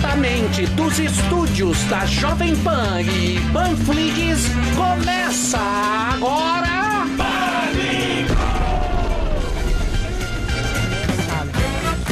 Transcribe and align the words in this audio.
Diretamente 0.00 0.64
dos 0.68 0.98
estúdios 0.98 1.84
da 1.84 2.06
Jovem 2.06 2.56
Pan 2.56 3.02
e 3.02 3.38
Panflix, 3.52 4.46
começa 4.74 5.58
agora... 5.58 7.04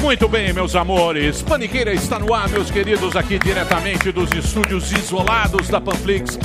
Muito 0.03 0.29
bem, 0.29 0.53
meus 0.53 0.77
amores. 0.77 1.41
Paniqueira 1.41 1.95
está 1.95 2.19
no 2.19 2.35
ar, 2.35 2.51
meus 2.51 2.71
queridos, 2.71 3.17
aqui 3.17 3.39
diretamente 3.39 4.13
dos 4.13 4.31
estúdios 4.33 4.93
isolados 4.93 5.69
da 5.69 5.81
Panflix. 5.81 6.39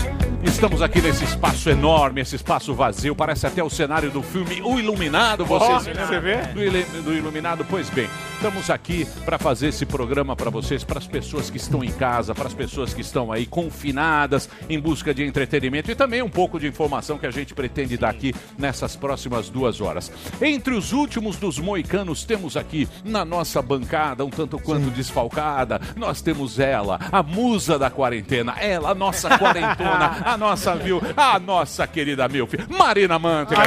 Estamos 0.44 0.82
aqui 0.82 1.02
nesse 1.02 1.24
espaço 1.24 1.70
enorme, 1.70 2.20
esse 2.20 2.36
espaço 2.36 2.74
vazio, 2.74 3.16
parece 3.16 3.48
até 3.48 3.64
o 3.64 3.70
cenário 3.70 4.12
do 4.12 4.22
filme 4.22 4.62
O 4.62 4.78
Iluminado. 4.78 5.46
Você, 5.46 5.66
Ó, 5.66 5.80
se 5.80 5.88
lembra 5.88 6.06
você 6.06 6.20
vê? 6.20 6.38
Do, 6.38 7.04
do 7.04 7.14
Iluminado? 7.14 7.66
Pois 7.70 7.90
bem, 7.90 8.10
estamos 8.36 8.70
aqui 8.70 9.08
para 9.24 9.40
fazer 9.40 9.70
esse 9.70 9.86
programa 9.86 10.36
para 10.36 10.50
vocês, 10.50 10.84
para 10.84 11.00
as 11.00 11.08
pessoas 11.08 11.50
que 11.50 11.56
estão 11.56 11.82
em 11.82 11.92
casa, 11.92 12.36
para 12.36 12.48
as 12.48 12.54
pessoas 12.54 12.94
que 12.94 13.00
estão 13.00 13.32
aí 13.32 13.46
confinadas, 13.46 14.50
em 14.70 14.78
busca 14.78 15.14
de 15.14 15.24
entretenimento 15.24 15.90
e 15.90 15.96
também 15.96 16.22
um 16.22 16.30
pouco 16.30 16.60
de 16.60 16.68
informação 16.68 17.18
que 17.18 17.26
a 17.26 17.32
gente 17.32 17.54
pretende 17.54 17.98
dar 17.98 18.10
aqui 18.10 18.36
nessas 18.58 18.98
próximas 18.98 19.50
duas 19.50 19.80
horas. 19.80 20.12
Entre 20.42 20.74
os 20.74 20.92
últimos 20.92 21.38
dos 21.38 21.58
moicanos, 21.58 22.26
temos 22.26 22.58
aqui 22.58 22.88
na 23.06 23.24
nossa 23.24 23.62
bancada, 23.62 24.26
um 24.26 24.30
tanto 24.30 24.60
quanto 24.60 24.90
desfalcada, 24.92 25.80
nós 25.96 26.22
temos 26.22 26.60
ela, 26.60 27.00
a 27.12 27.24
musa 27.24 27.80
da 27.80 27.90
quarentena, 27.90 28.56
ela, 28.60 28.90
a 28.90 28.96
nossa 28.96 29.38
quarentona, 29.38 30.18
a 30.34 30.38
nossa 30.38 30.76
viu, 30.76 31.00
a 31.16 31.40
nossa 31.40 31.86
querida 31.86 32.28
Milf, 32.28 32.54
Marina 32.70 33.20
Mantega. 33.20 33.62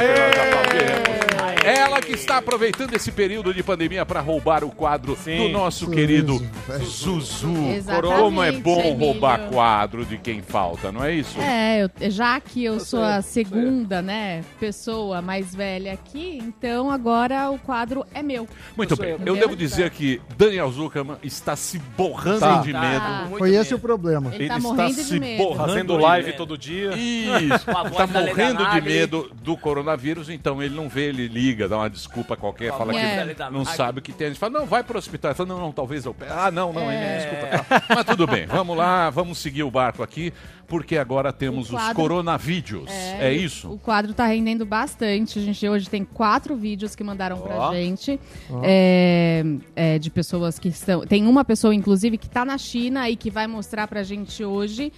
Ela 1.63 1.99
que 1.99 2.13
está 2.13 2.37
aproveitando 2.37 2.93
esse 2.93 3.11
período 3.11 3.53
de 3.53 3.61
pandemia 3.61 4.05
para 4.05 4.21
roubar 4.21 4.63
o 4.63 4.69
quadro 4.71 5.17
do 5.25 5.49
nosso 5.49 5.89
querido 5.91 6.41
Zuzu. 6.81 7.51
Exatamente, 7.75 8.15
Como 8.21 8.41
é 8.41 8.51
bom 8.53 8.79
Emílio. 8.79 8.97
roubar 8.97 9.49
quadro 9.49 10.05
de 10.05 10.17
quem 10.17 10.41
falta, 10.41 10.93
não 10.93 11.03
é 11.03 11.13
isso? 11.13 11.37
É, 11.41 11.83
eu- 11.83 12.09
já 12.09 12.39
que 12.39 12.63
eu 12.63 12.79
sou 12.79 13.03
a 13.03 13.21
segunda, 13.21 14.01
né, 14.01 14.45
pessoa 14.61 15.21
mais 15.21 15.53
velha 15.53 15.91
aqui, 15.91 16.37
então 16.41 16.89
agora 16.89 17.49
o 17.49 17.57
quadro 17.59 18.05
é 18.13 18.23
meu. 18.23 18.47
Muito 18.77 18.95
bem. 18.95 19.17
Eu 19.25 19.35
devo 19.35 19.53
dizer 19.55 19.89
que 19.89 20.21
Daniel 20.37 20.71
Zuckerman 20.71 21.17
está 21.21 21.57
se 21.57 21.79
borrando 21.97 22.39
Tá. 22.39 22.61
de 22.61 22.71
Tá. 22.71 22.79
medo. 22.79 23.37
Foi 23.37 23.53
esse 23.53 23.73
o 23.73 23.79
problema. 23.79 24.33
Ele 24.33 24.47
tá 24.47 24.57
está 24.57 24.69
morrendo 24.69 24.95
de 24.95 25.03
se 25.03 25.19
medo. 25.19 25.43
borrando 25.43 25.67
Fazendo 25.67 25.97
de 25.97 26.01
live 26.03 26.25
medo. 26.27 26.37
Todo 26.57 26.59
dia. 26.59 26.91
Isso. 26.97 27.69
A 27.71 27.87
Está 27.87 28.07
morrendo 28.07 28.65
de 28.69 28.81
medo 28.81 29.31
do 29.41 29.55
coronavírus, 29.55 30.29
então 30.29 30.61
ele 30.61 30.75
não 30.75 30.89
vê, 30.89 31.09
ele 31.09 31.27
liga, 31.27 31.67
dá 31.69 31.77
uma 31.77 31.89
desculpa 31.89 32.35
qualquer, 32.35 32.71
fala 32.71 32.91
voz 32.93 33.03
que 33.35 33.51
não 33.51 33.63
sabe 33.65 33.99
o 33.99 34.01
que 34.01 34.11
tem. 34.11 34.27
A 34.27 34.29
gente 34.31 34.39
fala, 34.39 34.59
não, 34.59 34.65
vai 34.65 34.83
para 34.83 34.95
o 34.95 34.99
hospital. 34.99 35.31
Ele 35.31 35.35
fala, 35.37 35.49
não, 35.49 35.59
não, 35.59 35.71
talvez 35.71 36.05
eu 36.05 36.13
pegue. 36.13 36.31
Ah, 36.33 36.51
não, 36.51 36.73
não, 36.73 36.91
ele 36.91 37.17
desculpa. 37.17 37.63
tá. 37.63 37.83
Mas 37.95 38.03
tudo 38.05 38.27
bem, 38.27 38.45
vamos 38.45 38.75
lá, 38.77 39.09
vamos 39.09 39.37
seguir 39.37 39.63
o 39.63 39.71
barco 39.71 40.03
aqui, 40.03 40.33
porque 40.67 40.97
agora 40.97 41.31
temos 41.31 41.69
O 41.71 41.75
os 41.75 41.81
quadro- 41.81 41.95
coronavídeos. 41.95 42.89
É, 42.89 43.33
e 43.33 43.43
isso? 43.43 43.71
O 43.71 43.77
quadro 43.77 44.13
tá 44.13 44.25
rendendo 44.25 44.65
bastante. 44.65 45.39
A 45.39 45.41
gente 45.41 45.67
hoje 45.67 45.89
tem 45.89 46.03
quatro 46.03 46.55
vídeos 46.55 46.95
que 46.95 47.03
mandaram 47.03 47.37
pra 47.39 47.55
Ó. 47.57 47.73
gente. 47.73 48.19
é, 48.63 49.43
é, 49.75 49.99
de 49.99 50.09
pessoas 50.09 50.59
que 50.59 50.69
estão. 50.69 51.05
Tem 51.05 51.25
uma 51.25 51.45
pessoa, 51.45 51.73
inclusive, 51.73 52.17
que 52.17 52.29
tá 52.29 52.43
na 52.43 52.57
China 52.57 53.09
e 53.09 53.15
que 53.15 53.29
vai 53.29 53.47
mostrar 53.47 53.87
pra 53.87 54.03
gente 54.03 54.43
hoje 54.43 54.91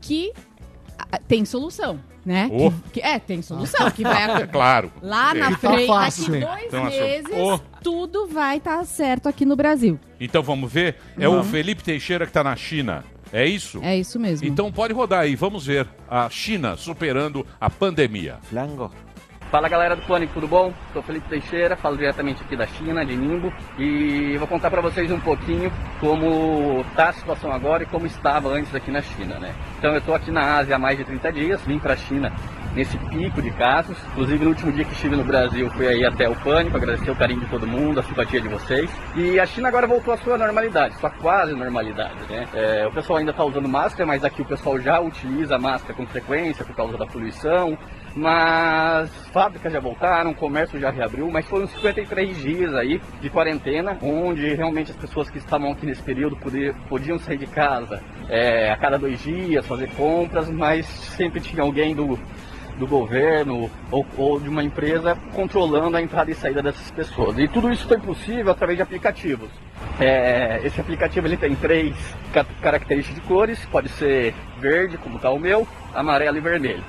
que 0.00 0.32
tem 1.28 1.44
solução, 1.44 2.00
né? 2.24 2.48
Oh. 2.52 2.70
Que- 2.70 2.90
que- 2.92 3.00
é, 3.00 3.18
tem 3.18 3.42
solução. 3.42 3.90
Que 3.90 4.02
vai 4.02 4.46
claro. 4.48 4.92
Lá 5.02 5.34
na 5.34 5.50
Tá 5.52 5.56
frente, 5.70 5.86
fácil. 5.86 6.32
daqui 6.32 6.44
dois 6.46 6.64
Então, 6.64 6.84
meses, 6.84 7.26
oh. 7.36 7.58
tudo 7.82 8.26
vai 8.26 8.56
estar 8.58 8.84
certo 8.84 9.28
aqui 9.28 9.44
no 9.44 9.56
Brasil. 9.56 9.98
Então 10.20 10.42
vamos 10.42 10.72
ver? 10.72 10.96
É 11.18 11.28
o 11.28 11.42
Felipe 11.44 11.82
Teixeira 11.82 12.24
que 12.26 12.30
está 12.30 12.42
na 12.44 12.56
China. 12.56 13.04
É 13.32 13.44
isso? 13.44 13.80
É 13.82 13.96
isso 13.96 14.20
mesmo. 14.20 14.46
Então 14.46 14.70
pode 14.70 14.92
rodar 14.94 15.20
aí, 15.20 15.34
vamos 15.34 15.66
ver 15.66 15.86
a 16.08 16.30
China 16.30 16.76
superando 16.76 17.44
a 17.60 17.68
pandemia. 17.68 18.38
Flango. 18.42 18.90
Fala 19.50 19.68
galera 19.68 19.94
do 19.94 20.02
Pânico, 20.02 20.34
tudo 20.34 20.48
bom? 20.48 20.72
Sou 20.92 21.00
Felipe 21.02 21.28
Teixeira, 21.28 21.76
falo 21.76 21.96
diretamente 21.96 22.42
aqui 22.42 22.56
da 22.56 22.66
China, 22.66 23.06
de 23.06 23.14
Nimbo, 23.14 23.52
e 23.78 24.36
vou 24.38 24.48
contar 24.48 24.70
pra 24.72 24.80
vocês 24.80 25.08
um 25.12 25.20
pouquinho 25.20 25.72
como 26.00 26.84
tá 26.96 27.10
a 27.10 27.12
situação 27.12 27.52
agora 27.52 27.84
e 27.84 27.86
como 27.86 28.06
estava 28.06 28.48
antes 28.48 28.74
aqui 28.74 28.90
na 28.90 29.00
China, 29.00 29.38
né? 29.38 29.54
Então 29.78 29.94
eu 29.94 30.00
tô 30.00 30.14
aqui 30.14 30.32
na 30.32 30.56
Ásia 30.56 30.74
há 30.74 30.78
mais 30.78 30.98
de 30.98 31.04
30 31.04 31.32
dias, 31.32 31.62
vim 31.62 31.78
pra 31.78 31.96
China 31.96 32.32
nesse 32.74 32.98
pico 32.98 33.40
de 33.40 33.50
casos, 33.52 33.96
inclusive 34.08 34.44
no 34.44 34.50
último 34.50 34.72
dia 34.72 34.84
que 34.84 34.92
estive 34.92 35.16
no 35.16 35.24
Brasil 35.24 35.70
fui 35.70 35.86
aí 35.86 36.04
até 36.04 36.28
o 36.28 36.34
Pânico, 36.34 36.76
agradecer 36.76 37.10
o 37.10 37.16
carinho 37.16 37.40
de 37.40 37.46
todo 37.46 37.66
mundo, 37.66 38.00
a 38.00 38.02
simpatia 38.02 38.40
de 38.40 38.48
vocês, 38.48 38.90
e 39.14 39.40
a 39.40 39.46
China 39.46 39.68
agora 39.68 39.86
voltou 39.86 40.12
à 40.12 40.18
sua 40.18 40.36
normalidade, 40.36 40.98
sua 40.98 41.08
quase 41.08 41.54
normalidade, 41.54 42.16
né? 42.28 42.46
É, 42.52 42.86
o 42.86 42.92
pessoal 42.92 43.20
ainda 43.20 43.32
tá 43.32 43.44
usando 43.44 43.68
máscara, 43.68 44.04
mas 44.04 44.24
aqui 44.24 44.42
o 44.42 44.44
pessoal 44.44 44.78
já 44.80 45.00
utiliza 45.00 45.56
máscara 45.56 45.94
com 45.94 46.04
frequência 46.06 46.64
por 46.64 46.74
causa 46.74 46.98
da 46.98 47.06
poluição, 47.06 47.78
mas 48.16 49.10
fábricas 49.32 49.70
já 49.72 49.78
voltaram, 49.78 50.30
o 50.30 50.34
comércio 50.34 50.80
já 50.80 50.90
reabriu, 50.90 51.30
mas 51.30 51.46
foram 51.46 51.66
53 51.66 52.36
dias 52.38 52.74
aí 52.74 53.00
de 53.20 53.28
quarentena, 53.28 53.98
onde 54.02 54.54
realmente 54.54 54.90
as 54.90 54.96
pessoas 54.96 55.28
que 55.28 55.36
estavam 55.38 55.70
aqui 55.72 55.84
nesse 55.84 56.02
período 56.02 56.34
poder- 56.36 56.74
podiam 56.88 57.18
sair 57.18 57.36
de 57.36 57.46
casa 57.46 58.02
é, 58.28 58.70
a 58.70 58.76
cada 58.76 58.98
dois 58.98 59.22
dias, 59.22 59.66
fazer 59.66 59.88
compras, 59.90 60.48
mas 60.48 60.86
sempre 60.86 61.40
tinha 61.40 61.62
alguém 61.62 61.94
do, 61.94 62.18
do 62.78 62.86
governo 62.86 63.70
ou, 63.90 64.06
ou 64.16 64.40
de 64.40 64.48
uma 64.48 64.64
empresa 64.64 65.16
controlando 65.34 65.96
a 65.96 66.02
entrada 66.02 66.30
e 66.30 66.34
saída 66.34 66.62
dessas 66.62 66.90
pessoas. 66.90 67.38
E 67.38 67.46
tudo 67.46 67.70
isso 67.70 67.86
foi 67.86 67.98
possível 67.98 68.50
através 68.50 68.78
de 68.78 68.82
aplicativos. 68.82 69.50
É, 70.00 70.60
esse 70.64 70.80
aplicativo 70.80 71.26
ele 71.26 71.36
tem 71.36 71.54
três 71.54 71.94
ca- 72.32 72.46
características 72.62 73.20
de 73.20 73.26
cores, 73.28 73.64
pode 73.66 73.88
ser 73.90 74.34
verde, 74.58 74.96
como 74.98 75.16
está 75.16 75.30
o 75.30 75.38
meu, 75.38 75.68
amarelo 75.94 76.38
e 76.38 76.40
vermelho. 76.40 76.82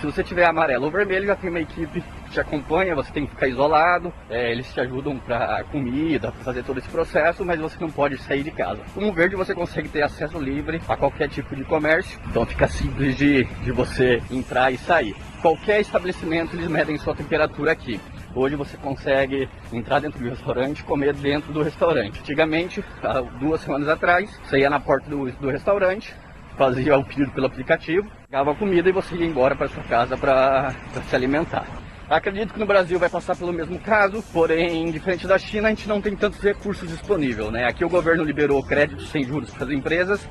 Se 0.00 0.06
você 0.06 0.24
tiver 0.24 0.46
amarelo 0.46 0.86
ou 0.86 0.90
vermelho, 0.90 1.26
já 1.26 1.36
tem 1.36 1.50
uma 1.50 1.60
equipe 1.60 2.02
que 2.24 2.30
te 2.30 2.40
acompanha, 2.40 2.94
você 2.94 3.12
tem 3.12 3.26
que 3.26 3.32
ficar 3.32 3.48
isolado, 3.48 4.10
é, 4.30 4.50
eles 4.50 4.72
te 4.72 4.80
ajudam 4.80 5.18
para 5.18 5.62
comida, 5.64 6.32
para 6.32 6.42
fazer 6.42 6.62
todo 6.62 6.78
esse 6.78 6.88
processo, 6.88 7.44
mas 7.44 7.60
você 7.60 7.76
não 7.78 7.90
pode 7.90 8.16
sair 8.16 8.42
de 8.42 8.50
casa. 8.50 8.80
Como 8.94 9.12
verde, 9.12 9.36
você 9.36 9.54
consegue 9.54 9.90
ter 9.90 10.02
acesso 10.02 10.38
livre 10.38 10.80
a 10.88 10.96
qualquer 10.96 11.28
tipo 11.28 11.54
de 11.54 11.64
comércio, 11.64 12.18
então 12.30 12.46
fica 12.46 12.66
simples 12.66 13.14
de, 13.14 13.44
de 13.44 13.70
você 13.72 14.22
entrar 14.30 14.70
e 14.72 14.78
sair. 14.78 15.14
Qualquer 15.42 15.82
estabelecimento, 15.82 16.56
eles 16.56 16.68
medem 16.68 16.96
sua 16.96 17.14
temperatura 17.14 17.72
aqui. 17.72 18.00
Hoje 18.34 18.56
você 18.56 18.78
consegue 18.78 19.50
entrar 19.70 20.00
dentro 20.00 20.18
do 20.18 20.30
restaurante 20.30 20.80
e 20.80 20.84
comer 20.84 21.12
dentro 21.12 21.52
do 21.52 21.62
restaurante. 21.62 22.20
Antigamente, 22.20 22.82
há 23.02 23.20
duas 23.20 23.60
semanas 23.60 23.88
atrás, 23.88 24.40
você 24.44 24.60
ia 24.60 24.70
na 24.70 24.80
porta 24.80 25.10
do, 25.10 25.30
do 25.32 25.50
restaurante, 25.50 26.14
fazia 26.56 26.96
o 26.96 27.04
pedido 27.04 27.30
pelo 27.32 27.46
aplicativo, 27.46 28.10
pegava 28.30 28.54
comida 28.54 28.88
e 28.88 28.92
você 28.92 29.16
ia 29.16 29.26
embora 29.26 29.56
para 29.56 29.66
sua 29.68 29.82
casa 29.82 30.16
para 30.16 30.72
se 31.08 31.16
alimentar. 31.16 31.66
Acredito 32.08 32.54
que 32.54 32.60
no 32.60 32.66
Brasil 32.66 32.96
vai 32.96 33.08
passar 33.08 33.34
pelo 33.36 33.52
mesmo 33.52 33.76
caso, 33.80 34.22
porém, 34.32 34.88
diferente 34.92 35.26
da 35.26 35.36
China, 35.36 35.66
a 35.66 35.70
gente 35.70 35.88
não 35.88 36.00
tem 36.00 36.14
tantos 36.14 36.40
recursos 36.40 36.88
disponíveis. 36.88 37.50
Né? 37.50 37.66
Aqui 37.66 37.84
o 37.84 37.88
governo 37.88 38.22
liberou 38.22 38.62
créditos 38.62 39.10
sem 39.10 39.24
juros 39.24 39.50
para 39.50 39.64
as 39.64 39.70
empresas, 39.72 40.28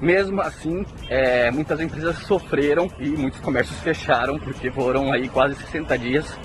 mesmo 0.00 0.40
assim, 0.40 0.86
é, 1.08 1.50
muitas 1.50 1.80
empresas 1.80 2.18
sofreram 2.18 2.88
e 3.00 3.08
muitos 3.08 3.40
comércios 3.40 3.80
fecharam, 3.80 4.38
porque 4.38 4.70
foram 4.70 5.12
aí 5.12 5.28
quase 5.28 5.56
60 5.56 5.98
dias 5.98 6.38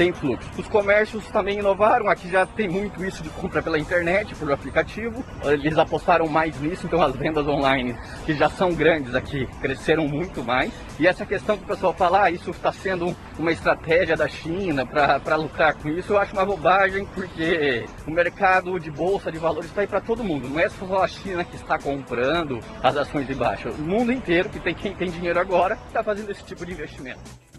sem 0.00 0.14
fluxo. 0.14 0.48
Os 0.56 0.66
comércios 0.66 1.26
também 1.26 1.58
inovaram, 1.58 2.08
aqui 2.08 2.26
já 2.30 2.46
tem 2.46 2.66
muito 2.66 3.04
isso 3.04 3.22
de 3.22 3.28
compra 3.28 3.62
pela 3.62 3.78
internet, 3.78 4.34
por 4.34 4.50
aplicativo. 4.50 5.22
Eles 5.44 5.76
apostaram 5.76 6.26
mais 6.26 6.58
nisso, 6.58 6.86
então 6.86 7.02
as 7.02 7.14
vendas 7.14 7.46
online, 7.46 7.94
que 8.24 8.32
já 8.32 8.48
são 8.48 8.72
grandes 8.72 9.14
aqui, 9.14 9.46
cresceram 9.60 10.08
muito 10.08 10.42
mais. 10.42 10.72
E 10.98 11.06
essa 11.06 11.26
questão 11.26 11.58
que 11.58 11.64
o 11.64 11.66
pessoal 11.66 11.92
fala, 11.92 12.22
ah, 12.22 12.30
isso 12.30 12.50
está 12.50 12.72
sendo 12.72 13.14
uma 13.38 13.52
estratégia 13.52 14.16
da 14.16 14.26
China 14.26 14.86
para 14.86 15.36
lucrar 15.36 15.74
com 15.74 15.90
isso, 15.90 16.14
eu 16.14 16.18
acho 16.18 16.32
uma 16.32 16.46
bobagem, 16.46 17.04
porque 17.14 17.84
o 18.06 18.10
mercado 18.10 18.80
de 18.80 18.90
bolsa 18.90 19.30
de 19.30 19.36
valores 19.36 19.68
está 19.68 19.82
aí 19.82 19.86
para 19.86 20.00
todo 20.00 20.24
mundo. 20.24 20.48
Não 20.48 20.58
é 20.58 20.70
só 20.70 21.04
a 21.04 21.08
China 21.08 21.44
que 21.44 21.56
está 21.56 21.78
comprando 21.78 22.58
as 22.82 22.96
ações 22.96 23.26
de 23.26 23.34
baixa. 23.34 23.68
O 23.68 23.82
mundo 23.82 24.10
inteiro, 24.10 24.48
que 24.48 24.60
tem 24.60 24.74
quem 24.74 24.94
tem 24.94 25.10
dinheiro 25.10 25.38
agora, 25.38 25.78
está 25.88 26.02
fazendo 26.02 26.30
esse 26.30 26.42
tipo 26.42 26.64
de 26.64 26.72
investimento. 26.72 27.49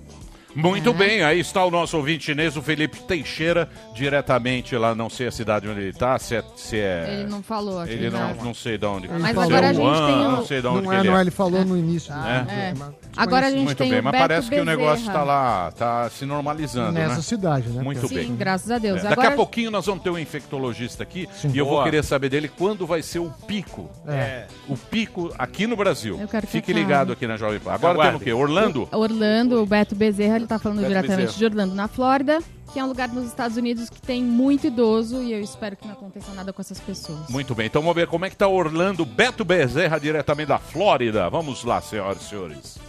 Muito 0.55 0.93
bem, 0.93 1.23
aí 1.23 1.39
está 1.39 1.63
o 1.65 1.71
nosso 1.71 1.95
ouvinte 1.97 2.25
chinês, 2.25 2.57
o 2.57 2.61
Felipe 2.61 2.99
Teixeira, 3.01 3.69
diretamente 3.93 4.75
lá, 4.75 4.93
não 4.93 5.09
sei 5.09 5.27
a 5.27 5.31
cidade 5.31 5.67
onde 5.67 5.79
ele 5.79 5.89
está, 5.89 6.17
se 6.19 6.35
é... 6.35 6.43
Se 6.55 6.77
é... 6.77 7.19
Ele 7.21 7.29
não 7.29 7.41
falou 7.41 7.79
aqui. 7.79 7.93
Ele 7.93 8.09
não, 8.09 8.33
não 8.35 8.53
sei 8.53 8.77
de 8.77 8.85
onde. 8.85 9.07
Mas 9.07 9.23
é 9.37 9.41
agora 9.41 9.69
a 9.69 9.73
gente 9.73 9.81
Wuhan, 9.83 10.07
tem 10.07 10.15
o- 10.27 10.31
Não 10.31 10.45
sei 10.45 10.61
de 10.61 10.67
onde 10.67 10.85
Não 10.85 10.93
é, 10.93 10.99
ele 10.99 11.09
não 11.09 11.15
é, 11.15 11.19
é. 11.19 11.21
ele 11.21 11.31
falou 11.31 11.63
no 11.65 11.77
início. 11.77 12.13
É. 12.13 12.73
Mas- 12.77 13.01
Agora 13.17 13.47
a 13.47 13.49
gente 13.51 13.63
Muito 13.65 13.77
tem 13.77 13.89
bem, 13.91 14.01
mas 14.01 14.17
parece 14.17 14.49
que 14.49 14.57
o 14.59 14.63
negócio 14.63 14.99
Bezerra. 15.05 15.11
está 15.11 15.23
lá, 15.23 15.69
está 15.69 16.09
se 16.09 16.25
normalizando, 16.25 16.93
Nessa 16.93 17.15
né? 17.17 17.21
cidade, 17.21 17.67
né? 17.69 17.83
Muito 17.83 18.07
Sim, 18.07 18.15
bem. 18.15 18.35
graças 18.35 18.71
a 18.71 18.77
Deus. 18.77 18.99
É, 18.99 19.03
Daqui 19.03 19.13
Agora 19.13 19.29
a 19.29 19.35
pouquinho 19.35 19.69
nós 19.69 19.85
vamos 19.85 20.01
ter 20.01 20.09
um 20.09 20.17
infectologista 20.17 21.03
aqui 21.03 21.27
Sim. 21.33 21.51
e 21.53 21.57
eu 21.57 21.65
vou 21.65 21.73
Boa. 21.75 21.83
querer 21.83 22.03
saber 22.05 22.29
dele 22.29 22.47
quando 22.47 22.87
vai 22.87 23.01
ser 23.01 23.19
o 23.19 23.29
pico. 23.45 23.89
É. 24.07 24.45
O 24.69 24.77
pico 24.77 25.29
aqui 25.37 25.67
no 25.67 25.75
Brasil. 25.75 26.17
Eu 26.21 26.27
quero 26.27 26.47
Fique 26.47 26.71
ligado 26.71 27.11
aqui 27.11 27.27
na 27.27 27.35
Jovem 27.35 27.59
Pan. 27.59 27.73
Agora 27.73 27.99
temos 28.01 28.21
o 28.21 28.23
quê? 28.23 28.31
Orlando? 28.31 28.87
Orlando, 28.93 29.61
o 29.61 29.65
Beto 29.65 29.93
Bezerra, 29.93 30.40
ele 30.41 30.47
tá 30.47 30.59
falando 30.59 30.79
Beto 30.79 30.89
diretamente 30.89 31.21
Bezerra. 31.21 31.37
de 31.37 31.45
Orlando, 31.45 31.75
na 31.75 31.87
Flórida, 31.87 32.39
que 32.73 32.79
é 32.79 32.83
um 32.83 32.87
lugar 32.87 33.09
nos 33.09 33.25
Estados 33.25 33.57
Unidos 33.57 33.89
que 33.89 34.01
tem 34.01 34.23
muito 34.23 34.67
idoso 34.67 35.21
e 35.21 35.33
eu 35.33 35.39
espero 35.41 35.75
que 35.75 35.85
não 35.85 35.93
aconteça 35.93 36.33
nada 36.33 36.51
com 36.51 36.61
essas 36.61 36.79
pessoas. 36.79 37.29
Muito 37.29 37.53
bem, 37.55 37.67
então 37.67 37.81
vamos 37.81 37.95
ver 37.95 38.07
como 38.07 38.25
é 38.25 38.29
que 38.29 38.35
tá 38.35 38.47
Orlando. 38.47 39.05
Beto 39.05 39.43
Bezerra, 39.45 39.99
diretamente 39.99 40.47
da 40.47 40.57
Flórida. 40.57 41.29
Vamos 41.29 41.63
lá, 41.63 41.81
senhoras 41.81 42.21
e 42.21 42.29
senhores. 42.29 42.79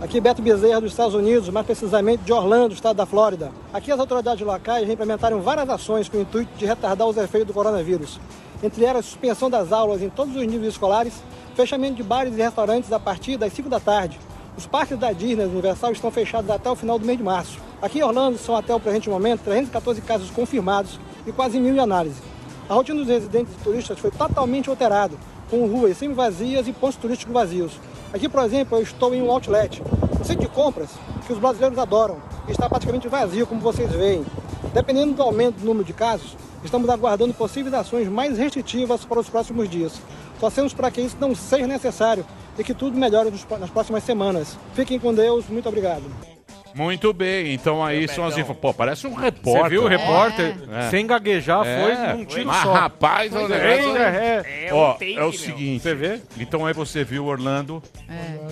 Aqui 0.00 0.20
Beto 0.20 0.40
Bezerra 0.40 0.80
dos 0.80 0.92
Estados 0.92 1.14
Unidos, 1.14 1.48
mais 1.48 1.66
precisamente 1.66 2.22
de 2.22 2.32
Orlando, 2.32 2.72
estado 2.72 2.96
da 2.96 3.06
Flórida. 3.06 3.50
Aqui 3.72 3.90
as 3.90 3.98
autoridades 3.98 4.46
locais 4.46 4.86
já 4.86 4.92
implementaram 4.92 5.40
várias 5.40 5.68
ações 5.68 6.08
com 6.08 6.18
o 6.18 6.20
intuito 6.20 6.56
de 6.56 6.64
retardar 6.64 7.08
os 7.08 7.16
efeitos 7.16 7.48
do 7.48 7.54
coronavírus. 7.54 8.20
Entre 8.62 8.84
elas, 8.84 9.04
a 9.04 9.08
suspensão 9.08 9.50
das 9.50 9.72
aulas 9.72 10.02
em 10.02 10.08
todos 10.08 10.36
os 10.36 10.42
níveis 10.42 10.74
escolares, 10.74 11.14
fechamento 11.56 11.96
de 11.96 12.02
bares 12.02 12.34
e 12.36 12.42
restaurantes 12.42 12.92
a 12.92 13.00
partir 13.00 13.36
das 13.36 13.52
5 13.52 13.68
da 13.68 13.80
tarde. 13.80 14.18
Os 14.58 14.66
parques 14.66 14.98
da 14.98 15.12
Disney 15.12 15.44
Universal 15.44 15.92
estão 15.92 16.10
fechados 16.10 16.50
até 16.50 16.68
o 16.68 16.74
final 16.74 16.98
do 16.98 17.06
mês 17.06 17.16
de 17.16 17.22
março. 17.22 17.60
Aqui 17.80 18.00
em 18.00 18.02
Orlando 18.02 18.36
são 18.36 18.56
até 18.56 18.74
o 18.74 18.80
presente 18.80 19.08
momento 19.08 19.42
314 19.44 20.00
casos 20.00 20.30
confirmados 20.32 20.98
e 21.24 21.30
quase 21.30 21.60
mil 21.60 21.76
em 21.76 21.78
análise. 21.78 22.20
A 22.68 22.74
rotina 22.74 22.98
dos 22.98 23.06
residentes 23.06 23.54
e 23.54 23.62
turistas 23.62 24.00
foi 24.00 24.10
totalmente 24.10 24.68
alterada, 24.68 25.14
com 25.48 25.64
ruas 25.68 25.96
semi-vazias 25.96 26.66
e 26.66 26.72
pontos 26.72 26.96
turísticos 26.96 27.32
vazios. 27.32 27.78
Aqui, 28.12 28.28
por 28.28 28.42
exemplo, 28.42 28.76
eu 28.76 28.82
estou 28.82 29.14
em 29.14 29.22
um 29.22 29.30
outlet, 29.30 29.80
um 30.20 30.24
centro 30.24 30.42
de 30.42 30.48
compras 30.48 30.90
que 31.24 31.32
os 31.32 31.38
brasileiros 31.38 31.78
adoram 31.78 32.16
e 32.48 32.50
está 32.50 32.68
praticamente 32.68 33.06
vazio, 33.06 33.46
como 33.46 33.60
vocês 33.60 33.92
veem. 33.92 34.26
Dependendo 34.72 35.14
do 35.14 35.22
aumento 35.22 35.56
do 35.56 35.66
número 35.66 35.84
de 35.84 35.92
casos, 35.92 36.36
estamos 36.64 36.88
aguardando 36.88 37.34
possíveis 37.34 37.74
ações 37.74 38.08
mais 38.08 38.36
restritivas 38.36 39.04
para 39.04 39.20
os 39.20 39.28
próximos 39.28 39.68
dias. 39.68 40.00
Torcemos 40.40 40.72
para 40.72 40.90
que 40.90 41.00
isso 41.00 41.16
não 41.20 41.34
seja 41.34 41.66
necessário 41.66 42.24
e 42.58 42.64
que 42.64 42.74
tudo 42.74 42.96
melhore 42.96 43.32
nas 43.58 43.70
próximas 43.70 44.04
semanas. 44.04 44.56
Fiquem 44.74 44.98
com 44.98 45.14
Deus, 45.14 45.46
muito 45.48 45.68
obrigado. 45.68 46.37
Muito 46.74 47.12
bem, 47.12 47.54
então 47.54 47.84
aí 47.84 48.06
são 48.08 48.24
as 48.24 48.34
informações. 48.34 48.58
Pô, 48.60 48.74
parece 48.74 49.06
um 49.06 49.14
repórter. 49.14 49.62
Você 49.62 49.68
viu 49.68 49.84
o 49.84 49.88
repórter? 49.88 50.54
É. 50.70 50.90
Sem 50.90 51.06
gaguejar, 51.06 51.66
É, 51.66 51.82
foi 51.82 52.16
num 52.16 52.24
tiro 52.24 52.46
mas, 52.46 52.62
só. 52.62 52.72
rapaz, 52.72 53.32
o 53.32 53.48
negócio- 53.48 53.96
é, 53.96 54.66
é. 54.66 54.68
Ó, 54.72 54.96
um 54.96 55.04
é 55.04 55.12
o 55.14 55.18
meu. 55.20 55.32
seguinte. 55.32 55.82
Você 55.82 55.94
vê? 55.94 56.20
Então 56.38 56.64
aí 56.66 56.72
você 56.72 57.02
viu 57.04 57.24
Orlando, 57.26 57.82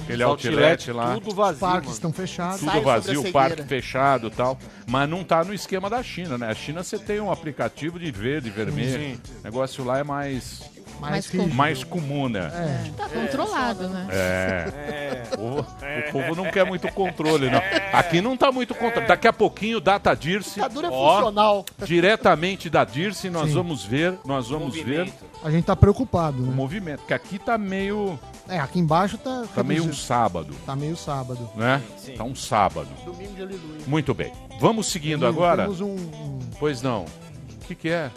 aquele 0.03 0.25
Os 0.25 0.31
outlet 0.31 0.55
outlet, 0.57 0.93
lá. 0.93 1.15
tudo 1.15 1.35
vazio, 1.35 1.55
Os 1.55 1.61
parques 1.61 1.83
mano. 1.85 1.93
estão 1.95 2.13
fechados. 2.13 2.61
Tudo 2.61 2.71
Sai 2.73 2.81
vazio, 2.81 3.33
parque 3.33 3.63
fechado 3.63 4.27
e 4.29 4.31
tal. 4.31 4.59
Mas 4.89 5.09
não 5.09 5.23
tá 5.23 5.45
no 5.45 5.53
esquema 5.55 5.89
da 5.91 6.03
China, 6.03 6.37
né? 6.39 6.49
A 6.51 6.55
China 6.55 6.83
você 6.83 6.99
tem 6.99 7.21
um 7.21 7.31
aplicativo 7.31 7.99
de 7.99 8.11
verde, 8.11 8.51
vermelho. 8.51 9.19
O 9.41 9.45
negócio 9.45 9.85
lá 9.85 9.99
é 9.99 10.05
mais. 10.05 10.63
Mais 11.01 11.27
rígido. 11.27 11.55
mais 11.55 11.85
comum, 11.85 12.29
né? 12.29 12.51
Tá 12.97 13.09
controlado, 13.09 13.89
né? 13.89 14.07
É. 14.11 15.23
O, 15.39 15.61
o 15.61 16.13
povo 16.13 16.35
não 16.35 16.51
quer 16.51 16.65
muito 16.65 16.91
controle, 16.93 17.51
não. 17.51 17.61
Aqui 17.93 18.21
não 18.23 18.37
tá 18.37 18.51
muito 18.51 18.75
controle. 18.75 19.07
Daqui 19.07 19.29
a 19.29 19.33
pouquinho, 19.33 19.79
data 19.81 20.15
Dirce. 20.15 20.55
Ditadura 20.55 20.89
ó, 20.91 21.17
funcional. 21.17 21.65
Diretamente 21.85 22.71
da 22.71 22.85
Dirce, 22.85 23.29
nós 23.29 23.49
Sim. 23.49 23.55
vamos 23.55 23.85
ver. 23.85 24.15
Nós 24.25 24.49
vamos 24.49 24.75
ver 24.75 25.13
A 25.45 25.51
gente 25.51 25.65
tá 25.65 25.77
preocupado, 25.77 26.43
o 26.43 26.47
né? 26.47 26.55
movimento. 26.55 27.01
Porque 27.01 27.15
aqui 27.15 27.39
tá 27.39 27.59
meio. 27.59 28.19
É, 28.49 28.59
aqui 28.59 28.79
embaixo 28.79 29.19
tá. 29.19 29.45
Tá 29.55 29.63
meio 29.63 29.85
um 29.85 29.93
sábado, 29.93 30.55
Tá 30.65 30.75
meio 30.77 30.97
sábado. 30.97 31.51
né? 31.57 31.83
Tá 32.17 32.25
um 32.25 32.35
sábado. 32.35 32.89
Domingo 33.05 33.35
de 33.35 33.43
aleluia. 33.43 33.81
Muito 33.87 34.15
bem. 34.15 34.33
Vamos 34.61 34.87
seguindo 34.87 35.21
Temos- 35.21 35.37
agora. 35.37 35.63
Temos 35.65 35.81
um, 35.81 35.95
um- 35.95 36.39
Pois 36.59 36.81
não. 36.81 37.05
O 37.05 37.67
que, 37.67 37.75
que 37.75 37.89
é? 37.91 38.11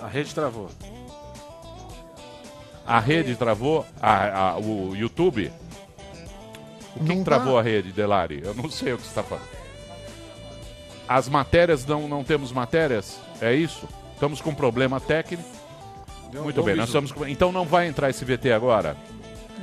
A 0.00 0.06
rede 0.06 0.34
travou. 0.34 0.70
A 2.86 3.00
rede 3.00 3.36
travou? 3.36 3.84
A, 4.00 4.50
a- 4.52 4.58
o 4.58 4.94
YouTube? 4.96 5.52
O 6.96 7.04
que, 7.04 7.16
que 7.16 7.24
travou 7.24 7.58
a 7.58 7.62
rede, 7.62 7.92
Delari? 7.92 8.40
Eu 8.42 8.54
não 8.54 8.70
sei 8.70 8.92
o 8.92 8.96
que 8.96 9.02
você 9.02 9.08
está 9.10 9.22
falando. 9.22 9.46
As 11.08 11.28
matérias, 11.28 11.84
não, 11.86 12.08
não 12.08 12.24
temos 12.24 12.52
matérias? 12.52 13.18
É 13.40 13.54
isso? 13.54 13.88
Estamos 14.14 14.40
com 14.40 14.54
problema 14.54 15.00
técnico? 15.00 15.42
Muito 16.42 16.60
um 16.60 16.64
bem, 16.64 16.74
nós 16.76 16.88
estamos 16.88 17.12
com... 17.12 17.26
Então 17.26 17.50
não 17.52 17.64
vai 17.64 17.86
entrar 17.88 18.10
esse 18.10 18.24
VT 18.24 18.52
agora? 18.52 18.96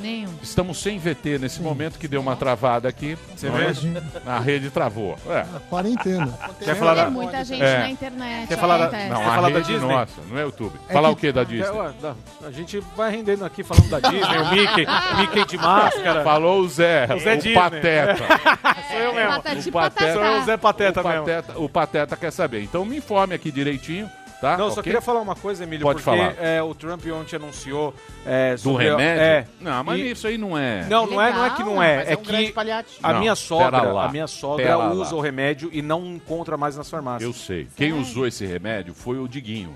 Nenhum. 0.01 0.33
Estamos 0.43 0.77
sem 0.81 0.99
VT 0.99 1.39
nesse 1.39 1.61
momento 1.61 1.97
que 1.97 2.07
deu 2.07 2.21
uma 2.21 2.35
travada 2.35 2.87
aqui. 2.89 3.17
Você 3.35 3.49
vê? 3.49 3.63
é? 3.65 4.29
A 4.29 4.39
rede 4.39 4.69
travou. 4.69 5.17
É. 5.27 5.45
quarentena. 5.69 6.37
Quer 6.59 6.75
falar 6.75 6.95
Tem 6.95 7.03
da... 7.05 7.09
muita 7.09 7.43
gente 7.43 7.63
É. 7.63 7.77
na 7.79 7.89
internet. 7.89 8.47
Quer 8.47 8.57
falar 8.57 8.77
da-. 8.77 8.85
Não, 8.85 8.91
Quer 8.91 9.05
a 9.27 9.35
falar 9.35 9.49
da 9.49 9.57
rede 9.59 9.71
Disney? 9.73 9.87
nossa, 9.87 10.21
não 10.29 10.37
é 10.37 10.41
YouTube. 10.43 10.73
É 10.89 10.93
Falar 10.93 11.07
que- 11.09 11.13
o 11.13 11.17
que 11.17 11.31
da 11.31 11.41
É, 11.41 11.45
Disney? 11.45 11.69
ué, 11.69 11.91
da- 12.01 12.15
a 12.45 12.51
gente 12.51 12.79
vai 12.95 13.11
rendendo 13.11 13.45
aqui 13.45 13.63
falando 13.63 13.89
da 13.89 13.99
Disney, 13.99 14.37
o 14.37 14.49
Mickey, 14.51 14.85
Mickey 15.17 15.45
de 15.45 15.57
máscara. 15.57 16.23
Falou 16.23 16.59
o 16.61 16.67
Zé, 16.69 17.07
O 17.13 17.19
Zé 17.19 17.33
o 17.33 17.37
Disney. 17.37 17.53
Pateta. 17.53 18.15
Sou 18.89 18.97
eu 18.99 19.13
mesmo. 19.13 19.29
Patati 19.31 19.69
O 19.69 19.71
Pateta- 19.71 20.13
Sou 20.13 20.23
eu, 20.23 20.41
o 20.41 20.45
Zé 20.45 20.57
Pateta 20.57 21.01
o, 21.01 21.07
mesmo. 21.07 21.25
pateta, 21.25 21.59
o 21.59 21.69
Pateta 21.69 22.15
quer 22.17 22.31
saber. 22.31 22.61
Então 22.63 22.83
me 22.85 22.97
informe 22.97 23.33
aqui 23.35 23.51
direitinho, 23.51 24.09
tá? 24.41 24.57
Não, 24.57 24.67
só 24.69 24.79
Ok? 24.79 24.83
queria 24.83 25.01
falar 25.01 25.21
uma 25.21 25.35
coisa, 25.35 25.63
Emílio, 25.63 25.83
Pode 25.83 26.01
porque 26.03 26.17
falar. 26.17 26.35
é, 26.39 26.61
o 26.61 26.73
Trump 26.75 27.03
ontem 27.07 27.35
anunciou 27.35 27.93
é, 28.25 28.55
Do 28.55 28.75
remédio? 28.75 29.21
É. 29.21 29.47
Não, 29.59 29.83
mas 29.83 29.99
E- 29.99 30.11
isso 30.11 30.27
aí 30.27 30.37
não 30.37 30.57
é. 30.57 30.85
Não, 30.89 31.07
não 31.07 31.21
é, 31.21 31.33
não 31.33 31.45
é 31.45 31.49
que 31.51 31.63
não 31.63 31.81
é. 31.83 31.97
Mas 31.97 32.07
É, 32.07 32.13
é 32.13 32.17
um 32.17 32.21
que 32.21 32.51
paliativo. 32.51 32.99
a 33.01 33.13
Não, 33.13 33.19
minha 33.19 33.35
sogra, 33.35 33.81
lá, 33.81 34.05
a 34.05 34.11
minha 34.11 34.27
sogra 34.27 34.63
pera 34.65 34.77
lá. 34.77 34.91
usa 34.93 35.15
o 35.15 35.19
remédio 35.21 35.69
e 35.73 35.81
não 35.81 36.05
encontra 36.05 36.57
mais 36.57 36.75
nas 36.77 36.89
farmácias. 36.89 37.23
Eu 37.23 37.33
sei. 37.33 37.67
Quem 37.75 37.93
usou 37.93 38.27
esse 38.27 38.45
remédio 38.45 38.93
foi 38.93 39.17
o 39.19 39.27
Diguinho. 39.27 39.75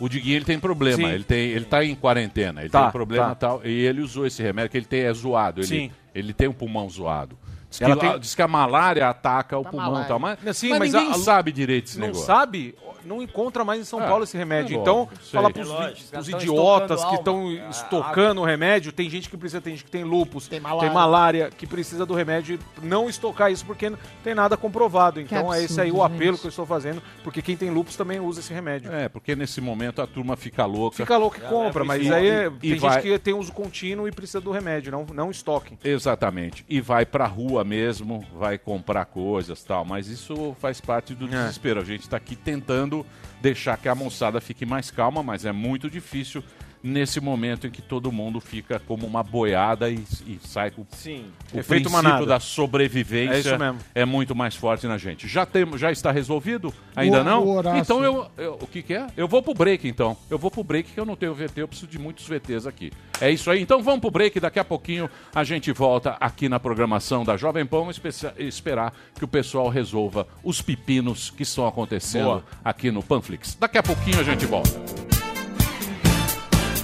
O 0.00 0.08
Diguinho 0.08 0.36
ele 0.36 0.44
tem 0.44 0.58
problema, 0.58 0.96
Sim. 0.96 1.14
ele 1.14 1.22
tem, 1.24 1.50
ele 1.50 1.64
tá 1.64 1.84
em 1.84 1.94
quarentena, 1.94 2.62
ele 2.62 2.68
Tá, 2.70 2.82
tem 2.82 2.90
problema 2.90 3.28
tá. 3.28 3.34
tal, 3.36 3.60
e 3.64 3.70
ele 3.86 4.00
usou 4.02 4.26
esse 4.26 4.42
remédio 4.42 4.70
que 4.70 4.76
ele 4.76 4.86
tem 4.86 5.02
é 5.02 5.12
zoado, 5.12 5.60
ele, 5.60 5.66
Sim. 5.68 5.90
ele 6.12 6.32
tem 6.32 6.48
um 6.48 6.52
pulmão 6.52 6.90
zoado. 6.90 7.38
Diz 7.70 7.78
que, 7.78 7.84
Ela 7.84 7.96
tem- 7.96 8.18
diz 8.20 8.34
que 8.34 8.42
a 8.42 8.48
malária 8.48 9.08
ataca 9.08 9.56
o 9.58 9.62
Da 9.62 9.70
pulmão 9.70 10.02
e 10.02 10.04
tal, 10.06 10.18
mas, 10.18 10.38
Sim, 10.56 10.70
mas 10.70 10.78
mas 10.80 10.92
ninguém 10.92 11.10
a- 11.12 11.14
sabe 11.18 11.52
direito 11.52 11.86
esse 11.86 11.98
não 11.98 12.08
negócio. 12.08 12.26
sabe, 12.26 12.74
não 13.04 13.22
encontra 13.22 13.64
mais 13.64 13.80
em 13.80 13.84
São 13.84 14.02
É, 14.02 14.06
Paulo 14.08 14.24
esse 14.24 14.36
remédio. 14.36 14.76
é 14.76 14.80
então, 14.80 14.98
lógico, 15.04 15.24
fala 15.32 15.48
É 15.48 15.52
pros 15.52 15.68
lógico, 15.68 15.94
vi- 15.96 16.02
os 16.04 16.10
caras 16.10 16.26
os 16.26 16.30
tão 16.32 16.40
idiotas 16.40 17.04
que 17.04 17.14
estão 17.14 17.52
estocando 17.70 18.40
o 18.40 18.44
remédio, 18.44 18.92
tem 18.92 19.08
gente 19.08 19.28
que 19.28 19.36
precisa, 19.36 19.60
tem 19.60 19.74
gente 19.74 19.84
que 19.84 19.90
tem 19.90 20.04
lupus, 20.04 20.48
Tem 20.48 20.58
tem 20.60 20.60
malária. 20.68 20.92
malária, 20.92 21.50
que 21.50 21.66
precisa 21.66 22.04
do 22.06 22.14
remédio 22.14 22.58
e 22.82 22.86
não 22.86 23.08
estocar 23.08 23.50
isso 23.50 23.64
porque 23.64 23.90
não 23.90 23.98
tem 24.22 24.34
nada 24.34 24.56
comprovado. 24.56 25.20
Então 25.20 25.52
é 25.52 25.62
esse 25.62 25.80
aí 25.80 25.90
o 25.90 26.02
absurdo, 26.02 26.14
apelo 26.14 26.32
gente. 26.32 26.40
que 26.40 26.46
eu 26.46 26.50
estou 26.50 26.66
fazendo, 26.66 27.02
porque 27.22 27.40
quem 27.42 27.56
tem 27.56 27.70
lupus 27.70 27.96
também 27.96 28.20
usa 28.20 28.40
esse 28.40 28.52
remédio. 28.52 28.92
É, 28.92 29.08
porque 29.08 29.34
nesse 29.34 29.60
momento 29.60 30.00
a 30.02 30.06
turma 30.06 30.36
fica 30.36 30.64
louca. 30.66 30.96
Fica 30.96 31.16
louco 31.16 31.36
que 31.40 31.46
compra, 31.46 31.84
mas 31.84 32.04
e- 32.06 32.12
aí 32.12 32.26
e- 32.26 32.30
é- 32.30 32.52
e 32.62 32.70
tem 32.70 32.78
vai- 32.78 32.92
gente 32.94 33.02
que 33.12 33.18
tem 33.18 33.34
uso 33.34 33.52
contínuo 33.52 34.06
e 34.06 34.12
precisa 34.12 34.40
do 34.40 34.50
remédio, 34.50 34.90
não, 34.92 35.06
não 35.12 35.30
estoquem. 35.30 35.78
Exatamente. 35.82 36.64
E 36.68 36.80
vai 36.80 37.06
pra 37.06 37.26
rua 37.26 37.64
mesmo, 37.64 38.24
vai 38.38 38.58
comprar 38.58 39.06
coisas 39.06 39.62
tal. 39.64 39.84
Mas 39.84 40.08
isso 40.08 40.54
faz 40.60 40.80
parte 40.80 41.14
do 41.14 41.26
desespero. 41.26 41.80
A 41.80 41.84
gente 41.84 42.08
tá 42.08 42.16
aqui 42.16 42.36
tentando 42.36 42.93
deixar 43.40 43.76
que 43.78 43.88
a 43.88 43.94
moçada 43.94 44.40
fique 44.40 44.66
mais 44.66 44.90
calma, 44.90 45.22
mas 45.22 45.44
é 45.44 45.52
muito 45.52 45.88
difícil 45.88 46.44
nesse 46.84 47.18
momento 47.18 47.66
em 47.66 47.70
que 47.70 47.80
todo 47.80 48.12
mundo 48.12 48.38
fica 48.40 48.78
como 48.78 49.06
uma 49.06 49.22
boiada 49.22 49.88
e, 49.90 50.04
e 50.26 50.38
sai 50.46 50.70
com 50.70 50.84
Sim. 50.90 51.24
o 51.52 51.58
Efeito 51.58 51.66
princípio 51.66 51.90
manada. 51.90 52.26
da 52.26 52.38
sobrevivência 52.38 53.34
É 53.34 53.38
isso 53.40 53.58
mesmo. 53.58 53.78
é 53.94 54.04
muito 54.04 54.34
mais 54.34 54.54
forte 54.54 54.86
na 54.86 54.98
gente. 54.98 55.26
Já 55.26 55.46
temos, 55.46 55.80
já 55.80 55.90
está 55.90 56.12
resolvido? 56.12 56.72
Ainda 56.94 57.22
O- 57.22 57.24
não? 57.24 57.46
o 57.46 57.76
então 57.78 58.04
eu, 58.04 58.26
eu- 58.36 58.58
o 58.60 58.66
que, 58.66 58.82
que 58.82 58.92
é? 58.94 59.06
Eu 59.16 59.26
vou 59.26 59.42
pro 59.42 59.54
break 59.54 59.88
então. 59.88 60.14
Eu 60.30 60.38
vou 60.38 60.50
pro 60.50 60.62
break 60.62 60.92
que 60.92 61.00
eu 61.00 61.06
não 61.06 61.16
tenho 61.16 61.32
VT, 61.34 61.62
eu 61.62 61.68
preciso 61.68 61.90
de 61.90 61.98
muitos 61.98 62.26
VTs 62.28 62.66
aqui. 62.66 62.92
É 63.18 63.30
isso 63.30 63.50
aí. 63.50 63.62
Então 63.62 63.82
vamos 63.82 64.00
pro 64.00 64.10
break, 64.10 64.38
daqui 64.38 64.58
a 64.58 64.64
pouquinho 64.64 65.08
a 65.34 65.42
gente 65.42 65.72
volta 65.72 66.18
aqui 66.20 66.50
na 66.50 66.60
programação 66.60 67.24
da 67.24 67.34
Jovem 67.38 67.64
Pão 67.64 67.90
espe- 67.90 68.10
esperar 68.38 68.92
que 69.14 69.24
o 69.24 69.28
pessoal 69.28 69.70
resolva 69.70 70.26
os 70.42 70.60
pepinos 70.60 71.30
que 71.30 71.44
estão 71.44 71.66
acontecendo 71.66 72.24
Boa. 72.24 72.44
aqui 72.62 72.90
no 72.90 73.02
Panflix. 73.02 73.56
Daqui 73.58 73.78
a 73.78 73.82
pouquinho 73.82 74.20
a 74.20 74.22
gente 74.22 74.44
volta. 74.44 75.13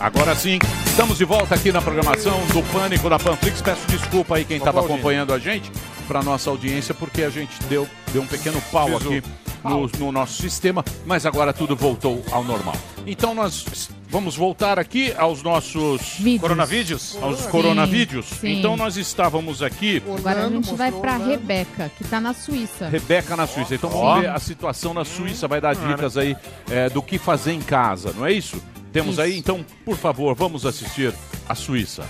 Agora 0.01 0.35
sim, 0.35 0.59
estamos 0.87 1.19
de 1.19 1.27
volta 1.27 1.55
aqui 1.55 1.71
na 1.71 1.83
programação 1.83 2.41
do 2.47 2.63
Pânico 2.73 3.11
da 3.11 3.19
Panflix. 3.19 3.61
Peço 3.61 3.87
desculpa 3.87 4.37
aí 4.37 4.47
quem 4.47 4.57
estava 4.57 4.81
acompanhando 4.81 5.35
a 5.35 5.39
gente, 5.39 5.71
para 6.09 6.23
nossa 6.23 6.49
audiência, 6.49 6.95
porque 6.95 7.23
a 7.23 7.29
gente 7.29 7.63
deu, 7.65 7.87
deu 8.11 8.23
um 8.23 8.27
pequeno 8.27 8.63
pau 8.73 8.97
aqui 8.97 9.23
no, 9.63 9.87
no 9.99 10.11
nosso 10.11 10.41
sistema, 10.41 10.83
mas 11.05 11.27
agora 11.27 11.53
tudo 11.53 11.77
voltou 11.77 12.25
ao 12.33 12.43
normal. 12.43 12.75
Então 13.07 13.35
nós 13.35 13.91
vamos 14.09 14.35
voltar 14.37 14.79
aqui 14.79 15.13
aos 15.19 15.43
nossos 15.43 16.15
Vídeos. 16.19 16.41
Coronavídeos? 16.41 17.19
aos 17.21 17.47
coronavídeos. 17.47 18.27
sim. 18.27 18.59
Então 18.59 18.79
nós 18.79 18.97
estávamos 18.97 19.63
aqui, 19.63 20.03
Agora 20.19 20.47
a 20.47 20.49
gente 20.49 20.75
vai 20.75 20.91
Orlando. 20.91 21.29
Rebeca, 21.29 21.91
que 21.99 22.05
tá 22.05 22.19
na 22.21 22.33
Suíça. 22.33 22.89
Rebeca 22.89 23.37
na 23.37 23.47
Suíça. 23.47 23.75
Então 23.75 23.91
vamos 23.91 24.23
ver 24.23 24.31
a 24.31 24.39
situação 24.39 24.95
na 24.95 25.05
Suíça, 25.05 25.47
vai 25.47 25.61
dar 25.61 25.75
dicas 25.75 26.17
aí 26.17 26.35
é, 26.71 26.89
do 26.89 27.03
que 27.03 27.19
fazer 27.19 27.53
em 27.53 27.61
casa, 27.61 28.15
não 28.17 28.25
é 28.25 28.33
isso? 28.33 28.63
Temos 28.93 29.13
Isso. 29.13 29.21
aí, 29.23 29.39
então, 29.39 29.65
por 29.85 29.97
favor, 29.97 30.35
vamos 30.35 30.67
assistir 30.67 31.15
a 31.49 31.55
Suíça. 31.55 32.05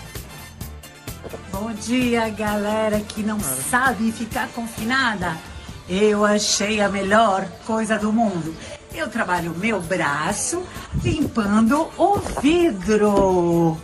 Bom 1.53 1.73
dia, 1.73 2.29
galera 2.31 3.01
que 3.01 3.23
não 3.23 3.39
sabe 3.39 4.11
ficar 4.13 4.49
confinada. 4.49 5.37
Eu 5.89 6.25
achei 6.25 6.81
a 6.81 6.89
melhor 6.89 7.47
coisa 7.67 7.99
do 7.99 8.13
mundo. 8.13 8.55
Eu 8.95 9.09
trabalho 9.09 9.55
meu 9.57 9.81
braço 9.81 10.63
limpando 11.03 11.89
o 11.99 12.19
vidro. 12.41 13.77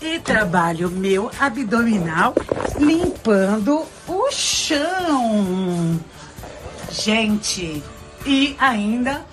E 0.00 0.18
trabalho 0.20 0.90
meu 0.90 1.30
abdominal 1.38 2.34
limpando 2.78 3.84
o 4.08 4.30
chão. 4.30 6.00
Gente, 6.90 7.82
e 8.24 8.56
ainda 8.58 9.24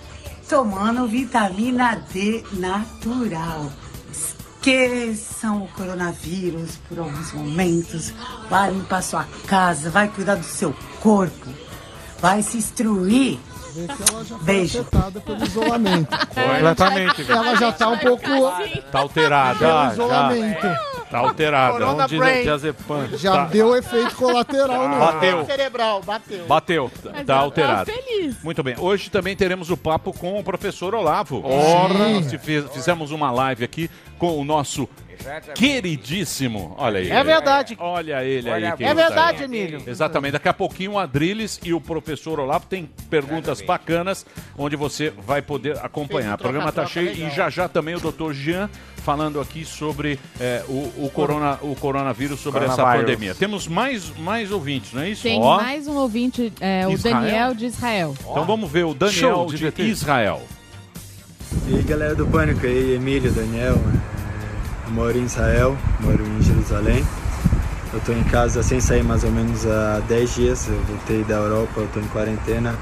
tomando 0.50 1.08
vitamina 1.08 2.01
D 2.12 2.44
natural. 2.54 3.72
Esqueçam 4.12 5.63
o 5.63 5.68
coronavírus 5.70 6.77
por 6.88 7.00
alguns 7.00 7.32
momentos. 7.34 8.13
Vai 8.50 8.72
limpar 8.72 9.01
sua 9.01 9.25
casa, 9.48 9.89
vai 9.89 10.08
cuidar 10.08 10.36
do 10.36 10.46
seu 10.46 10.75
corpo, 11.01 11.48
vai 12.20 12.42
se 12.42 12.58
instruir. 12.58 13.39
Beijo. 14.42 14.80
afetada 14.82 15.22
pelo 15.22 15.44
isolamento. 15.46 16.10
Completamente. 16.30 17.32
Ela 17.32 17.56
já 17.56 17.72
tá 17.72 17.89
um 17.89 17.98
pouco 18.00 18.25
Tá 18.92 19.00
alterada. 19.00 19.60
pelo 19.60 19.72
Já, 19.96 19.96
já. 19.96 20.87
Tá 21.10 21.20
alterada. 21.20 21.74
Corona 21.74 21.92
Vamos 21.94 22.12
dizer- 22.12 22.20
Brain. 22.20 22.44
Diazepam. 22.44 23.08
Já 23.18 23.32
Tá. 23.34 23.46
deu 23.46 23.76
efeito 23.76 24.16
colateral 24.16 24.90
no 24.90 25.00
Bateu. 25.00 25.46
Cerebral, 25.46 26.02
bateu. 26.04 26.46
Bateu, 26.46 26.92
Mas 27.14 27.26
tá 27.26 27.34
eu- 27.36 27.40
alterado. 27.40 27.90
eu 27.92 27.96
feliz. 28.04 28.44
Muito 28.44 28.62
bem. 28.64 28.76
Hoje 28.78 29.10
também 29.10 29.36
teremos 29.36 29.70
o 29.70 29.78
papo 29.78 30.12
com 30.12 30.38
o 30.40 30.44
professor 30.44 30.94
Olavo. 30.94 31.42
Ora. 31.46 31.94
Nós 31.94 32.32
fiz- 32.42 32.66
fizemos 32.74 33.12
uma 33.12 33.32
live 33.32 33.64
aqui 33.64 33.90
com 34.20 34.38
o 34.40 34.44
nosso 34.44 34.88
queridíssimo. 35.56 36.74
Olha 36.78 37.00
aí. 37.00 37.10
É 37.10 37.24
verdade. 37.24 37.76
Olha 37.80 38.24
ele 38.24 38.50
aí. 38.50 38.64
É 38.64 38.94
verdade, 38.94 39.40
aí. 39.40 39.44
Emílio. 39.46 39.82
Exatamente. 39.86 40.34
Daqui 40.34 40.48
a 40.48 40.54
pouquinho 40.54 40.94
o 40.94 41.00
Adriles 41.00 41.60
e 41.64 41.74
o 41.74 41.82
professor 41.82 42.40
Olavo 42.40 42.66
tem 42.68 42.90
perguntas 43.10 43.62
bacanas 43.62 44.26
onde 44.58 44.76
você 44.76 45.10
vai 45.26 45.42
poder 45.42 45.78
acompanhar. 45.84 46.36
O 46.36 46.38
programa 46.38 46.70
está 46.70 46.86
cheio 46.86 47.12
e 47.12 47.30
já 47.32 47.50
já 47.50 47.68
também 47.68 47.96
o 47.96 48.00
doutor 48.00 48.34
Jean 48.34 48.70
falando 49.08 49.40
aqui 49.40 49.64
sobre 49.64 50.20
é, 50.38 50.66
o, 50.68 51.06
o, 51.06 51.10
corona, 51.14 51.58
o 51.62 51.74
coronavírus, 51.78 52.42
sobre 52.42 52.66
essa 52.66 52.84
pandemia. 52.84 53.34
Temos 53.34 53.66
mais, 53.66 54.12
mais 54.18 54.52
ouvintes, 54.52 54.92
não 54.92 55.02
é 55.02 55.12
isso? 55.12 55.24
Tem 55.24 55.42
Ó. 55.42 55.56
mais 55.56 55.88
um 55.88 55.96
ouvinte, 55.96 56.52
é, 56.60 56.86
o 56.86 56.92
Israel? 56.92 57.22
Daniel 57.22 57.54
de 57.54 57.66
Israel. 57.68 58.14
Então 58.20 58.46
vamos 58.46 58.70
ver 58.70 58.84
o 58.84 58.94
Daniel 58.94 59.18
Show 59.18 59.46
de 59.46 59.72
de. 59.72 59.82
Israel. 59.84 60.42
E 61.70 61.76
aí 61.78 61.84
galera 61.84 62.16
do 62.16 62.28
Pânico, 62.28 62.66
e 62.66 62.68
aí 62.68 62.96
Emílio, 62.96 63.32
Daniel, 63.32 63.78
eu 64.88 64.92
moro 64.92 65.18
em 65.18 65.24
Israel, 65.24 65.78
moro 66.02 66.22
em 66.28 66.44
Jerusalém. 66.44 67.02
Eu 67.94 68.02
tô 68.02 68.12
em 68.12 68.24
casa 68.26 68.62
sem 68.62 68.82
sair 68.82 69.06
mais 69.06 69.24
ou 69.24 69.32
menos 69.32 69.66
há 69.66 70.02
10 70.06 70.36
dias, 70.36 70.68
eu 70.68 70.78
voltei 70.84 71.24
da 71.24 71.36
Europa, 71.36 71.80
eu 71.80 71.88
tô 71.94 72.02
em 72.02 72.08
quarentena. 72.10 72.76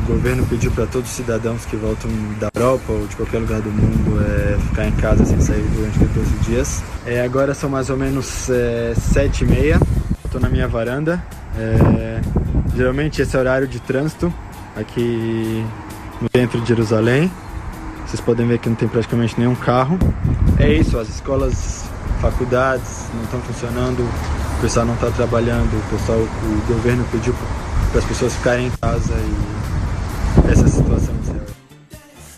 O 0.00 0.12
governo 0.12 0.46
pediu 0.46 0.70
para 0.70 0.86
todos 0.86 1.10
os 1.10 1.16
cidadãos 1.16 1.64
que 1.64 1.76
voltam 1.76 2.10
da 2.38 2.48
Europa 2.54 2.92
ou 2.92 3.06
de 3.06 3.16
qualquer 3.16 3.38
lugar 3.38 3.60
do 3.60 3.70
mundo 3.70 4.22
é, 4.22 4.58
ficar 4.68 4.86
em 4.86 4.92
casa 4.92 5.24
sem 5.24 5.40
sair 5.40 5.64
durante 5.74 5.98
14 5.98 6.30
dias. 6.44 6.82
É, 7.06 7.22
agora 7.22 7.54
são 7.54 7.70
mais 7.70 7.88
ou 7.88 7.96
menos 7.96 8.48
é, 8.50 8.94
7 8.94 9.44
e 9.44 9.46
meia, 9.46 9.80
estou 10.24 10.40
na 10.40 10.48
minha 10.48 10.68
varanda. 10.68 11.22
É, 11.56 12.20
geralmente 12.76 13.22
esse 13.22 13.34
é 13.34 13.38
o 13.38 13.40
horário 13.40 13.66
de 13.66 13.80
trânsito 13.80 14.32
aqui 14.76 15.64
no 16.20 16.28
centro 16.34 16.60
de 16.60 16.68
Jerusalém. 16.68 17.30
Vocês 18.06 18.20
podem 18.20 18.46
ver 18.46 18.58
que 18.58 18.68
não 18.68 18.76
tem 18.76 18.88
praticamente 18.88 19.34
nenhum 19.38 19.54
carro. 19.54 19.98
É 20.58 20.72
isso, 20.72 20.98
as 20.98 21.08
escolas, 21.08 21.84
faculdades 22.20 23.06
não 23.14 23.24
estão 23.24 23.40
funcionando, 23.40 24.00
o 24.00 24.60
pessoal 24.60 24.86
não 24.86 24.94
está 24.94 25.10
trabalhando, 25.10 25.74
o 25.74 25.90
pessoal, 25.90 26.18
o 26.18 26.72
governo 26.72 27.04
pediu 27.10 27.34
para 27.90 27.98
as 27.98 28.04
pessoas 28.04 28.34
ficarem 28.34 28.66
em 28.66 28.70
casa 28.70 29.12
e 29.12 29.55
essa 30.50 30.64
é 30.64 30.68
situação. 30.68 31.16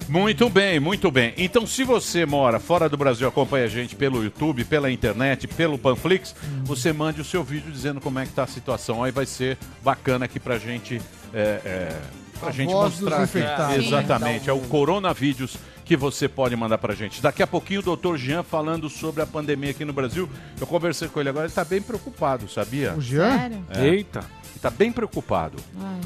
Muito 0.09 0.49
bem, 0.49 0.81
muito 0.81 1.11
bem. 1.11 1.35
Então, 1.37 1.67
se 1.67 1.85
você 1.85 2.25
mora 2.25 2.59
fora 2.59 2.89
do 2.89 2.97
Brasil, 2.97 3.29
acompanha 3.29 3.67
a 3.67 3.69
gente 3.69 3.95
pelo 3.95 4.25
YouTube, 4.25 4.65
pela 4.65 4.91
internet, 4.91 5.47
pelo 5.47 5.79
Panflix, 5.79 6.35
você 6.65 6.95
mande 6.95 7.21
o 7.21 7.25
seu 7.25 7.45
vídeo 7.45 7.71
dizendo 7.71 8.01
como 8.01 8.19
é 8.19 8.25
que 8.25 8.33
tá 8.33 8.45
a 8.45 8.47
situação. 8.47 9.05
Aí 9.05 9.13
vai 9.13 9.27
ser 9.27 9.59
bacana 9.85 10.25
aqui 10.25 10.41
pra 10.41 10.57
gente, 10.59 10.99
é, 11.35 11.61
é, 11.63 11.97
pra 12.41 12.49
A 12.49 12.53
gente 12.53 12.73
mostrar. 12.73 13.17
aqui. 13.17 13.25
infectados. 13.25 13.87
Exatamente, 13.87 14.49
é 14.49 14.53
o 14.53 14.61
coronavídeos 14.61 15.59
que 15.85 15.95
você 15.95 16.27
pode 16.27 16.57
mandar 16.57 16.79
pra 16.79 16.95
gente. 16.95 17.21
Daqui 17.21 17.43
a 17.43 17.47
pouquinho 17.47 17.81
o 17.81 17.83
doutor 17.83 18.17
Jean 18.17 18.43
falando 18.43 18.89
sobre 18.89 19.23
a 19.23 19.27
pandemia 19.27 19.73
aqui 19.73 19.85
no 19.85 19.93
Brasil. 19.93 20.27
Eu 20.59 20.67
conversei 20.67 21.09
com 21.09 21.21
ele 21.21 21.29
agora, 21.29 21.45
ele 21.45 21.53
tá 21.53 21.65
bem 21.67 21.83
preocupado, 21.83 22.49
sabia? 22.49 22.95
O 22.95 23.01
Jean? 23.01 23.39
Sério? 23.39 23.65
É. 23.71 23.87
Eita. 23.87 24.21
Ele 24.21 24.61
tá 24.61 24.71
bem 24.71 24.91
preocupado. 24.91 25.59
Ai, 25.79 26.01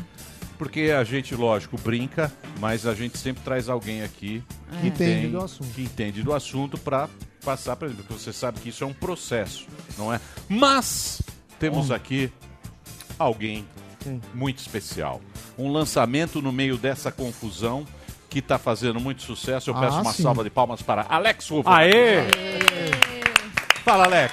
Porque 0.62 0.92
a 0.96 1.02
gente, 1.02 1.34
lógico, 1.34 1.76
brinca, 1.76 2.32
mas 2.60 2.86
a 2.86 2.94
gente 2.94 3.18
sempre 3.18 3.42
traz 3.42 3.68
alguém 3.68 4.04
aqui 4.04 4.44
que 4.80 4.86
Entende 4.86 5.22
tem- 5.22 5.30
do 5.32 5.42
assunto. 5.42 5.74
que 5.74 5.82
entende 5.82 6.22
do 6.22 6.32
assunto 6.32 6.78
para 6.78 7.08
passar 7.44 7.74
para 7.74 7.88
ele, 7.88 7.96
porque 7.96 8.12
você 8.12 8.32
sabe 8.32 8.60
que 8.60 8.68
isso 8.68 8.84
é 8.84 8.86
um 8.86 8.92
processo, 8.92 9.66
não 9.98 10.14
é? 10.14 10.20
Mas 10.48 11.20
temos 11.58 11.90
aqui 11.90 12.32
alguém 13.18 13.66
muito 14.32 14.58
especial, 14.60 15.20
um 15.58 15.68
lançamento 15.72 16.40
no 16.40 16.52
meio 16.52 16.76
dessa 16.76 17.10
confusão 17.10 17.84
que 18.30 18.38
está 18.38 18.56
fazendo 18.56 19.00
muito 19.00 19.20
sucesso. 19.22 19.68
Eu 19.70 19.76
Ah, 19.76 19.80
peço 19.80 20.00
uma 20.00 20.12
sim. 20.12 20.22
salva 20.22 20.44
de 20.44 20.50
palmas 20.50 20.80
para 20.80 21.04
Alex 21.08 21.50
Uva. 21.50 21.74
Aê! 21.76 22.18
Fala, 23.84 24.04
Alex. 24.04 24.32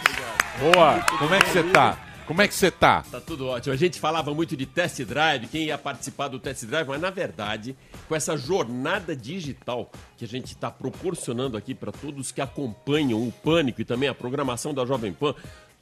Boa. 0.60 1.00
Como 1.18 1.34
é 1.34 1.40
que 1.40 1.50
você 1.50 1.64
tá? 1.64 1.98
Como 2.30 2.44
é 2.44 2.48
que 2.48 2.54
você 2.54 2.70
tá? 2.70 3.04
Tá 3.10 3.20
tudo 3.20 3.48
ótimo. 3.48 3.74
A 3.74 3.76
gente 3.76 4.00
falava 4.00 4.32
muito 4.36 4.56
de 4.56 4.68
test 4.68 5.02
drive, 5.02 5.48
quem 5.48 5.64
ia 5.64 5.80
participar 5.80 6.28
do 6.28 6.38
test 6.38 6.64
drive, 6.66 6.88
mas 6.88 7.02
na 7.02 7.10
verdade, 7.10 7.76
com 8.08 8.16
essa 8.16 8.38
jornada 8.38 9.16
digital 9.16 9.92
que 10.16 10.26
a 10.26 10.28
gente 10.28 10.54
está 10.54 10.70
proporcionando 10.70 11.58
aqui 11.58 11.74
para 11.74 11.92
todos 11.92 12.32
que 12.32 12.40
acompanham 12.40 13.28
o 13.28 13.32
Pânico 13.32 13.82
e 13.82 13.84
também 13.84 14.08
a 14.08 14.14
programação 14.14 14.76
da 14.76 14.86
Jovem 14.86 15.12
Pan, 15.12 15.34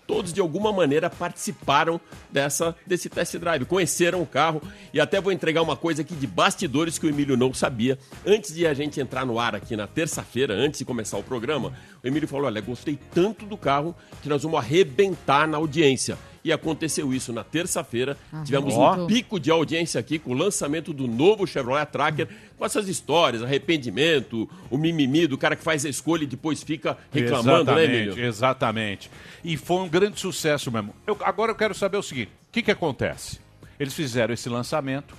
todos 0.08 0.32
de 0.32 0.40
alguma 0.40 0.72
maneira 0.72 1.10
participaram 1.10 2.00
dessa 2.32 2.74
desse 2.88 3.10
test 3.10 3.36
drive, 3.36 3.66
conheceram 3.66 4.22
o 4.22 4.26
carro 4.26 4.62
e 4.94 5.02
até 5.02 5.20
vou 5.20 5.34
entregar 5.34 5.62
uma 5.62 5.76
coisa 5.76 6.02
aqui 6.02 6.16
de 6.16 6.26
bastidores 6.26 6.98
que 6.98 7.06
o 7.06 7.10
Emílio 7.10 7.36
não 7.36 7.54
sabia. 7.54 8.00
Antes 8.26 8.56
de 8.56 8.66
a 8.66 8.74
gente 8.74 9.02
entrar 9.02 9.26
no 9.26 9.38
ar 9.38 9.54
aqui 9.54 9.76
na 9.76 9.86
terça-feira, 9.86 10.54
antes 10.54 10.80
de 10.80 10.86
começar 10.86 11.18
o 11.18 11.24
programa, 11.24 11.74
o 12.02 12.08
Emílio 12.08 12.26
falou: 12.26 12.46
"Olha, 12.46 12.62
gostei 12.62 12.98
tanto 13.14 13.46
do 13.46 13.58
carro 13.58 13.94
que 14.24 14.30
nós 14.30 14.44
vamos 14.44 14.58
arrebentar 14.58 15.46
na 15.46 15.58
audiência". 15.58 16.18
E 16.48 16.54
aconteceu 16.54 17.14
isso 17.14 17.34
na 17.34 17.44
terça-feira. 17.44 18.18
Tivemos 18.46 18.74
um 18.74 19.06
pico 19.08 19.38
de 19.38 19.52
audiência 19.52 20.00
aqui 20.00 20.18
com 20.18 20.32
o 20.32 20.34
lançamento 20.34 20.94
do 20.94 21.06
novo 21.06 21.46
Chevrolet 21.46 21.86
Tracker, 21.88 22.30
com 22.58 22.64
essas 22.64 22.88
histórias, 22.88 23.44
arrependimento, 23.44 24.50
o 24.70 24.78
mimimi 24.78 25.28
do 25.28 25.38
cara 25.38 25.58
que 25.58 25.64
faz 25.64 25.86
a 25.86 25.90
escolha 25.90 26.24
e 26.24 26.26
depois 26.28 26.64
fica 26.64 26.98
reclamando, 27.12 27.74
né, 27.74 27.84
exatamente, 27.84 27.96
Emílio? 28.08 28.26
exatamente. 28.26 29.12
E 29.44 29.58
foi 29.58 29.78
um 29.82 29.90
grande 29.90 30.20
sucesso 30.22 30.72
mesmo. 30.72 30.96
Eu- 31.06 31.18
agora 31.26 31.52
eu 31.52 31.56
quero 31.56 31.76
saber 31.76 31.98
o 31.98 32.02
seguinte: 32.02 32.32
o 32.48 32.52
que, 32.54 32.62
que 32.64 32.72
acontece? 32.72 33.40
Eles 33.78 33.94
fizeram 33.94 34.34
esse 34.34 34.48
lançamento 34.48 35.14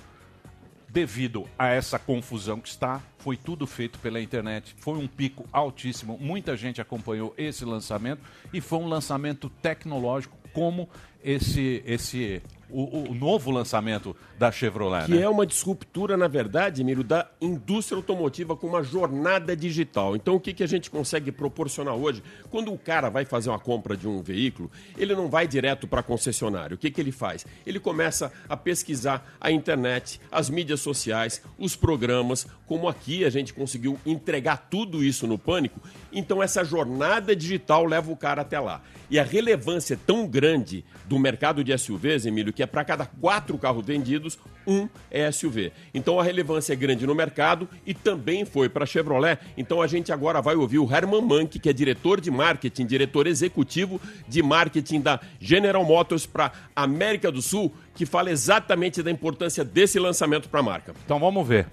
devido 0.91 1.45
a 1.59 1.67
essa 1.67 1.99
confusão 1.99 2.59
que 2.59 2.69
está. 2.69 3.01
Foi 3.19 3.37
tudo 3.37 3.67
feito 3.67 3.99
pela 3.99 4.19
internet. 4.19 4.75
Foi 4.79 4.97
um 4.97 5.07
pico 5.07 5.45
altíssimo. 5.53 6.17
Muita 6.19 6.57
gente 6.57 6.81
acompanhou 6.81 7.33
esse 7.37 7.63
lançamento 7.63 8.21
e 8.51 8.59
foi 8.59 8.79
um 8.79 8.87
lançamento 8.87 9.49
tecnológico 9.61 10.35
como 10.53 10.89
esse 11.23 11.83
esse 11.85 12.41
o, 12.69 13.09
o 13.11 13.15
novo 13.15 13.51
lançamento 13.51 14.15
da 14.37 14.51
Chevrolet. 14.51 15.05
Que 15.05 15.15
né? 15.15 15.21
é 15.21 15.29
uma 15.29 15.45
disruptura, 15.45 16.15
na 16.15 16.27
verdade, 16.27 16.81
Emílio, 16.81 17.03
da 17.03 17.29
indústria 17.41 17.97
automotiva 17.97 18.55
com 18.55 18.67
uma 18.67 18.83
jornada 18.83 19.55
digital. 19.55 20.15
Então, 20.15 20.35
o 20.35 20.39
que, 20.39 20.53
que 20.53 20.63
a 20.63 20.67
gente 20.67 20.89
consegue 20.89 21.31
proporcionar 21.31 21.95
hoje? 21.95 22.23
Quando 22.49 22.71
o 22.71 22.77
cara 22.77 23.09
vai 23.09 23.25
fazer 23.25 23.49
uma 23.49 23.59
compra 23.59 23.97
de 23.97 24.07
um 24.07 24.21
veículo, 24.21 24.71
ele 24.97 25.15
não 25.15 25.29
vai 25.29 25.47
direto 25.47 25.87
para 25.87 25.99
a 26.01 26.03
concessionária. 26.03 26.75
O 26.75 26.77
que, 26.77 26.91
que 26.91 27.01
ele 27.01 27.11
faz? 27.11 27.45
Ele 27.65 27.79
começa 27.79 28.31
a 28.47 28.55
pesquisar 28.55 29.35
a 29.39 29.51
internet, 29.51 30.21
as 30.31 30.49
mídias 30.49 30.79
sociais, 30.79 31.41
os 31.57 31.75
programas, 31.75 32.47
como 32.65 32.87
aqui 32.87 33.25
a 33.25 33.29
gente 33.29 33.53
conseguiu 33.53 33.99
entregar 34.05 34.67
tudo 34.69 35.03
isso 35.03 35.27
no 35.27 35.37
Pânico. 35.37 35.81
Então, 36.11 36.41
essa 36.41 36.63
jornada 36.63 37.35
digital 37.35 37.85
leva 37.85 38.11
o 38.11 38.17
cara 38.17 38.41
até 38.41 38.59
lá. 38.59 38.81
E 39.09 39.17
a 39.17 39.23
relevância 39.23 39.95
é 39.95 39.97
tão 40.05 40.27
grande 40.27 40.85
do 41.05 41.17
mercado 41.17 41.63
de 41.63 41.75
SUVs, 41.75 42.27
Emílio, 42.27 42.53
que 42.59 42.63
é 42.63 42.67
para 42.67 42.83
cada 42.83 43.05
quatro 43.05 43.57
carros 43.57 43.85
vendidos, 43.85 44.37
um 44.67 44.89
é 45.09 45.31
SUV. 45.31 45.71
Então 45.93 46.19
a 46.19 46.23
relevância 46.25 46.73
é 46.73 46.75
grande 46.75 47.07
no 47.07 47.15
mercado 47.15 47.69
e 47.85 47.93
também 47.93 48.43
foi 48.43 48.67
para 48.67 48.83
a 48.83 48.85
Chevrolet. 48.85 49.39
Então 49.57 49.81
a 49.81 49.87
gente 49.87 50.11
agora 50.11 50.41
vai 50.41 50.57
ouvir 50.57 50.77
o 50.77 50.93
Herman 50.93 51.21
Mank, 51.21 51.57
que 51.57 51.69
é 51.69 51.71
diretor 51.71 52.19
de 52.19 52.29
marketing, 52.29 52.85
diretor 52.85 53.27
executivo 53.27 54.01
de 54.27 54.43
marketing 54.43 54.99
da 54.99 55.21
General 55.39 55.81
Motors 55.85 56.25
para 56.25 56.51
América 56.75 57.31
do 57.31 57.41
Sul, 57.41 57.73
que 57.95 58.05
fala 58.05 58.29
exatamente 58.29 59.01
da 59.01 59.09
importância 59.09 59.63
desse 59.63 59.97
lançamento 59.97 60.49
para 60.49 60.59
a 60.59 60.63
marca. 60.63 60.93
Então 61.05 61.17
vamos 61.17 61.47
ver. 61.47 61.65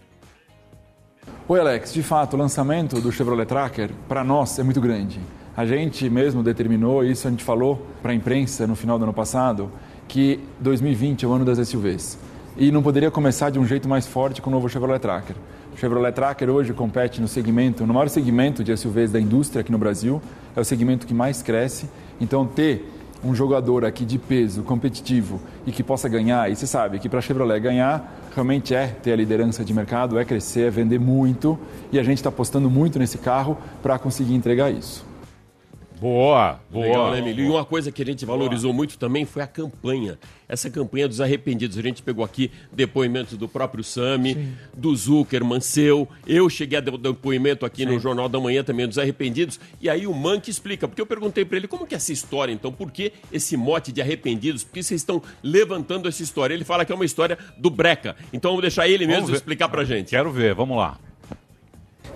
Oi, 1.48 1.58
Alex. 1.58 1.92
De 1.92 2.02
fato, 2.04 2.34
o 2.34 2.36
lançamento 2.36 3.00
do 3.00 3.10
Chevrolet 3.10 3.46
Tracker, 3.46 3.90
para 4.06 4.22
nós, 4.22 4.56
é 4.56 4.62
muito 4.62 4.80
grande. 4.80 5.18
A 5.56 5.64
gente 5.64 6.10
mesmo 6.10 6.42
determinou, 6.42 7.02
isso 7.02 7.26
a 7.26 7.30
gente 7.30 7.42
falou 7.42 7.86
para 8.02 8.12
a 8.12 8.14
imprensa 8.14 8.66
no 8.66 8.76
final 8.76 8.98
do 8.98 9.04
ano 9.04 9.14
passado, 9.14 9.72
que 10.08 10.40
2020 10.60 11.24
é 11.24 11.28
o 11.28 11.32
ano 11.32 11.44
das 11.44 11.68
SUVs. 11.68 12.18
E 12.56 12.70
não 12.70 12.82
poderia 12.82 13.10
começar 13.10 13.50
de 13.50 13.58
um 13.58 13.66
jeito 13.66 13.88
mais 13.88 14.06
forte 14.06 14.40
com 14.40 14.48
o 14.48 14.52
novo 14.52 14.68
Chevrolet 14.68 14.98
Tracker. 14.98 15.36
O 15.74 15.78
Chevrolet 15.78 16.12
Tracker 16.12 16.48
hoje 16.48 16.72
compete 16.72 17.20
no 17.20 17.28
segmento, 17.28 17.86
no 17.86 17.92
maior 17.92 18.08
segmento 18.08 18.64
de 18.64 18.74
SUVs 18.76 19.12
da 19.12 19.20
indústria 19.20 19.60
aqui 19.60 19.70
no 19.70 19.76
Brasil, 19.76 20.22
é 20.54 20.60
o 20.60 20.64
segmento 20.64 21.06
que 21.06 21.12
mais 21.12 21.42
cresce. 21.42 21.86
Então, 22.18 22.46
ter 22.46 22.90
um 23.22 23.34
jogador 23.34 23.84
aqui 23.84 24.04
de 24.04 24.18
peso, 24.18 24.62
competitivo 24.62 25.40
e 25.66 25.72
que 25.72 25.82
possa 25.82 26.08
ganhar, 26.08 26.50
e 26.50 26.56
você 26.56 26.66
sabe 26.66 26.98
que 26.98 27.08
para 27.08 27.18
a 27.18 27.22
Chevrolet 27.22 27.60
ganhar 27.60 28.20
realmente 28.34 28.74
é 28.74 28.86
ter 28.86 29.12
a 29.12 29.16
liderança 29.16 29.64
de 29.64 29.72
mercado, 29.72 30.18
é 30.18 30.24
crescer, 30.24 30.68
é 30.68 30.70
vender 30.70 31.00
muito 31.00 31.58
e 31.90 31.98
a 31.98 32.02
gente 32.02 32.18
está 32.18 32.28
apostando 32.28 32.68
muito 32.68 32.98
nesse 32.98 33.18
carro 33.18 33.56
para 33.82 33.98
conseguir 33.98 34.34
entregar 34.34 34.70
isso. 34.70 35.05
Boa, 35.98 36.60
boa. 36.70 36.84
Legal, 36.84 37.10
né, 37.10 37.18
Emílio? 37.20 37.46
E 37.46 37.48
uma 37.48 37.64
coisa 37.64 37.90
que 37.90 38.02
a 38.02 38.04
gente 38.04 38.24
valorizou 38.26 38.72
muito 38.72 38.98
também 38.98 39.24
foi 39.24 39.42
a 39.42 39.46
campanha. 39.46 40.18
Essa 40.46 40.68
campanha 40.68 41.08
dos 41.08 41.20
arrependidos. 41.20 41.78
A 41.78 41.82
gente 41.82 42.02
pegou 42.02 42.24
aqui 42.24 42.50
depoimentos 42.70 43.38
do 43.38 43.48
próprio 43.48 43.82
Sami, 43.82 44.54
do 44.76 44.94
Zuckerman, 44.94 45.60
seu. 45.60 46.06
Eu 46.26 46.50
cheguei 46.50 46.78
a 46.78 46.80
dar 46.82 46.96
depoimento 46.98 47.64
aqui 47.64 47.86
no 47.86 47.98
Jornal 47.98 48.28
da 48.28 48.38
Manhã 48.38 48.62
também 48.62 48.86
dos 48.86 48.98
arrependidos. 48.98 49.58
E 49.80 49.88
aí 49.88 50.06
o 50.06 50.14
Mank 50.14 50.50
explica, 50.50 50.86
porque 50.86 51.00
eu 51.00 51.06
perguntei 51.06 51.44
para 51.44 51.56
ele 51.56 51.66
como 51.66 51.86
que 51.86 51.94
é 51.94 51.96
essa 51.96 52.12
história, 52.12 52.52
então, 52.52 52.70
por 52.70 52.90
que 52.90 53.12
esse 53.32 53.56
mote 53.56 53.90
de 53.90 54.00
arrependidos? 54.02 54.62
Por 54.62 54.74
que 54.74 54.82
vocês 54.82 55.00
estão 55.00 55.22
levantando 55.42 56.08
essa 56.08 56.22
história? 56.22 56.54
Ele 56.54 56.64
fala 56.64 56.84
que 56.84 56.92
é 56.92 56.94
uma 56.94 57.04
história 57.04 57.38
do 57.56 57.70
Breca. 57.70 58.14
Então 58.32 58.50
vamos 58.50 58.62
deixar 58.62 58.86
ele 58.86 59.06
mesmo 59.06 59.34
explicar 59.34 59.68
pra 59.68 59.82
gente. 59.84 60.10
Quero 60.10 60.30
ver, 60.30 60.54
vamos 60.54 60.76
lá. 60.76 60.98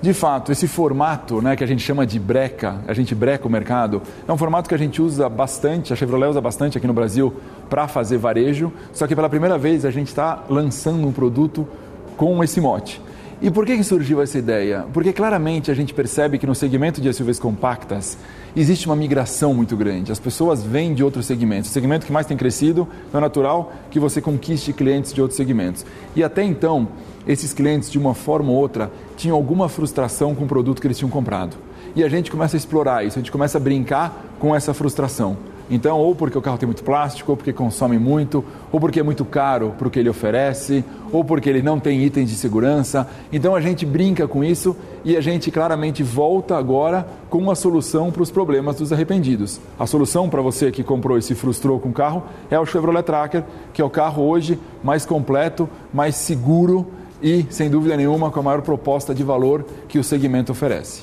De 0.03 0.15
fato, 0.15 0.51
esse 0.51 0.67
formato 0.67 1.43
né, 1.43 1.55
que 1.55 1.63
a 1.63 1.67
gente 1.67 1.83
chama 1.83 2.07
de 2.07 2.19
breca, 2.19 2.77
a 2.89 2.95
gente 2.95 3.15
breca 3.15 3.47
o 3.47 3.51
mercado, 3.51 4.01
é 4.27 4.33
um 4.33 4.37
formato 4.37 4.67
que 4.67 4.75
a 4.75 4.79
gente 4.79 5.03
usa 5.03 5.29
bastante, 5.29 5.93
a 5.93 5.97
Chevrolet 5.97 6.31
usa 6.31 6.41
bastante 6.41 6.79
aqui 6.79 6.87
no 6.87 6.95
Brasil 6.95 7.35
para 7.69 7.87
fazer 7.87 8.17
varejo, 8.17 8.73
só 8.95 9.07
que 9.07 9.15
pela 9.15 9.29
primeira 9.29 9.59
vez 9.59 9.85
a 9.85 9.91
gente 9.91 10.09
está 10.09 10.43
lançando 10.49 11.07
um 11.07 11.13
produto 11.13 11.69
com 12.17 12.43
esse 12.43 12.63
mote. 12.63 13.01
E 13.43 13.51
por 13.51 13.65
que, 13.67 13.77
que 13.77 13.85
surgiu 13.85 14.23
essa 14.23 14.39
ideia? 14.39 14.87
Porque 14.93 15.13
claramente 15.13 15.71
a 15.71 15.75
gente 15.75 15.93
percebe 15.93 16.39
que 16.39 16.47
no 16.47 16.55
segmento 16.55 17.01
de 17.01 17.13
SUVs 17.13 17.39
compactas 17.39 18.19
existe 18.55 18.85
uma 18.85 18.97
migração 18.97 19.55
muito 19.55 19.77
grande. 19.77 20.13
As 20.13 20.19
pessoas 20.19 20.63
vêm 20.63 20.93
de 20.93 21.03
outros 21.03 21.25
segmentos. 21.25 21.71
O 21.71 21.73
segmento 21.73 22.05
que 22.05 22.13
mais 22.13 22.27
tem 22.27 22.37
crescido 22.37 22.87
é 23.13 23.19
natural 23.19 23.73
que 23.91 23.99
você 23.99 24.21
conquiste 24.21 24.75
clientes 24.75 25.13
de 25.13 25.23
outros 25.23 25.39
segmentos. 25.39 25.87
E 26.15 26.23
até 26.23 26.43
então, 26.43 26.89
esses 27.27 27.53
clientes, 27.53 27.91
de 27.91 27.99
uma 27.99 28.15
forma 28.15 28.51
ou 28.51 28.57
outra, 28.57 28.91
tinham 29.17 29.37
alguma 29.37 29.69
frustração 29.69 30.35
com 30.35 30.45
o 30.45 30.49
produto 30.49 30.81
que 30.81 30.87
eles 30.87 30.99
tinham 30.99 31.11
comprado. 31.11 31.57
E 31.95 32.05
a 32.05 32.09
gente 32.09 32.31
começa 32.31 32.57
a 32.57 32.59
explorar 32.59 33.05
isso, 33.05 33.19
a 33.19 33.23
gente 33.23 33.33
começa 33.33 33.59
a 33.59 33.61
brincar 33.61 34.25
com 34.39 34.55
essa 34.55 34.73
frustração. 34.73 35.37
Então, 35.71 35.99
ou 35.99 36.17
porque 36.17 36.37
o 36.37 36.43
carro 36.43 36.59
tem 36.59 36.67
muito 36.67 36.83
plástico, 36.83 37.31
ou 37.31 37.37
porque 37.37 37.53
consome 37.53 37.97
muito, 37.97 38.45
ou 38.73 38.81
porque 38.81 38.99
é 38.99 39.03
muito 39.05 39.25
caro 39.25 39.73
para 39.79 39.87
o 39.87 39.91
que 39.91 40.01
ele 40.01 40.09
oferece, 40.09 40.85
ou 41.13 41.25
porque 41.25 41.49
ele 41.49 41.63
não 41.63 41.79
tem 41.79 42.03
itens 42.03 42.29
de 42.29 42.35
segurança. 42.35 43.07
Então, 43.33 43.55
a 43.55 43.61
gente 43.61 43.87
brinca 43.87 44.27
com 44.27 44.43
isso 44.43 44.77
e 45.05 45.17
a 45.17 45.21
gente 45.21 45.49
claramente 45.49 46.03
volta 46.03 46.57
agora 46.57 47.07
com 47.29 47.39
uma 47.39 47.55
solução 47.55 48.11
para 48.11 48.23
os 48.23 48.33
problemas 48.33 48.77
dos 48.77 48.93
arrependidos. 48.93 49.61
A 49.79 49.87
solução 49.87 50.29
para 50.29 50.43
você 50.43 50.73
que 50.73 50.83
comprou 50.83 51.17
e 51.17 51.23
se 51.23 51.37
frustrou 51.37 51.79
com 51.79 51.91
o 51.91 51.93
carro 51.93 52.25
é 52.51 52.59
o 52.59 52.67
Chevrolet 52.67 53.05
Tracker, 53.05 53.45
que 53.73 53.81
é 53.81 53.85
o 53.85 53.91
carro 53.91 54.25
hoje 54.25 54.59
mais 54.83 55.07
completo, 55.07 55.69
mais 55.95 56.17
seguro 56.17 56.85
e, 57.23 57.47
sem 57.51 57.71
dúvida 57.71 57.97
nenhuma, 57.97 58.31
com 58.31 58.41
a 58.41 58.43
maior 58.43 58.63
proposta 58.63 59.15
de 59.15 59.23
valor 59.23 59.65
que 59.89 59.99
o 59.99 60.05
segmento 60.05 60.53
oferece. 60.53 61.03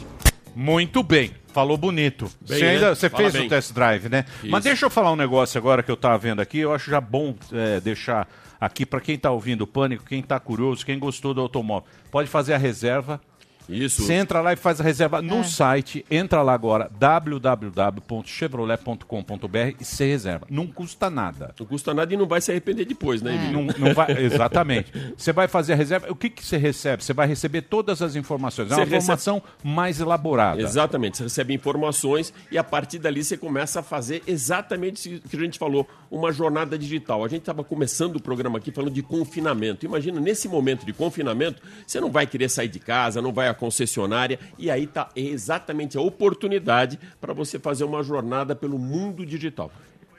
Muito 0.55 1.03
bem. 1.03 1.31
Falou 1.53 1.77
bonito. 1.77 2.29
Bem, 2.41 2.57
você 2.59 2.65
né? 2.65 2.71
ainda, 2.71 2.95
você 2.95 3.09
Fala 3.09 3.23
fez 3.23 3.33
bem. 3.33 3.45
o 3.45 3.49
test 3.49 3.73
drive, 3.73 4.09
né? 4.09 4.25
Isso. 4.41 4.51
Mas 4.51 4.63
deixa 4.63 4.85
eu 4.85 4.89
falar 4.89 5.11
um 5.11 5.15
negócio 5.15 5.57
agora 5.57 5.81
que 5.81 5.91
eu 5.91 5.97
tava 5.97 6.17
vendo 6.17 6.39
aqui. 6.39 6.59
Eu 6.59 6.73
acho 6.73 6.89
já 6.89 7.01
bom 7.01 7.35
é, 7.51 7.79
deixar 7.79 8.27
aqui 8.59 8.85
para 8.85 8.99
quem 8.99 9.17
tá 9.17 9.31
ouvindo 9.31 9.61
o 9.61 9.67
Pânico, 9.67 10.03
quem 10.05 10.21
tá 10.21 10.39
curioso, 10.39 10.85
quem 10.85 10.99
gostou 10.99 11.33
do 11.33 11.41
automóvel. 11.41 11.87
Pode 12.11 12.27
fazer 12.29 12.53
a 12.53 12.57
reserva. 12.57 13.21
Isso. 13.69 14.03
Você 14.03 14.13
entra 14.13 14.41
lá 14.41 14.53
e 14.53 14.55
faz 14.55 14.79
a 14.79 14.83
reserva 14.83 15.19
É. 15.19 15.21
no 15.21 15.43
site. 15.43 16.05
Entra 16.09 16.41
lá 16.41 16.53
agora, 16.53 16.89
www.chevrolet.com.br 16.97 19.57
e 19.79 19.85
você 19.85 20.05
reserva. 20.05 20.45
Não 20.49 20.67
custa 20.67 21.09
nada. 21.09 21.53
Não 21.59 21.65
custa 21.65 21.93
nada 21.93 22.13
e 22.13 22.17
não 22.17 22.25
vai 22.27 22.39
se 22.41 22.51
arrepender 22.51 22.85
depois, 22.85 23.21
né, 23.21 23.35
Emílio? 23.35 23.53
Não, 23.53 23.63
não 23.87 23.93
vai, 23.93 24.11
exatamente. 24.23 24.91
Você 25.17 25.31
vai 25.33 25.47
fazer 25.47 25.73
a 25.73 25.75
reserva. 25.75 26.07
O 26.11 26.15
que, 26.15 26.29
que 26.29 26.45
você 26.45 26.57
recebe? 26.57 27.03
Você 27.03 27.13
vai 27.13 27.27
receber 27.27 27.61
todas 27.63 28.01
as 28.01 28.15
informações. 28.15 28.67
É 28.67 28.69
Você 28.69 28.75
uma 28.75 28.79
recebe- 28.85 28.97
informação 29.03 29.41
mais 29.63 29.99
elaborada. 29.99 30.61
Exatamente, 30.61 31.17
você 31.17 31.23
recebe 31.23 31.53
informações 31.53 32.33
e 32.51 32.57
a 32.57 32.63
partir 32.63 32.99
dali 32.99 33.23
você 33.23 33.37
começa 33.37 33.79
a 33.79 33.83
fazer 33.83 34.21
exatamente 34.27 35.13
isso 35.15 35.21
que 35.29 35.35
a 35.35 35.39
gente 35.39 35.57
falou, 35.59 35.87
uma 36.09 36.31
jornada 36.31 36.77
digital. 36.77 37.23
A 37.23 37.27
gente 37.27 37.41
estava 37.41 37.63
começando 37.63 38.15
o 38.17 38.21
programa 38.21 38.57
aqui 38.57 38.71
falando 38.71 38.93
de 38.93 39.01
confinamento. 39.03 39.85
Imagina, 39.85 40.19
nesse 40.19 40.47
momento 40.47 40.85
de 40.85 40.93
confinamento, 40.93 41.61
você 41.85 41.99
não 41.99 42.09
vai 42.11 42.25
querer 42.25 42.49
sair 42.49 42.67
de 42.69 42.79
casa, 42.79 43.21
não 43.21 43.31
vai 43.33 43.47
concessionária 43.57 44.39
e 44.57 44.71
aí 44.71 44.85
está 44.85 45.09
exatamente 45.15 45.97
a 45.97 46.01
oportunidade 46.01 46.97
para 47.19 47.33
você 47.33 47.59
fazer 47.59 47.83
uma 47.83 48.01
jornada 48.03 48.55
pelo 48.55 48.79
mundo 48.79 49.25
digital. 49.25 49.69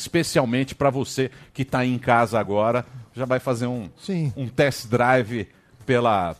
especialmente 0.00 0.74
para 0.74 0.90
você 0.90 1.30
que 1.52 1.62
está 1.62 1.84
em 1.84 1.98
casa 1.98 2.40
agora, 2.40 2.84
já 3.14 3.24
vai 3.24 3.38
fazer 3.38 3.66
um, 3.66 3.88
Sim. 3.96 4.32
um 4.36 4.48
test 4.48 4.86
drive 4.86 5.48
pela 5.84 6.34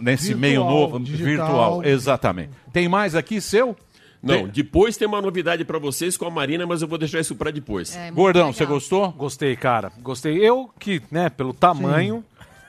nesse 0.00 0.34
Virtual, 0.34 0.40
meio 0.40 0.60
novo 0.64 1.00
digital. 1.00 1.26
virtual, 1.26 1.84
exatamente. 1.84 2.50
Tem 2.72 2.88
mais 2.88 3.14
aqui 3.14 3.40
seu? 3.40 3.76
Não, 4.22 4.34
Tem- 4.36 4.46
depois 4.48 4.96
tem 4.96 5.06
uma 5.06 5.20
novidade 5.20 5.64
para 5.66 5.78
vocês 5.78 6.16
com 6.16 6.24
a 6.24 6.30
Marina, 6.30 6.66
mas 6.66 6.80
eu 6.80 6.88
vou 6.88 6.96
deixar 6.96 7.20
isso 7.20 7.34
para 7.34 7.50
depois. 7.50 7.94
É, 7.94 8.10
Gordão, 8.10 8.44
legal. 8.46 8.52
você 8.54 8.64
gostou? 8.64 9.12
Gostei, 9.12 9.54
cara. 9.54 9.92
Gostei. 10.00 10.38
Eu 10.38 10.70
que, 10.78 11.02
né, 11.10 11.28
pelo 11.28 11.52
tamanho, 11.52 12.24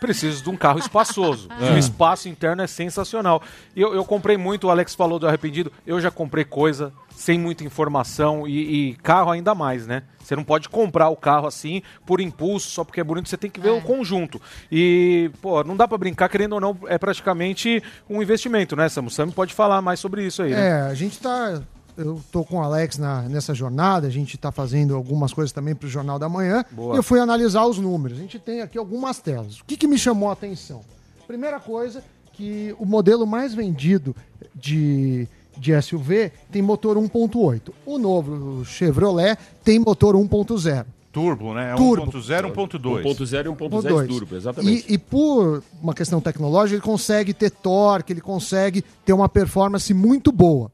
preciso 0.05 0.43
de 0.43 0.49
um 0.49 0.55
carro 0.57 0.79
espaçoso. 0.79 1.49
O 1.75 1.77
espaço 1.77 2.29
interno 2.29 2.61
é 2.61 2.67
sensacional. 2.67 3.41
E 3.75 3.81
Eu, 3.81 3.93
eu 3.93 4.05
comprei 4.05 4.37
muito, 4.37 4.67
o 4.67 4.69
Alex 4.69 4.93
falou 4.95 5.19
do 5.19 5.27
arrependido. 5.27 5.71
Eu 5.85 5.99
já 5.99 6.09
comprei 6.11 6.45
coisa 6.45 6.93
sem 7.15 7.39
muita 7.39 7.63
informação 7.63 8.47
e, 8.47 8.89
e 8.89 8.95
carro 8.95 9.31
ainda 9.31 9.55
mais, 9.55 9.87
né? 9.87 10.03
Você 10.19 10.35
não 10.35 10.43
pode 10.43 10.67
comprar 10.69 11.09
o 11.09 11.15
carro 11.15 11.47
assim 11.47 11.81
por 12.05 12.19
impulso, 12.19 12.69
só 12.69 12.83
porque 12.83 12.99
é 12.99 13.03
bonito, 13.03 13.29
você 13.29 13.37
tem 13.37 13.49
que 13.49 13.59
ver 13.59 13.69
o 13.69 13.81
conjunto. 13.81 14.41
E, 14.71 15.29
pô, 15.41 15.63
não 15.63 15.77
dá 15.77 15.87
pra 15.87 15.97
brincar, 15.97 16.27
querendo 16.29 16.53
ou 16.53 16.61
não, 16.61 16.77
é 16.87 16.97
praticamente 16.97 17.81
um 18.09 18.21
investimento, 18.21 18.75
né, 18.75 18.89
Samu? 18.89 19.09
Sam 19.09 19.29
pode 19.29 19.53
falar 19.53 19.81
mais 19.81 19.99
sobre 19.99 20.25
isso 20.25 20.41
aí, 20.41 20.51
né? 20.51 20.67
É, 20.67 20.81
a 20.81 20.93
gente 20.93 21.19
tá. 21.19 21.61
Eu 21.97 22.21
tô 22.31 22.43
com 22.43 22.57
o 22.57 22.61
Alex 22.61 22.97
na, 22.97 23.21
nessa 23.23 23.53
jornada, 23.53 24.07
a 24.07 24.09
gente 24.09 24.37
tá 24.37 24.51
fazendo 24.51 24.95
algumas 24.95 25.33
coisas 25.33 25.51
também 25.51 25.73
pro 25.73 25.87
Jornal 25.87 26.19
da 26.19 26.27
Manhã. 26.27 26.65
Boa. 26.71 26.95
E 26.95 26.97
eu 26.97 27.03
fui 27.03 27.19
analisar 27.19 27.65
os 27.65 27.77
números. 27.77 28.17
A 28.17 28.21
gente 28.21 28.37
tem 28.37 28.61
aqui 28.61 28.77
algumas 28.77 29.19
telas. 29.19 29.59
O 29.59 29.65
que, 29.65 29.77
que 29.77 29.87
me 29.87 29.97
chamou 29.97 30.29
a 30.29 30.33
atenção? 30.33 30.81
Primeira 31.25 31.59
coisa, 31.59 32.03
que 32.33 32.75
o 32.77 32.85
modelo 32.85 33.25
mais 33.25 33.53
vendido 33.53 34.15
de, 34.53 35.27
de 35.57 35.81
SUV 35.81 36.31
tem 36.51 36.61
motor 36.61 36.97
1.8. 36.97 37.71
O 37.85 37.97
novo 37.97 38.65
Chevrolet 38.65 39.37
tem 39.63 39.79
motor 39.79 40.15
1.0. 40.15 40.85
Turbo, 41.15 41.53
né? 41.53 41.71
É 41.71 41.75
Turbo. 41.75 42.11
1.0, 42.11 42.51
1.2. 42.51 43.03
1.0 43.03 43.45
e 43.45 43.49
1.0 43.49 43.55
1.2. 43.55 44.07
turbo, 44.07 44.35
exatamente. 44.35 44.85
E, 44.89 44.95
e 44.95 44.97
por 44.97 45.63
uma 45.81 45.93
questão 45.93 46.19
tecnológica, 46.19 46.75
ele 46.75 46.81
consegue 46.81 47.33
ter 47.33 47.49
torque, 47.49 48.11
ele 48.11 48.19
consegue 48.19 48.83
ter 49.05 49.13
uma 49.13 49.29
performance 49.29 49.93
muito 49.93 50.29
boa. 50.29 50.69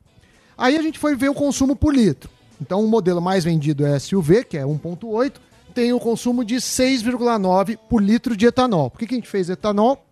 Aí 0.62 0.78
a 0.78 0.82
gente 0.84 1.00
foi 1.00 1.16
ver 1.16 1.28
o 1.28 1.34
consumo 1.34 1.76
por 1.76 1.92
litro. 1.92 2.30
Então, 2.62 2.86
o 2.86 2.88
modelo 2.88 3.20
mais 3.20 3.44
vendido 3.44 3.84
é 3.84 3.98
SUV, 3.98 4.44
que 4.44 4.56
é 4.56 4.62
1.8, 4.62 5.34
tem 5.74 5.92
o 5.92 6.00
consumo 6.00 6.46
de 6.46 6.58
6,9 6.58 7.80
por 7.90 8.00
litro 8.00 8.38
de 8.38 8.46
etanol. 8.46 8.92
Por 8.92 9.00
que, 9.00 9.08
que 9.08 9.16
a 9.16 9.18
gente 9.18 9.28
fez 9.28 9.50
etanol? 9.50 10.06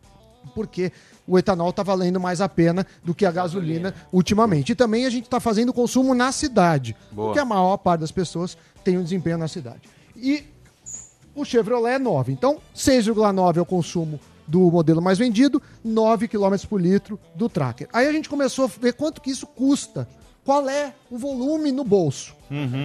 Porque 0.56 0.92
o 1.28 1.38
etanol 1.38 1.70
está 1.70 1.84
valendo 1.84 2.20
mais 2.20 2.42
a 2.42 2.50
pena 2.50 2.88
do 3.04 3.14
que 3.14 3.28
a 3.28 3.32
gasolina 3.32 3.94
ultimamente. 4.12 4.72
E 4.72 4.76
também 4.76 5.06
a 5.06 5.10
gente 5.12 5.26
está 5.26 5.40
fazendo 5.40 5.72
consumo 5.72 6.16
na 6.16 6.32
cidade, 6.32 6.96
Boa. 7.12 7.28
porque 7.28 7.40
a 7.40 7.46
maior 7.46 7.78
parte 7.78 8.02
das 8.02 8.12
pessoas 8.12 8.58
tem 8.84 8.98
um 8.98 9.04
desempenho 9.04 9.38
na 9.38 9.48
cidade. 9.48 9.82
E 10.16 10.46
o 11.36 11.46
Chevrolet 11.46 11.94
é 11.94 12.00
9. 12.00 12.32
Então, 12.32 12.58
6,9 12.76 13.58
é 13.58 13.62
o 13.62 13.66
consumo 13.66 14.20
do 14.48 14.72
modelo 14.72 15.00
mais 15.00 15.20
vendido, 15.20 15.62
9 15.84 16.28
km 16.28 16.56
por 16.68 16.82
litro 16.82 17.20
do 17.36 17.48
Tracker. 17.48 17.88
Aí 17.94 18.08
a 18.08 18.12
gente 18.12 18.28
começou 18.28 18.66
a 18.66 18.68
ver 18.68 18.94
quanto 18.94 19.22
que 19.22 19.30
isso 19.30 19.46
custa. 19.46 20.08
Qual 20.44 20.68
é 20.70 20.94
o 21.10 21.18
volume 21.18 21.72
no 21.72 21.84
bolso? 21.84 22.36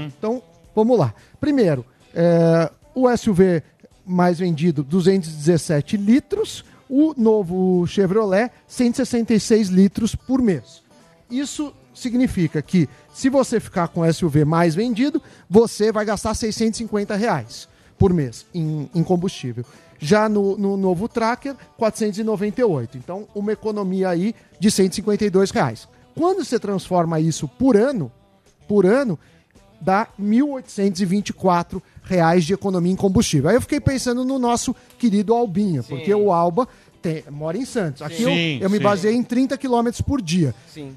Então, 0.07 0.43
vamos 0.75 0.99
lá. 0.99 1.15
Primeiro, 1.41 1.85
é, 2.15 2.71
o 2.95 3.09
SUV 3.17 3.63
mais 4.05 4.39
vendido, 4.39 4.83
217 4.83 5.97
litros. 5.97 6.65
O 6.89 7.15
novo 7.17 7.87
Chevrolet, 7.87 8.51
166 8.69 9.69
litros 9.69 10.15
por 10.15 10.43
mês. 10.43 10.83
Isso 11.31 11.75
significa 11.95 12.61
que, 12.61 12.89
se 13.13 13.31
você 13.31 13.59
ficar 13.59 13.89
com 13.89 14.01
o 14.01 14.13
SUV 14.13 14.45
mais 14.45 14.75
vendido, 14.75 15.23
você 15.49 15.91
vai 15.91 16.05
gastar 16.05 16.35
650 16.35 17.17
reais 17.17 17.69
por 17.99 18.13
mês 18.13 18.45
em, 18.53 18.91
em 18.95 19.03
combustível. 19.03 19.65
Já 19.99 20.29
no, 20.29 20.59
no 20.59 20.77
novo 20.77 21.09
Tracker, 21.09 21.55
498. 21.79 22.99
Então, 22.99 23.27
uma 23.35 23.53
economia 23.53 24.11
aí 24.11 24.35
de 24.61 24.71
152 24.71 25.51
reais. 25.51 25.89
Quando 26.15 26.45
você 26.45 26.59
transforma 26.59 27.19
isso 27.21 27.47
por 27.49 27.77
ano, 27.77 28.11
por 28.69 28.87
ano, 28.87 29.19
dá 29.81 30.07
1.824 30.21 31.81
reais 32.03 32.45
de 32.45 32.53
economia 32.53 32.93
em 32.93 32.97
combustível. 32.97 33.51
Aí 33.51 33.57
eu 33.57 33.61
fiquei 33.61 33.81
pensando 33.81 34.25
no 34.25 34.39
nosso 34.39 34.75
querido 34.99 35.35
Albinha, 35.35 35.83
porque 35.83 36.15
o 36.15 36.33
Alba 36.33 36.69
tem- 37.03 37.25
mora 37.31 37.57
em 37.57 37.65
Santos. 37.65 38.03
Aqui 38.03 38.23
eu, 38.23 38.31
Sim, 38.31 38.59
eu 38.61 38.71
me 38.71 38.79
sim. 38.79 38.83
baseei 38.83 39.15
em 39.15 39.23
30 39.23 39.57
quilômetros 39.59 40.01
por 40.01 40.21
dia. 40.23 40.55
Sim. 40.73 40.97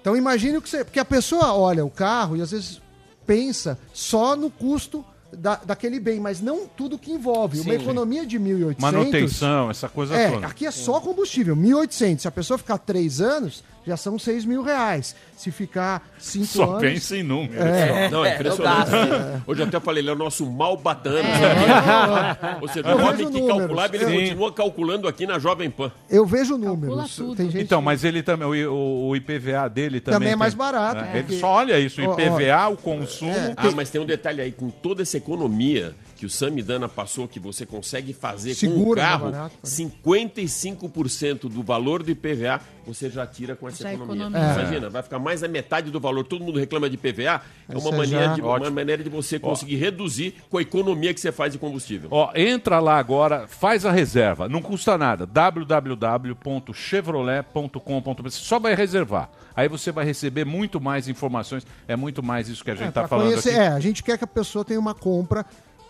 Então 0.00 0.16
imagine 0.16 0.58
o 0.58 0.62
que 0.62 0.68
você. 0.68 0.84
Porque 0.84 0.98
a 1.00 1.04
pessoa 1.04 1.54
olha 1.54 1.84
o 1.84 1.90
carro 1.90 2.36
e 2.36 2.42
às 2.42 2.50
vezes 2.50 2.80
pensa 3.26 3.78
só 3.92 4.36
no 4.36 4.50
custo 4.50 5.04
da, 5.32 5.56
daquele 5.56 5.98
bem, 5.98 6.20
mas 6.20 6.40
não 6.40 6.66
tudo 6.66 6.98
que 6.98 7.10
envolve. 7.10 7.58
Uma 7.60 7.74
Sim. 7.74 7.80
economia 7.82 8.26
de 8.26 8.38
1.800. 8.38 8.80
Manutenção, 8.80 9.70
essa 9.70 9.88
coisa 9.88 10.14
É, 10.14 10.30
toda. 10.30 10.46
aqui 10.46 10.66
é 10.66 10.70
só 10.70 11.00
combustível, 11.00 11.56
1.800. 11.56 12.20
Se 12.22 12.28
a 12.28 12.30
pessoa 12.30 12.58
ficar 12.58 12.78
três 12.78 13.20
anos, 13.20 13.64
já 13.86 13.96
são 13.96 14.18
6 14.18 14.44
mil 14.44 14.62
reais. 14.62 15.14
Se 15.36 15.50
ficar 15.50 16.08
cinco 16.16 16.46
Só 16.46 16.64
anos. 16.64 16.80
pensa 16.80 17.16
em 17.16 17.22
números. 17.22 17.56
É. 17.56 18.08
Não, 18.08 18.24
é 18.24 18.34
impressionante. 18.34 18.90
gasto. 18.90 19.42
Hoje 19.46 19.62
eu 19.62 19.66
até 19.66 19.80
falei, 19.80 20.02
ele 20.02 20.10
é 20.10 20.12
o 20.12 20.16
nosso 20.16 20.46
mal 20.46 20.76
batano. 20.76 21.18
É. 21.18 22.58
Ou 22.62 22.68
seja, 22.68 22.94
o 22.94 23.00
homem 23.00 23.16
que 23.26 23.38
números. 23.40 23.58
calculava, 23.58 23.96
ele 23.96 24.06
Sim. 24.06 24.12
continua 24.12 24.52
calculando 24.52 25.08
aqui 25.08 25.26
na 25.26 25.38
Jovem 25.38 25.68
Pan. 25.70 25.90
Eu 26.08 26.24
vejo 26.24 26.56
números. 26.56 27.20
Tem 27.36 27.50
gente 27.50 27.62
Então, 27.64 27.82
mas 27.82 28.04
ele 28.04 28.22
também, 28.22 28.64
o, 28.66 29.08
o 29.08 29.16
IPVA 29.16 29.68
dele 29.68 30.00
também. 30.00 30.20
Também 30.20 30.32
é 30.32 30.36
mais 30.36 30.54
barato, 30.54 31.00
né? 31.02 31.24
Ele 31.28 31.38
só 31.38 31.48
olha 31.48 31.78
isso, 31.78 32.00
o. 32.00 32.04
IPVA, 32.04 32.68
o 32.68 32.76
consumo. 32.76 33.34
Ah, 33.56 33.70
mas 33.72 33.90
tem 33.90 34.00
um 34.00 34.06
detalhe 34.06 34.40
aí, 34.40 34.52
com 34.52 34.70
toda 34.70 35.02
essa 35.02 35.16
economia 35.16 35.94
que 36.16 36.26
o 36.26 36.30
Samidana 36.30 36.88
passou, 36.88 37.26
que 37.28 37.38
você 37.40 37.64
consegue 37.66 38.12
fazer 38.12 38.54
com 38.56 38.66
o 38.66 38.86
mais 38.88 38.94
carro, 39.00 39.30
barato, 39.30 39.54
55% 39.64 41.48
do 41.48 41.62
valor 41.62 42.02
do 42.02 42.10
IPVA 42.10 42.60
você 42.86 43.08
já 43.08 43.26
tira 43.26 43.56
com 43.56 43.66
essa 43.66 43.82
Já 43.82 43.94
economia. 43.94 44.26
É. 44.38 44.52
Imagina, 44.60 44.90
vai 44.90 45.02
ficar 45.02 45.18
mais 45.18 45.40
da 45.40 45.48
metade 45.48 45.90
do 45.90 45.98
valor. 45.98 46.22
Todo 46.24 46.44
mundo 46.44 46.58
reclama 46.58 46.86
de 46.90 46.96
IPVA. 46.96 47.40
É 47.66 47.78
uma 47.78 47.90
maneira, 47.90 48.26
já- 48.26 48.34
de, 48.34 48.42
uma 48.42 48.70
maneira 48.70 49.02
de 49.02 49.08
você 49.08 49.38
conseguir 49.38 49.76
reduzir 49.76 50.34
com 50.50 50.58
a 50.58 50.62
economia 50.62 51.14
que 51.14 51.20
você 51.20 51.32
faz 51.32 51.54
de 51.54 51.58
combustível. 51.58 52.10
Ó, 52.12 52.30
entra 52.34 52.80
lá 52.80 52.98
agora, 52.98 53.46
faz 53.48 53.86
a 53.86 53.90
reserva, 53.90 54.50
não 54.50 54.60
custa 54.60 54.98
nada. 54.98 55.24
www.chevrolet.com.br. 55.24 58.22
Você 58.22 58.38
só 58.38 58.58
vai 58.58 58.74
reservar. 58.74 59.30
Aí 59.56 59.68
você 59.68 59.90
vai 59.92 60.04
receber 60.04 60.44
muito 60.44 60.80
mais 60.80 61.08
informações. 61.08 61.66
É 61.88 61.96
muito 61.96 62.22
mais 62.22 62.48
isso 62.48 62.64
que 62.64 62.70
a 62.70 62.74
gente 62.74 62.86
É, 62.86 62.88
está 62.88 63.02
pra 63.02 63.08
falando 63.08 63.28
conhecer- 63.28 63.50
aqui. 63.50 63.58
É, 63.60 63.68
a 63.68 63.80
gente 63.80 64.02
quer 64.02 64.18
que 64.18 64.24
a 64.24 64.28
pessoa 64.28 64.64
tenha 64.64 64.80
uma 64.80 64.94
compra 64.94 65.44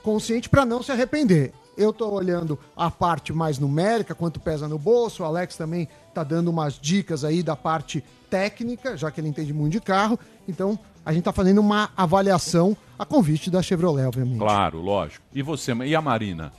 consciente 0.05 0.51
para 0.51 0.67
não 0.67 0.83
se 0.83 0.93
arrepender. 0.93 1.53
Eu 1.77 1.93
tô 1.93 2.09
olhando 2.09 2.57
a 2.77 2.89
parte 2.91 3.33
mais 3.33 3.59
numérica, 3.59 4.15
quanto 4.15 4.39
pesa 4.39 4.69
no 4.69 4.79
bolso. 4.79 5.23
O 5.25 5.27
Alex 5.27 5.57
também 5.57 5.89
tá 6.13 6.23
dando 6.23 6.49
umas 6.49 6.79
dicas 6.79 7.25
aí 7.25 7.43
da 7.43 7.57
parte 7.57 8.05
técnica, 8.31 8.97
já 8.97 9.11
que 9.11 9.21
ele 9.21 9.29
entende 9.29 9.53
muito 9.53 9.73
de 9.73 9.81
carro. 9.81 10.17
Então, 10.47 10.79
a 11.05 11.13
gente 11.13 11.25
tá 11.25 11.33
fazendo 11.33 11.61
uma 11.61 11.91
avaliação 11.97 12.77
a 12.97 13.05
convite 13.05 13.51
da 13.51 13.61
Chevrolet, 13.61 14.07
obviamente. 14.07 14.39
Claro, 14.39 14.81
lógico. 14.81 15.25
E 15.35 15.43
você, 15.43 15.73
e 15.73 15.97
a 15.97 16.01
Marina? 16.01 16.53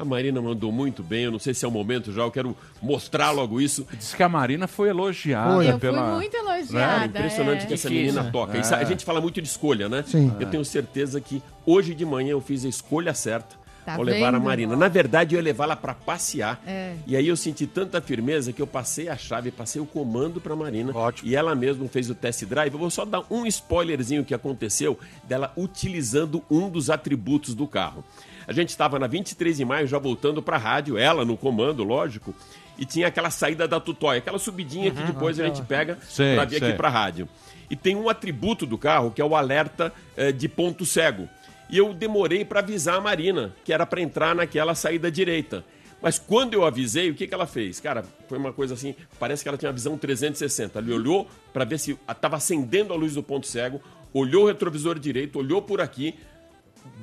A 0.00 0.04
Marina 0.04 0.40
mandou 0.40 0.72
muito 0.72 1.02
bem, 1.02 1.24
eu 1.24 1.30
não 1.30 1.38
sei 1.38 1.52
se 1.52 1.62
é 1.62 1.68
o 1.68 1.70
momento 1.70 2.10
já, 2.10 2.22
eu 2.22 2.30
quero 2.30 2.56
mostrar 2.80 3.32
logo 3.32 3.60
isso. 3.60 3.86
Diz 3.92 4.14
que 4.14 4.22
a 4.22 4.30
Marina 4.30 4.66
foi 4.66 4.88
elogiada 4.88 5.56
Foi. 5.56 5.66
Eu 5.66 5.72
fui 5.72 5.80
pela. 5.80 6.14
muito 6.14 6.32
Cara, 6.32 6.56
elogiada. 6.56 7.06
impressionante 7.18 7.64
é. 7.64 7.66
que 7.66 7.74
essa 7.74 7.90
menina 7.90 8.24
toca. 8.32 8.56
É. 8.56 8.60
Isso, 8.62 8.74
a 8.74 8.84
gente 8.84 9.04
fala 9.04 9.20
muito 9.20 9.42
de 9.42 9.46
escolha, 9.46 9.90
né? 9.90 10.02
Sim. 10.06 10.32
Eu 10.40 10.46
tenho 10.48 10.64
certeza 10.64 11.20
que 11.20 11.42
hoje 11.66 11.94
de 11.94 12.06
manhã 12.06 12.30
eu 12.30 12.40
fiz 12.40 12.64
a 12.64 12.68
escolha 12.68 13.12
certa 13.12 13.60
Tá 13.84 13.94
ao 13.96 14.02
levar 14.02 14.28
a 14.28 14.30
vendo? 14.32 14.44
Marina. 14.44 14.76
Na 14.76 14.88
verdade, 14.88 15.34
eu 15.34 15.38
ia 15.38 15.44
levá-la 15.44 15.76
para 15.76 15.94
passear. 15.94 16.60
É. 16.66 16.94
E 17.06 17.16
aí 17.16 17.26
eu 17.26 17.36
senti 17.36 17.66
tanta 17.66 18.00
firmeza 18.00 18.52
que 18.52 18.60
eu 18.60 18.66
passei 18.66 19.08
a 19.08 19.16
chave, 19.16 19.50
passei 19.50 19.80
o 19.80 19.86
comando 19.86 20.40
para 20.40 20.54
Marina. 20.54 20.96
Ótimo. 20.96 21.28
E 21.28 21.34
ela 21.34 21.54
mesma 21.54 21.88
fez 21.88 22.10
o 22.10 22.14
test 22.14 22.44
drive. 22.44 22.72
Eu 22.72 22.78
vou 22.78 22.90
só 22.90 23.04
dar 23.04 23.24
um 23.30 23.46
spoilerzinho 23.46 24.24
que 24.24 24.34
aconteceu 24.34 24.98
dela 25.24 25.52
utilizando 25.56 26.42
um 26.50 26.68
dos 26.68 26.90
atributos 26.90 27.54
do 27.54 27.66
carro. 27.66 28.04
A 28.50 28.52
gente 28.52 28.70
estava 28.70 28.98
na 28.98 29.06
23 29.06 29.58
de 29.58 29.64
maio 29.64 29.86
já 29.86 29.96
voltando 29.96 30.42
para 30.42 30.56
a 30.56 30.58
rádio, 30.58 30.98
ela 30.98 31.24
no 31.24 31.36
comando, 31.36 31.84
lógico. 31.84 32.34
E 32.76 32.84
tinha 32.84 33.06
aquela 33.06 33.30
saída 33.30 33.68
da 33.68 33.78
tutóia, 33.78 34.18
aquela 34.18 34.40
subidinha 34.40 34.90
que 34.90 35.00
depois 35.04 35.38
a 35.38 35.44
gente 35.46 35.62
pega 35.62 35.96
para 36.16 36.44
vir 36.46 36.56
aqui 36.56 36.72
para 36.72 36.88
a 36.88 36.90
rádio. 36.90 37.28
E 37.70 37.76
tem 37.76 37.94
um 37.94 38.08
atributo 38.08 38.66
do 38.66 38.76
carro 38.76 39.12
que 39.12 39.22
é 39.22 39.24
o 39.24 39.36
alerta 39.36 39.92
eh, 40.16 40.32
de 40.32 40.48
ponto 40.48 40.84
cego. 40.84 41.28
E 41.68 41.78
eu 41.78 41.94
demorei 41.94 42.44
para 42.44 42.58
avisar 42.58 42.96
a 42.96 43.00
Marina, 43.00 43.54
que 43.64 43.72
era 43.72 43.86
para 43.86 44.00
entrar 44.00 44.34
naquela 44.34 44.74
saída 44.74 45.12
direita. 45.12 45.64
Mas 46.02 46.18
quando 46.18 46.54
eu 46.54 46.64
avisei, 46.64 47.08
o 47.08 47.14
que, 47.14 47.28
que 47.28 47.34
ela 47.34 47.46
fez? 47.46 47.78
Cara, 47.78 48.04
foi 48.28 48.36
uma 48.36 48.52
coisa 48.52 48.74
assim, 48.74 48.96
parece 49.20 49.44
que 49.44 49.48
ela 49.48 49.58
tinha 49.58 49.68
uma 49.68 49.74
visão 49.76 49.96
360. 49.96 50.76
Ela 50.76 50.92
olhou 50.92 51.28
para 51.52 51.64
ver 51.64 51.78
se 51.78 51.96
estava 52.10 52.36
acendendo 52.36 52.92
a 52.92 52.96
luz 52.96 53.14
do 53.14 53.22
ponto 53.22 53.46
cego, 53.46 53.80
olhou 54.12 54.42
o 54.42 54.46
retrovisor 54.48 54.98
direito, 54.98 55.38
olhou 55.38 55.62
por 55.62 55.80
aqui, 55.80 56.16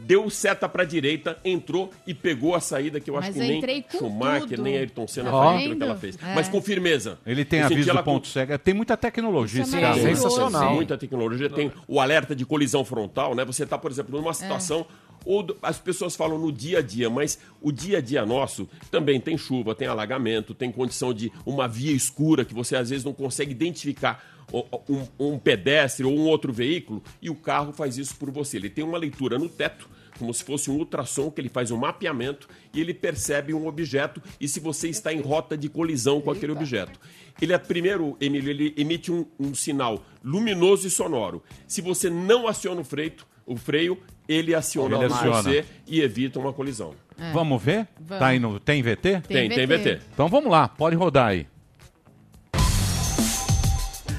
deu 0.05 0.29
seta 0.29 0.69
para 0.69 0.85
direita, 0.85 1.37
entrou 1.43 1.91
e 2.05 2.13
pegou 2.13 2.55
a 2.55 2.61
saída 2.61 2.97
que 2.99 3.09
eu 3.09 3.17
acho 3.17 3.27
Mas 3.27 3.35
que 3.35 3.41
eu 3.41 3.67
nem 3.67 3.81
com 3.83 3.97
Schumacher, 3.97 4.49
tudo. 4.49 4.63
nem 4.63 4.77
Ayrton 4.77 5.05
Senna 5.07 5.29
fez 5.31 5.55
aquilo 5.57 5.75
que 5.75 5.83
ela 5.83 5.95
fez. 5.97 6.17
É. 6.23 6.33
Mas 6.35 6.47
com 6.47 6.61
firmeza. 6.61 7.19
Ele 7.25 7.43
tem 7.43 7.61
aviso 7.61 7.89
ela 7.89 8.01
do 8.01 8.05
com- 8.05 8.13
ponto 8.13 8.27
cego. 8.27 8.57
Tem 8.57 8.73
muita 8.73 8.95
tecnologia 8.95 9.61
é 9.61 9.63
esse 9.63 9.71
carro. 9.73 9.83
maravilhoso. 9.83 10.21
Sensacional. 10.21 10.65
Tem 10.67 10.75
muita 10.75 10.97
tecnologia. 10.97 11.49
Tem 11.49 11.71
o 11.87 11.99
alerta 11.99 12.33
de 12.35 12.45
colisão 12.45 12.85
frontal, 12.85 13.35
né? 13.35 13.43
Você 13.43 13.63
está, 13.63 13.77
por 13.77 13.91
exemplo, 13.91 14.17
numa 14.17 14.33
situação. 14.33 14.85
Ou 15.25 15.43
do- 15.43 15.57
as 15.61 15.77
pessoas 15.77 16.15
falam 16.15 16.37
no 16.37 16.53
dia 16.53 16.77
a 16.79 16.81
dia, 16.81 17.09
mas 17.09 17.37
o 17.61 17.69
dia 17.69 17.97
a 17.97 18.01
dia 18.01 18.25
nosso 18.25 18.69
também 18.89 19.19
tem 19.19 19.37
chuva, 19.37 19.75
tem 19.75 19.87
alagamento, 19.89 20.53
tem 20.53 20.71
condição 20.71 21.13
de 21.13 21.29
uma 21.45 21.67
via 21.67 21.91
escura 21.91 22.45
que 22.45 22.53
você 22.53 22.77
às 22.77 22.89
vezes 22.91 23.03
não 23.03 23.11
consegue 23.11 23.51
identificar 23.51 24.23
um, 24.53 25.07
um 25.19 25.39
pedestre 25.39 26.05
ou 26.05 26.13
um 26.17 26.25
outro 26.27 26.53
veículo 26.53 27.03
e 27.21 27.29
o 27.29 27.35
carro 27.35 27.73
faz 27.73 27.97
isso 27.97 28.15
por 28.15 28.31
você. 28.31 28.57
Ele 28.57 28.69
tem 28.69 28.83
uma 28.83 28.97
leitura 28.97 29.37
no 29.37 29.49
teto, 29.49 29.89
como 30.17 30.33
se 30.33 30.43
fosse 30.43 30.71
um 30.71 30.75
ultrassom, 30.75 31.29
que 31.29 31.41
ele 31.41 31.49
faz 31.49 31.69
um 31.69 31.77
mapeamento 31.77 32.47
e 32.73 32.81
ele 32.81 32.93
percebe 32.93 33.53
um 33.53 33.67
objeto 33.67 34.21
e 34.39 34.47
se 34.47 34.59
você 34.59 34.89
está 34.89 35.13
em 35.13 35.21
rota 35.21 35.57
de 35.57 35.69
colisão 35.69 36.21
com 36.21 36.31
aquele 36.31 36.51
objeto. 36.51 36.99
Ele 37.39 37.53
é 37.53 37.57
primeiro, 37.57 38.17
Emílio, 38.19 38.49
ele 38.49 38.73
emite 38.77 39.11
um, 39.11 39.25
um 39.39 39.53
sinal 39.53 40.03
luminoso 40.23 40.87
e 40.87 40.89
sonoro. 40.89 41.43
Se 41.67 41.81
você 41.81 42.09
não 42.09 42.47
aciona 42.47 42.81
o 42.81 42.83
freio, 42.83 43.13
o 43.45 43.55
freio, 43.55 43.97
ele 44.27 44.53
aciona 44.55 44.95
Ele 44.97 45.05
aciona. 45.05 45.41
você 45.41 45.65
e 45.85 46.01
evita 46.01 46.39
uma 46.39 46.51
colisão. 46.51 46.93
Vamos 47.33 47.61
ver? 47.61 47.87
Vamos. 47.99 48.19
Tá 48.19 48.27
aí 48.27 48.39
no... 48.39 48.59
Tem 48.59 48.81
VT? 48.81 49.21
Tem, 49.27 49.49
tem 49.49 49.65
VT. 49.67 50.01
Então 50.13 50.27
vamos 50.27 50.51
lá, 50.51 50.67
pode 50.67 50.95
rodar 50.95 51.27
aí. 51.27 51.47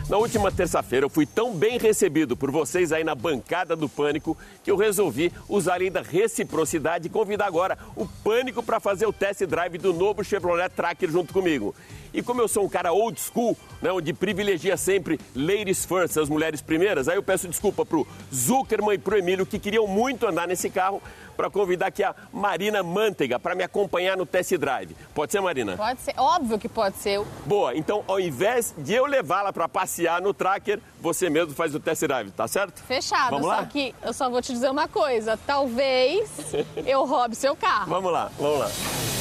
Na 0.08 0.16
última 0.16 0.50
terça-feira 0.50 1.04
eu 1.04 1.10
fui 1.10 1.26
tão 1.26 1.54
bem 1.54 1.78
recebido 1.78 2.34
por 2.34 2.50
vocês 2.50 2.92
aí 2.92 3.04
na 3.04 3.14
bancada 3.14 3.76
do 3.76 3.90
Pânico 3.90 4.38
que 4.64 4.70
eu 4.70 4.76
resolvi 4.76 5.30
usar 5.46 5.74
além 5.74 5.92
da 5.92 6.00
reciprocidade 6.00 7.08
e 7.08 7.10
convidar 7.10 7.44
agora 7.44 7.76
o 7.94 8.06
Pânico 8.06 8.62
para 8.62 8.80
fazer 8.80 9.04
o 9.04 9.12
test 9.12 9.44
drive 9.44 9.76
do 9.76 9.92
novo 9.92 10.24
Chevrolet 10.24 10.70
Tracker 10.70 11.10
junto 11.10 11.34
comigo. 11.34 11.74
E 12.14 12.22
como 12.22 12.40
eu 12.40 12.48
sou 12.48 12.64
um 12.64 12.68
cara 12.70 12.90
old 12.90 13.20
school, 13.20 13.54
né, 13.82 13.92
onde 13.92 14.14
privilegia 14.14 14.78
sempre 14.78 15.20
ladies 15.36 15.84
first, 15.84 16.16
as 16.16 16.30
mulheres 16.30 16.62
primeiras, 16.62 17.06
aí 17.06 17.16
eu 17.16 17.22
peço 17.22 17.46
desculpa 17.46 17.84
pro 17.84 18.06
Zuckerman 18.34 18.94
e 18.94 18.98
pro 18.98 19.18
Emílio 19.18 19.44
que 19.44 19.58
queriam 19.58 19.86
muito 19.86 20.26
andar 20.26 20.48
nesse 20.48 20.70
carro 20.70 21.02
para 21.36 21.48
convidar 21.48 21.86
aqui 21.86 22.02
a 22.02 22.14
Marina 22.32 22.82
Manteiga 22.82 23.38
para 23.38 23.54
me 23.54 23.62
acompanhar 23.62 24.16
no 24.16 24.26
test 24.26 24.56
drive. 24.56 24.96
Pode 25.14 25.30
ser, 25.30 25.40
Marina? 25.40 25.76
Pode 25.76 26.00
ser, 26.00 26.14
óbvio 26.16 26.58
que 26.58 26.68
pode 26.68 26.96
ser. 26.96 27.20
Boa, 27.46 27.76
então 27.76 28.02
ao 28.08 28.18
invés 28.18 28.74
de 28.76 28.94
eu 28.94 29.06
levá-la 29.06 29.52
para 29.52 29.68
passear 29.68 29.97
no 30.22 30.32
tracker, 30.34 30.80
você 31.00 31.28
mesmo 31.28 31.54
faz 31.54 31.74
o 31.74 31.80
test 31.80 32.02
drive, 32.02 32.30
tá 32.30 32.46
certo? 32.46 32.82
Fechado. 32.82 33.30
Vamos 33.30 33.46
só 33.46 33.52
lá? 33.52 33.66
que 33.66 33.94
eu 34.02 34.12
só 34.12 34.30
vou 34.30 34.40
te 34.42 34.52
dizer 34.52 34.70
uma 34.70 34.88
coisa. 34.88 35.38
Talvez 35.46 36.30
eu 36.86 37.04
roube 37.04 37.34
seu 37.34 37.56
carro. 37.56 37.90
Vamos 37.90 38.12
lá, 38.12 38.30
vamos 38.38 38.58
lá. 38.60 39.17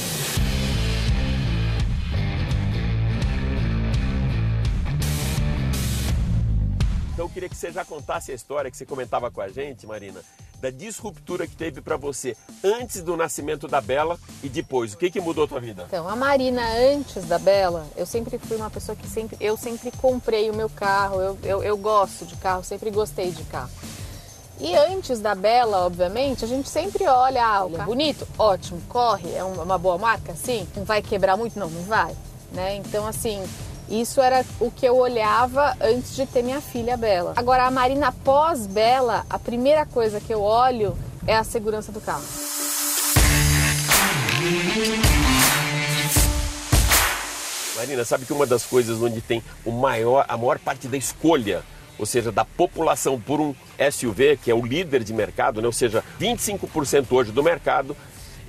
Então 7.18 7.26
eu 7.26 7.30
queria 7.32 7.50
que 7.50 7.58
você 7.58 7.72
já 7.72 7.84
contasse 7.84 8.32
a 8.32 8.36
história 8.36 8.70
que 8.70 8.78
você 8.78 8.86
comentava 8.86 9.32
com 9.32 9.42
a 9.42 9.48
gente, 9.48 9.88
Marina, 9.88 10.22
da 10.62 10.70
disruptura 10.70 11.48
que 11.48 11.56
teve 11.56 11.82
para 11.82 11.98
você 11.98 12.38
antes 12.64 13.02
do 13.02 13.18
nascimento 13.18 13.68
da 13.68 13.82
Bela 13.82 14.20
e 14.44 14.48
depois. 14.48 14.94
O 14.94 14.98
que, 15.00 15.10
que 15.10 15.20
mudou 15.20 15.46
a 15.46 15.48
tua 15.48 15.60
vida? 15.60 15.86
Então, 15.88 16.08
a 16.08 16.16
Marina, 16.16 16.62
antes 16.94 17.26
da 17.26 17.40
Bela, 17.40 17.88
eu 17.98 18.06
sempre 18.06 18.38
fui 18.38 18.56
uma 18.56 18.70
pessoa 18.70 18.96
que 18.96 19.08
sempre. 19.08 19.36
Eu 19.42 19.58
sempre 19.58 19.90
comprei 19.90 20.52
o 20.52 20.54
meu 20.54 20.70
carro, 20.70 21.20
eu, 21.20 21.40
eu, 21.42 21.64
eu 21.64 21.76
gosto 21.76 22.24
de 22.24 22.36
carro, 22.36 22.64
sempre 22.64 22.92
gostei 22.92 23.32
de 23.32 23.42
carro. 23.46 23.72
E 24.60 24.76
antes 24.76 25.20
da 25.20 25.34
Bela, 25.34 25.88
obviamente, 25.88 26.46
a 26.46 26.48
gente 26.48 26.70
sempre 26.70 27.08
olha, 27.08 27.44
ah, 27.44 27.66
o 27.66 27.72
carro 27.72 27.82
é 27.82 27.86
bonito, 27.86 28.28
ótimo, 28.38 28.80
corre, 28.88 29.34
é 29.34 29.44
uma 29.44 29.64
uma 29.64 29.78
boa 29.80 29.98
marca, 29.98 30.36
sim. 30.36 30.68
Não 30.76 30.84
vai 30.84 31.02
quebrar 31.02 31.36
muito? 31.36 31.58
Não, 31.58 31.68
não 31.68 31.82
vai. 31.82 32.16
Né? 32.52 32.76
Então, 32.76 33.08
assim, 33.08 33.44
isso 33.90 34.22
era 34.22 34.46
o 34.60 34.70
que 34.70 34.86
eu 34.86 34.98
olhava 34.98 35.76
antes 35.82 36.16
de 36.16 36.26
ter 36.26 36.44
minha 36.44 36.62
filha 36.62 36.98
Bela. 36.98 37.34
Agora, 37.36 37.66
a 37.66 37.72
Marina 37.72 38.12
pós-Bela, 38.12 39.26
a 39.30 39.40
primeira 39.40 39.86
coisa 39.86 40.20
que 40.20 40.34
eu 40.34 40.42
olho 40.42 40.98
é 41.26 41.36
a 41.36 41.44
segurança 41.44 41.92
do 41.92 42.02
carro. 42.02 42.24
Marina, 47.76 48.04
sabe 48.04 48.26
que 48.26 48.34
uma 48.34 48.46
das 48.46 48.66
coisas 48.66 49.02
onde 49.02 49.22
tem 49.22 49.44
o 49.64 49.72
maior, 49.72 50.26
a 50.28 50.36
maior 50.36 50.58
parte 50.60 50.88
da 50.88 50.98
escolha 50.98 51.64
ou 51.98 52.06
seja, 52.06 52.32
da 52.32 52.46
população 52.46 53.20
por 53.20 53.42
um 53.42 53.56
SUV, 53.92 54.38
que 54.38 54.52
é 54.52 54.54
o 54.54 54.66
líder 54.66 55.04
de 55.04 55.14
mercado, 55.14 55.62
né? 55.62 55.68
ou 55.68 55.74
seja, 55.74 56.04
25% 56.20 57.08
hoje 57.12 57.32
do 57.32 57.44
mercado, 57.44 57.98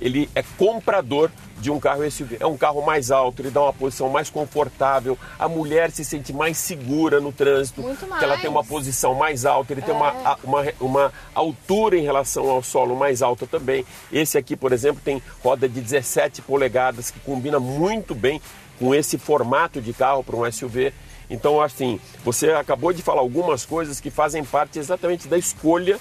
ele 0.01 0.29
é 0.35 0.43
comprador 0.57 1.29
de 1.59 1.69
um 1.69 1.79
carro 1.79 2.09
SUV. 2.09 2.37
É 2.39 2.45
um 2.45 2.55
carro 2.57 2.81
mais 2.85 3.11
alto, 3.11 3.41
ele 3.41 3.49
dá 3.51 3.61
uma 3.61 3.73
posição 3.73 4.07
mais 4.09 4.29
confortável, 4.29 5.17
a 5.37 5.49
mulher 5.49 5.91
se 5.91 6.05
sente 6.05 6.31
mais 6.31 6.57
segura 6.57 7.19
no 7.19 7.31
trânsito, 7.33 7.81
Muito 7.81 8.05
porque 8.05 8.23
ela 8.23 8.37
tem 8.37 8.49
uma 8.49 8.61
mais. 8.61 8.67
posição 8.67 9.13
mais 9.13 9.45
alta, 9.45 9.73
ele 9.73 9.81
tem 9.81 9.93
É. 9.93 9.97
uma, 9.97 10.07
a- 10.09 10.37
uma, 10.43 10.63
uma 10.79 11.13
altura 11.35 11.97
em 11.97 12.03
relação 12.03 12.49
ao 12.49 12.63
solo 12.63 12.95
mais 12.95 13.21
alta 13.21 13.45
também. 13.45 13.85
Esse 14.11 14.37
aqui, 14.37 14.55
por 14.55 14.71
exemplo, 14.71 15.01
tem 15.03 15.21
roda 15.43 15.67
de 15.67 15.81
17 15.81 16.41
polegadas, 16.43 17.11
que 17.11 17.19
combina 17.19 17.59
muito 17.59 18.15
bem 18.15 18.41
com 18.79 18.95
esse 18.95 19.17
formato 19.17 19.81
de 19.81 19.91
carro 19.91 20.23
para 20.23 20.37
um 20.37 20.49
SUV. 20.49 20.93
Então, 21.29 21.61
assim, 21.61 21.99
você 22.23 22.51
acabou 22.51 22.93
de 22.93 23.01
falar 23.03 23.19
algumas 23.19 23.65
coisas 23.65 23.99
que 23.99 24.09
fazem 24.09 24.43
parte 24.45 24.79
exatamente 24.79 25.27
da 25.27 25.37
escolha 25.37 25.99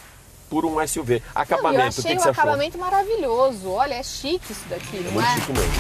por 0.48 0.64
um 0.64 0.86
SUV. 0.86 1.14
Não, 1.14 1.26
eu 1.26 1.42
Acabamento, 1.42 1.84
o 1.84 1.88
achei 1.88 2.02
que, 2.02 2.16
que 2.16 2.22
você 2.22 2.28
achou? 2.30 2.42
acabamento 2.42 2.78
maravilhoso. 2.78 3.70
Olha, 3.70 3.94
é 3.94 4.02
chique 4.02 4.52
isso 4.52 4.64
daqui, 4.68 4.96
não 5.00 5.12
Muito 5.12 5.26
é? 5.26 5.34
chique 5.34 5.52
mesmo. 5.52 5.72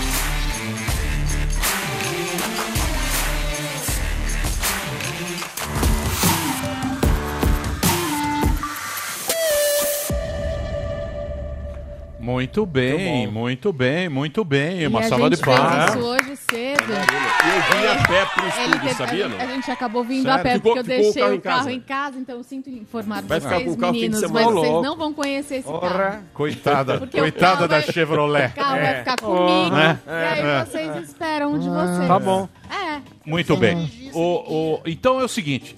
Muito 12.20 12.66
bem, 12.66 13.28
muito 13.28 13.72
bem, 13.72 14.08
muito 14.08 14.44
bem. 14.44 14.84
Uma 14.88 15.02
e 15.02 15.08
salva 15.08 15.30
de 15.30 15.36
palmas. 15.36 15.90
isso 15.94 15.98
hoje 16.04 16.36
cedo. 16.36 16.82
Eu 16.92 17.78
vim 17.78 17.86
a 17.86 18.08
pé 18.08 18.26
pro 18.26 18.48
estúdio, 18.48 18.80
teve- 18.80 18.94
sabia, 18.94 19.26
a, 19.26 19.28
não? 19.28 19.38
a 19.38 19.46
gente 19.46 19.70
acabou 19.70 20.02
vindo 20.02 20.24
Sério? 20.24 20.40
a 20.40 20.42
pé 20.42 20.54
Ficou- 20.54 20.74
porque 20.74 20.78
eu 20.80 20.84
ficou 20.84 21.10
o 21.10 21.12
deixei 21.14 21.22
carro 21.22 21.34
o 21.36 21.40
carro 21.40 21.56
casa? 21.58 21.72
em 21.72 21.80
casa, 21.80 22.18
então 22.18 22.36
eu 22.38 22.42
sinto 22.42 22.68
informar 22.70 23.22
Vai 23.22 23.40
ficar 23.40 23.54
vocês, 23.54 23.64
com 23.68 23.70
o 23.72 23.78
carro 23.78 23.92
meninos, 23.92 24.20
mas 24.22 24.46
Ô, 24.46 24.50
vocês 24.52 24.72
louco. 24.72 24.82
não 24.88 24.96
vão 24.96 25.12
conhecer 25.14 25.54
esse 25.56 25.68
Ora, 25.68 25.88
carro. 26.10 26.22
Coitada, 26.34 26.98
coitada 27.06 27.68
da 27.68 27.78
vai- 27.80 27.92
Chevrolet. 27.92 28.46
O 28.48 28.54
carro 28.56 28.70
vai 28.76 28.86
É. 28.94 28.98
ficar 28.98 29.16
comigo. 29.20 29.76
Né? 29.76 29.98
E 30.06 30.10
aí 30.10 30.40
É. 30.40 30.64
vocês 30.64 30.96
esperam 31.08 31.52
um 31.54 31.58
de 31.60 31.68
vocês. 31.68 32.08
Tá 32.08 32.18
bom. 32.18 32.48
É. 32.68 33.00
Muito 33.24 33.56
bem. 33.56 34.10
O, 34.12 34.20
o- 34.20 34.82
então 34.86 35.20
é 35.20 35.24
o 35.24 35.28
seguinte, 35.28 35.76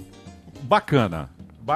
bacana. 0.62 1.28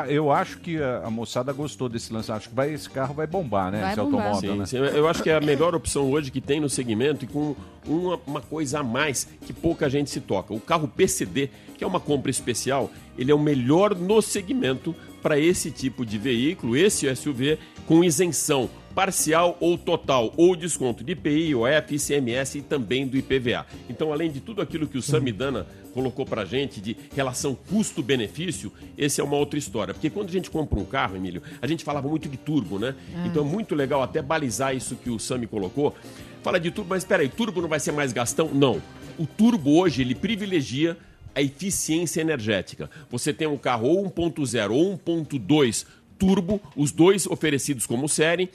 Eu 0.09 0.31
acho 0.31 0.59
que 0.59 0.81
a, 0.83 1.11
moçada 1.11 1.53
gostou 1.53 1.89
desse 1.89 2.13
lance. 2.13 2.31
Acho 2.31 2.49
que 2.49 2.55
vai, 2.55 2.73
esse 2.73 2.89
carro 2.89 3.15
vai 3.15 3.27
bombar, 3.27 3.71
né? 3.71 3.91
esse 3.91 4.01
automóvel, 4.01 4.53
Sim, 4.53 4.59
né? 4.59 4.67
sim. 4.67 4.77
Eu 4.77 5.09
acho 5.09 5.23
que 5.23 5.31
é 5.31 5.37
a 5.37 5.41
melhor 5.41 5.75
opção 5.75 6.11
hoje 6.11 6.31
que 6.31 6.41
tem 6.41 6.61
no 6.61 6.69
segmento 6.69 7.25
e 7.25 7.29
com 7.29 7.55
uma, 7.87 8.21
uma 8.27 8.41
coisa 8.41 8.81
a 8.81 8.83
mais 8.83 9.29
que 9.47 9.53
pouca 9.53 9.89
gente 9.89 10.11
se 10.11 10.21
toca. 10.21 10.53
O 10.53 10.61
carro 10.61 10.89
PCD, 10.89 11.51
que 11.77 11.85
é 11.85 11.87
uma 11.87 12.01
compra 12.01 12.31
especial, 12.31 12.91
ele 13.17 13.31
é 13.31 13.35
o 13.35 13.39
melhor 13.39 13.95
no 13.95 14.21
segmento 14.21 14.95
para 15.23 15.39
esse 15.39 15.71
tipo 15.71 16.05
de 16.05 16.19
veículo, 16.19 16.77
esse 16.77 17.15
SUV, 17.17 17.59
com 17.87 18.05
isenção 18.05 18.69
parcial 18.95 19.57
ou 19.61 19.77
total, 19.77 20.33
ou 20.37 20.55
desconto 20.55 21.03
de 21.03 21.13
IPI, 21.13 21.55
OF, 21.55 21.95
ICMS 21.97 22.59
e 22.59 22.63
também 22.63 23.07
do 23.07 23.17
IPVA. 23.17 23.67
Então, 23.89 24.13
além 24.13 24.31
de 24.31 24.41
tudo 24.41 24.63
aquilo 24.63 24.87
que 24.87 24.97
o 24.97 25.03
Samidana 25.03 25.67
colocou 25.93 26.25
pra 26.25 26.45
gente 26.45 26.81
de 26.81 26.97
relação 27.15 27.55
custo-benefício, 27.55 28.73
esse 28.97 29.21
é 29.21 29.25
uma 29.25 29.37
outra 29.37 29.59
história. 29.59 29.95
Porque 29.95 30.11
quando 30.11 30.29
a 30.29 30.33
gente 30.33 30.51
compra 30.51 30.79
um 30.79 30.85
carro, 30.85 31.17
Emílio, 31.17 31.43
a 31.61 31.67
gente 31.67 31.85
falava 31.85 32.09
muito 32.09 32.29
de 32.29 32.37
turbo, 32.37 32.79
né? 32.79 32.95
Ah. 33.15 33.27
Então 33.27 33.45
é 33.45 33.47
muito 33.47 33.75
legal 33.75 34.03
até 34.03 34.21
balizar 34.21 34.75
isso 34.75 34.97
que 34.97 35.11
o 35.11 35.19
Sami 35.19 35.47
colocou. 35.47 35.95
Fala 36.43 36.61
de 36.61 36.71
turbo, 36.71 36.91
mas 36.91 37.03
espera 37.03 37.23
aí, 37.23 37.29
turbo 37.29 37.63
não 37.63 37.69
vai 37.69 37.81
ser 37.81 37.93
mais 37.93 38.13
gastão? 38.13 38.51
Não. 38.53 38.81
O 39.19 39.27
turbo 39.27 39.79
hoje, 39.79 40.03
ele 40.03 40.15
privilegia 40.15 40.97
a 41.35 41.43
eficiência 41.43 42.21
energética. 42.21 42.89
Você 43.11 43.33
tem 43.33 43.47
um 43.47 43.57
carro 43.57 43.89
ou 43.89 44.11
1.0 44.11 44.71
ou 44.71 44.97
1.2 44.97 45.87
turbo, 46.19 46.61
os 46.77 46.93
dois 46.93 47.27
oferecidos 47.27 47.87
como 47.87 48.09
série, 48.09 48.49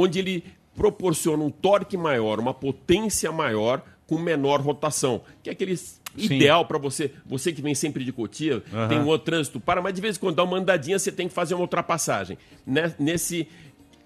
onde 0.00 0.18
ele 0.18 0.44
proporciona 0.74 1.42
um 1.42 1.50
torque 1.50 1.96
maior, 1.96 2.38
uma 2.40 2.54
potência 2.54 3.30
maior 3.30 3.82
com 4.06 4.18
menor 4.18 4.60
rotação, 4.60 5.20
que 5.42 5.50
é 5.50 5.52
aquele 5.52 5.76
Sim. 5.76 5.94
ideal 6.16 6.64
para 6.64 6.78
você, 6.78 7.12
você 7.24 7.52
que 7.52 7.62
vem 7.62 7.74
sempre 7.74 8.04
de 8.04 8.12
Cotia, 8.12 8.62
Aham. 8.72 8.88
tem 8.88 8.98
um 8.98 9.06
outro 9.06 9.26
trânsito 9.26 9.60
para, 9.60 9.80
mas 9.80 9.94
de 9.94 10.00
vez 10.00 10.16
em 10.16 10.20
quando 10.20 10.36
dá 10.36 10.42
uma 10.44 10.56
andadinha, 10.56 10.98
você 10.98 11.12
tem 11.12 11.28
que 11.28 11.34
fazer 11.34 11.54
uma 11.54 11.60
ultrapassagem. 11.60 12.36
Né? 12.66 12.94
Nesse 12.98 13.46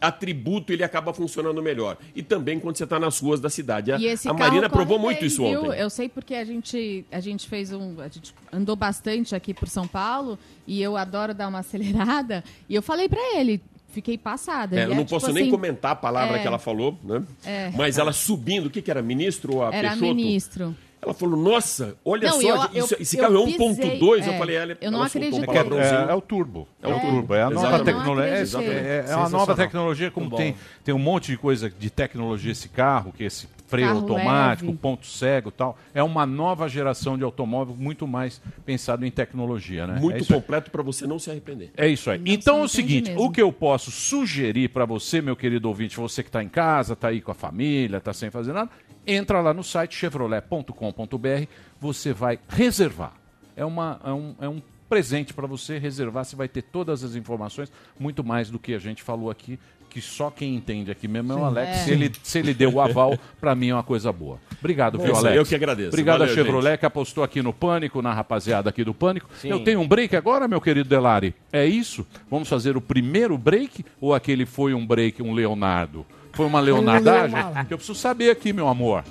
atributo 0.01 0.73
ele 0.73 0.85
acaba 0.85 1.15
funcionando 1.15 1.63
melhor. 1.63 1.97
E 2.15 2.23
também 2.23 2.61
quando 2.61 2.77
você 2.77 2.85
está 2.85 2.99
nas 2.99 3.19
ruas 3.21 3.41
da 3.41 3.49
cidade. 3.49 3.91
A, 3.93 3.99
E 3.99 4.07
esse 4.07 4.29
a 4.29 4.33
carro 4.35 4.39
Marina 4.41 4.69
provou 4.69 4.99
bem, 4.99 5.07
muito 5.07 5.25
isso 5.25 5.43
viu? 5.49 5.65
ontem. 5.65 5.79
Eu 5.81 5.89
sei 5.89 6.09
porque 6.09 6.35
a 6.35 6.45
gente, 6.45 7.05
a 7.11 7.21
gente 7.21 7.49
fez 7.49 7.73
um. 7.73 7.99
A 8.01 8.09
gente 8.09 8.35
andou 8.53 8.77
bastante 8.77 9.35
aqui 9.35 9.55
por 9.55 9.69
São 9.69 9.89
Paulo 9.89 10.39
e 10.67 10.83
eu 10.83 10.97
adoro 10.97 11.33
dar 11.33 11.49
uma 11.49 11.61
acelerada. 11.61 12.45
E 12.69 12.75
eu 12.75 12.83
falei 12.83 13.09
pra 13.09 13.21
ele, 13.39 13.63
fiquei 13.95 14.19
passada. 14.19 14.79
É, 14.79 14.85
eu 14.85 14.89
não 14.89 14.99
tipo 14.99 15.11
posso 15.11 15.33
nem 15.33 15.45
assim, 15.45 15.51
comentar 15.51 15.93
a 15.93 15.97
palavra 15.97 16.37
é, 16.37 16.43
que 16.43 16.47
ela 16.47 16.59
falou, 16.59 16.99
né? 17.03 17.23
É. 17.45 17.71
Mas 17.77 17.97
ela 17.97 18.13
subindo, 18.13 18.67
o 18.67 18.71
que, 18.71 18.83
que 18.83 18.91
era? 18.91 19.01
Ministro 19.01 19.55
ou 19.55 19.65
a 19.65 19.75
Era 19.75 19.91
Peixoto? 19.91 20.15
ministro. 20.15 20.77
Ela 21.05 21.15
falou, 21.15 21.37
nossa, 21.39 21.97
olha 22.05 22.29
Não, 22.29 22.41
só, 22.41 22.49
eu- 22.49 22.57
isso- 22.85 22.95
eu- 22.95 23.01
esse 23.01 23.17
eu 23.17 23.23
carro 23.23 23.43
é 23.43 23.45
pisei, 23.47 23.59
1.2, 23.69 24.27
eu 24.27 24.33
é, 24.33 24.39
falei, 24.39 24.57
ela, 24.57 24.79
eu 24.81 24.91
não 24.91 24.99
ela 25.01 25.09
soltou 25.09 25.31
um 25.31 25.35
acreditei. 25.35 25.55
palavrãozinho. 25.55 26.09
É, 26.09 26.13
é 26.13 26.15
o 26.15 26.21
turbo. 26.21 26.69
É 26.83 26.89
o 26.89 26.93
É. 26.93 27.01
turbo. 27.01 27.35
É 27.35 27.43
a 27.43 27.51
nova 27.51 27.85
tecnologia. 27.85 28.29
É, 28.63 29.05
é- 29.09 29.13
é 29.13 29.17
uma 29.17 29.29
nova 29.29 29.55
tecnologia, 29.55 30.11
como 30.11 30.27
Muito 30.27 30.37
tem, 30.39 30.53
bom. 30.53 30.59
tem 30.85 30.95
um 30.95 30.99
monte 30.99 31.31
de 31.33 31.37
coisa 31.39 31.69
de 31.71 31.91
tecnologia 31.91 32.53
esse 32.53 32.69
carro, 32.69 33.13
que 33.13 33.25
esse 33.25 33.49
freio 33.67 33.89
Carro 33.89 34.01
automático, 34.01 34.67
leve. 34.67 34.79
ponto 34.79 35.07
cego 35.07 35.49
e 35.49 35.53
tal. 35.53 35.77
É 35.95 36.03
uma 36.03 36.25
nova 36.27 36.69
geração 36.69 37.17
de 37.19 37.25
automóvel 37.25 37.75
muito 37.77 38.07
mais 38.07 38.41
pensado 38.65 39.05
em 39.05 39.11
tecnologia, 39.11 39.87
né? 39.87 39.97
é 39.97 40.01
Muito 40.01 40.17
aí. 40.19 40.27
completo 40.27 40.71
para 40.71 40.83
você 40.83 41.07
não 41.07 41.19
se 41.19 41.31
arrepender. 41.31 41.71
É 41.77 41.89
isso 41.89 42.11
aí. 42.11 42.19
Não 42.19 42.27
então 42.33 42.61
é 42.61 42.63
o 42.65 42.69
seguinte, 42.69 43.11
mesmo. 43.11 43.25
o 43.27 43.31
que 43.33 43.43
eu 43.43 43.51
posso 43.53 43.91
sugerir 43.91 44.69
para 44.69 44.85
você, 44.85 45.21
meu 45.21 45.35
querido 45.35 45.67
ouvinte, 45.69 45.97
você 45.97 46.23
que 46.23 46.29
está 46.29 46.43
em 46.43 46.49
casa, 46.49 46.93
está 46.93 47.09
aí 47.09 47.21
com 47.21 47.31
a 47.33 47.35
família, 47.35 47.97
está 47.97 48.13
sem 48.13 48.31
fazer 48.31 48.53
nada, 48.53 48.71
entra 49.07 49.41
lá 49.41 49.53
no 49.55 49.63
site 49.63 49.95
chevrolet.com.br, 49.97 51.47
você 51.81 52.13
vai 52.13 52.39
reservar. 52.49 53.13
É, 53.57 53.65
uma, 53.65 54.01
é, 54.05 54.11
um, 54.11 54.35
é 54.41 54.49
um 54.49 54.61
presente 54.89 55.33
para 55.33 55.47
você 55.47 55.79
reservar, 55.79 56.25
você 56.25 56.37
vai 56.37 56.49
ter 56.49 56.63
todas 56.63 57.03
as 57.03 57.15
informações, 57.15 57.73
muito 57.99 58.23
mais 58.25 58.51
do 58.51 58.59
que 58.59 58.75
a 58.75 58.79
gente 58.79 59.03
falou 59.03 59.31
aqui, 59.31 59.59
que 59.95 60.01
só 60.01 60.29
quem 60.29 60.57
entende 60.57 60.91
aqui 60.91 61.07
mesmo 61.07 61.33
é 61.33 61.37
o. 61.37 61.45
Alex. 61.45 61.69
É. 61.69 61.75
Se, 61.85 61.91
ele, 61.93 62.13
se 62.21 62.39
ele 62.41 62.53
deu 62.53 62.73
o 62.73 62.81
aval, 62.81 63.17
para 63.41 63.55
mim 63.55 63.69
é 63.69 63.75
uma 63.75 63.83
coisa 63.85 64.11
boa. 64.13 64.41
Obrigado, 64.59 64.99
Bom, 64.99 65.05
viu, 65.05 65.15
Alex? 65.15 65.37
eu 65.37 65.45
que 65.45 65.55
agradeço. 65.55 65.91
Obrigado 65.91 66.19
Valeu, 66.19 66.33
a 66.33 66.37
Chevrolet 66.37 66.79
que 66.79 66.85
apostou 66.85 67.23
aqui 67.23 67.41
no 67.41 67.53
Pânico, 67.53 68.03
na 68.03 68.13
rapaziada 68.13 68.71
aqui 68.71 68.83
do 68.83 68.93
Pânico. 68.93 69.29
Sim. 69.41 69.51
Eu 69.51 69.61
tenho 69.61 69.81
um 69.81 69.87
break 69.87 70.17
agora, 70.17 70.49
meu 70.49 70.61
querido 70.61 70.89
Delari. 70.89 71.33
É 71.53 71.65
isso? 71.65 72.05
Vamos 72.29 72.49
fazer 72.49 72.77
o 72.77 72.81
primeiro 72.81 73.39
break 73.39 73.85
ou 74.01 74.13
aquele 74.13 74.45
foi 74.45 74.75
um 74.75 74.85
break, 74.85 75.23
um 75.23 75.33
Leonardo? 75.33 76.05
Foi 76.35 76.47
uma 76.47 76.61
leonardagem? 76.61 77.35
Leonardo. 77.35 77.69
Que 77.69 77.75
eu 77.75 77.79
preciso 77.79 77.99
saber 77.99 78.31
aqui, 78.31 78.53
meu 78.53 78.69
amor. 78.69 79.05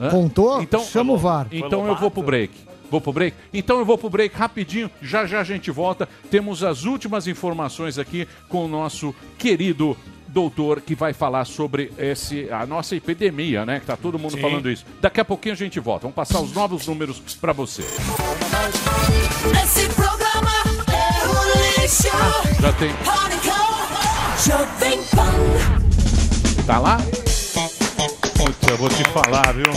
Hã? 0.00 0.10
Contou? 0.10 0.62
Então, 0.62 0.84
Chama 0.84 1.12
o 1.12 1.18
VAR. 1.18 1.46
Então 1.50 1.86
eu 1.86 1.96
vou 1.96 2.10
pro 2.10 2.22
break. 2.22 2.68
Vou 2.90 3.00
pro 3.00 3.12
break? 3.12 3.36
Então 3.52 3.78
eu 3.78 3.84
vou 3.84 3.98
pro 3.98 4.08
break 4.08 4.34
rapidinho, 4.34 4.90
já 5.02 5.26
já 5.26 5.40
a 5.40 5.44
gente 5.44 5.70
volta. 5.70 6.08
Temos 6.30 6.64
as 6.64 6.84
últimas 6.84 7.26
informações 7.26 7.98
aqui 7.98 8.26
com 8.48 8.64
o 8.64 8.68
nosso 8.68 9.14
querido 9.36 9.96
doutor 10.28 10.80
que 10.80 10.94
vai 10.94 11.12
falar 11.12 11.44
sobre 11.44 11.92
esse, 11.98 12.50
a 12.50 12.66
nossa 12.66 12.94
epidemia, 12.96 13.66
né? 13.66 13.80
Que 13.80 13.86
tá 13.86 13.96
todo 13.96 14.18
mundo 14.18 14.32
Sim. 14.32 14.40
falando 14.40 14.70
isso. 14.70 14.86
Daqui 15.00 15.20
a 15.20 15.24
pouquinho 15.24 15.54
a 15.54 15.56
gente 15.56 15.80
volta. 15.80 16.02
Vamos 16.02 16.14
passar 16.14 16.40
os 16.40 16.52
novos 16.52 16.86
números 16.86 17.20
para 17.40 17.52
você. 17.52 17.82
Esse 19.62 19.88
programa 19.94 20.50
é 20.92 21.28
um 21.28 21.82
lixo. 21.82 22.08
Já 22.60 22.72
tem. 22.74 22.90
Jovem 24.46 25.02
Pan. 25.14 25.87
Tá 26.68 26.78
lá? 26.78 26.98
Putz, 28.36 28.68
eu 28.68 28.76
vou 28.76 28.90
te 28.90 29.02
falar, 29.04 29.54
viu? 29.54 29.72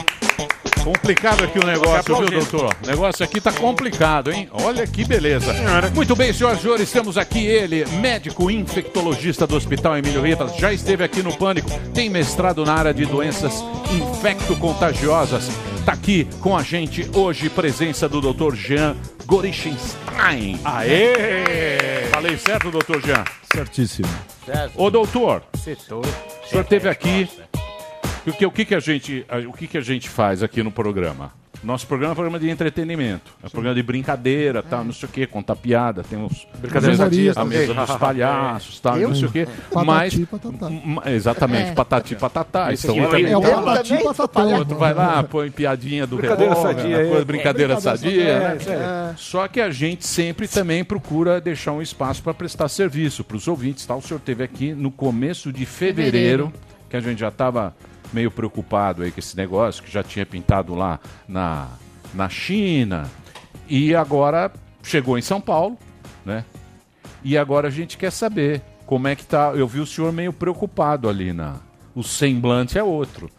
Complicado 0.84 1.46
aqui 1.46 1.58
o 1.58 1.66
negócio, 1.66 2.18
viu, 2.18 2.30
doutor? 2.30 2.76
O 2.84 2.86
negócio 2.86 3.24
aqui 3.24 3.40
tá 3.40 3.50
complicado, 3.50 4.30
hein? 4.30 4.50
Olha 4.52 4.86
que 4.86 5.06
beleza. 5.06 5.54
Muito 5.96 6.18
bem, 6.18 6.34
senhoras 6.34 6.60
e 6.60 6.62
senhores, 6.62 6.92
temos 6.92 7.18
aqui 7.18 7.46
ele, 7.46 7.86
médico 8.02 8.52
infectologista 8.52 9.48
do 9.48 9.56
Hospital 9.56 10.00
Emílio 10.00 10.22
Rivas, 10.22 10.54
já 10.58 10.74
esteve 10.74 11.02
aqui 11.02 11.24
no 11.24 11.34
Pânico, 11.38 11.70
tem 11.94 12.10
mestrado 12.10 12.66
na 12.66 12.74
área 12.74 12.94
de 12.94 13.06
doenças 13.06 13.64
infecto-contagiosas. 13.90 15.48
Tá 15.86 15.94
aqui 15.94 16.28
com 16.42 16.58
a 16.58 16.62
gente 16.62 17.10
hoje, 17.14 17.50
presença 17.50 18.10
do 18.10 18.20
Dr. 18.20 18.54
Jean 18.54 18.98
Gorishenstein. 19.32 20.60
Aê! 20.66 22.10
Falei 22.12 22.38
certo, 22.38 22.70
doutor 22.70 23.02
Jean? 23.02 23.24
Certíssimo. 23.56 24.10
Ô, 24.76 24.92
doutor, 24.92 25.42
Setor. 25.54 26.06
o 26.06 26.48
senhor 26.50 26.64
esteve 26.64 26.90
aqui. 26.90 27.30
O 28.28 28.34
que, 28.34 28.46
o 28.46 28.52
que, 28.52 28.66
que 28.66 28.76
a 28.76 28.80
gente, 28.82 29.26
o 29.48 29.54
que, 29.54 29.68
que 29.68 29.78
a 29.78 29.82
gente 29.82 30.10
faz 30.10 30.44
aqui 30.44 30.62
no 30.62 30.70
programa? 30.70 31.32
Nosso 31.64 31.86
programa 31.86 32.12
é 32.12 32.14
um 32.14 32.16
programa 32.16 32.40
de 32.40 32.50
entretenimento. 32.50 33.32
É 33.44 33.46
um 33.46 33.50
programa 33.50 33.76
de 33.76 33.84
brincadeira, 33.84 34.64
tal, 34.64 34.84
não 34.84 34.92
sei 34.94 35.08
o 35.08 35.12
quê, 35.12 35.28
contar 35.28 35.56
piada, 35.56 36.02
tem 36.02 36.18
uns. 36.18 36.48
Brincadeira 36.58 36.96
a 37.06 37.08
mesa- 37.46 37.82
A 37.82 37.86
dos 37.86 37.96
palhaços, 37.98 38.80
tal, 38.80 38.98
Eu? 38.98 39.10
não 39.10 39.16
sei 39.16 39.28
o 39.28 39.32
quê. 39.32 39.48
Patati 39.72 39.86
Mas. 39.86 40.26
patatá. 40.26 40.70
m- 40.72 41.02
Exatamente, 41.06 41.70
É. 41.70 41.74
patati 41.74 42.16
patatá. 42.16 42.74
Esse 42.74 42.88
Então, 42.88 42.98
aqui 43.04 43.06
também. 43.12 43.32
É 43.32 43.38
o 43.38 43.44
Eu 43.44 43.62
patati 43.64 44.04
patatá. 44.04 44.44
Outro 44.44 44.76
vai 44.78 44.94
lá, 44.94 45.22
põe 45.24 45.52
piadinha 45.52 46.08
do 46.08 46.18
Brincadeira 46.18 46.54
revólver, 46.56 46.76
sadia, 46.82 46.98
coisa, 47.06 47.22
é. 47.22 47.26
brincadeira 47.26 47.74
É, 47.74 47.80
sadia. 47.80 48.22
é, 48.24 48.40
né? 48.40 48.58
isso 48.60 48.70
aí. 48.72 48.78
Só 49.18 49.48
que 49.48 49.62
a 49.62 49.70
gente 49.70 50.08
sempre 50.08 50.48
também 50.48 50.84
procura 50.84 51.40
deixar 51.40 51.74
um 51.74 51.82
espaço 51.82 52.24
para 52.24 52.34
prestar 52.34 52.70
serviço 52.70 53.24
para 53.24 53.38
os 53.38 53.48
ouvintes. 53.48 53.86
Tá? 53.86 53.96
O 53.96 54.02
senhor 54.02 54.20
teve 54.20 54.44
aqui 54.44 54.74
no 54.74 54.90
começo 54.90 55.54
de 55.54 55.66
fevereiro, 55.68 56.12
Fevereiro. 56.46 56.54
que 56.90 56.98
a 56.98 57.02
gente 57.02 57.20
já 57.20 57.28
estava 57.28 57.76
meio 58.14 58.32
preocupado 58.32 59.04
aí 59.04 59.12
com 59.12 59.20
esse 59.20 59.36
negócio, 59.36 59.84
que 59.84 59.92
já 59.92 60.04
tinha 60.04 60.26
pintado 60.26 60.76
lá 60.76 61.00
na, 61.28 61.70
na 62.14 62.30
China. 62.30 63.10
E 63.68 63.96
agora 63.96 64.52
chegou 64.84 65.18
em 65.18 65.22
São 65.22 65.40
Paulo, 65.40 65.78
né? 66.26 66.44
E 67.24 67.38
agora 67.38 67.68
a 67.68 67.72
gente 67.72 67.98
quer 67.98 68.12
saber 68.12 68.62
como 68.86 69.08
é 69.08 69.16
que 69.16 69.26
tá. 69.26 69.54
Eu 69.56 69.68
vi 69.68 69.80
o 69.80 69.86
senhor 69.86 70.12
meio 70.12 70.34
preocupado 70.34 71.08
ali 71.08 71.32
na. 71.32 71.58
O 71.96 72.04
semblante 72.04 72.78
é 72.78 72.84
outro. 72.84 73.30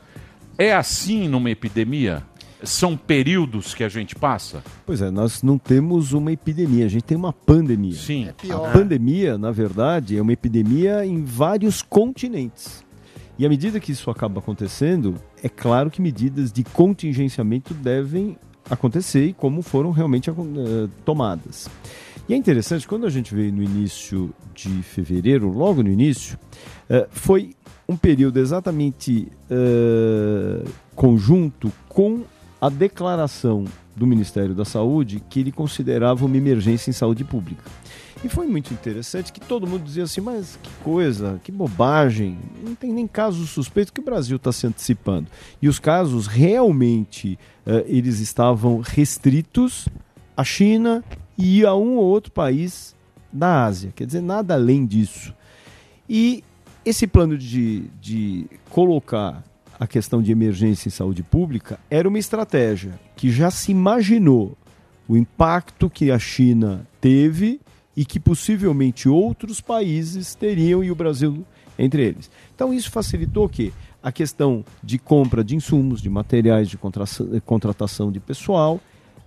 É 0.56 0.72
assim 0.72 1.28
numa 1.28 1.50
epidemia? 1.50 2.22
São 2.62 2.96
períodos 2.96 3.74
que 3.74 3.82
a 3.82 3.88
gente 3.88 4.14
passa? 4.14 4.62
Pois 4.86 5.02
é, 5.02 5.10
nós 5.10 5.42
não 5.42 5.58
temos 5.58 6.12
uma 6.12 6.30
epidemia, 6.30 6.86
a 6.86 6.88
gente 6.88 7.02
tem 7.02 7.16
uma 7.16 7.32
pandemia. 7.32 7.94
Sim. 7.94 8.28
É 8.28 8.32
pior. 8.32 8.68
A 8.68 8.72
pandemia, 8.72 9.36
na 9.36 9.50
verdade, 9.50 10.16
é 10.16 10.22
uma 10.22 10.32
epidemia 10.32 11.04
em 11.04 11.24
vários 11.24 11.82
continentes. 11.82 12.84
E 13.38 13.46
à 13.46 13.48
medida 13.48 13.80
que 13.80 13.92
isso 13.92 14.10
acaba 14.10 14.40
acontecendo, 14.40 15.16
é 15.42 15.48
claro 15.48 15.90
que 15.90 16.02
medidas 16.02 16.52
de 16.52 16.62
contingenciamento 16.64 17.74
devem 17.74 18.36
acontecer 18.68 19.26
e 19.26 19.32
como 19.32 19.62
foram 19.62 19.90
realmente 19.90 20.30
eh, 20.30 20.34
tomadas. 21.04 21.68
E 22.28 22.34
é 22.34 22.36
interessante, 22.36 22.86
quando 22.86 23.06
a 23.06 23.10
gente 23.10 23.34
veio 23.34 23.52
no 23.52 23.62
início 23.62 24.32
de 24.54 24.82
fevereiro, 24.82 25.50
logo 25.50 25.82
no 25.82 25.90
início, 25.90 26.38
eh, 26.88 27.08
foi 27.10 27.54
um 27.88 27.96
período 27.96 28.38
exatamente 28.38 29.28
eh, 29.50 30.64
conjunto 30.94 31.72
com 31.88 32.22
a 32.60 32.68
declaração 32.68 33.64
do 33.96 34.06
Ministério 34.06 34.54
da 34.54 34.64
Saúde 34.64 35.22
que 35.28 35.40
ele 35.40 35.52
considerava 35.52 36.24
uma 36.24 36.36
emergência 36.36 36.90
em 36.90 36.92
saúde 36.92 37.24
pública. 37.24 37.62
E 38.24 38.28
foi 38.28 38.46
muito 38.46 38.72
interessante 38.72 39.32
que 39.32 39.40
todo 39.40 39.66
mundo 39.66 39.82
dizia 39.82 40.04
assim, 40.04 40.20
mas 40.20 40.56
que 40.62 40.70
coisa, 40.84 41.40
que 41.42 41.50
bobagem, 41.50 42.38
não 42.62 42.72
tem 42.72 42.92
nem 42.92 43.06
casos 43.06 43.50
suspeitos 43.50 43.90
que 43.90 44.00
o 44.00 44.04
Brasil 44.04 44.36
está 44.36 44.52
se 44.52 44.64
antecipando. 44.64 45.28
E 45.60 45.68
os 45.68 45.80
casos 45.80 46.28
realmente, 46.28 47.36
eh, 47.66 47.84
eles 47.88 48.20
estavam 48.20 48.78
restritos 48.80 49.88
à 50.36 50.44
China 50.44 51.02
e 51.36 51.66
a 51.66 51.74
um 51.74 51.96
ou 51.96 52.04
outro 52.04 52.30
país 52.30 52.94
da 53.32 53.64
Ásia. 53.64 53.92
Quer 53.94 54.06
dizer, 54.06 54.22
nada 54.22 54.54
além 54.54 54.86
disso. 54.86 55.34
E 56.08 56.44
esse 56.84 57.08
plano 57.08 57.36
de, 57.36 57.90
de 58.00 58.46
colocar 58.70 59.42
a 59.80 59.86
questão 59.86 60.22
de 60.22 60.30
emergência 60.30 60.88
em 60.88 60.92
saúde 60.92 61.24
pública 61.24 61.80
era 61.90 62.08
uma 62.08 62.18
estratégia 62.20 63.00
que 63.16 63.32
já 63.32 63.50
se 63.50 63.72
imaginou 63.72 64.56
o 65.08 65.16
impacto 65.16 65.90
que 65.90 66.12
a 66.12 66.18
China 66.20 66.86
teve 67.00 67.60
e 67.96 68.04
que 68.04 68.18
possivelmente 68.18 69.08
outros 69.08 69.60
países 69.60 70.34
teriam 70.34 70.82
e 70.82 70.90
o 70.90 70.94
Brasil 70.94 71.44
entre 71.78 72.02
eles. 72.04 72.30
Então 72.54 72.72
isso 72.72 72.90
facilitou 72.90 73.46
o 73.46 73.48
quê? 73.48 73.72
A 74.02 74.10
questão 74.10 74.64
de 74.82 74.98
compra 74.98 75.44
de 75.44 75.54
insumos, 75.54 76.00
de 76.00 76.10
materiais, 76.10 76.68
de 76.68 76.78
contratação 77.44 78.10
de 78.10 78.20
pessoal. 78.20 78.80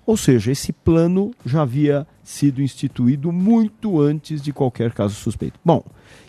Ou 0.06 0.18
seja, 0.18 0.52
esse 0.52 0.72
plano 0.72 1.32
já 1.46 1.64
havia 1.64 2.06
sido 2.24 2.62
instituído 2.62 3.32
muito 3.32 4.00
antes 4.00 4.42
de 4.42 4.54
qualquer 4.54 4.92
caso 4.92 5.16
suspeito. 5.16 5.60
Bom, 5.66 5.84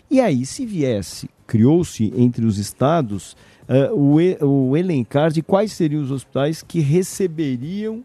e 0.09 0.19
aí, 0.19 0.45
se 0.45 0.65
viesse, 0.65 1.29
criou-se 1.45 2.11
entre 2.15 2.45
os 2.45 2.57
estados 2.57 3.35
eh, 3.67 3.91
o, 3.91 4.17
o 4.45 4.77
elencar 4.77 5.29
de 5.31 5.43
quais 5.43 5.73
seriam 5.73 6.01
os 6.01 6.09
hospitais 6.09 6.63
que 6.63 6.79
receberiam 6.79 8.03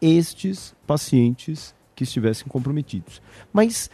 estes 0.00 0.74
pacientes 0.86 1.74
que 2.02 2.08
estivessem 2.08 2.46
comprometidos. 2.46 3.22
Mas 3.52 3.90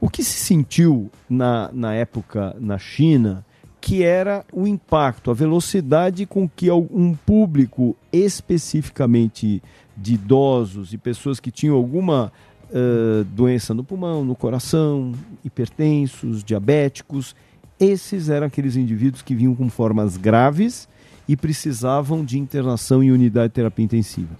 o 0.00 0.08
que 0.08 0.22
se 0.22 0.38
sentiu 0.38 1.10
na, 1.28 1.70
na 1.72 1.94
época 1.94 2.56
na 2.60 2.78
China 2.78 3.44
que 3.80 4.02
era 4.02 4.44
o 4.52 4.66
impacto, 4.66 5.30
a 5.30 5.34
velocidade 5.34 6.26
com 6.26 6.48
que 6.48 6.70
um 6.70 7.14
público 7.14 7.96
especificamente 8.12 9.62
de 9.96 10.14
idosos 10.14 10.92
e 10.92 10.98
pessoas 10.98 11.38
que 11.38 11.50
tinham 11.50 11.76
alguma 11.76 12.32
eh, 12.72 13.24
doença 13.30 13.72
no 13.72 13.84
pulmão, 13.84 14.24
no 14.24 14.34
coração, 14.34 15.12
hipertensos, 15.44 16.42
diabéticos, 16.42 17.36
esses 17.78 18.28
eram 18.28 18.48
aqueles 18.48 18.76
indivíduos 18.76 19.22
que 19.22 19.34
vinham 19.34 19.54
com 19.54 19.68
formas 19.70 20.16
graves 20.16 20.88
e 21.28 21.36
precisavam 21.36 22.24
de 22.24 22.38
internação 22.38 23.02
em 23.02 23.12
unidade 23.12 23.48
de 23.48 23.54
terapia 23.54 23.84
intensiva. 23.84 24.36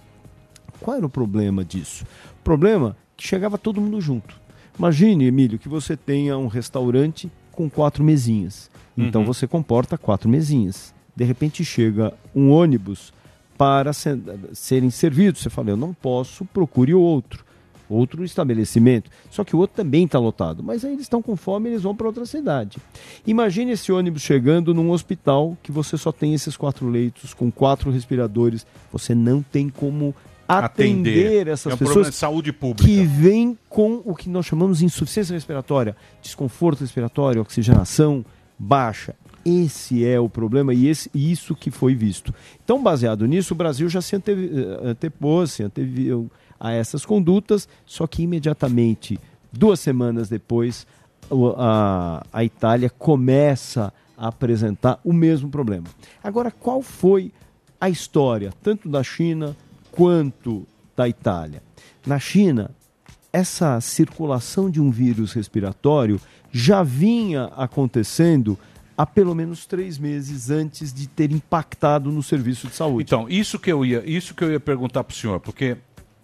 Qual 0.81 0.97
era 0.97 1.05
o 1.05 1.09
problema 1.09 1.63
disso? 1.63 2.05
O 2.39 2.43
problema 2.43 2.95
chegava 3.25 3.57
todo 3.57 3.81
mundo 3.81 3.99
junto. 4.01 4.35
Imagine, 4.77 5.25
Emílio, 5.25 5.59
que 5.59 5.67
você 5.69 5.97
tenha 5.97 6.37
um 6.37 6.47
restaurante 6.47 7.29
com 7.51 7.69
quatro 7.69 8.03
mesinhas. 8.03 8.69
Então 8.97 9.21
Uhum. 9.21 9.27
você 9.27 9.45
comporta 9.47 9.97
quatro 9.97 10.29
mesinhas. 10.29 10.93
De 11.15 11.23
repente 11.25 11.63
chega 11.65 12.13
um 12.33 12.49
ônibus 12.51 13.11
para 13.57 13.91
se- 13.91 14.17
serem 14.53 14.89
servidos. 14.89 15.41
Você 15.41 15.49
fala, 15.49 15.69
eu 15.71 15.77
não 15.77 15.93
posso, 15.93 16.45
procure 16.45 16.93
outro. 16.93 17.43
Outro 17.89 18.23
estabelecimento. 18.23 19.09
Só 19.31 19.43
que 19.43 19.55
o 19.55 19.59
outro 19.59 19.75
também 19.75 20.05
está 20.05 20.19
lotado. 20.19 20.61
Mas 20.63 20.85
aí 20.85 20.91
eles 20.91 21.01
estão 21.01 21.21
com 21.23 21.35
fome 21.35 21.69
eles 21.69 21.81
vão 21.81 21.95
para 21.95 22.05
outra 22.07 22.25
cidade. 22.25 22.77
Imagine 23.25 23.71
esse 23.71 23.91
ônibus 23.91 24.21
chegando 24.21 24.73
num 24.75 24.91
hospital 24.91 25.57
que 25.63 25.71
você 25.71 25.97
só 25.97 26.11
tem 26.11 26.33
esses 26.35 26.55
quatro 26.55 26.87
leitos, 26.87 27.33
com 27.33 27.51
quatro 27.51 27.89
respiradores. 27.91 28.65
Você 28.91 29.15
não 29.15 29.41
tem 29.41 29.69
como 29.69 30.15
atender, 30.57 31.27
Atender. 31.27 31.47
essas 31.47 31.71
É 31.71 31.75
um 31.75 31.77
pessoas 31.77 32.07
de 32.09 32.15
saúde 32.15 32.51
pública. 32.51 32.83
que 32.83 33.03
vêm 33.05 33.57
com 33.69 34.01
o 34.03 34.15
que 34.15 34.27
nós 34.29 34.45
chamamos 34.45 34.79
de 34.79 34.85
insuficiência 34.85 35.33
respiratória, 35.33 35.95
desconforto 36.21 36.81
respiratório, 36.81 37.41
oxigenação 37.41 38.25
baixa. 38.57 39.13
Esse 39.45 40.05
é 40.05 40.19
o 40.19 40.27
problema 40.27 40.73
e 40.73 40.87
esse, 40.87 41.09
isso 41.13 41.55
que 41.55 41.71
foi 41.71 41.95
visto. 41.95 42.33
Então, 42.63 42.81
baseado 42.83 43.25
nisso, 43.25 43.53
o 43.53 43.57
Brasil 43.57 43.87
já 43.87 44.01
se 44.01 44.15
anteve, 44.15 44.51
eh, 44.53 44.89
antepôs, 44.89 45.51
se 45.51 45.63
anteviu 45.63 46.29
a 46.59 46.71
essas 46.73 47.05
condutas, 47.05 47.67
só 47.85 48.05
que 48.05 48.21
imediatamente, 48.23 49.17
duas 49.51 49.79
semanas 49.79 50.27
depois, 50.27 50.85
a, 51.57 52.23
a 52.33 52.43
Itália 52.43 52.89
começa 52.89 53.93
a 54.17 54.27
apresentar 54.27 54.99
o 55.05 55.13
mesmo 55.13 55.49
problema. 55.49 55.85
Agora, 56.23 56.51
qual 56.51 56.81
foi 56.81 57.31
a 57.79 57.89
história, 57.89 58.51
tanto 58.61 58.89
da 58.89 59.01
China 59.03 59.55
quanto 59.91 60.67
da 60.95 61.07
Itália? 61.07 61.61
Na 62.05 62.19
China, 62.19 62.71
essa 63.31 63.79
circulação 63.81 64.69
de 64.69 64.81
um 64.81 64.89
vírus 64.89 65.33
respiratório 65.33 66.19
já 66.51 66.83
vinha 66.83 67.45
acontecendo 67.55 68.57
há 68.97 69.05
pelo 69.05 69.33
menos 69.33 69.65
três 69.65 69.97
meses 69.97 70.49
antes 70.49 70.91
de 70.93 71.07
ter 71.07 71.31
impactado 71.31 72.11
no 72.11 72.21
serviço 72.21 72.67
de 72.67 72.75
saúde. 72.75 73.03
Então, 73.03 73.29
isso 73.29 73.57
que 73.57 73.71
eu 73.71 73.85
ia, 73.85 74.03
isso 74.05 74.33
que 74.33 74.43
eu 74.43 74.51
ia 74.51 74.59
perguntar 74.59 75.03
para 75.03 75.13
o 75.13 75.15
senhor, 75.15 75.39
porque 75.39 75.77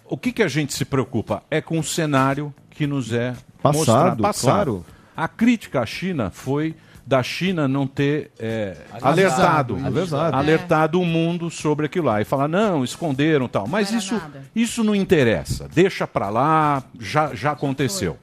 o 0.10 0.18
que, 0.18 0.32
que 0.32 0.44
a 0.44 0.48
gente 0.48 0.74
se 0.74 0.84
preocupa 0.84 1.42
é 1.50 1.62
com 1.62 1.80
o 1.80 1.84
cenário 1.84 2.54
que 2.72 2.86
nos 2.86 3.14
é 3.14 3.34
Passado, 3.62 4.22
mostrado. 4.22 4.74
claro. 4.74 4.86
A 5.16 5.28
crítica 5.28 5.80
à 5.80 5.86
China 5.86 6.30
foi 6.30 6.76
da 7.06 7.22
China 7.22 7.68
não 7.68 7.86
ter 7.86 8.32
é, 8.40 8.76
alertado, 9.02 9.78
avisado. 9.84 10.36
alertado 10.36 11.00
o 11.00 11.06
mundo 11.06 11.52
sobre 11.52 11.86
aquilo 11.86 12.08
lá 12.08 12.20
e 12.20 12.26
falar 12.26 12.48
não, 12.48 12.84
esconderam 12.84 13.48
tal. 13.48 13.68
Mas 13.68 13.92
isso, 13.92 14.20
isso 14.56 14.84
não 14.84 14.96
interessa. 14.96 15.70
Deixa 15.72 16.08
para 16.08 16.30
lá, 16.30 16.84
já, 17.00 17.36
já 17.36 17.52
aconteceu. 17.52 18.18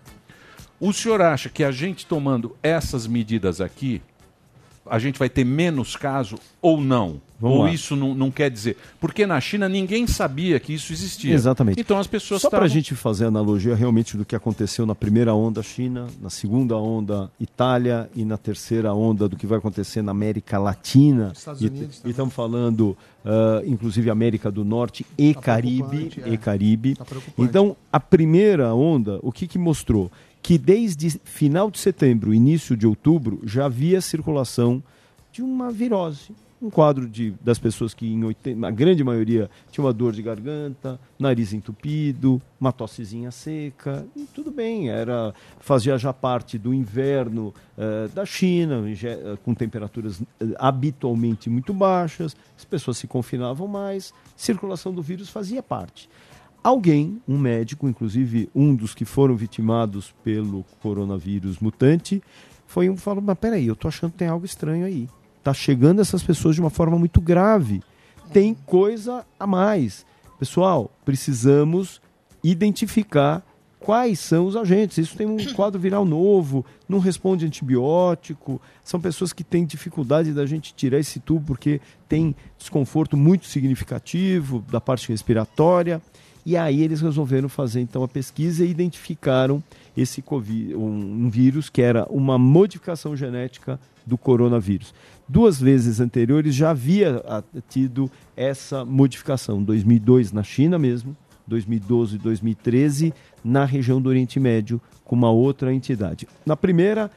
O 0.81 0.93
senhor 0.93 1.23
acha 1.23 1.49
que 1.49 1.63
a 1.63 1.71
gente 1.71 2.05
tomando 2.05 2.57
essas 2.61 3.07
medidas 3.07 3.61
aqui, 3.61 4.03
a 4.89 4.99
gente 4.99 5.19
vai 5.19 5.29
ter 5.29 5.45
menos 5.45 5.97
caso 5.97 6.37
ou 6.61 6.81
não? 6.81 7.21
Vamos 7.41 7.57
ou 7.59 7.65
lá. 7.65 7.73
isso 7.73 7.97
não, 7.97 8.15
não 8.15 8.31
quer 8.31 8.49
dizer? 8.49 8.77
Porque 9.01 9.27
na 9.27 9.41
China 9.41 9.69
ninguém 9.69 10.07
sabia 10.07 10.61
que 10.61 10.73
isso 10.75 10.93
existia. 10.93 11.35
Exatamente. 11.35 11.81
Então 11.81 11.99
as 11.99 12.07
pessoas 12.07 12.41
Só 12.41 12.49
para 12.49 12.61
a 12.61 12.67
estavam- 12.67 12.81
gente 12.81 12.95
fazer 12.95 13.25
analogia 13.27 13.75
realmente 13.75 14.17
do 14.17 14.25
que 14.25 14.37
aconteceu 14.37 14.87
na 14.87 14.95
primeira 14.95 15.35
onda 15.35 15.61
China, 15.61 16.07
na 16.21 16.31
segunda 16.31 16.77
onda 16.77 17.29
Itália 17.41 18.09
e 18.15 18.25
na 18.25 18.37
terceira 18.37 18.95
onda 18.95 19.29
do 19.29 19.37
que 19.37 19.45
vai 19.45 19.59
acontecer 19.59 20.03
na 20.03 20.13
América 20.13 20.57
Latina. 20.57 21.33
Estados 21.35 21.61
E- 21.63 21.67
Unidos 21.67 22.01
E 22.05 22.11
estamos 22.11 22.33
falando, 22.33 22.97
ah, 23.25 23.61
inclusive, 23.67 24.09
América 24.09 24.49
do 24.49 24.65
Norte 24.65 25.05
e 25.19 25.35
Caribe. 25.35 25.83
preocupante, 25.89 26.23
é. 26.25 26.33
E 26.33 26.39
Caribe. 26.39 26.95
Tá 26.95 27.05
preocupante. 27.05 27.49
então, 27.49 27.77
a 27.93 27.99
primeira 27.99 28.73
onda, 28.73 29.19
o 29.21 29.33
que, 29.33 29.49
que 29.49 29.59
mostrou? 29.59 30.13
Que 30.43 30.59
desde 30.59 31.09
final 31.25 31.71
de 31.71 31.79
setembro, 31.79 32.35
início 32.35 32.77
de 32.77 32.87
outubro, 32.87 33.41
já 33.45 33.67
havia 33.67 34.01
circulação 34.01 34.83
de 35.33 35.41
uma 35.41 35.71
virose 35.71 36.35
Um 36.61 36.71
quadro 36.71 37.09
de, 37.09 37.33
das 37.41 37.59
pessoas 37.59 37.93
que, 37.93 38.07
em 38.07 38.23
80, 38.23 38.67
a 38.67 38.71
grande 38.71 39.03
maioria, 39.03 39.51
tinha 39.71 39.85
uma 39.85 39.93
dor 39.93 40.13
de 40.13 40.23
garganta, 40.23 41.01
nariz 41.19 41.53
entupido, 41.53 42.41
uma 42.61 42.71
tossezinha 42.71 43.33
seca. 43.33 44.07
E 44.15 44.27
tudo 44.33 44.51
bem, 44.51 44.89
era 44.89 45.35
fazia 45.59 45.99
já 45.99 46.13
parte 46.13 46.59
do 46.59 46.73
inverno 46.73 47.53
eh, 47.77 48.09
da 48.15 48.25
China, 48.25 48.85
eh, 48.89 49.37
com 49.45 49.55
temperaturas 49.55 50.23
eh, 50.23 50.45
habitualmente 50.57 51.51
muito 51.51 51.73
baixas, 51.73 52.37
as 52.57 52.65
pessoas 52.65 52.99
se 52.99 53.09
confinavam 53.09 53.67
mais, 53.67 54.15
circulação 54.37 54.93
do 54.93 55.03
vírus 55.03 55.31
fazia 55.31 55.63
parte. 55.65 56.09
Alguém, 56.63 57.21
um 57.27 57.37
médico, 57.37 57.89
inclusive 57.89 58.49
um 58.55 58.75
dos 58.75 58.95
que 58.95 59.05
foram 59.05 59.35
vitimados 59.35 60.15
pelo 60.23 60.65
coronavírus 60.81 61.59
mutante, 61.59 62.23
foi 62.67 62.89
um 62.89 62.97
falou: 62.97 63.23
Mas 63.23 63.39
peraí, 63.39 63.67
eu 63.67 63.75
tô 63.75 63.89
achando 63.89 64.13
que 64.13 64.19
tem 64.19 64.29
algo 64.29 64.47
estranho 64.47 64.87
aí. 64.87 65.09
Tá 65.43 65.53
chegando 65.53 66.01
essas 66.01 66.23
pessoas 66.23 66.55
de 66.55 66.61
uma 66.61 66.71
forma 66.71 66.97
muito 66.97 67.21
grave. 67.21 67.83
Tem 68.33 68.55
coisa 68.55 69.27
a 69.39 69.47
mais. 69.47 70.07
Pessoal, 70.39 70.91
precisamos 71.05 72.01
identificar 72.45 73.45
quais 73.83 74.21
são 74.21 74.47
os 74.47 74.57
agentes. 74.57 74.99
Isso 74.99 75.17
tem 75.17 75.27
um 75.27 75.37
quadro 75.55 75.81
viral 75.81 76.05
novo, 76.05 76.65
não 76.89 76.99
responde 76.99 77.45
antibiótico. 77.45 78.61
São 78.85 79.01
pessoas 79.01 79.33
que 79.33 79.45
têm 79.45 79.65
dificuldade 79.65 80.33
da 80.33 80.47
gente 80.47 80.75
tirar 80.75 80.99
esse 80.99 81.21
tubo 81.21 81.47
porque 81.47 81.81
tem 82.09 82.35
desconforto 82.57 83.17
muito 83.17 83.47
significativo 83.47 84.65
da 84.71 84.81
parte 84.81 85.09
respiratória. 85.09 86.01
E 86.45 86.57
aí 86.57 86.83
eles 86.83 87.01
resolveram 87.01 87.49
fazer 87.49 87.81
então 87.81 88.03
a 88.03 88.09
pesquisa 88.09 88.65
e 88.65 88.71
identificaram 88.71 89.63
esse 89.97 90.21
COVID, 90.21 90.75
um, 90.75 91.25
um 91.25 91.31
vírus 91.31 91.71
que 91.71 91.81
era 91.81 92.05
uma 92.11 92.37
modificação 92.39 93.17
genética 93.17 93.79
do 94.05 94.19
coronavírus. 94.19 94.93
Duas 95.29 95.61
vezes 95.61 96.01
anteriores 96.01 96.55
já 96.55 96.71
havia 96.71 97.23
ah, 97.27 97.43
tido 97.69 98.11
essa 98.37 98.85
modificação, 98.85 99.63
2002 99.63 100.33
na 100.33 100.43
China 100.43 100.79
mesmo, 100.79 101.17
2012 101.47 102.17
e 102.17 102.19
2013 102.19 103.15
na 103.45 103.65
região 103.65 104.01
do 104.01 104.09
Oriente 104.09 104.41
Médio 104.41 104.81
com 105.05 105.15
uma 105.15 105.31
outra 105.31 105.73
entidade. 105.73 106.27
Na 106.45 106.57
primeira, 106.57 107.11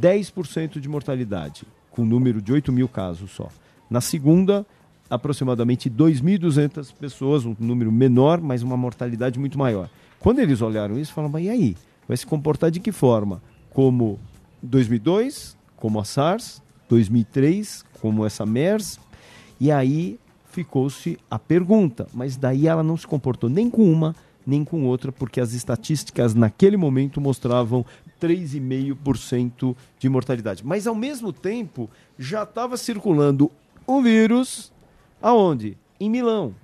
10% 0.00 0.80
de 0.80 0.88
mortalidade, 0.88 1.64
com 1.90 2.02
um 2.02 2.06
número 2.06 2.40
de 2.40 2.52
8 2.52 2.72
mil 2.72 2.88
casos 2.88 3.30
só. 3.30 3.48
Na 3.90 4.00
segunda, 4.00 4.64
aproximadamente 5.12 5.90
2.200 5.90 6.90
pessoas, 6.94 7.44
um 7.44 7.54
número 7.58 7.92
menor, 7.92 8.40
mas 8.40 8.62
uma 8.62 8.78
mortalidade 8.78 9.38
muito 9.38 9.58
maior. 9.58 9.90
Quando 10.18 10.38
eles 10.38 10.62
olharam 10.62 10.98
isso, 10.98 11.12
falaram, 11.12 11.32
mas 11.32 11.44
e 11.44 11.50
aí? 11.50 11.76
Vai 12.08 12.16
se 12.16 12.26
comportar 12.26 12.70
de 12.70 12.80
que 12.80 12.90
forma? 12.90 13.42
Como 13.74 14.18
2002, 14.62 15.54
como 15.76 16.00
a 16.00 16.04
SARS, 16.04 16.62
2003, 16.88 17.84
como 18.00 18.24
essa 18.24 18.46
MERS, 18.46 18.98
e 19.60 19.70
aí 19.70 20.18
ficou-se 20.46 21.18
a 21.30 21.38
pergunta, 21.38 22.06
mas 22.14 22.38
daí 22.38 22.66
ela 22.66 22.82
não 22.82 22.96
se 22.96 23.06
comportou 23.06 23.50
nem 23.50 23.68
com 23.68 23.90
uma, 23.92 24.16
nem 24.46 24.64
com 24.64 24.86
outra, 24.86 25.12
porque 25.12 25.42
as 25.42 25.52
estatísticas 25.52 26.34
naquele 26.34 26.78
momento 26.78 27.20
mostravam 27.20 27.84
3,5% 28.18 29.76
de 29.98 30.08
mortalidade. 30.08 30.64
Mas 30.64 30.86
ao 30.86 30.94
mesmo 30.94 31.34
tempo, 31.34 31.90
já 32.18 32.44
estava 32.44 32.78
circulando 32.78 33.50
o 33.86 34.00
vírus 34.00 34.71
aonde? 35.22 35.76
Em 36.00 36.10
Milão. 36.10 36.54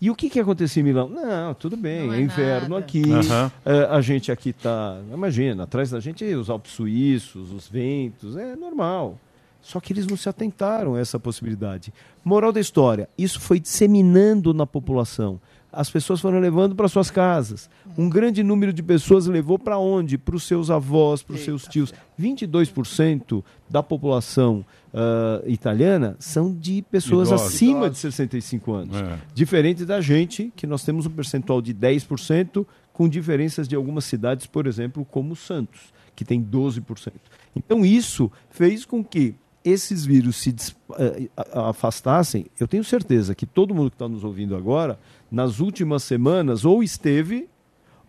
E 0.00 0.10
o 0.10 0.14
que, 0.14 0.30
que 0.30 0.40
aconteceu 0.40 0.80
em 0.80 0.84
Milão? 0.84 1.08
Não, 1.08 1.52
tudo 1.52 1.76
bem, 1.76 2.06
Não 2.06 2.14
é, 2.14 2.18
é 2.18 2.20
inverno 2.22 2.70
nada. 2.70 2.78
aqui. 2.84 3.02
Aham. 3.12 3.52
é, 3.66 3.84
a 3.84 4.00
gente 4.00 4.32
aqui 4.32 4.52
tá. 4.52 4.98
Imagina, 5.12 5.64
atrás 5.64 5.90
da 5.90 6.00
gente 6.00 6.24
os 6.24 6.48
Alpes 6.48 6.72
suíços, 6.72 7.52
os 7.52 7.68
ventos, 7.68 8.36
é 8.36 8.56
normal. 8.56 9.18
Só 9.62 9.78
que 9.78 9.92
eles 9.92 10.06
não 10.06 10.16
se 10.16 10.26
atentaram 10.26 10.94
a 10.94 11.00
essa 11.00 11.20
possibilidade. 11.20 11.92
Moral 12.24 12.50
da 12.50 12.60
história: 12.60 13.10
isso 13.18 13.38
foi 13.38 13.60
disseminando 13.60 14.54
na 14.54 14.66
população. 14.66 15.38
As 15.72 15.88
pessoas 15.88 16.20
foram 16.20 16.40
levando 16.40 16.74
para 16.74 16.88
suas 16.88 17.10
casas. 17.10 17.70
Um 17.96 18.08
grande 18.08 18.42
número 18.42 18.72
de 18.72 18.82
pessoas 18.82 19.26
levou 19.26 19.58
para 19.58 19.78
onde? 19.78 20.18
Para 20.18 20.34
os 20.34 20.44
seus 20.44 20.70
avós, 20.70 21.22
para 21.22 21.36
os 21.36 21.42
seus 21.42 21.64
tios. 21.64 21.94
22% 22.18 23.42
da 23.68 23.82
população 23.82 24.64
ah, 24.92 25.40
italiana 25.46 26.16
são 26.18 26.52
de 26.52 26.82
pessoas 26.82 27.28
Idosos. 27.28 27.46
acima 27.46 27.88
de 27.88 27.98
65 27.98 28.72
anos. 28.72 28.96
É. 28.96 29.18
Diferente 29.32 29.84
da 29.84 30.00
gente, 30.00 30.52
que 30.56 30.66
nós 30.66 30.84
temos 30.84 31.06
um 31.06 31.10
percentual 31.10 31.62
de 31.62 31.72
10%, 31.72 32.66
com 32.92 33.08
diferenças 33.08 33.68
de 33.68 33.76
algumas 33.76 34.04
cidades, 34.04 34.46
por 34.46 34.66
exemplo, 34.66 35.04
como 35.04 35.36
Santos, 35.36 35.92
que 36.14 36.24
tem 36.24 36.42
12%. 36.42 37.12
Então, 37.54 37.84
isso 37.84 38.30
fez 38.50 38.84
com 38.84 39.02
que 39.02 39.34
esses 39.64 40.04
vírus 40.04 40.36
se 40.36 40.54
eh, 40.98 41.28
afastassem. 41.52 42.46
Eu 42.58 42.66
tenho 42.66 42.84
certeza 42.84 43.34
que 43.34 43.46
todo 43.46 43.74
mundo 43.74 43.90
que 43.90 43.96
está 43.96 44.08
nos 44.08 44.24
ouvindo 44.24 44.56
agora, 44.56 44.98
nas 45.30 45.60
últimas 45.60 46.02
semanas, 46.02 46.64
ou 46.64 46.82
esteve 46.82 47.48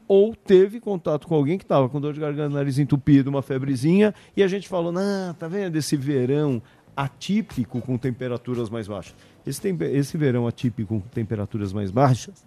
ou 0.07 0.35
teve 0.35 0.81
contato 0.81 1.25
com 1.25 1.35
alguém 1.35 1.57
que 1.57 1.63
estava 1.63 1.87
com 1.87 2.01
dor 2.01 2.13
de 2.13 2.19
garganta, 2.19 2.53
nariz 2.53 2.77
entupido, 2.77 3.29
uma 3.29 3.41
febrezinha, 3.41 4.13
e 4.35 4.43
a 4.43 4.47
gente 4.47 4.67
falou, 4.67 4.91
não, 4.91 5.33
tá 5.33 5.47
vendo 5.47 5.77
esse 5.77 5.95
verão 5.95 6.61
atípico 6.95 7.79
com 7.79 7.97
temperaturas 7.97 8.69
mais 8.69 8.89
baixas. 8.89 9.15
Esse, 9.45 9.69
esse 9.69 10.17
verão 10.17 10.45
atípico 10.45 10.99
com 10.99 11.07
temperaturas 11.07 11.71
mais 11.71 11.91
baixas 11.91 12.45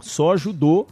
só 0.00 0.34
ajudou 0.34 0.86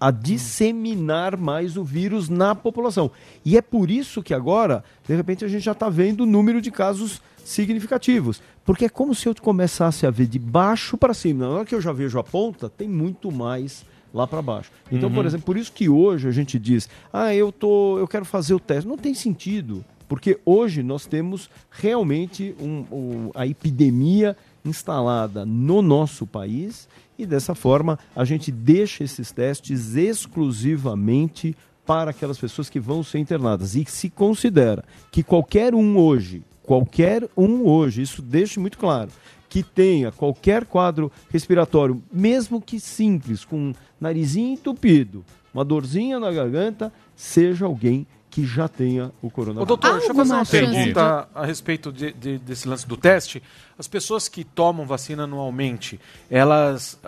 a 0.00 0.10
disseminar 0.10 1.36
mais 1.36 1.76
o 1.76 1.84
vírus 1.84 2.28
na 2.28 2.54
população. 2.54 3.10
E 3.44 3.56
é 3.56 3.62
por 3.62 3.90
isso 3.90 4.22
que 4.22 4.32
agora, 4.34 4.84
de 5.06 5.14
repente, 5.14 5.44
a 5.44 5.48
gente 5.48 5.62
já 5.64 5.72
está 5.72 5.88
vendo 5.88 6.22
o 6.22 6.26
número 6.26 6.60
de 6.60 6.70
casos 6.70 7.20
significativos. 7.44 8.40
Porque 8.64 8.84
é 8.84 8.88
como 8.88 9.14
se 9.14 9.28
eu 9.28 9.34
começasse 9.40 10.06
a 10.06 10.10
ver 10.10 10.26
de 10.26 10.38
baixo 10.38 10.96
para 10.98 11.14
cima. 11.14 11.46
Na 11.46 11.50
hora 11.50 11.64
que 11.64 11.74
eu 11.74 11.80
já 11.80 11.92
vejo 11.92 12.18
a 12.18 12.24
ponta, 12.24 12.68
tem 12.68 12.86
muito 12.88 13.32
mais 13.32 13.84
lá 14.12 14.26
para 14.26 14.40
baixo. 14.42 14.70
Então, 14.90 15.10
por 15.10 15.20
Uhum. 15.20 15.26
exemplo, 15.26 15.46
por 15.46 15.56
isso 15.56 15.72
que 15.72 15.88
hoje 15.88 16.28
a 16.28 16.30
gente 16.32 16.58
diz: 16.58 16.88
"Ah, 17.12 17.34
eu 17.34 17.50
tô, 17.52 17.98
eu 17.98 18.06
quero 18.08 18.24
fazer 18.24 18.54
o 18.54 18.60
teste". 18.60 18.88
Não 18.88 18.96
tem 18.96 19.14
sentido, 19.14 19.84
porque 20.08 20.38
hoje 20.44 20.82
nós 20.82 21.06
temos 21.06 21.48
realmente 21.70 22.54
um- 22.60 22.84
um- 22.92 23.30
a 23.34 23.46
epidemia 23.46 24.36
instalada 24.64 25.44
no 25.46 25.80
nosso 25.82 26.26
país 26.26 26.88
e 27.18 27.26
dessa 27.26 27.54
forma 27.54 27.98
a 28.14 28.24
gente 28.24 28.52
deixa 28.52 29.02
esses 29.02 29.32
testes 29.32 29.96
exclusivamente 29.96 31.56
para 31.84 32.10
aquelas 32.12 32.38
pessoas 32.38 32.70
que 32.70 32.78
vão 32.78 33.02
ser 33.02 33.18
internadas. 33.18 33.74
E 33.74 33.84
se 33.86 34.08
considera 34.08 34.84
que 35.10 35.22
qualquer 35.22 35.74
um 35.74 35.96
hoje, 35.98 36.42
qualquer 36.62 37.28
um 37.36 37.66
hoje, 37.66 38.02
isso 38.02 38.22
deixa 38.22 38.60
muito 38.60 38.78
claro, 38.78 39.10
que 39.48 39.62
tenha 39.62 40.12
qualquer 40.12 40.66
quadro 40.66 41.10
respiratório, 41.30 42.02
mesmo 42.12 42.60
que 42.60 42.78
simples, 42.78 43.44
com 43.44 43.56
um 43.56 43.74
narizinho 43.98 44.52
entupido, 44.52 45.24
uma 45.52 45.64
dorzinha 45.64 46.20
na 46.20 46.30
garganta, 46.30 46.92
seja 47.16 47.64
alguém 47.64 48.06
que 48.30 48.44
já 48.44 48.68
tenha 48.68 49.10
o 49.22 49.28
Ô, 49.28 49.30
coronavírus. 49.30 49.66
doutor, 49.68 49.92
deixa 49.94 50.08
eu 50.12 50.14
fazer 50.14 50.32
uma 50.32 50.44
chance 50.44 50.50
pergunta 50.74 51.28
a 51.34 51.46
respeito 51.46 51.90
de- 51.92 52.12
de- 52.12 52.38
desse 52.38 52.68
lance 52.68 52.86
do 52.86 52.96
teste. 52.96 53.42
As 53.78 53.86
pessoas 53.88 54.28
que 54.28 54.44
tomam 54.44 54.84
vacina 54.86 55.22
anualmente, 55.24 55.98
elas 56.28 56.98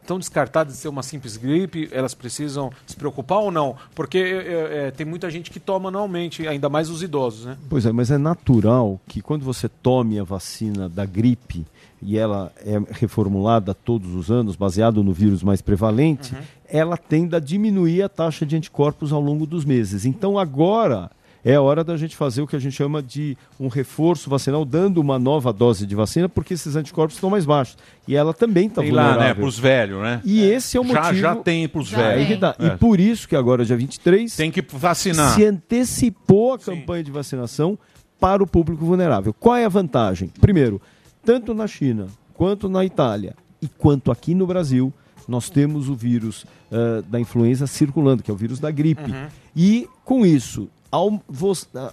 estão 0.00 0.18
descartadas 0.18 0.74
de 0.74 0.78
ser 0.80 0.88
uma 0.88 1.02
simples 1.02 1.36
gripe? 1.36 1.88
Elas 1.92 2.14
precisam 2.14 2.70
se 2.86 2.94
preocupar 2.96 3.38
ou 3.38 3.50
não? 3.50 3.74
Porque 3.94 4.18
é, 4.18 4.86
é, 4.86 4.90
tem 4.90 5.06
muita 5.06 5.30
gente 5.30 5.50
que 5.50 5.58
toma 5.58 5.88
anualmente, 5.88 6.46
ainda 6.46 6.68
mais 6.68 6.90
os 6.90 7.02
idosos, 7.02 7.46
né? 7.46 7.56
Pois 7.68 7.84
é, 7.86 7.92
mas 7.92 8.10
é 8.10 8.18
natural 8.18 9.00
que 9.08 9.20
quando 9.20 9.44
você 9.44 9.68
tome 9.68 10.18
a 10.18 10.24
vacina 10.24 10.88
da 10.88 11.04
gripe 11.06 11.66
e 12.00 12.16
ela 12.16 12.52
é 12.64 12.80
reformulada 12.92 13.74
todos 13.74 14.14
os 14.14 14.30
anos, 14.30 14.54
baseado 14.54 15.02
no 15.02 15.12
vírus 15.12 15.42
mais 15.42 15.60
prevalente, 15.60 16.32
ela 16.70 16.96
tende 16.96 17.34
a 17.34 17.38
diminuir 17.40 18.02
a 18.02 18.08
taxa 18.08 18.44
de 18.44 18.56
anticorpos 18.56 19.12
ao 19.12 19.20
longo 19.20 19.46
dos 19.46 19.64
meses. 19.64 20.04
Então 20.04 20.38
agora 20.38 21.10
é 21.44 21.54
a 21.54 21.62
hora 21.62 21.82
da 21.84 21.96
gente 21.96 22.16
fazer 22.16 22.42
o 22.42 22.46
que 22.46 22.56
a 22.56 22.58
gente 22.58 22.74
chama 22.74 23.02
de 23.02 23.36
um 23.58 23.68
reforço 23.68 24.28
vacinal, 24.28 24.64
dando 24.64 25.00
uma 25.00 25.18
nova 25.18 25.52
dose 25.52 25.86
de 25.86 25.94
vacina, 25.94 26.28
porque 26.28 26.54
esses 26.54 26.76
anticorpos 26.76 27.16
estão 27.16 27.30
mais 27.30 27.46
baixos. 27.46 27.76
E 28.06 28.16
ela 28.16 28.34
também 28.34 28.66
está 28.66 28.82
Tem 28.82 28.90
lá, 28.90 29.02
vulnerável. 29.04 29.34
né? 29.34 29.40
Pros 29.40 29.58
velhos, 29.58 30.02
né? 30.02 30.20
E 30.24 30.42
esse 30.42 30.76
é 30.76 30.80
o 30.80 30.84
motivo... 30.84 31.14
já 31.14 31.36
tem 31.36 31.70
Já 31.84 31.96
velhos. 31.96 32.20
Aí 32.20 32.26
que 32.26 32.36
tá. 32.36 32.54
É. 32.58 32.66
E 32.66 32.76
por 32.76 32.98
isso 33.00 33.28
que 33.28 33.36
agora, 33.36 33.64
dia 33.64 33.76
23... 33.76 34.34
Tem 34.36 34.50
que 34.50 34.60
vacinar. 34.60 35.34
Se 35.34 35.44
antecipou 35.44 36.54
a 36.54 36.58
campanha 36.58 37.04
de 37.04 37.10
vacinação 37.10 37.78
para 38.18 38.42
o 38.42 38.46
público 38.46 38.84
vulnerável. 38.84 39.32
Qual 39.32 39.56
é 39.56 39.64
a 39.64 39.68
vantagem? 39.68 40.30
Primeiro, 40.40 40.82
tanto 41.24 41.54
na 41.54 41.66
China, 41.66 42.08
quanto 42.34 42.68
na 42.68 42.84
Itália 42.84 43.34
e 43.62 43.68
quanto 43.68 44.10
aqui 44.10 44.34
no 44.34 44.46
Brasil, 44.46 44.92
nós 45.28 45.50
temos 45.50 45.88
o 45.88 45.94
vírus 45.94 46.46
ah, 46.72 47.02
da 47.06 47.20
influenza 47.20 47.66
circulando, 47.66 48.22
que 48.22 48.30
é 48.30 48.34
o 48.34 48.36
vírus 48.36 48.58
da 48.58 48.70
gripe. 48.70 49.14
E 49.54 49.86
com 50.04 50.24
isso, 50.24 50.68
ao, 50.90 51.22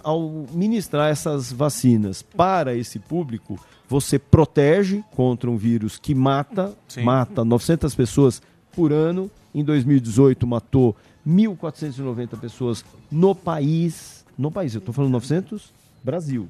ao 0.02 0.46
ministrar 0.52 1.10
essas 1.10 1.52
vacinas 1.52 2.22
para 2.22 2.74
esse 2.74 2.98
público, 2.98 3.58
você 3.88 4.18
protege 4.18 5.04
contra 5.12 5.50
um 5.50 5.56
vírus 5.56 5.98
que 5.98 6.14
mata, 6.14 6.74
Sim. 6.88 7.02
mata 7.02 7.44
900 7.44 7.94
pessoas 7.94 8.42
por 8.72 8.92
ano. 8.92 9.30
Em 9.54 9.62
2018 9.62 10.46
matou 10.46 10.96
1.490 11.26 12.38
pessoas 12.38 12.84
no 13.10 13.34
país. 13.34 14.24
No 14.36 14.50
país, 14.50 14.74
eu 14.74 14.80
estou 14.80 14.92
falando 14.92 15.12
900, 15.12 15.72
Brasil. 16.02 16.48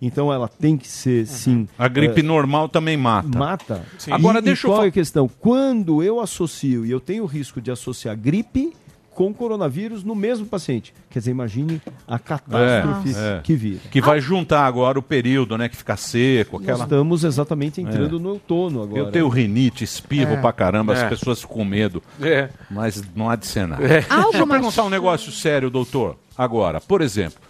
Então 0.00 0.32
ela 0.32 0.46
tem 0.48 0.76
que 0.76 0.86
ser, 0.86 1.26
sim. 1.26 1.66
A 1.76 1.88
gripe 1.88 2.20
eh, 2.20 2.22
normal 2.22 2.68
também 2.68 2.96
mata. 2.96 3.36
Mata. 3.38 3.82
Sim. 3.98 4.12
Agora 4.12 4.38
E- 4.38 4.42
deixa 4.42 4.66
e 4.66 4.70
eu 4.70 4.74
qual 4.74 4.84
é 4.84 4.88
a 4.88 4.92
questão? 4.92 5.28
Quando 5.40 6.02
eu 6.02 6.20
associo, 6.20 6.86
e 6.86 6.90
eu 6.90 7.00
tenho 7.00 7.24
o 7.24 7.26
risco 7.26 7.60
de 7.60 7.70
associar 7.70 8.16
gripe 8.16 8.72
com 9.12 9.34
coronavírus 9.34 10.04
no 10.04 10.14
mesmo 10.14 10.46
paciente. 10.46 10.94
Quer 11.10 11.18
dizer, 11.18 11.32
imagine 11.32 11.82
a 12.06 12.20
catástrofe 12.20 13.12
É, 13.16 13.38
é. 13.38 13.40
que 13.42 13.54
vira. 13.56 13.80
Que 13.90 14.00
vai 14.00 14.20
juntar 14.20 14.64
agora 14.64 14.96
o 14.96 15.02
período, 15.02 15.58
né? 15.58 15.68
Que 15.68 15.76
fica 15.76 15.96
seco, 15.96 16.58
aquela. 16.58 16.78
Nós 16.78 16.86
estamos 16.86 17.24
exatamente 17.24 17.80
entrando 17.80 18.16
É. 18.16 18.20
no 18.20 18.28
outono 18.28 18.80
agora. 18.84 19.00
Eu 19.00 19.10
tenho 19.10 19.26
rinite, 19.28 19.82
espirro 19.82 20.34
É. 20.34 20.36
pra 20.40 20.52
caramba, 20.52 20.94
É. 20.94 21.02
as 21.02 21.08
pessoas 21.08 21.40
ficam 21.40 21.56
com 21.56 21.64
medo. 21.64 22.00
É. 22.22 22.48
Mas 22.70 23.02
não 23.16 23.28
há 23.28 23.34
de 23.34 23.46
ser 23.48 23.66
nada. 23.66 23.82
É. 23.82 24.02
Deixa 24.02 24.38
eu 24.38 24.46
perguntar 24.46 24.84
um 24.84 24.90
negócio 24.90 25.32
sério, 25.32 25.68
doutor. 25.68 26.16
Agora, 26.36 26.80
por 26.80 27.00
exemplo, 27.00 27.40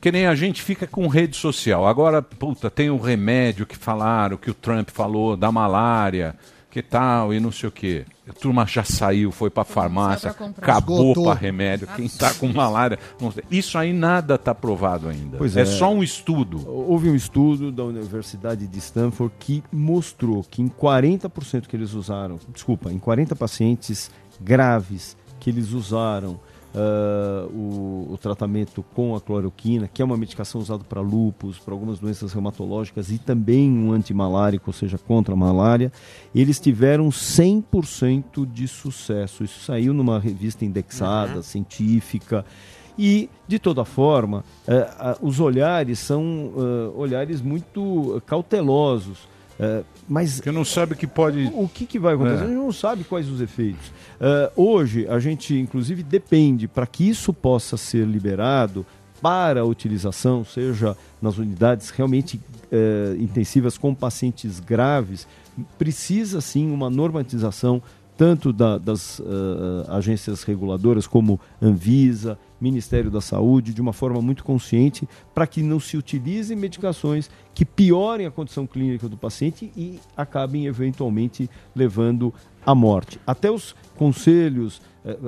que 0.00 0.12
nem 0.12 0.26
a 0.26 0.34
gente 0.34 0.62
fica 0.62 0.86
com 0.86 1.06
rede 1.08 1.36
social. 1.36 1.86
Agora, 1.86 2.22
puta, 2.22 2.70
tem 2.70 2.90
um 2.90 2.98
remédio 2.98 3.66
que 3.66 3.76
falaram, 3.76 4.36
que 4.36 4.50
o 4.50 4.54
Trump 4.54 4.90
falou, 4.90 5.36
da 5.36 5.50
malária, 5.50 6.36
que 6.70 6.82
tal, 6.82 7.32
e 7.32 7.40
não 7.40 7.50
sei 7.50 7.68
o 7.68 7.72
quê. 7.72 8.04
A 8.28 8.32
turma 8.32 8.66
já 8.66 8.84
saiu, 8.84 9.32
foi 9.32 9.48
pra 9.48 9.64
farmácia, 9.64 10.32
pra 10.32 10.46
acabou 10.46 11.10
Esgotou. 11.10 11.24
pra 11.24 11.34
remédio. 11.34 11.88
Quem 11.96 12.08
tá 12.08 12.32
com 12.34 12.46
malária, 12.48 12.98
não 13.20 13.32
sei. 13.32 13.42
Isso 13.50 13.78
aí 13.78 13.92
nada 13.92 14.36
tá 14.36 14.54
provado 14.54 15.08
ainda. 15.08 15.38
Pois 15.38 15.56
é 15.56 15.62
é. 15.62 15.66
só 15.66 15.92
um 15.92 16.02
estudo. 16.02 16.62
Houve 16.68 17.08
um 17.08 17.14
estudo 17.14 17.72
da 17.72 17.84
Universidade 17.84 18.66
de 18.66 18.78
Stanford 18.78 19.34
que 19.38 19.64
mostrou 19.72 20.44
que 20.44 20.60
em 20.60 20.68
40% 20.68 21.66
que 21.66 21.74
eles 21.74 21.94
usaram, 21.94 22.38
desculpa, 22.52 22.92
em 22.92 22.98
40 22.98 23.34
pacientes 23.34 24.10
graves 24.40 25.16
que 25.40 25.50
eles 25.50 25.72
usaram 25.72 26.38
ah, 26.80 27.48
o, 27.50 28.06
o 28.12 28.18
tratamento 28.18 28.84
com 28.94 29.16
a 29.16 29.20
cloroquina, 29.20 29.90
que 29.92 30.00
é 30.00 30.04
uma 30.04 30.16
medicação 30.16 30.60
usada 30.60 30.84
para 30.84 31.00
lúpus, 31.00 31.58
para 31.58 31.74
algumas 31.74 31.98
doenças 31.98 32.32
reumatológicas 32.32 33.10
e 33.10 33.18
também 33.18 33.68
um 33.68 33.90
antimalárico, 33.90 34.70
ou 34.70 34.72
seja, 34.72 34.96
contra 34.96 35.34
a 35.34 35.36
malária, 35.36 35.90
eles 36.32 36.60
tiveram 36.60 37.08
100% 37.08 38.46
de 38.46 38.68
sucesso. 38.68 39.42
Isso 39.42 39.64
saiu 39.64 39.92
numa 39.92 40.20
revista 40.20 40.64
indexada, 40.64 41.42
científica. 41.42 42.44
E, 42.96 43.28
de 43.46 43.58
toda 43.58 43.84
forma, 43.84 44.44
eh, 44.66 44.88
ah, 44.98 45.16
os 45.20 45.40
olhares 45.40 45.98
são 45.98 46.52
ah, 46.56 46.92
olhares 46.96 47.40
muito 47.40 48.22
cautelosos. 48.24 49.26
Eh, 49.58 49.82
mas 50.08 50.36
Porque 50.36 50.52
não 50.52 50.64
sabe 50.64 50.94
que 50.94 51.06
pode. 51.06 51.50
O 51.54 51.68
que, 51.68 51.84
que 51.84 51.98
vai 51.98 52.14
acontecer? 52.14 52.42
É. 52.42 52.44
A 52.44 52.46
gente 52.46 52.56
não 52.56 52.72
sabe 52.72 53.04
quais 53.04 53.28
os 53.28 53.40
efeitos. 53.40 53.92
Eh, 54.20 54.52
hoje, 54.54 55.06
a 55.08 55.18
gente, 55.18 55.54
inclusive, 55.58 56.02
depende 56.02 56.68
para 56.68 56.86
que 56.86 57.08
isso 57.08 57.32
possa 57.32 57.76
ser 57.76 58.06
liberado 58.06 58.86
para 59.20 59.62
a 59.62 59.64
utilização, 59.64 60.44
seja 60.44 60.96
nas 61.20 61.38
unidades 61.38 61.90
realmente 61.90 62.40
eh, 62.70 63.16
intensivas 63.18 63.76
com 63.76 63.94
pacientes 63.94 64.60
graves, 64.60 65.26
precisa 65.76 66.40
sim 66.40 66.70
uma 66.70 66.88
normatização 66.88 67.82
tanto 68.18 68.52
da- 68.52 68.76
das 68.78 69.20
eh, 69.20 69.24
agências 69.88 70.42
reguladoras 70.42 71.06
como 71.06 71.38
Anvisa, 71.62 72.36
Ministério 72.60 73.10
da 73.12 73.20
Saúde, 73.20 73.72
de 73.72 73.80
uma 73.80 73.92
forma 73.92 74.20
muito 74.20 74.42
consciente, 74.42 75.08
para 75.32 75.46
que 75.46 75.62
não 75.62 75.78
se 75.78 75.96
utilizem 75.96 76.56
medicações 76.56 77.30
que 77.54 77.64
piorem 77.64 78.26
a 78.26 78.30
condição 78.32 78.66
clínica 78.66 79.08
do 79.08 79.16
paciente 79.16 79.70
e 79.76 80.00
acabem 80.16 80.66
eventualmente 80.66 81.48
levando 81.76 82.34
à 82.66 82.74
morte. 82.74 83.20
Até 83.24 83.48
os 83.50 83.76
conselhos, 83.96 84.82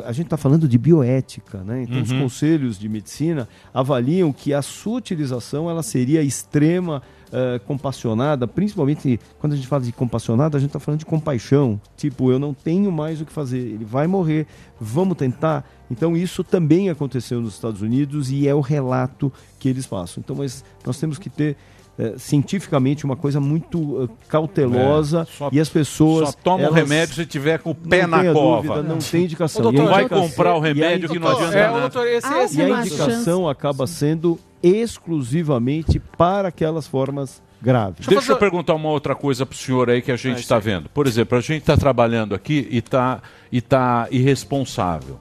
a 0.05 0.12
gente 0.12 0.26
está 0.26 0.37
falando 0.37 0.66
de 0.68 0.76
bioética, 0.78 1.59
né? 1.64 1.83
Então 1.83 2.03
os 2.03 2.11
Uhum. 2.11 2.22
conselhos 2.22 2.78
de 2.78 2.89
medicina 2.89 3.49
avaliam 3.72 4.33
que 4.33 4.53
a 4.53 4.62
sua 4.62 4.99
utilização 4.99 5.70
ela 5.70 5.83
seria 5.83 6.22
extrema 6.22 7.03
eh, 7.33 7.61
compassionada, 7.64 8.49
principalmente 8.49 9.20
quando 9.39 9.53
a 9.53 9.57
gente 9.57 9.68
fala 9.68 9.85
de 9.85 9.93
compassionada, 9.93 10.57
a 10.57 10.61
gente 10.61 10.70
está 10.70 10.81
falando 10.81 10.99
de 10.99 11.07
compaixão. 11.07 11.81
Tipo, 11.97 12.33
eu 12.33 12.41
não 12.41 12.53
tenho 12.53 12.91
mais 12.91 13.20
o 13.20 13.24
que 13.24 13.33
fazer, 13.33 13.59
ele 13.59 13.85
vai 13.85 14.09
morrer, 14.09 14.49
vamos 14.81 15.16
tentar. 15.16 15.64
Então, 15.89 16.16
isso 16.16 16.43
também 16.43 16.91
aconteceu 16.91 17.41
nos 17.41 17.55
Estados 17.55 17.83
Unidos 17.83 18.33
e 18.33 18.49
é 18.49 18.55
o 18.55 18.61
relato 18.61 19.33
que 19.61 19.68
eles 19.68 19.87
passam. 19.87 20.20
Então, 20.24 20.35
mas 20.35 20.64
nós 20.85 20.99
temos 20.99 21.18
que 21.18 21.31
ter. 21.31 21.57
Eh, 22.01 22.14
cientificamente 22.16 23.05
uma 23.05 23.16
coisa 23.16 23.38
muito 23.40 24.09
eh, 24.11 24.24
cautelosa 24.28 25.20
É, 25.22 25.24
só- 25.36 25.48
e 25.53 25.61
as 25.61 25.68
pessoas 25.68 26.30
Só 26.30 26.34
toma 26.42 26.68
o 26.68 26.72
remédio 26.72 27.14
se 27.14 27.26
tiver 27.26 27.59
com 27.61 27.70
o 27.70 27.74
pé 27.74 28.07
não 28.07 28.22
na 28.22 28.32
cova. 28.32 28.62
dúvida, 28.68 28.82
não 28.82 28.98
tem 28.98 29.24
indicação. 29.24 29.61
Ô, 29.61 29.70
doutor, 29.70 29.88
a 29.88 29.92
vai 29.92 30.09
comprar 30.09 30.55
o 30.57 30.61
remédio 30.61 31.09
que 31.09 31.18
não 31.18 31.28
indicação- 31.28 31.48
adianta 31.51 31.76
É, 31.76 31.80
doutor, 31.80 32.07
esse- 32.09 32.34
esse 32.34 32.59
e 32.59 32.62
a 32.62 32.68
é 32.68 32.70
indicação 32.80 33.48
acaba 33.48 33.86
sendo 33.86 34.38
exclusivamente 34.62 35.98
para 36.16 36.48
aquelas 36.48 36.86
formas 36.86 37.42
graves. 37.62 38.07
Deixa, 38.07 38.32
eu 38.32 38.36
perguntar 38.36 38.74
uma 38.74 38.88
outra 38.88 39.14
coisa 39.14 39.44
pro 39.44 39.57
senhor 39.57 39.90
aí 39.90 40.01
que 40.01 40.11
a 40.12 40.16
gente 40.16 40.38
está 40.38 40.59
vendo. 40.59 40.88
Por 40.88 41.07
exemplo, 41.07 41.36
a 41.36 41.40
gente 41.40 41.61
está 41.61 41.76
trabalhando 41.76 42.34
aqui 42.34 42.66
e 42.70 42.78
está 42.78 43.20
e 43.53 43.61
tá 43.61 44.07
irresponsável. 44.11 45.18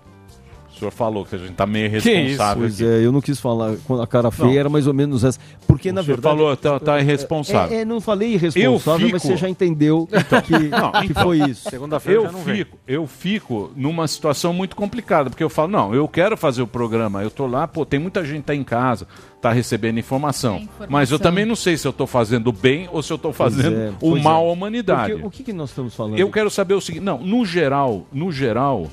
O 0.80 0.84
senhor 0.84 0.91
falou 0.91 1.25
que 1.25 1.36
a 1.36 1.38
gente 1.38 1.51
está 1.51 1.65
meio 1.65 1.88
irresponsável. 1.88 2.63
Pois 2.63 2.82
aqui. 2.82 2.89
é, 2.89 3.05
eu 3.05 3.11
não 3.11 3.19
quis 3.19 3.38
falar 3.38 3.75
quando 3.86 4.01
a 4.01 4.07
cara 4.07 4.32
feia 4.32 4.47
Não. 4.47 4.57
era 4.59 4.69
mais 4.69 4.88
ou 4.88 4.93
menos 4.93 5.25
essa. 5.25 5.38
Porque, 5.67 5.89
O 5.89 5.93
na 5.93 6.01
senhor 6.01 6.15
verdade. 6.15 6.38
falou, 6.38 6.55
tá- 6.55 6.80
tá 6.80 6.99
irresponsável. 7.01 7.77
É, 7.77 7.82
é, 7.82 7.86
não 7.86 7.99
falei 7.99 8.34
irresponsável, 8.36 9.07
Eu 9.07 9.11
mas 9.11 9.21
fico- 9.21 9.34
você 9.34 9.38
já 9.38 9.49
entendeu 9.49 10.07
que, 10.07 10.69
Não, 10.69 10.91
que 11.01 11.07
então, 11.07 11.23
foi 11.23 11.38
isso. 11.49 11.67
eu 12.05 12.30
fico, 12.30 12.77
eu 12.88 13.07
fico 13.07 13.71
numa 13.75 14.07
situação 14.07 14.53
muito 14.53 14.73
complicada, 14.75 15.30
porque 15.30 15.43
eu 15.43 15.49
falo, 15.49 15.67
não, 15.67 15.93
eu 15.93 16.07
quero 16.07 16.38
fazer 16.38 16.61
o 16.61 16.67
programa, 16.67 17.21
eu 17.23 17.30
tô 17.30 17.45
lá, 17.45 17.67
pô, 17.67 17.86
tem 17.86 17.99
muita 17.99 18.23
gente 18.23 18.38
que 18.41 18.45
tá 18.47 18.55
em 18.55 18.63
casa, 18.63 19.05
tá 19.41 19.51
recebendo 19.51 19.99
informação, 19.99 20.67
mas 20.88 21.11
eu 21.11 21.19
também 21.19 21.45
não 21.45 21.55
sei 21.55 21.75
se 21.77 21.86
eu 21.88 21.91
tô 21.93 22.07
fazendo 22.07 22.51
bem 22.53 22.88
ou 22.91 23.03
se 23.03 23.11
eu 23.11 23.17
tô 23.17 23.34
fazendo 23.34 23.75
é, 23.77 23.91
o 24.01 24.15
mal 24.17 24.45
é. 24.45 24.49
à 24.49 24.51
humanidade. 24.51 25.11
Porque 25.13 25.27
o 25.27 25.30
que, 25.30 25.43
que 25.43 25.53
nós 25.53 25.69
estamos 25.69 25.93
falando? 25.93 26.17
Eu 26.17 26.30
quero 26.32 26.49
saber 26.49 26.73
o 26.73 26.82
seguinte, 26.82 27.03
não, 27.03 27.19
no 27.19 27.45
geral, 27.45 28.05
no 28.13 28.32
geral, 28.32 28.88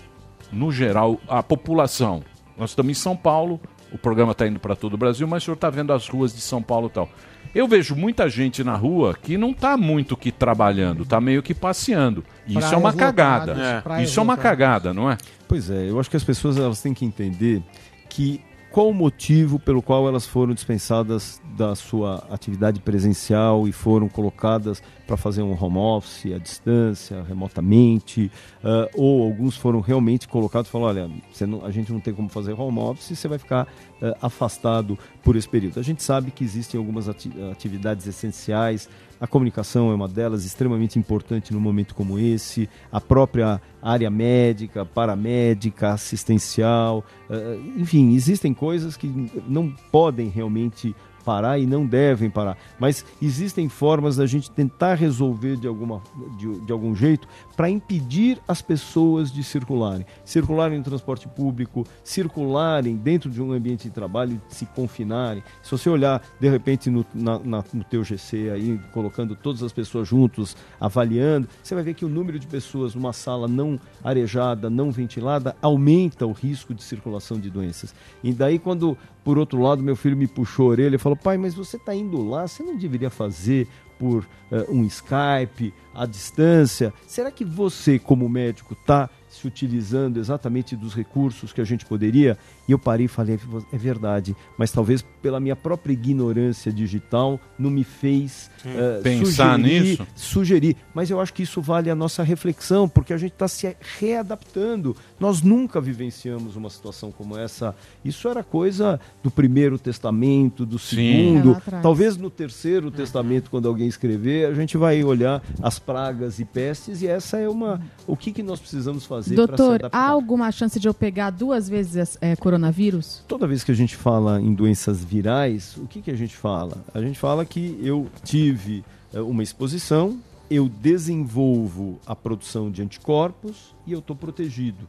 no 0.53 0.71
geral, 0.71 1.21
a 1.29 1.43
população, 1.43 2.23
nós 2.57 2.71
estamos 2.71 2.91
em 2.91 2.95
São 2.95 3.17
Paulo, 3.17 3.61
o 3.93 3.99
programa 3.99 4.33
está 4.33 4.47
indo 4.47 4.59
para 4.59 4.75
todo 4.75 4.95
o 4.95 4.97
Brasil, 4.97 5.27
mas 5.27 5.43
o 5.43 5.47
senhor 5.47 5.55
está 5.55 5.71
vendo 5.71 5.93
as 5.93 6.09
ruas 6.09 6.35
de 6.35 6.41
São 6.41 6.63
Paulo 6.63 6.89
e 6.89 6.91
tal. 6.91 7.09
Eu 7.55 7.67
vejo 7.67 7.97
muita 7.97 8.29
gente 8.29 8.63
na 8.63 8.77
rua 8.77 9.17
que 9.21 9.39
não 9.39 9.51
está 9.51 9.77
muito 9.77 10.17
que 10.17 10.31
trabalhando, 10.31 11.05
está 11.05 11.21
meio 11.21 11.43
que 11.43 11.55
passeando. 11.55 12.23
E 12.47 12.59
isso 12.59 12.75
é 12.75 12.77
uma 12.77 12.93
cagada. 12.93 13.83
praias 13.83 14.11
Isso 14.11 14.21
é 14.21 14.23
uma 14.23 14.37
cagada, 14.37 14.93
não 14.93 15.11
é? 15.11 15.17
Pois 15.49 15.71
é, 15.71 15.89
eu 15.89 15.99
acho 15.99 16.11
que 16.11 16.17
as 16.17 16.25
pessoas 16.25 16.59
elas 16.59 16.83
têm 16.83 16.93
que 16.93 17.05
entender 17.05 17.63
que 18.11 18.43
qual 18.77 18.91
o 18.91 18.93
motivo 18.95 19.59
pelo 19.59 19.81
qual 19.81 20.07
elas 20.07 20.27
foram 20.27 20.53
dispensadas 20.53 21.41
da 21.57 21.75
sua 21.75 22.23
atividade 22.29 22.79
presencial 22.79 23.67
e 23.67 23.73
foram 23.73 24.07
colocadas 24.07 24.83
para 25.07 25.17
fazer 25.17 25.41
um 25.41 25.57
home 25.59 25.79
office 25.79 26.31
à 26.35 26.37
distância, 26.37 27.23
remotamente, 27.23 28.31
ah, 28.63 28.87
ou 28.93 29.23
alguns 29.23 29.57
foram 29.57 29.81
realmente 29.81 30.29
colocados 30.29 30.69
e 30.69 30.73
falaram, 30.73 31.05
olha, 31.09 31.47
não- 31.47 31.65
a 31.65 31.71
gente 31.71 31.91
não 31.91 32.01
tem 32.01 32.13
como 32.13 32.29
fazer 32.29 32.53
home 32.53 32.79
office, 32.79 33.19
você 33.19 33.27
vai 33.27 33.39
ficar 33.39 33.67
ah, 34.03 34.15
afastado 34.21 34.99
por 35.23 35.37
esse 35.37 35.49
período. 35.49 35.81
A 35.81 35.83
gente 35.83 36.03
sabe 36.03 36.31
que 36.31 36.45
existem 36.45 36.77
algumas 36.77 37.09
ati- 37.09 37.33
atividades 37.51 38.07
essenciais, 38.07 38.91
a 39.21 39.27
comunicação 39.27 39.91
é 39.91 39.95
uma 39.95 40.09
delas, 40.09 40.45
extremamente 40.45 40.99
importante 40.99 41.53
num 41.53 41.61
momento 41.61 41.95
como 41.95 42.19
esse, 42.19 42.69
a 42.91 43.01
própria 43.01 43.61
área 43.83 44.11
médica, 44.11 44.85
paramédica, 44.85 45.91
assistencial, 45.93 47.05
eh, 47.31 47.59
enfim, 47.77 48.15
existem 48.15 48.53
coisas 48.53 48.97
que 48.97 49.07
não 49.49 49.71
podem 49.91 50.29
realmente 50.29 50.95
parar 51.27 51.59
e 51.59 51.67
não 51.67 51.85
devem 51.85 52.31
parar, 52.31 52.57
mas 52.79 53.05
existem 53.21 53.69
formas 53.69 54.15
da 54.15 54.27
gente 54.27 54.49
tentar 54.49 54.95
resolver 54.95 55.57
de, 55.57 55.67
alguma, 55.67 56.01
de, 56.39 56.61
de 56.61 56.71
algum 56.73 56.95
jeito 56.95 57.27
para 57.57 57.69
impedir 57.69 58.39
as 58.47 58.63
pessoas 58.63 59.33
de 59.33 59.43
circularem, 59.43 60.07
circularem 60.25 60.79
no 60.79 60.85
transporte 60.85 61.27
público, 61.27 61.85
circularem 62.05 62.95
dentro 62.97 63.29
de 63.29 63.43
um 63.43 63.53
ambiente 63.53 63.89
de 63.89 63.91
trabalho, 63.91 64.41
se 64.49 64.67
confinarem. 64.67 65.43
Se 65.63 65.73
você 65.73 65.91
olhar 65.91 66.23
de 66.39 66.49
repente 66.49 66.89
no, 66.91 67.05
na, 67.13 67.39
na- 67.41 67.65
no 67.75 67.83
teu 67.83 68.05
GC 68.05 68.51
aí, 68.51 68.81
colocando 68.93 69.35
todas 69.35 69.65
as 69.65 69.73
pessoas 69.73 70.07
juntos, 70.07 70.57
avaliando, 70.81 71.49
você 71.61 71.75
vai 71.75 71.83
ver 71.83 71.95
que 71.95 72.05
o 72.05 72.09
número 72.09 72.39
de 72.39 72.47
pessoas 72.47 72.95
numa 72.95 73.13
sala 73.13 73.49
não 73.49 73.81
arejada, 74.05 74.71
não 74.71 74.93
ventilada, 74.93 75.57
aumenta 75.61 76.25
o 76.25 76.33
risco 76.33 76.73
de 76.73 76.83
circulação 76.85 77.41
de 77.41 77.51
doenças. 77.51 77.93
E 78.23 78.33
daí 78.33 78.59
quando, 78.59 78.97
por 79.27 79.39
outro 79.39 79.61
lado, 79.61 79.83
meu 79.83 79.97
filho 79.97 80.17
me 80.17 80.29
puxou 80.29 80.69
a 80.69 80.71
orelha 80.71 80.95
e 80.95 80.99
falou, 81.01 81.17
pai, 81.17 81.37
mas 81.37 81.53
você 81.53 81.79
está 81.79 81.93
indo 81.93 82.23
lá, 82.23 82.47
você 82.47 82.63
não 82.63 82.77
deveria 82.77 83.11
fazer 83.11 83.67
por 83.99 84.25
eh, 84.53 84.67
um 84.69 84.85
Skype, 84.85 85.75
à 85.93 86.07
distância? 86.07 86.95
Será 87.09 87.33
que 87.33 87.45
você, 87.45 87.99
como 87.99 88.29
médico, 88.29 88.75
está 88.75 89.11
se 89.37 89.47
utilizando 89.47 90.19
exatamente 90.19 90.75
dos 90.75 90.95
recursos 90.95 91.53
que 91.53 91.61
a 91.61 91.65
gente 91.65 91.85
poderia. 91.85 92.39
E 92.69 92.73
eu 92.73 92.79
parei 92.79 93.07
e 93.07 93.09
falei, 93.09 93.39
é 93.73 93.79
verdade, 93.79 94.35
mas 94.59 94.73
talvez 94.73 95.05
pela 95.23 95.39
minha 95.39 95.55
própria 95.55 95.93
ignorância 95.93 96.73
digital 96.73 97.39
não 97.59 97.71
me 97.71 97.85
fez 97.85 98.51
eh, 98.65 99.01
Pensar 99.03 99.57
sugerir, 99.57 99.81
nisso? 99.83 100.07
sugerir. 100.17 100.77
Mas 100.95 101.11
eu 101.11 101.21
acho 101.21 101.33
que 101.33 101.43
isso 101.43 101.61
vale 101.61 101.91
a 101.91 101.95
nossa 101.95 102.23
reflexão, 102.23 102.89
porque 102.89 103.13
a 103.13 103.19
gente 103.19 103.33
está 103.33 103.47
se 103.47 103.77
readaptando. 103.99 104.97
Nós 105.21 105.43
nunca 105.43 105.81
vivenciamos 105.81 106.57
uma 106.57 106.71
situação 106.71 107.13
como 107.13 107.37
essa. 107.37 107.75
Isso 108.05 108.29
era 108.29 108.43
coisa 108.43 108.99
do 109.23 109.31
primeiro 109.31 109.79
testamento, 109.79 110.67
do 110.67 110.79
segundo. 110.79 111.61
É. 111.73 111.81
Talvez 111.81 112.17
no 112.17 112.31
terceiro 112.31 112.91
testamento, 112.91 113.51
quando 113.51 113.69
alguém 113.69 113.87
escrever, 113.87 114.47
a 114.47 114.55
gente 114.55 114.77
vai 114.77 115.03
olhar 115.05 115.43
as 115.63 115.79
pragas 115.79 116.39
e 116.39 116.45
pestes, 116.45 117.03
e 117.03 117.07
essa 117.07 117.39
é 117.39 117.49
uma. 117.49 117.81
O 118.07 118.17
que, 118.17 118.33
que 118.33 118.43
nós 118.43 118.59
precisamos 118.61 119.05
fazer 119.05 119.26
se 119.27 119.35
Doutor, 119.35 119.89
há 119.91 120.09
alguma 120.09 120.51
chance 120.53 120.79
de 120.79 120.87
eu 120.87 120.95
pegar 120.95 121.31
duas 121.31 121.69
vezes 121.69 122.17
é, 122.21 122.37
coronavírus? 122.37 123.25
Toda 123.27 123.47
vez 123.47 123.65
que 123.65 123.73
a 123.73 123.75
gente 123.75 123.97
fala 123.97 124.41
em 124.41 124.55
doenças 124.55 125.03
virais, 125.03 125.77
o 125.77 125.87
que, 125.87 126.01
que 126.01 126.11
a 126.11 126.17
gente 126.17 126.37
fala? 126.37 126.85
A 126.95 127.01
gente 127.01 127.19
fala 127.19 127.45
que 127.45 127.79
eu 127.83 128.09
tive 128.23 128.85
eh, 129.13 129.21
uma 129.21 129.43
exposição, 129.43 130.19
eu 130.49 130.69
desenvolvo 130.69 131.99
a 132.07 132.15
produção 132.15 132.71
de 132.71 132.83
anticorpos 132.83 133.75
e 133.87 133.93
eu 133.93 133.99
estou 133.99 134.15
protegido. 134.15 134.87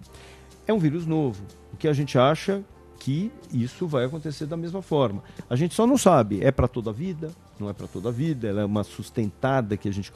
É 0.67 0.73
um 0.73 0.79
vírus 0.79 1.05
novo. 1.05 1.41
O 1.73 1.77
que 1.77 1.87
a 1.87 1.93
gente 1.93 2.17
acha 2.17 2.63
que 2.99 3.31
isso 3.53 3.87
vai 3.87 4.05
acontecer 4.05 4.45
da 4.45 4.57
mesma 4.57 4.81
forma. 4.81 5.23
A 5.49 5.55
gente 5.55 5.73
só 5.73 5.87
não 5.87 5.97
sabe, 5.97 6.43
é 6.43 6.51
para 6.51 6.67
toda 6.67 6.89
a 6.89 6.93
vida, 6.93 7.31
não 7.59 7.69
é 7.69 7.73
para 7.73 7.87
toda 7.87 8.09
a 8.09 8.11
vida, 8.11 8.47
ela 8.47 8.61
é 8.61 8.65
uma 8.65 8.83
sustentada 8.83 9.77
que 9.77 9.87
a 9.87 9.93
gente 9.93 10.11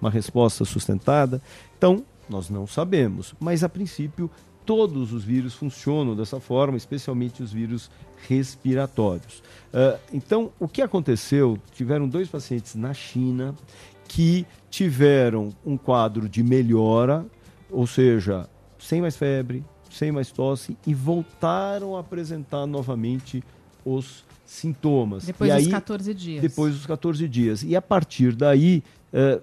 uma 0.00 0.10
resposta 0.10 0.64
sustentada. 0.64 1.40
Então, 1.76 2.04
nós 2.28 2.48
não 2.48 2.66
sabemos, 2.66 3.34
mas 3.40 3.64
a 3.64 3.68
princípio 3.68 4.30
todos 4.64 5.12
os 5.12 5.24
vírus 5.24 5.54
funcionam 5.54 6.14
dessa 6.14 6.38
forma, 6.40 6.76
especialmente 6.76 7.42
os 7.42 7.52
vírus 7.52 7.90
respiratórios. 8.28 9.42
Ah, 9.72 9.98
então, 10.12 10.52
o 10.58 10.68
que 10.68 10.82
aconteceu? 10.82 11.58
Tiveram 11.72 12.08
dois 12.08 12.28
pacientes 12.28 12.74
na 12.74 12.94
China 12.94 13.54
que 14.06 14.46
tiveram 14.70 15.54
um 15.64 15.76
quadro 15.76 16.28
de 16.28 16.42
melhora, 16.42 17.26
ou 17.70 17.86
seja, 17.86 18.48
sem 18.78 19.00
mais 19.00 19.16
febre, 19.16 19.64
sem 19.90 20.12
mais 20.12 20.30
tosse, 20.30 20.76
e 20.86 20.94
voltaram 20.94 21.96
a 21.96 22.00
apresentar 22.00 22.66
novamente 22.66 23.42
os 23.84 24.24
sintomas. 24.44 25.24
Depois 25.24 25.50
e 25.50 25.54
dos 25.54 25.66
aí, 25.66 25.70
14 25.70 26.14
dias. 26.14 26.42
Depois 26.42 26.74
dos 26.74 26.86
14 26.86 27.28
dias. 27.28 27.62
E 27.62 27.74
a 27.74 27.82
partir 27.82 28.34
daí, 28.34 28.82
eh, 29.12 29.40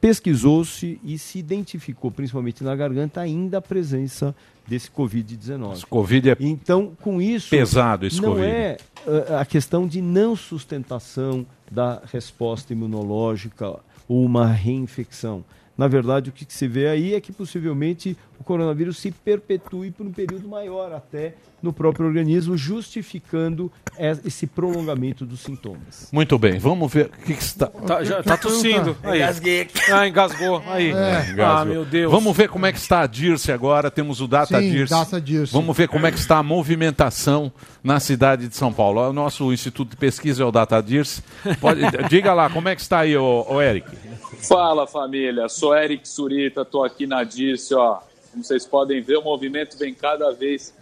pesquisou-se 0.00 1.00
e 1.02 1.18
se 1.18 1.38
identificou, 1.38 2.10
principalmente 2.10 2.62
na 2.62 2.74
garganta, 2.74 3.20
ainda 3.20 3.58
a 3.58 3.62
presença 3.62 4.34
desse 4.66 4.90
Covid-19. 4.90 5.84
Covid 5.86 6.30
é 6.30 6.36
Então, 6.40 6.92
com 7.00 7.20
isso. 7.20 7.50
pesado 7.50 8.06
esse 8.06 8.20
não 8.20 8.30
Covid. 8.30 8.46
é 8.46 8.76
uh, 9.06 9.36
a 9.36 9.44
questão 9.44 9.86
de 9.86 10.00
não 10.00 10.36
sustentação 10.36 11.46
da 11.70 12.02
resposta 12.12 12.72
imunológica 12.72 13.80
ou 14.06 14.24
uma 14.24 14.46
reinfecção. 14.46 15.44
Na 15.76 15.86
verdade, 15.86 16.30
o 16.30 16.32
que 16.32 16.44
se 16.48 16.66
vê 16.66 16.88
aí 16.88 17.14
é 17.14 17.20
que 17.20 17.32
possivelmente 17.32 18.16
o 18.38 18.44
coronavírus 18.44 18.98
se 18.98 19.10
perpetue 19.10 19.90
por 19.90 20.06
um 20.06 20.12
período 20.12 20.48
maior 20.48 20.92
até 20.92 21.34
no 21.60 21.72
próprio 21.72 22.06
organismo, 22.06 22.56
justificando 22.56 23.70
es- 23.98 24.24
esse 24.24 24.46
prolongamento 24.46 25.26
dos 25.26 25.40
sintomas. 25.40 26.08
Muito 26.12 26.38
bem, 26.38 26.56
vamos 26.58 26.92
ver 26.92 27.06
o 27.06 27.08
que, 27.24 27.34
que 27.34 27.42
está. 27.42 27.66
Tá, 27.66 28.04
já, 28.04 28.22
tá 28.22 28.36
tossindo. 28.36 28.96
Aí. 29.02 29.18
Engasguei. 29.18 29.68
Ah, 29.92 30.06
engasgou. 30.06 30.62
Aí. 30.68 30.92
Ah, 30.92 31.26
Engasgou. 31.32 31.66
meu 31.74 31.84
Deus. 31.84 32.12
Vamos 32.12 32.36
ver 32.36 32.48
como 32.48 32.64
é 32.64 32.72
que 32.72 32.78
está 32.78 33.00
a 33.00 33.06
Dirce 33.08 33.50
agora. 33.50 33.90
Temos 33.90 34.20
o 34.20 34.28
Data 34.28 34.60
Sim, 34.60 34.70
Dirce. 34.70 34.90
Data 34.94 35.20
Dirce. 35.20 35.52
Vamos 35.52 35.76
ver 35.76 35.88
como 35.88 36.06
é 36.06 36.12
que 36.12 36.18
está 36.18 36.38
a 36.38 36.42
movimentação 36.44 37.52
na 37.82 37.98
cidade 37.98 38.46
de 38.48 38.54
São 38.56 38.72
Paulo. 38.72 39.00
O 39.08 39.12
nosso 39.12 39.52
instituto 39.52 39.90
de 39.90 39.96
pesquisa 39.96 40.44
é 40.44 40.46
o 40.46 40.52
Data 40.52 40.80
Dirce. 40.80 41.22
Pode- 41.60 41.80
diga 42.08 42.32
lá, 42.34 42.48
como 42.48 42.68
é 42.68 42.76
que 42.76 42.80
está 42.82 43.00
aí, 43.00 43.16
ô 43.16 43.60
Eric? 43.60 43.88
Fala 44.48 44.86
família, 44.86 45.48
sou 45.48 45.76
Eric 45.76 46.08
Surita, 46.08 46.64
tô 46.64 46.84
aqui 46.84 47.06
na 47.06 47.24
Dirce, 47.24 47.74
ó. 47.74 47.98
Como 48.30 48.44
vocês 48.44 48.66
podem 48.66 49.00
ver, 49.00 49.18
o 49.18 49.22
movimento 49.22 49.76
vem 49.78 49.94
cada 49.94 50.30
vez 50.32 50.74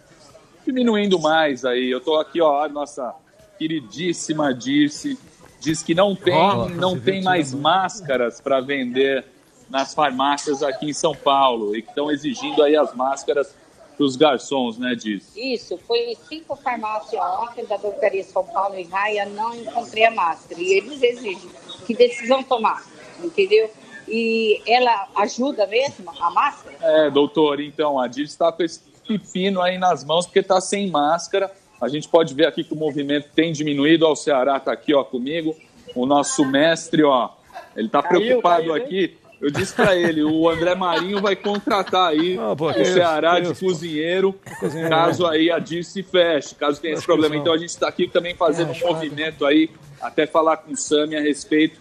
diminuindo 0.65 1.19
mais 1.19 1.63
aí. 1.63 1.89
Eu 1.89 2.01
tô 2.01 2.17
aqui, 2.17 2.41
ó, 2.41 2.63
a 2.63 2.67
nossa 2.67 3.15
queridíssima 3.57 4.53
Dirce 4.53 5.17
diz 5.59 5.81
que 5.81 5.95
não 5.95 6.15
tem, 6.15 6.69
não 6.75 6.99
tem 6.99 7.23
mais 7.23 7.53
máscaras 7.53 8.39
para 8.39 8.59
vender 8.61 9.25
nas 9.69 9.93
farmácias 9.93 10.63
aqui 10.63 10.89
em 10.89 10.93
São 10.93 11.15
Paulo 11.15 11.75
e 11.75 11.81
que 11.81 11.89
estão 11.89 12.11
exigindo 12.11 12.63
aí 12.63 12.75
as 12.75 12.93
máscaras 12.93 13.53
para 13.95 14.05
os 14.05 14.15
garçons, 14.15 14.77
né, 14.77 14.93
Dirce? 14.93 15.53
Isso, 15.53 15.77
foi 15.87 16.15
cinco 16.29 16.55
farmácias 16.55 17.19
ontem 17.39 17.65
da 17.65 17.77
Drogaria 17.77 18.23
São 18.23 18.45
Paulo 18.45 18.77
e 18.77 18.83
Raia, 18.83 19.25
não 19.25 19.55
encontrei 19.55 20.05
a 20.05 20.11
máscara. 20.11 20.61
E 20.61 20.73
eles 20.73 21.01
exigem. 21.01 21.49
Que 21.85 21.95
decisão 21.95 22.43
tomar, 22.43 22.85
entendeu? 23.23 23.69
E 24.07 24.61
ela 24.65 25.07
ajuda 25.15 25.67
mesmo, 25.67 26.11
a 26.19 26.31
máscara? 26.31 26.77
É, 26.81 27.09
doutor, 27.09 27.59
então, 27.59 27.99
a 27.99 28.07
Dirce 28.07 28.33
está 28.33 28.51
com 28.51 28.63
esse 28.63 28.79
pepino 29.07 29.61
aí 29.61 29.77
nas 29.77 30.03
mãos 30.03 30.25
porque 30.25 30.39
está 30.39 30.61
sem 30.61 30.89
máscara. 30.89 31.51
A 31.79 31.87
gente 31.87 32.07
pode 32.07 32.33
ver 32.33 32.47
aqui 32.47 32.63
que 32.63 32.73
o 32.73 32.77
movimento 32.77 33.29
tem 33.35 33.51
diminuído. 33.51 34.05
Ó, 34.05 34.13
o 34.13 34.15
Ceará 34.15 34.57
está 34.57 34.71
aqui 34.71 34.93
ó, 34.93 35.03
comigo. 35.03 35.55
O 35.95 36.05
nosso 36.05 36.45
mestre, 36.45 37.03
ó, 37.03 37.29
ele 37.75 37.87
está 37.87 38.01
preocupado 38.01 38.67
caiu, 38.67 38.75
aqui. 38.75 39.17
Eu 39.39 39.51
disse 39.51 39.73
para 39.73 39.95
ele, 39.95 40.23
o 40.23 40.49
André 40.49 40.73
Marinho 40.73 41.21
vai 41.21 41.35
contratar 41.35 42.09
aí 42.09 42.39
pô, 42.57 42.67
o 42.67 42.71
isso, 42.71 42.93
Ceará 42.93 43.39
que 43.39 43.53
de 43.53 43.59
cozinheiro, 43.59 44.33
Cozinheiro, 44.59 44.89
caso 44.89 45.23
né? 45.23 45.29
aí 45.29 45.51
a 45.51 45.59
Dirce 45.59 46.01
feche, 46.01 46.55
caso 46.55 46.81
tenha 46.81 46.95
esse 46.95 47.05
problema. 47.05 47.35
Então 47.35 47.53
a 47.53 47.57
gente 47.57 47.69
está 47.69 47.87
aqui 47.87 48.07
também 48.07 48.33
fazendo 48.33 48.71
É, 48.71 48.83
um 48.83 48.87
movimento 48.87 49.45
aí, 49.45 49.69
até 50.01 50.25
falar 50.25 50.57
com 50.57 50.71
o 50.71 50.77
Sami 50.77 51.15
a 51.15 51.21
respeito 51.21 51.79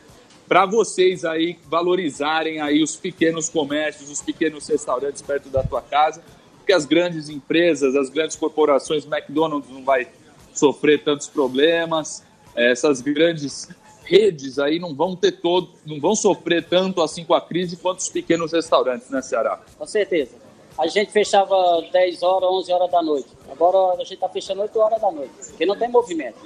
para 0.48 0.66
vocês 0.66 1.24
aí 1.24 1.58
valorizarem 1.68 2.60
aí 2.60 2.82
os 2.82 2.96
pequenos 2.96 3.48
comércios, 3.48 4.10
os 4.10 4.22
pequenos 4.22 4.66
restaurantes 4.68 5.22
perto 5.22 5.48
da 5.48 5.62
tua 5.62 5.82
casa, 5.82 6.22
porque 6.58 6.72
as 6.72 6.84
grandes 6.84 7.28
empresas, 7.28 7.94
as 7.94 8.08
grandes 8.08 8.36
corporações, 8.36 9.04
McDonald's 9.04 9.70
não 9.70 9.84
vai 9.84 10.08
sofrer 10.54 11.02
tantos 11.02 11.26
problemas, 11.26 12.24
essas 12.54 13.00
grandes 13.00 13.68
redes 14.04 14.58
aí 14.58 14.78
não 14.78 14.94
vão 14.94 15.14
ter 15.16 15.32
todo, 15.32 15.70
não 15.84 16.00
vão 16.00 16.14
sofrer 16.14 16.64
tanto 16.64 17.02
assim 17.02 17.24
com 17.24 17.34
a 17.34 17.40
crise 17.40 17.76
quanto 17.76 17.98
os 17.98 18.08
pequenos 18.08 18.52
restaurantes, 18.52 19.10
né, 19.10 19.20
Ceará? 19.20 19.60
Com 19.76 19.86
certeza. 19.86 20.36
A 20.78 20.86
gente 20.86 21.10
fechava 21.10 21.56
10 21.90 22.22
horas, 22.22 22.50
11 22.50 22.72
horas 22.72 22.90
da 22.90 23.02
noite. 23.02 23.28
Agora 23.50 23.94
a 23.94 23.98
gente 23.98 24.14
está 24.14 24.28
fechando 24.28 24.60
8 24.62 24.78
horas 24.78 25.00
da 25.00 25.10
noite, 25.10 25.32
porque 25.48 25.64
não 25.64 25.76
tem 25.76 25.88
movimento. 25.88 26.36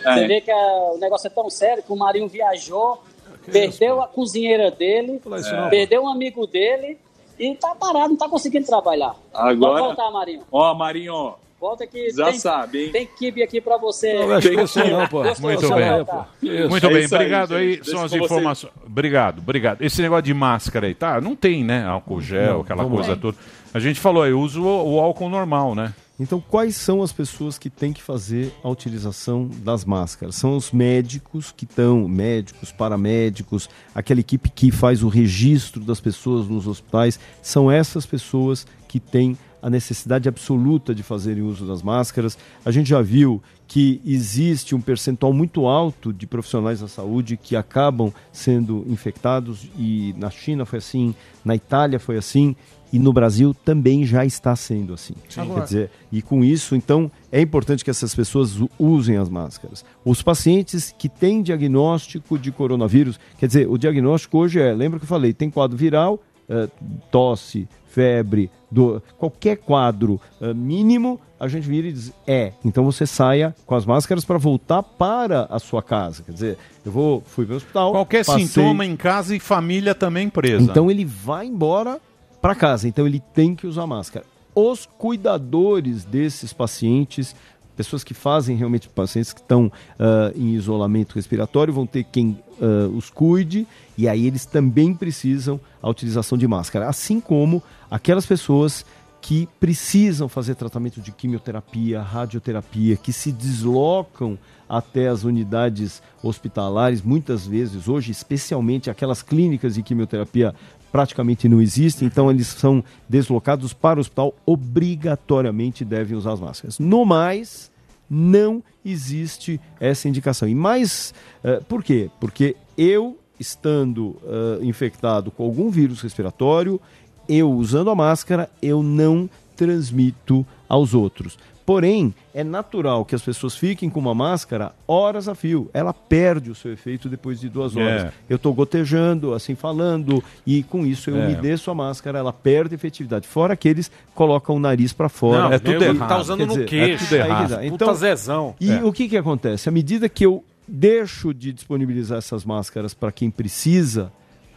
Entendeu? 0.00 0.14
Você 0.14 0.24
É. 0.24 0.26
vê 0.26 0.40
que 0.40 0.50
a- 0.50 0.90
o 0.94 0.98
negócio 0.98 1.26
é 1.26 1.30
tão 1.30 1.48
sério 1.50 1.82
que 1.82 1.92
o 1.92 1.96
Marinho 1.96 2.28
viajou, 2.28 3.02
perdeu 3.50 4.00
a 4.00 4.06
cozinheira 4.08 4.70
dele, 4.70 5.20
isso 5.38 5.54
não, 5.56 5.68
perdeu 5.70 6.02
um 6.02 6.08
amigo 6.08 6.46
dele 6.46 6.98
e 7.38 7.54
tá 7.54 7.74
parado, 7.74 8.10
não 8.10 8.16
tá 8.16 8.28
conseguindo 8.28 8.66
trabalhar. 8.66 9.14
Agora- 9.32 9.72
Pode 9.82 9.86
voltar, 9.96 10.10
Marinho. 10.10 10.42
Ó, 10.50 10.74
Marinho, 10.74 11.34
Volta 11.60 11.86
que 11.86 12.08
Já 12.12 12.30
tem, 12.30 12.38
sabe, 12.38 12.84
hein? 12.86 12.90
tem 12.90 13.04
kibe 13.06 13.42
aqui 13.42 13.60
pra 13.60 13.76
você. 13.76 14.14
Não, 14.14 14.32
acho 14.32 14.48
que 14.48 14.62
isso 14.62 14.78
não, 14.78 15.06
pô. 15.06 15.22
Gostou? 15.22 15.50
Muito 15.50 15.74
bem. 15.74 15.90
voltar. 15.90 16.30
Muito 16.40 16.86
É 16.86 16.88
bem, 16.88 17.02
isso 17.04 17.14
aí, 17.14 17.20
obrigado 17.20 17.54
aí. 17.54 17.72
gente. 17.74 17.90
São 17.90 18.02
as 18.02 18.10
com 18.10 18.16
você. 18.18 18.24
informações. 18.24 18.72
Obrigado, 18.86 19.38
obrigado. 19.40 19.82
Esse 19.82 20.00
negócio 20.00 20.22
de 20.22 20.32
máscara 20.32 20.86
aí, 20.86 20.94
tá? 20.94 21.20
Não 21.20 21.36
tem, 21.36 21.62
né? 21.62 21.84
Álcool 21.84 22.22
gel, 22.22 22.54
Não, 22.54 22.60
aquela 22.62 22.82
coisa 22.88 23.10
lá. 23.10 23.16
toda. 23.18 23.36
A 23.74 23.78
gente 23.78 24.00
falou, 24.00 24.26
eu 24.26 24.40
uso 24.40 24.62
o, 24.64 24.94
o 24.94 25.00
álcool 25.00 25.28
normal, 25.28 25.74
né? 25.74 25.92
Então, 26.20 26.38
quais 26.38 26.76
são 26.76 27.02
as 27.02 27.12
pessoas 27.12 27.56
que 27.56 27.70
têm 27.70 27.94
que 27.94 28.02
fazer 28.02 28.52
a 28.62 28.68
utilização 28.68 29.48
das 29.64 29.86
máscaras? 29.86 30.34
São 30.34 30.54
os 30.54 30.70
médicos 30.70 31.50
que 31.50 31.64
estão, 31.64 32.06
médicos, 32.06 32.70
paramédicos, 32.70 33.70
aquela 33.94 34.20
equipe 34.20 34.50
que 34.50 34.70
faz 34.70 35.02
o 35.02 35.08
registro 35.08 35.82
das 35.82 35.98
pessoas 35.98 36.46
nos 36.46 36.66
hospitais. 36.66 37.18
São 37.40 37.70
essas 37.70 38.04
pessoas 38.04 38.66
que 38.86 39.00
têm 39.00 39.38
a 39.62 39.70
necessidade 39.70 40.28
absoluta 40.28 40.94
de 40.94 41.02
fazerem 41.02 41.42
uso 41.42 41.66
das 41.66 41.82
máscaras. 41.82 42.36
A 42.66 42.70
gente 42.70 42.90
já 42.90 43.00
viu 43.00 43.42
que 43.66 44.00
existe 44.04 44.74
um 44.74 44.80
percentual 44.80 45.32
muito 45.32 45.66
alto 45.66 46.12
de 46.12 46.26
profissionais 46.26 46.80
da 46.80 46.88
saúde 46.88 47.38
que 47.38 47.56
acabam 47.56 48.12
sendo 48.30 48.84
infectados 48.88 49.68
e 49.78 50.14
na 50.18 50.28
China 50.28 50.66
foi 50.66 50.80
assim, 50.80 51.14
na 51.42 51.54
Itália 51.54 51.98
foi 51.98 52.18
assim 52.18 52.54
e 52.92 52.98
no 52.98 53.12
Brasil 53.12 53.54
também 53.54 54.04
já 54.04 54.24
está 54.24 54.54
sendo 54.56 54.94
assim. 54.94 55.14
Sim. 55.28 55.54
Quer 55.54 55.64
dizer, 55.64 55.90
e 56.10 56.20
com 56.22 56.44
isso, 56.44 56.74
então, 56.74 57.10
é 57.30 57.40
importante 57.40 57.84
que 57.84 57.90
essas 57.90 58.14
pessoas 58.14 58.58
usem 58.78 59.16
as 59.16 59.28
máscaras. 59.28 59.84
Os 60.04 60.22
pacientes 60.22 60.94
que 60.96 61.08
têm 61.08 61.42
diagnóstico 61.42 62.38
de 62.38 62.50
coronavírus, 62.50 63.18
quer 63.38 63.46
dizer, 63.46 63.68
o 63.68 63.78
diagnóstico 63.78 64.38
hoje 64.38 64.60
é, 64.60 64.72
lembra 64.72 64.98
que 64.98 65.04
eu 65.04 65.08
falei, 65.08 65.32
tem 65.32 65.50
quadro 65.50 65.76
viral, 65.76 66.20
eh, 66.48 66.68
tosse, 67.12 67.68
febre, 67.86 68.50
do, 68.68 69.00
qualquer 69.16 69.56
quadro 69.56 70.20
eh, 70.40 70.52
mínimo, 70.52 71.20
a 71.38 71.46
gente 71.46 71.68
vira 71.68 71.86
e 71.86 71.92
diz, 71.92 72.12
é, 72.26 72.52
então 72.64 72.84
você 72.84 73.06
saia 73.06 73.54
com 73.64 73.76
as 73.76 73.86
máscaras 73.86 74.24
para 74.24 74.36
voltar 74.36 74.82
para 74.82 75.46
a 75.48 75.60
sua 75.60 75.80
casa. 75.80 76.24
Quer 76.24 76.32
dizer, 76.32 76.58
eu 76.84 76.90
vou, 76.90 77.22
fui 77.24 77.46
para 77.46 77.54
o 77.54 77.56
hospital. 77.56 77.92
Qualquer 77.92 78.24
passei- 78.24 78.46
sintoma 78.46 78.84
em 78.84 78.96
casa 78.96 79.34
e 79.36 79.38
família 79.38 79.94
também 79.94 80.28
presa. 80.28 80.62
Então 80.62 80.90
ele 80.90 81.04
vai 81.04 81.46
embora 81.46 82.00
para 82.40 82.54
casa. 82.54 82.88
Então 82.88 83.06
ele 83.06 83.20
tem 83.34 83.54
que 83.54 83.66
usar 83.66 83.86
máscara. 83.86 84.24
Os 84.54 84.86
cuidadores 84.86 86.04
desses 86.04 86.52
pacientes, 86.52 87.34
pessoas 87.76 88.02
que 88.02 88.14
fazem 88.14 88.56
realmente 88.56 88.88
pacientes 88.88 89.32
que 89.32 89.40
estão 89.40 89.70
ah, 89.98 90.32
em 90.34 90.54
isolamento 90.54 91.14
respiratório, 91.14 91.72
vão 91.72 91.86
ter 91.86 92.04
quem 92.04 92.38
ah, 92.60 92.88
os 92.94 93.10
cuide 93.10 93.66
e 93.96 94.08
aí 94.08 94.26
eles 94.26 94.44
também 94.44 94.94
precisam 94.94 95.60
a 95.82 95.88
utilização 95.88 96.36
de 96.36 96.46
máscara. 96.46 96.88
Assim 96.88 97.20
como 97.20 97.62
aquelas 97.90 98.26
pessoas 98.26 98.84
que 99.20 99.48
precisam 99.58 100.28
fazer 100.28 100.54
tratamento 100.54 101.00
de 101.00 101.12
quimioterapia, 101.12 102.00
radioterapia, 102.00 102.96
que 102.96 103.12
se 103.12 103.30
deslocam 103.30 104.38
até 104.68 105.08
as 105.08 105.24
unidades 105.24 106.02
hospitalares, 106.22 107.02
muitas 107.02 107.46
vezes, 107.46 107.88
hoje, 107.88 108.12
especialmente 108.12 108.88
aquelas 108.88 109.20
clínicas 109.20 109.74
de 109.74 109.82
quimioterapia 109.82 110.54
praticamente 110.90 111.48
não 111.48 111.60
existem, 111.60 112.06
então 112.06 112.30
eles 112.30 112.48
são 112.48 112.82
deslocados 113.08 113.72
para 113.72 113.98
o 113.98 114.00
hospital, 114.00 114.34
obrigatoriamente 114.44 115.84
devem 115.84 116.16
usar 116.16 116.32
as 116.32 116.40
máscaras. 116.40 116.78
No 116.78 117.04
mais, 117.04 117.70
não 118.08 118.62
existe 118.84 119.60
essa 119.78 120.08
indicação. 120.08 120.48
E 120.48 120.54
mais, 120.54 121.14
eh, 121.44 121.60
por 121.68 121.84
quê? 121.84 122.10
Porque 122.18 122.56
eu, 122.76 123.18
estando 123.38 124.16
eh, 124.24 124.64
infectado 124.64 125.30
com 125.30 125.44
algum 125.44 125.70
vírus 125.70 126.00
respiratório, 126.00 126.80
eu 127.28 127.50
usando 127.52 127.90
a 127.90 127.94
máscara, 127.94 128.50
eu 128.60 128.82
não 128.82 129.30
transmito 129.54 130.44
aos 130.68 130.94
outros. 130.94 131.38
Porém, 131.70 132.12
é 132.34 132.42
natural 132.42 133.04
que 133.04 133.14
as 133.14 133.22
pessoas 133.22 133.54
fiquem 133.54 133.88
com 133.88 134.00
uma 134.00 134.12
máscara 134.12 134.72
horas 134.88 135.28
a 135.28 135.36
fio. 135.36 135.70
Ela 135.72 135.92
perde 135.94 136.50
o 136.50 136.54
seu 136.56 136.72
efeito 136.72 137.08
depois 137.08 137.38
de 137.38 137.48
duas 137.48 137.76
horas. 137.76 138.06
É. 138.06 138.12
Eu 138.28 138.34
estou 138.34 138.52
gotejando, 138.52 139.34
assim, 139.34 139.54
falando, 139.54 140.20
e 140.44 140.64
com 140.64 140.84
isso 140.84 141.10
eu 141.10 141.16
É. 141.16 141.26
umedeço 141.26 141.70
a 141.70 141.74
máscara, 141.76 142.18
ela 142.18 142.32
perde 142.32 142.74
efetividade. 142.74 143.28
Fora 143.28 143.54
que 143.54 143.68
eles 143.68 143.88
colocam 144.16 144.56
o 144.56 144.58
nariz 144.58 144.92
para 144.92 145.08
fora. 145.08 145.42
Não, 145.44 145.52
É 145.52 145.60
tudo 145.60 145.84
errado. 145.84 146.08
tá 146.08 146.18
usando 146.18 146.44
no 146.44 146.64
queixo. 146.64 147.04
é 147.04 147.06
tudo 147.06 147.14
errado. 147.14 147.54
Aí. 147.58 147.68
Então, 147.68 147.86
Puta 147.86 148.00
zezão. 148.00 148.56
E 148.60 148.72
É. 148.72 148.82
o 148.82 148.92
que, 148.92 149.08
que 149.08 149.16
acontece? 149.16 149.68
À 149.68 149.72
medida 149.72 150.08
que 150.08 150.26
eu 150.26 150.42
deixo 150.66 151.32
de 151.32 151.52
disponibilizar 151.52 152.18
essas 152.18 152.44
máscaras 152.44 152.94
para 152.94 153.12
quem 153.12 153.30
precisa, 153.30 154.10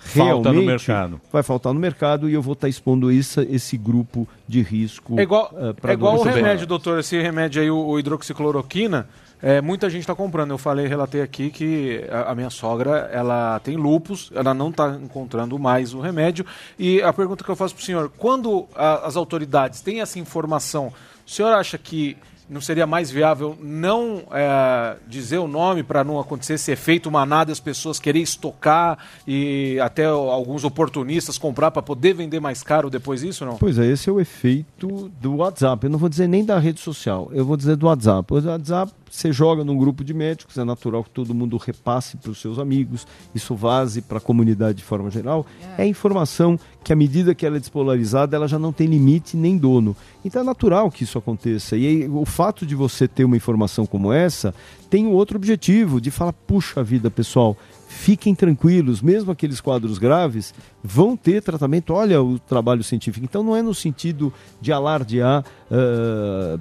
Falta 0.03 0.51
no 0.51 0.61
mercado. 0.63 1.21
vai 1.31 1.41
faltar 1.43 1.73
no 1.73 1.79
mercado 1.79 2.29
e 2.29 2.33
eu 2.33 2.41
vou 2.41 2.53
estar 2.53 2.67
expondo 2.69 3.11
isso, 3.11 3.41
esse 3.41 3.77
grupo 3.77 4.27
de 4.47 4.61
risco. 4.61 5.19
É 5.19 5.23
igual, 5.23 5.49
pra 5.81 5.91
é 5.91 5.93
igual 5.93 6.17
o 6.17 6.23
remédio, 6.23 6.67
doutor. 6.67 6.99
Esse 6.99 7.19
remédio 7.21 7.61
aí, 7.61 7.71
o, 7.71 7.77
o 7.77 7.97
hidroxicloroquina, 7.99 9.07
é, 9.41 9.61
muita 9.61 9.89
gente 9.89 10.01
está 10.01 10.13
comprando. 10.15 10.51
Eu 10.51 10.57
falei, 10.57 10.87
relatei 10.87 11.21
aqui 11.21 11.49
que 11.49 12.03
a, 12.11 12.31
a 12.31 12.35
minha 12.35 12.49
sogra, 12.49 13.09
ela 13.13 13.59
tem 13.59 13.75
lupus, 13.77 14.31
ela 14.35 14.53
não 14.53 14.69
está 14.69 14.97
encontrando 15.01 15.57
mais 15.57 15.93
o 15.93 15.99
remédio. 16.01 16.45
E 16.77 17.01
a 17.01 17.11
pergunta 17.13 17.43
que 17.43 17.49
eu 17.49 17.55
faço 17.55 17.73
para 17.75 17.81
o 17.81 17.85
senhor, 17.85 18.11
quando 18.17 18.65
a- 18.75 19.07
as 19.07 19.15
autoridades 19.15 19.81
têm 19.81 20.01
essa 20.01 20.19
informação, 20.19 20.91
o 21.25 21.29
senhor 21.29 21.53
acha 21.53 21.77
que 21.77 22.17
não 22.49 22.61
seria 22.61 22.85
mais 22.85 23.09
viável 23.09 23.57
não 23.61 24.23
é, 24.31 24.97
dizer 25.07 25.37
o 25.37 25.47
nome 25.47 25.83
para 25.83 26.03
não 26.03 26.19
acontecer 26.19 26.53
esse 26.53 26.71
efeito 26.71 27.09
manada 27.11 27.51
as 27.51 27.59
pessoas 27.59 27.99
querer 27.99 28.19
estocar 28.19 28.97
e 29.27 29.79
até 29.81 30.05
alguns 30.05 30.63
oportunistas 30.63 31.37
comprar 31.37 31.71
para 31.71 31.81
poder 31.81 32.13
vender 32.13 32.39
mais 32.39 32.63
caro 32.63 32.89
depois 32.89 33.21
disso, 33.21 33.45
não? 33.45 33.57
Pois 33.57 33.77
é, 33.77 33.85
esse 33.85 34.09
é 34.09 34.11
o 34.11 34.19
efeito 34.19 35.11
do 35.21 35.37
WhatsApp. 35.37 35.85
Eu 35.85 35.89
não 35.89 35.99
vou 35.99 36.09
dizer 36.09 36.27
nem 36.27 36.43
da 36.43 36.59
rede 36.59 36.79
social, 36.79 37.29
eu 37.33 37.45
vou 37.45 37.57
dizer 37.57 37.75
do 37.75 37.87
WhatsApp. 37.87 38.33
O 38.33 38.35
WhatsApp 38.35 38.91
você 39.13 39.31
joga 39.31 39.63
num 39.63 39.77
grupo 39.77 40.03
de 40.03 40.11
médicos, 40.11 40.57
é 40.57 40.63
natural 40.63 41.03
que 41.03 41.11
todo 41.11 41.35
mundo 41.35 41.55
repasse 41.57 42.17
para 42.17 42.31
os 42.31 42.41
seus 42.41 42.57
amigos, 42.57 43.05
isso 43.33 43.53
vaze 43.53 44.01
para 44.01 44.17
a 44.17 44.21
comunidade 44.21 44.79
de 44.79 44.83
forma 44.83 45.11
geral. 45.11 45.45
É. 45.77 45.85
informação 45.85 46.59
que, 46.83 46.91
à 46.91 46.95
medida 46.95 47.35
que 47.35 47.45
ela 47.45 47.57
é 47.57 47.59
despolarizada, 47.59 48.35
ela 48.35 48.47
já 48.47 48.57
não 48.57 48.73
tem 48.73 48.87
limite 48.87 49.37
nem 49.37 49.55
dono. 49.55 49.95
Então 50.25 50.41
é 50.41 50.43
natural 50.43 50.89
que 50.89 51.03
isso 51.03 51.19
aconteça. 51.19 51.77
E 51.77 51.85
aí, 51.85 52.09
o 52.09 52.25
fato 52.25 52.65
de 52.65 52.73
você 52.73 53.07
ter 53.07 53.23
uma 53.23 53.37
informação 53.37 53.85
como 53.85 54.11
essa 54.11 54.53
tem 54.89 55.05
um 55.05 55.11
outro 55.11 55.37
objetivo, 55.37 56.01
de 56.01 56.09
falar, 56.09 56.33
puxa 56.33 56.83
vida, 56.83 57.11
pessoal, 57.11 57.55
fiquem 57.93 58.33
tranquilos, 58.33 59.01
mesmo 59.01 59.31
aqueles 59.31 59.61
quadros 59.61 59.97
graves 59.97 60.53
vão 60.83 61.15
ter 61.15 61.41
tratamento. 61.41 61.93
Olha 61.93 62.21
o 62.21 62.39
trabalho 62.39 62.83
científico. 62.83 63.23
Então 63.23 63.43
não 63.43 63.55
é 63.55 63.61
no 63.61 63.73
sentido 63.73 64.33
de 64.59 64.73
alardear 64.73 65.45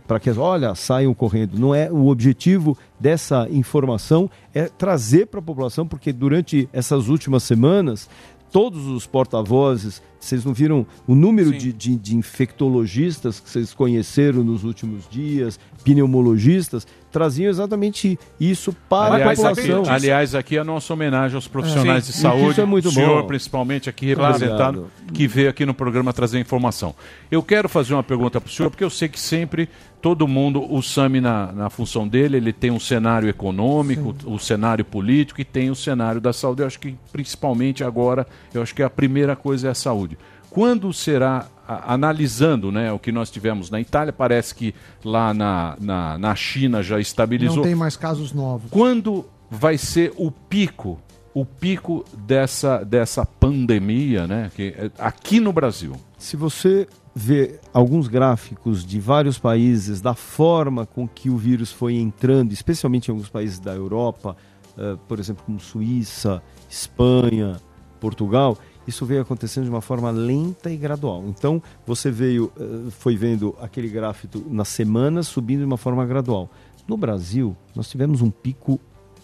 para 0.07 0.20
que, 0.20 0.30
olha, 0.30 0.74
saiam 0.74 1.12
correndo. 1.14 1.59
Não 1.59 1.74
é 1.74 1.91
o 1.91 2.09
objetivo 2.09 2.76
dessa 3.01 3.49
informação 3.51 4.30
é 4.55 4.64
trazer 4.64 5.26
para 5.26 5.41
a 5.41 5.43
população, 5.43 5.87
porque 5.87 6.12
durante 6.12 6.68
essas 6.72 7.09
últimas 7.09 7.43
semanas 7.43 8.09
todos 8.53 8.86
os 8.86 9.07
porta-vozes, 9.07 10.03
vocês 10.20 10.44
não 10.44 10.53
viram 10.53 10.86
o 11.09 11.14
número 11.14 11.50
de, 11.50 11.72
de, 11.72 11.96
de 11.96 12.14
infectologistas 12.16 13.40
que 13.40 13.50
vocês 13.50 13.72
conheceram 13.74 14.44
nos 14.44 14.62
últimos 14.62 15.09
dias, 15.11 15.59
pneumologistas, 15.82 16.86
traziam 17.11 17.50
exatamente 17.50 18.18
isso 18.38 18.74
para 18.88 19.14
aliás, 19.14 19.44
a 19.44 19.50
aqui, 19.50 19.62
população. 19.62 19.94
aliás, 19.94 20.34
aqui 20.34 20.59
a 20.59 20.64
nossa 20.64 20.92
homenagem 20.92 21.34
aos 21.34 21.48
profissionais 21.48 22.05
Sim, 22.05 22.12
de 22.12 22.18
saúde. 22.18 22.50
isso 22.53 22.61
é 22.61 22.64
muito 22.64 22.88
o 22.88 22.92
senhor, 22.92 23.22
bom. 23.22 23.26
principalmente, 23.28 23.90
aqui 23.90 24.14
Claro. 24.14 24.32
representado, 24.34 24.78
Obrigado. 24.80 25.12
que 25.12 25.26
veio 25.26 25.50
aqui 25.50 25.66
no 25.66 25.74
programa 25.74 26.12
trazer 26.12 26.38
informação. 26.38 26.94
Eu 27.30 27.42
quero 27.42 27.68
fazer 27.68 27.94
uma 27.94 28.03
pergunta 28.03 28.40
para 28.40 28.48
o 28.48 28.53
senhor, 28.53 28.70
porque 28.70 28.84
eu 28.84 28.90
sei 28.90 29.09
que 29.09 29.18
sempre 29.20 29.68
todo 30.03 30.26
mundo, 30.26 30.61
o 30.68 30.82
Sami 30.82 31.20
na, 31.20 31.53
na 31.53 31.70
função 31.70 32.07
dele, 32.09 32.36
ele 32.36 32.53
tem 32.53 32.70
um 32.72 32.80
cenário 32.80 33.28
econômico, 33.28 34.14
o 34.26 34.38
cenário 34.38 34.84
político 34.84 35.40
e 35.40 35.44
tem 35.44 35.70
o 35.70 35.74
cenário 35.76 36.20
da 36.20 36.32
saúde. 36.32 36.62
Eu 36.62 36.66
acho 36.66 36.80
que, 36.80 36.96
principalmente 37.12 37.84
agora, 37.84 38.26
eu 38.53 38.61
acho 38.61 38.74
que 38.74 38.82
a 38.82 38.90
primeira 38.90 39.36
coisa 39.36 39.68
é 39.68 39.70
a 39.70 39.74
saúde. 39.74 40.18
Quando 40.50 40.92
será, 40.92 41.46
a- 41.66 41.94
analisando 41.94 42.70
né, 42.72 42.92
o 42.92 42.98
que 42.98 43.12
nós 43.12 43.30
tivemos 43.30 43.70
na 43.70 43.80
Itália, 43.80 44.12
parece 44.12 44.55
que 44.55 44.74
lá 45.05 45.32
na, 45.32 45.76
na, 45.80 46.18
na 46.18 46.34
China 46.34 46.82
já 46.82 46.98
estabilizou. 47.00 47.57
Não 47.59 47.62
tem 47.62 47.74
mais 47.74 47.96
casos 47.96 48.32
novos. 48.32 48.70
Quando 48.70 49.24
vai 49.50 49.78
ser 49.78 50.12
o 50.16 50.30
pico, 50.30 50.98
o 51.32 51.46
pico 51.46 52.05
dessa, 52.26 52.84
dessa 52.84 53.24
pandemia, 53.24 54.26
né? 54.26 54.50
Que, 54.55 54.74
é 54.76 54.90
aqui 54.98 55.40
no 55.40 55.53
Brasil. 55.53 55.94
Se 56.18 56.36
você 56.36 56.86
vê 57.14 57.60
alguns 57.72 58.08
gráficos 58.08 58.84
de 58.84 58.98
vários 58.98 59.38
países, 59.38 60.00
da 60.00 60.14
forma 60.14 60.86
com 60.86 61.06
que 61.06 61.28
o 61.28 61.36
vírus 61.36 61.70
foi 61.70 61.94
entrando, 61.94 62.52
especialmente 62.52 63.08
em 63.08 63.10
alguns 63.12 63.28
países 63.28 63.58
da 63.58 63.74
Europa, 63.74 64.36
eh, 64.78 64.96
por 65.06 65.18
exemplo, 65.18 65.44
como 65.44 65.60
Suíça, 65.60 66.42
Espanha, 66.70 67.60
Portugal, 68.00 68.56
isso 68.86 69.06
veio 69.06 69.22
acontecendo 69.22 69.64
de 69.64 69.70
uma 69.70 69.80
forma 69.80 70.10
lenta 70.10 70.70
e 70.70 70.76
gradual. 70.76 71.24
Então, 71.28 71.62
você 71.86 72.10
veio, 72.10 72.50
eh, 72.58 72.90
foi 72.90 73.16
vendo 73.16 73.54
aquele 73.60 73.88
gráfico 73.88 74.42
nas 74.48 74.68
semanas 74.68 75.28
subindo 75.28 75.60
de 75.60 75.66
uma 75.66 75.76
forma 75.76 76.04
gradual. 76.06 76.50
No 76.88 76.96
Brasil, 76.96 77.56
nós 77.76 77.88
tivemos 77.88 78.22
um 78.22 78.30
pico 78.30 78.80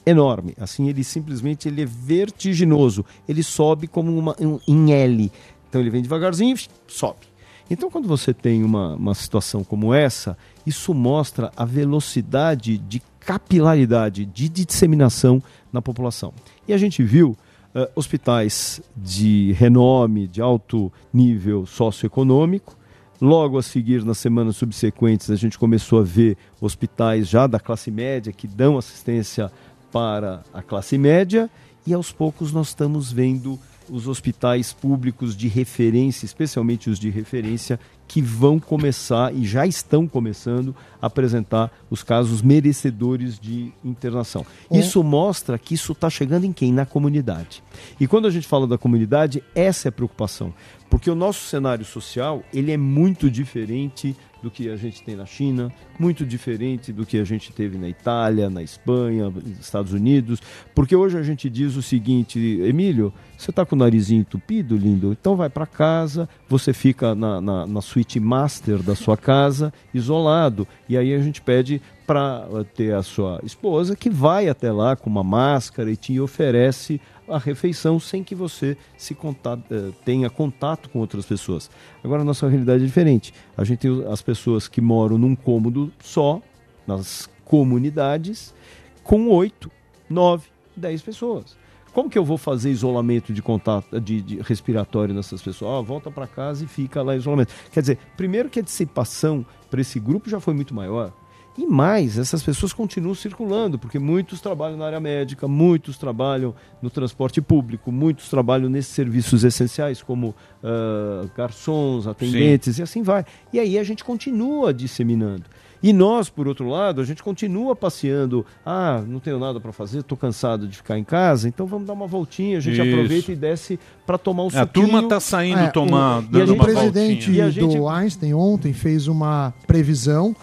enorme. 0.06 0.54
Assim, 0.60 0.88
ele 0.88 1.02
simplesmente 1.02 1.66
ele 1.68 1.82
é 1.82 1.86
vertiginoso. 1.86 3.04
Ele 3.28 3.42
sobe 3.42 3.88
como 3.88 4.16
uma, 4.16 4.36
um, 4.40 4.60
em 4.68 4.92
L. 4.92 5.32
Então, 5.68 5.80
ele 5.80 5.90
vem 5.90 6.02
devagarzinho 6.02 6.56
sobe. 6.86 7.37
Então, 7.70 7.90
quando 7.90 8.08
você 8.08 8.32
tem 8.32 8.64
uma, 8.64 8.94
uma 8.94 9.14
situação 9.14 9.62
como 9.62 9.92
essa, 9.92 10.36
isso 10.66 10.94
mostra 10.94 11.52
a 11.56 11.64
velocidade 11.64 12.78
de 12.78 13.02
capilaridade, 13.20 14.24
de 14.24 14.48
disseminação 14.48 15.42
na 15.72 15.82
população. 15.82 16.32
E 16.66 16.72
a 16.72 16.78
gente 16.78 17.02
viu 17.02 17.36
eh, 17.74 17.90
hospitais 17.94 18.80
de 18.96 19.52
renome, 19.52 20.26
de 20.26 20.40
alto 20.40 20.90
nível 21.12 21.66
socioeconômico. 21.66 22.74
Logo 23.20 23.58
a 23.58 23.62
seguir, 23.62 24.02
nas 24.04 24.16
semanas 24.16 24.56
subsequentes, 24.56 25.30
a 25.30 25.36
gente 25.36 25.58
começou 25.58 26.00
a 26.00 26.02
ver 26.02 26.38
hospitais 26.60 27.28
já 27.28 27.46
da 27.46 27.60
classe 27.60 27.90
média 27.90 28.32
que 28.32 28.46
dão 28.46 28.78
assistência 28.78 29.52
para 29.92 30.42
a 30.54 30.62
classe 30.62 30.96
média. 30.96 31.50
E 31.86 31.92
aos 31.92 32.10
poucos 32.10 32.50
nós 32.52 32.68
estamos 32.68 33.12
vendo 33.12 33.58
os 33.90 34.08
hospitais 34.08 34.72
públicos 34.72 35.36
de 35.36 35.48
referência, 35.48 36.24
especialmente 36.24 36.90
os 36.90 36.98
de 36.98 37.10
referência, 37.10 37.78
que 38.06 38.22
vão 38.22 38.58
começar 38.58 39.34
e 39.34 39.44
já 39.44 39.66
estão 39.66 40.08
começando 40.08 40.74
a 41.00 41.06
apresentar 41.06 41.70
os 41.90 42.02
casos 42.02 42.40
merecedores 42.40 43.38
de 43.38 43.70
internação. 43.84 44.46
Isso 44.70 45.04
mostra 45.04 45.58
que 45.58 45.74
isso 45.74 45.92
está 45.92 46.08
chegando 46.08 46.44
em 46.44 46.52
quem? 46.52 46.72
Na 46.72 46.86
comunidade. 46.86 47.62
E 48.00 48.06
quando 48.06 48.26
a 48.26 48.30
gente 48.30 48.46
fala 48.46 48.66
da 48.66 48.78
comunidade, 48.78 49.42
essa 49.54 49.88
é 49.88 49.90
a 49.90 49.92
preocupação. 49.92 50.54
Porque 50.88 51.10
o 51.10 51.14
nosso 51.14 51.46
cenário 51.46 51.84
social 51.84 52.42
ele 52.52 52.72
é 52.72 52.78
muito 52.78 53.30
diferente 53.30 54.16
do 54.42 54.50
que 54.50 54.68
a 54.68 54.76
gente 54.76 55.02
tem 55.02 55.16
na 55.16 55.26
China, 55.26 55.72
muito 55.98 56.24
diferente 56.24 56.92
do 56.92 57.04
que 57.04 57.18
a 57.18 57.24
gente 57.24 57.52
teve 57.52 57.76
na 57.76 57.88
Itália, 57.88 58.48
na 58.48 58.62
Espanha, 58.62 59.30
nos 59.30 59.58
Estados 59.58 59.92
Unidos. 59.92 60.40
Porque 60.74 60.94
hoje 60.94 61.18
a 61.18 61.22
gente 61.22 61.50
diz 61.50 61.76
o 61.76 61.82
seguinte, 61.82 62.38
Emílio, 62.62 63.12
você 63.36 63.50
está 63.50 63.64
com 63.64 63.74
o 63.74 63.78
narizinho 63.78 64.20
entupido, 64.20 64.76
lindo? 64.76 65.12
Então 65.12 65.36
vai 65.36 65.48
para 65.48 65.66
casa, 65.66 66.28
você 66.48 66.72
fica 66.72 67.14
na, 67.14 67.40
na, 67.40 67.66
na 67.66 67.80
suíte 67.80 68.20
master 68.20 68.82
da 68.82 68.94
sua 68.94 69.16
casa, 69.16 69.72
isolado. 69.92 70.66
E 70.88 70.96
aí 70.96 71.14
a 71.14 71.18
gente 71.20 71.40
pede 71.40 71.80
para 72.06 72.64
ter 72.74 72.94
a 72.94 73.02
sua 73.02 73.38
esposa 73.44 73.94
que 73.94 74.08
vai 74.08 74.48
até 74.48 74.72
lá 74.72 74.96
com 74.96 75.10
uma 75.10 75.22
máscara 75.22 75.90
e 75.90 75.96
te 75.96 76.18
oferece 76.18 76.98
a 77.28 77.38
refeição 77.38 77.98
sem 78.00 78.22
que 78.24 78.34
você 78.34 78.76
se 78.96 79.14
conta- 79.14 79.58
eh, 79.70 79.90
tenha 80.04 80.28
contato 80.30 80.88
com 80.90 80.98
outras 80.98 81.26
pessoas. 81.26 81.70
Agora 82.02 82.22
a 82.22 82.24
nossa 82.24 82.48
realidade 82.48 82.82
é 82.82 82.86
diferente. 82.86 83.32
A 83.56 83.64
gente 83.64 83.80
tem 83.80 84.04
as 84.10 84.22
pessoas 84.22 84.68
que 84.68 84.80
moram 84.80 85.18
num 85.18 85.34
cômodo 85.36 85.92
só, 86.00 86.40
nas 86.86 87.28
comunidades, 87.44 88.54
com 89.02 89.28
oito, 89.28 89.70
nove, 90.08 90.48
dez 90.76 91.02
pessoas. 91.02 91.56
Como 91.92 92.08
que 92.10 92.18
eu 92.18 92.24
vou 92.24 92.38
fazer 92.38 92.70
isolamento 92.70 93.32
de 93.32 93.42
contato 93.42 94.00
de, 94.00 94.20
de 94.22 94.36
respiratório 94.42 95.14
nessas 95.14 95.42
pessoas? 95.42 95.78
Ah, 95.78 95.80
volta 95.80 96.10
para 96.10 96.26
casa 96.26 96.64
e 96.64 96.66
fica 96.68 97.02
lá 97.02 97.14
em 97.14 97.18
isolamento. 97.18 97.52
Quer 97.72 97.80
dizer, 97.80 97.98
primeiro 98.16 98.48
que 98.48 98.60
a 98.60 98.62
dissipação 98.62 99.44
para 99.70 99.80
esse 99.80 99.98
grupo 99.98 100.28
já 100.30 100.38
foi 100.38 100.54
muito 100.54 100.74
maior. 100.74 101.12
E 101.60 101.66
mais, 101.66 102.16
essas 102.16 102.40
pessoas 102.40 102.72
continuam 102.72 103.16
circulando, 103.16 103.80
porque 103.80 103.98
muitos 103.98 104.40
trabalham 104.40 104.76
na 104.76 104.86
área 104.86 105.00
médica, 105.00 105.48
muitos 105.48 105.98
trabalham 105.98 106.54
no 106.80 106.88
transporte 106.88 107.40
público, 107.40 107.90
muitos 107.90 108.28
trabalham 108.28 108.70
nesses 108.70 108.92
serviços 108.92 109.42
essenciais, 109.42 110.00
como 110.00 110.36
ah, 110.62 111.26
garçons, 111.36 112.06
atendentes, 112.06 112.78
e 112.78 112.82
assim 112.82 113.02
vai. 113.02 113.24
E 113.52 113.58
aí 113.58 113.76
a 113.76 113.82
gente 113.82 114.04
continua 114.04 114.72
disseminando. 114.72 115.42
E 115.82 115.92
nós, 115.92 116.28
por 116.28 116.46
outro 116.48 116.68
lado, 116.68 117.00
a 117.00 117.04
gente 117.04 117.22
continua 117.22 117.74
passeando. 117.74 118.44
Ah, 118.66 119.02
não 119.06 119.18
tenho 119.20 119.38
nada 119.38 119.60
para 119.60 119.72
fazer, 119.72 120.00
estou 120.00 120.18
cansado 120.18 120.66
de 120.68 120.76
ficar 120.76 120.96
em 120.98 121.04
casa, 121.04 121.48
então 121.48 121.66
vamos 121.66 121.86
dar 121.88 121.92
uma 121.92 122.06
voltinha. 122.06 122.58
A 122.58 122.60
gente 122.60 122.80
Isso. 122.80 122.88
aproveita 122.88 123.32
e 123.32 123.36
desce 123.36 123.80
para 124.06 124.16
tomar 124.18 124.44
um 124.44 124.48
É, 124.52 124.58
a 124.58 124.66
turma 124.66 125.08
tá 125.08 125.18
saindo 125.18 125.70
tomar- 125.72 126.22
dando 126.22 126.50
o 126.50 126.54
uma 126.54 126.64
presidente 126.64 127.26
voltinha. 127.26 127.36
E 127.36 127.40
a 127.40 127.50
gente- 127.50 127.76
do 127.76 127.88
Einstein 127.88 128.34
ontem 128.34 128.72
fez 128.72 129.06
uma 129.08 129.52
previsão 129.68 130.34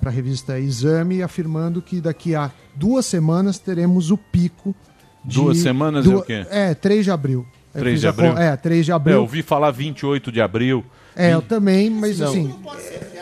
para 0.00 0.10
a 0.10 0.12
revista 0.12 0.58
Exame, 0.58 1.22
afirmando 1.22 1.80
que 1.82 2.00
daqui 2.00 2.34
a 2.34 2.50
duas 2.74 3.06
semanas 3.06 3.58
teremos 3.58 4.10
o 4.10 4.16
pico. 4.16 4.74
de- 5.24 5.34
Duas 5.36 5.58
semanas 5.58 6.06
é 6.06 6.14
o 6.16 6.22
quê? 6.22 6.46
É, 6.50 6.74
3 6.74 7.04
de 7.04 7.10
abril. 7.10 7.46
Eu 7.74 7.80
3 7.80 7.92
fiz 7.94 8.00
de 8.00 8.06
a 8.06 8.10
abril? 8.10 8.32
con- 8.32 8.38
É, 8.40 8.56
3 8.56 8.84
de 8.86 8.90
É, 8.90 8.94
abril. 8.94 9.16
eu 9.16 9.20
ouvi 9.22 9.42
falar 9.42 9.70
28 9.70 10.32
de 10.32 10.40
abril. 10.40 10.84
É, 11.14 11.34
eu 11.34 11.42
também, 11.42 11.90
mas 11.90 12.18
Não. 12.18 12.28
assim. 12.28 12.54
Ah, 12.66 13.19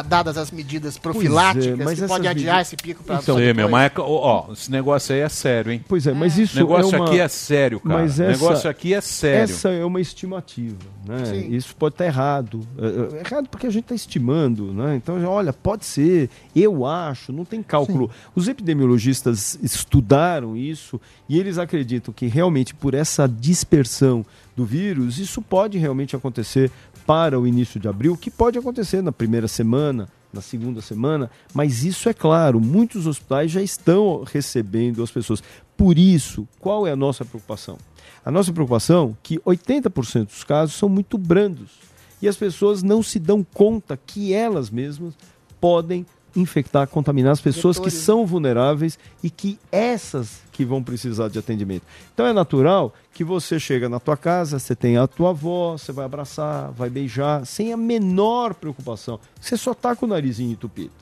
dadas 0.00 0.38
as 0.38 0.50
medidas 0.50 0.96
é, 0.96 1.00
profiláticas, 1.00 1.78
mas 1.78 2.00
que 2.00 2.06
pode 2.06 2.26
adiar 2.26 2.56
medidas- 2.56 2.66
esse 2.68 2.76
pico 2.76 3.04
para 3.04 3.16
Então, 3.16 3.36
meu, 3.36 3.68
mas 3.68 3.90
é, 3.90 4.00
ó, 4.00 4.46
ó, 4.48 4.52
esse 4.52 4.70
negócio 4.70 5.14
aí 5.14 5.20
é 5.20 5.28
sério, 5.28 5.72
hein? 5.72 5.84
Pois 5.86 6.06
é, 6.06 6.14
mas 6.14 6.38
isso 6.38 6.56
O 6.56 6.60
negócio 6.60 6.94
é 6.94 6.98
uma- 6.98 7.06
aqui 7.08 7.20
é 7.20 7.28
sério, 7.28 7.80
cara. 7.80 8.00
Mas 8.02 8.18
o 8.18 8.22
essa- 8.22 8.32
negócio 8.42 8.70
aqui 8.70 8.94
é 8.94 9.00
sério. 9.02 9.42
Essa 9.42 9.68
é 9.68 9.84
uma 9.84 10.00
estimativa, 10.00 10.78
né? 11.06 11.24
Sim. 11.26 11.54
Isso 11.54 11.76
pode 11.76 11.94
estar 11.94 12.06
errado. 12.06 12.60
É, 12.78 13.16
é 13.16 13.20
errado 13.26 13.48
porque 13.48 13.66
a 13.66 13.70
gente 13.70 13.82
está 13.84 13.94
estimando, 13.94 14.72
né? 14.72 14.94
Então, 14.96 15.22
olha, 15.26 15.52
pode 15.52 15.84
ser, 15.84 16.30
eu 16.56 16.86
acho, 16.86 17.32
não 17.32 17.44
tem 17.44 17.62
cálculo. 17.62 18.08
Os 18.34 18.46
epidemiologistas 18.48 19.58
estudaram 19.62 20.56
isso 20.56 21.00
e 21.28 21.38
eles 21.38 21.58
acreditam 21.58 22.14
que 22.14 22.26
realmente 22.26 22.74
por 22.74 22.94
essa 22.94 23.26
dispersão 23.28 24.24
do 24.54 24.64
vírus, 24.66 25.18
isso 25.18 25.40
pode 25.40 25.78
realmente 25.78 26.14
acontecer 26.14 26.70
para 27.06 27.38
o 27.38 27.46
início 27.46 27.80
de 27.80 27.88
abril, 27.88 28.16
que 28.16 28.30
pode 28.30 28.58
acontecer 28.58 29.02
na 29.02 29.12
primeira 29.12 29.48
semana, 29.48 30.08
na 30.32 30.40
segunda 30.40 30.80
semana, 30.80 31.30
mas 31.52 31.84
isso 31.84 32.08
é 32.08 32.14
claro, 32.14 32.60
muitos 32.60 33.06
hospitais 33.06 33.50
já 33.50 33.60
estão 33.60 34.24
recebendo 34.24 35.02
as 35.02 35.10
pessoas. 35.10 35.42
Por 35.76 35.98
isso, 35.98 36.48
qual 36.58 36.86
é 36.86 36.92
a 36.92 36.96
nossa 36.96 37.24
preocupação? 37.24 37.76
A 38.24 38.30
nossa 38.30 38.52
preocupação 38.52 39.10
é 39.10 39.16
que 39.22 39.38
80% 39.40 40.26
dos 40.26 40.44
casos 40.44 40.74
são 40.76 40.88
muito 40.88 41.18
brandos 41.18 41.72
e 42.20 42.28
as 42.28 42.36
pessoas 42.36 42.82
não 42.82 43.02
se 43.02 43.18
dão 43.18 43.44
conta 43.44 43.96
que 43.96 44.32
elas 44.32 44.70
mesmas 44.70 45.14
podem 45.60 46.06
infectar, 46.34 46.86
contaminar 46.88 47.32
as 47.32 47.40
pessoas 47.40 47.76
que 47.76 47.84
Vetores. 47.84 48.04
são 48.04 48.26
vulneráveis 48.26 48.98
e 49.22 49.30
que 49.30 49.58
essas 49.70 50.40
que 50.52 50.64
vão 50.64 50.82
precisar 50.82 51.28
de 51.28 51.38
atendimento. 51.38 51.82
Então 52.12 52.26
é 52.26 52.32
natural 52.32 52.92
que 53.12 53.24
você 53.24 53.58
chega 53.58 53.88
na 53.88 54.00
tua 54.00 54.16
casa, 54.16 54.58
você 54.58 54.74
tem 54.74 54.96
a 54.96 55.06
tua 55.06 55.30
avó, 55.30 55.72
você 55.72 55.92
vai 55.92 56.04
abraçar, 56.04 56.70
vai 56.72 56.88
beijar, 56.88 57.46
sem 57.46 57.72
a 57.72 57.76
menor 57.76 58.54
preocupação. 58.54 59.18
Você 59.40 59.56
só 59.56 59.74
tá 59.74 59.94
com 59.94 60.06
o 60.06 60.08
narizinho 60.08 60.52
entupido. 60.52 60.92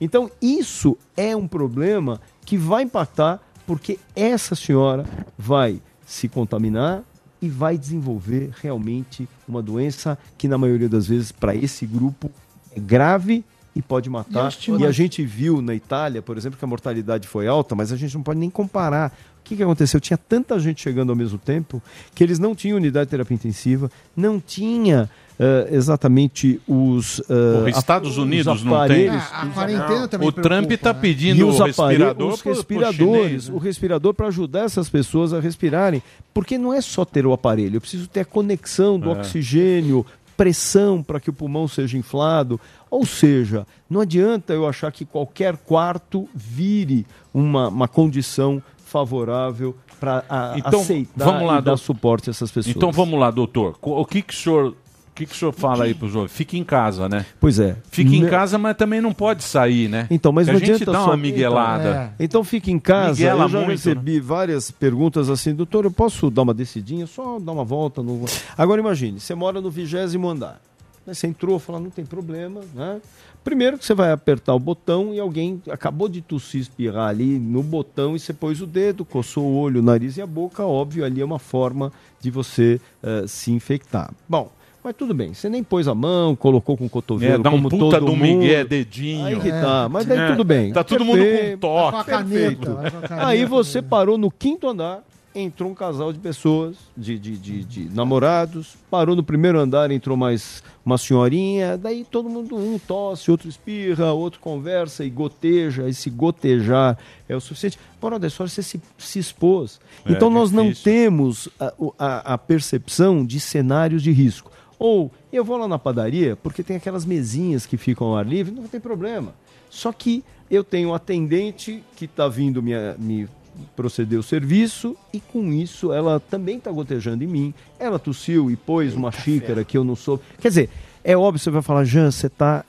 Então 0.00 0.30
isso 0.40 0.96
é 1.16 1.34
um 1.34 1.48
problema 1.48 2.20
que 2.44 2.56
vai 2.56 2.82
impactar 2.82 3.40
porque 3.66 3.98
essa 4.14 4.54
senhora 4.54 5.04
vai 5.36 5.80
se 6.06 6.28
contaminar 6.28 7.02
e 7.42 7.48
vai 7.48 7.76
desenvolver 7.76 8.50
realmente 8.62 9.28
uma 9.46 9.60
doença 9.60 10.16
que 10.38 10.48
na 10.48 10.56
maioria 10.56 10.88
das 10.88 11.06
vezes 11.08 11.32
para 11.32 11.54
esse 11.54 11.84
grupo 11.84 12.30
é 12.74 12.80
grave 12.80 13.44
e 13.76 13.82
pode 13.82 14.08
E 14.08 14.10
matar. 14.12 14.48
estima- 14.48 14.80
E 14.80 14.86
a 14.86 14.90
gente 14.90 15.22
viu 15.24 15.60
na 15.62 15.74
Itália, 15.74 16.22
por 16.22 16.36
exemplo, 16.36 16.58
que 16.58 16.64
a 16.64 16.68
mortalidade 16.68 17.28
foi 17.28 17.46
alta, 17.46 17.74
mas 17.74 17.92
a 17.92 17.96
gente 17.96 18.14
não 18.14 18.22
pode 18.22 18.40
nem 18.40 18.48
comparar. 18.50 19.12
O 19.40 19.44
que, 19.48 19.54
que 19.54 19.62
aconteceu? 19.62 20.00
Tinha 20.00 20.16
tanta 20.16 20.58
gente 20.58 20.82
chegando 20.82 21.10
ao 21.10 21.16
mesmo 21.16 21.38
tempo 21.38 21.80
que 22.14 22.24
eles 22.24 22.38
não 22.38 22.52
tinham 22.54 22.78
unidade 22.78 23.06
de 23.06 23.10
terapia 23.12 23.34
intensiva, 23.36 23.88
não 24.16 24.40
tinha 24.40 25.08
eh, 25.38 25.68
exatamente 25.70 26.58
os. 26.66 27.20
Porra, 27.28 27.68
Estados 27.70 28.16
Unidos 28.16 28.56
os 28.56 28.64
não 28.64 28.72
tem? 28.72 29.08
aparelhos. 29.08 29.22
A, 29.30 29.42
a 29.42 29.46
quarentena 29.48 30.08
também 30.08 30.28
O 30.28 30.32
Trump 30.32 30.72
tá 30.72 30.92
né? 30.94 30.98
pedindo 31.00 31.38
E 31.38 31.44
os 31.44 31.58
respirador 31.60 32.08
aparelhos, 32.08 32.34
os 32.34 32.42
respiradores, 32.42 32.96
chinês, 32.96 33.48
né? 33.50 33.54
o 33.54 33.58
respirador 33.58 34.14
para 34.14 34.26
ajudar 34.28 34.60
essas 34.64 34.88
pessoas 34.88 35.32
a 35.34 35.38
respirarem, 35.38 36.02
porque 36.34 36.56
não 36.58 36.72
é 36.72 36.80
só 36.80 37.04
ter 37.04 37.26
o 37.26 37.32
aparelho, 37.34 37.76
eu 37.76 37.80
preciso 37.82 38.08
ter 38.08 38.20
a 38.20 38.24
conexão 38.24 38.98
do 38.98 39.10
É. 39.10 39.12
oxigênio, 39.12 40.04
pressão 40.36 41.02
para 41.02 41.18
que 41.18 41.30
o 41.30 41.32
pulmão 41.32 41.66
seja 41.66 41.96
inflado. 41.96 42.60
Ou 42.90 43.04
seja, 43.06 43.66
não 43.88 44.00
adianta 44.00 44.52
eu 44.52 44.66
achar 44.68 44.92
que 44.92 45.04
qualquer 45.04 45.56
quarto 45.56 46.28
vire 46.34 47.06
uma, 47.32 47.68
uma 47.68 47.88
condição 47.88 48.62
favorável 48.84 49.76
para 49.98 50.54
Então, 50.56 50.80
aceitar 50.80 51.24
vamos 51.24 51.46
lá, 51.46 51.54
e 51.54 51.56
dar 51.56 51.62
doutor. 51.62 51.78
suporte 51.78 52.30
a 52.30 52.32
essas 52.32 52.50
pessoas. 52.50 52.76
Então 52.76 52.92
vamos 52.92 53.18
lá, 53.18 53.30
doutor. 53.30 53.76
O 53.80 54.04
que, 54.04 54.22
que 54.22 54.32
o 54.32 54.36
senhor. 54.36 54.74
O 55.16 55.18
que, 55.18 55.24
que 55.24 55.32
o 55.32 55.34
senhor 55.34 55.52
fala 55.52 55.84
aí 55.84 55.94
pro 55.94 56.10
senhor? 56.10 56.28
Fique 56.28 56.58
em 56.58 56.62
casa, 56.62 57.08
né? 57.08 57.24
Pois 57.40 57.58
é. 57.58 57.74
Fique 57.90 58.18
em 58.18 58.26
casa, 58.28 58.58
mas 58.58 58.76
também 58.76 59.00
não 59.00 59.14
pode 59.14 59.42
sair, 59.44 59.88
né? 59.88 60.06
Então, 60.10 60.30
mas 60.30 60.46
Porque 60.46 60.66
não 60.66 60.74
a 60.74 60.76
gente 60.76 60.84
dá 60.84 60.92
só... 60.92 61.06
uma 61.06 61.16
miguelada. 61.16 61.88
Então, 61.88 62.12
então 62.18 62.44
fique 62.44 62.70
em 62.70 62.78
casa. 62.78 63.12
Miguela 63.12 63.44
eu 63.44 63.48
já 63.48 63.58
muito, 63.60 63.68
né? 63.68 63.74
recebi 63.74 64.20
várias 64.20 64.70
perguntas 64.70 65.30
assim, 65.30 65.54
doutor, 65.54 65.86
eu 65.86 65.90
posso 65.90 66.30
dar 66.30 66.42
uma 66.42 66.52
descidinha, 66.52 67.06
só 67.06 67.38
dar 67.38 67.52
uma 67.52 67.64
volta? 67.64 68.02
No... 68.02 68.26
Agora 68.58 68.78
imagine, 68.78 69.18
você 69.18 69.34
mora 69.34 69.58
no 69.58 69.70
vigésimo 69.70 70.28
andar. 70.28 70.60
Né, 71.06 71.14
Você 71.14 71.26
entrou, 71.26 71.58
falou, 71.58 71.80
não 71.80 71.88
tem 71.88 72.04
problema, 72.04 72.60
né? 72.74 73.00
Primeiro 73.42 73.78
que 73.78 73.86
você 73.86 73.94
vai 73.94 74.12
apertar 74.12 74.54
o 74.54 74.58
botão 74.58 75.14
e 75.14 75.20
alguém 75.20 75.62
acabou 75.70 76.10
de 76.10 76.20
tossir, 76.20 76.60
espirrar 76.60 77.08
ali 77.08 77.38
no 77.38 77.62
botão 77.62 78.14
e 78.14 78.18
você 78.18 78.34
pôs 78.34 78.60
o 78.60 78.66
dedo, 78.66 79.02
coçou 79.02 79.44
o 79.44 79.56
olho, 79.56 79.80
o 79.80 79.82
nariz 79.82 80.18
e 80.18 80.20
a 80.20 80.26
boca, 80.26 80.62
óbvio, 80.64 81.06
ali 81.06 81.22
é 81.22 81.24
uma 81.24 81.38
forma 81.38 81.90
de 82.20 82.30
você 82.30 82.78
eh, 83.02 83.24
se 83.28 83.52
infectar. 83.52 84.12
Bom, 84.28 84.50
mas 84.86 84.94
tudo 84.96 85.12
bem, 85.12 85.34
você 85.34 85.48
nem 85.48 85.64
pôs 85.64 85.88
a 85.88 85.94
mão, 85.94 86.36
colocou 86.36 86.76
com 86.76 86.86
o 86.86 86.88
cotovelo, 86.88 87.34
É, 87.34 87.38
dá 87.38 87.50
um 87.50 87.54
como 87.54 87.68
puta 87.68 87.98
todo 87.98 88.06
do 88.06 88.16
mundo. 88.16 88.38
migué, 88.40 88.64
dedinho. 88.64 89.24
Aí 89.26 89.40
que 89.40 89.48
É. 89.48 89.60
tá, 89.60 89.88
mas 89.90 90.06
daí 90.06 90.18
É. 90.18 90.30
tudo 90.30 90.44
bem. 90.44 90.72
Tá 90.72 90.84
todo 90.84 91.04
mundo 91.04 91.18
com 91.18 91.58
toque. 91.58 91.90
Com 91.92 91.96
a 91.98 92.04
caneta, 92.04 92.70
com 92.72 92.78
a 92.86 92.90
caneta. 92.90 93.26
Aí 93.26 93.44
você 93.44 93.82
parou 93.82 94.16
no 94.16 94.30
quinto 94.30 94.68
andar, 94.68 95.02
entrou 95.34 95.70
um 95.70 95.74
casal 95.74 96.12
de 96.12 96.18
pessoas, 96.18 96.76
de, 96.96 97.18
de, 97.18 97.36
de, 97.36 97.64
de 97.64 97.94
namorados, 97.94 98.74
parou 98.90 99.14
no 99.16 99.22
primeiro 99.22 99.58
andar, 99.58 99.90
entrou 99.90 100.16
mais 100.16 100.62
uma 100.84 100.96
senhorinha, 100.96 101.76
daí 101.76 102.06
todo 102.10 102.28
mundo, 102.28 102.56
um 102.56 102.78
tosse, 102.78 103.30
outro 103.30 103.46
espirra, 103.48 104.12
outro 104.12 104.38
conversa 104.40 105.04
e 105.04 105.10
goteja, 105.10 105.88
esse 105.88 106.08
gotejar 106.08 106.96
é 107.28 107.34
o 107.36 107.40
suficiente. 107.40 107.76
Hora 108.00 108.18
da 108.20 108.28
história, 108.28 108.48
você 108.48 108.62
se, 108.62 108.80
se 108.96 109.18
expôs. 109.18 109.80
É, 110.06 110.12
então 110.12 110.30
nós 110.30 110.52
não 110.52 110.68
difícil. 110.68 110.84
temos 110.84 111.48
a, 111.58 111.72
a- 111.98 112.34
a 112.34 112.38
percepção 112.38 113.26
de 113.26 113.40
cenários 113.40 114.00
de 114.02 114.12
risco. 114.12 114.52
Ou 114.78 115.10
eu 115.32 115.44
vou 115.44 115.56
lá 115.56 115.66
na 115.66 115.78
padaria, 115.78 116.36
porque 116.36 116.62
tem 116.62 116.76
aquelas 116.76 117.04
mesinhas 117.04 117.64
que 117.66 117.76
ficam 117.76 118.08
ao 118.08 118.16
ar 118.16 118.26
livre, 118.26 118.54
não 118.54 118.68
tem 118.68 118.80
problema. 118.80 119.34
Só 119.70 119.92
que 119.92 120.22
eu 120.50 120.62
tenho 120.62 120.90
um 120.90 120.94
atendente 120.94 121.82
que 121.96 122.04
está 122.04 122.28
vindo 122.28 122.62
me, 122.62 122.72
me 122.98 123.28
proceder 123.74 124.18
o 124.18 124.22
serviço 124.22 124.96
e 125.12 125.18
com 125.18 125.52
isso 125.52 125.92
ela 125.92 126.20
também 126.20 126.58
está 126.58 126.70
gotejando 126.70 127.24
em 127.24 127.26
mim. 127.26 127.54
Ela 127.78 127.98
tossiu 127.98 128.50
e 128.50 128.56
pôs 128.56 128.94
uma 128.94 129.10
xícara 129.10 129.64
que 129.64 129.76
eu 129.76 129.84
não 129.84 129.96
soube. 129.96 130.22
Quer 130.38 130.48
dizer, 130.48 130.70
é 131.02 131.16
óbvio, 131.16 131.38
você 131.38 131.50
vai 131.50 131.62
falar, 131.62 131.84
Jean, 131.84 132.10
você 132.10 132.26
está 132.26 132.64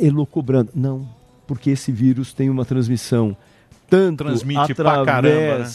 elocubrando. 0.00 0.70
Não, 0.74 1.06
porque 1.46 1.70
esse 1.70 1.92
vírus 1.92 2.32
tem 2.32 2.48
uma 2.48 2.64
transmissão 2.64 3.36
tanto 3.88 4.24
Transmite 4.24 4.74
pra 4.74 5.00
através 5.00 5.06
caramba, 5.06 5.64
né? 5.64 5.70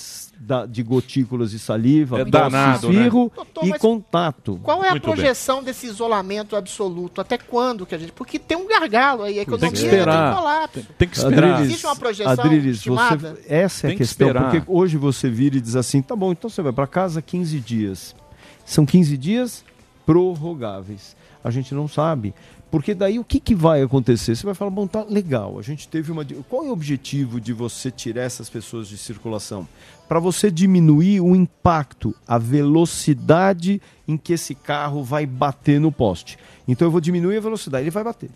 Da- 0.45 0.65
de 0.65 0.83
gotículas 0.83 1.51
de 1.51 1.59
saliva, 1.59 2.19
É 2.21 2.25
danado, 2.25 2.89
né? 2.89 2.95
espirro 2.95 3.31
Doutor, 3.35 3.65
e 3.67 3.79
contato. 3.79 4.59
Qual 4.61 4.83
é 4.83 4.89
a 4.89 4.91
Muito 4.91 5.05
bem. 5.05 5.15
projeção 5.15 5.63
desse 5.63 5.87
isolamento 5.87 6.55
absoluto? 6.55 7.21
Até 7.21 7.37
quando 7.37 7.85
que 7.85 7.95
a 7.95 7.97
gente... 7.97 8.11
Porque 8.11 8.37
tem 8.37 8.57
um 8.57 8.67
gargalo 8.67 9.23
aí, 9.23 9.39
a 9.39 9.41
economia 9.43 9.69
Tem 9.71 9.79
que 9.79 9.85
esperar. 9.85 10.33
tem 10.33 10.41
colapso. 10.41 10.87
Tem 10.97 11.07
que 11.07 11.17
esperar. 11.17 11.61
Existe 11.61 11.85
uma 11.85 11.95
projeção 11.95 12.31
Adriles, 12.45 12.77
estimada? 12.77 13.35
você, 13.35 13.45
essa 13.53 13.87
é 13.87 13.89
Tem 13.89 13.95
a 13.95 13.97
que 13.97 14.03
questão, 14.03 14.27
esperar. 14.27 14.51
porque 14.51 14.63
hoje 14.71 14.97
você 14.97 15.29
vira 15.29 15.57
e 15.57 15.61
diz 15.61 15.75
assim, 15.75 16.01
tá 16.01 16.15
bom, 16.15 16.31
então 16.31 16.49
você 16.49 16.61
vai 16.61 16.73
para 16.73 16.87
casa 16.87 17.21
15 17.21 17.59
dias. 17.59 18.15
São 18.65 18.85
15 18.85 19.17
dias 19.17 19.63
prorrogáveis. 20.05 21.15
A 21.43 21.49
gente 21.51 21.73
não 21.75 21.87
sabe. 21.87 22.33
Porque 22.73 22.95
daí 22.95 23.19
o 23.19 23.23
que, 23.23 23.39
que 23.39 23.53
vai 23.53 23.83
acontecer? 23.83 24.35
Você 24.35 24.43
vai 24.43 24.55
falar, 24.55 24.71
bom, 24.71 24.87
tá 24.87 25.05
legal, 25.07 25.59
a 25.59 25.61
gente 25.61 25.87
teve 25.87 26.11
uma. 26.11 26.25
Qual 26.49 26.65
é 26.65 26.69
o 26.69 26.71
objetivo 26.71 27.39
de 27.39 27.53
você 27.53 27.91
tirar 27.91 28.23
essas 28.23 28.49
pessoas 28.49 28.87
de 28.87 28.97
circulação? 28.97 29.67
Para 30.07 30.19
você 30.19 30.49
diminuir 30.49 31.21
o 31.21 31.35
impacto, 31.35 32.15
a 32.27 32.39
velocidade 32.39 33.79
em 34.07 34.17
que 34.17 34.33
esse 34.33 34.55
carro 34.55 35.03
vai 35.03 35.23
bater 35.23 35.79
no 35.79 35.91
poste. 35.91 36.39
Então 36.67 36.87
eu 36.87 36.91
vou 36.91 36.99
diminuir 36.99 37.37
a 37.37 37.41
velocidade, 37.41 37.83
ele 37.83 37.91
vai 37.91 38.03
bater 38.03 38.31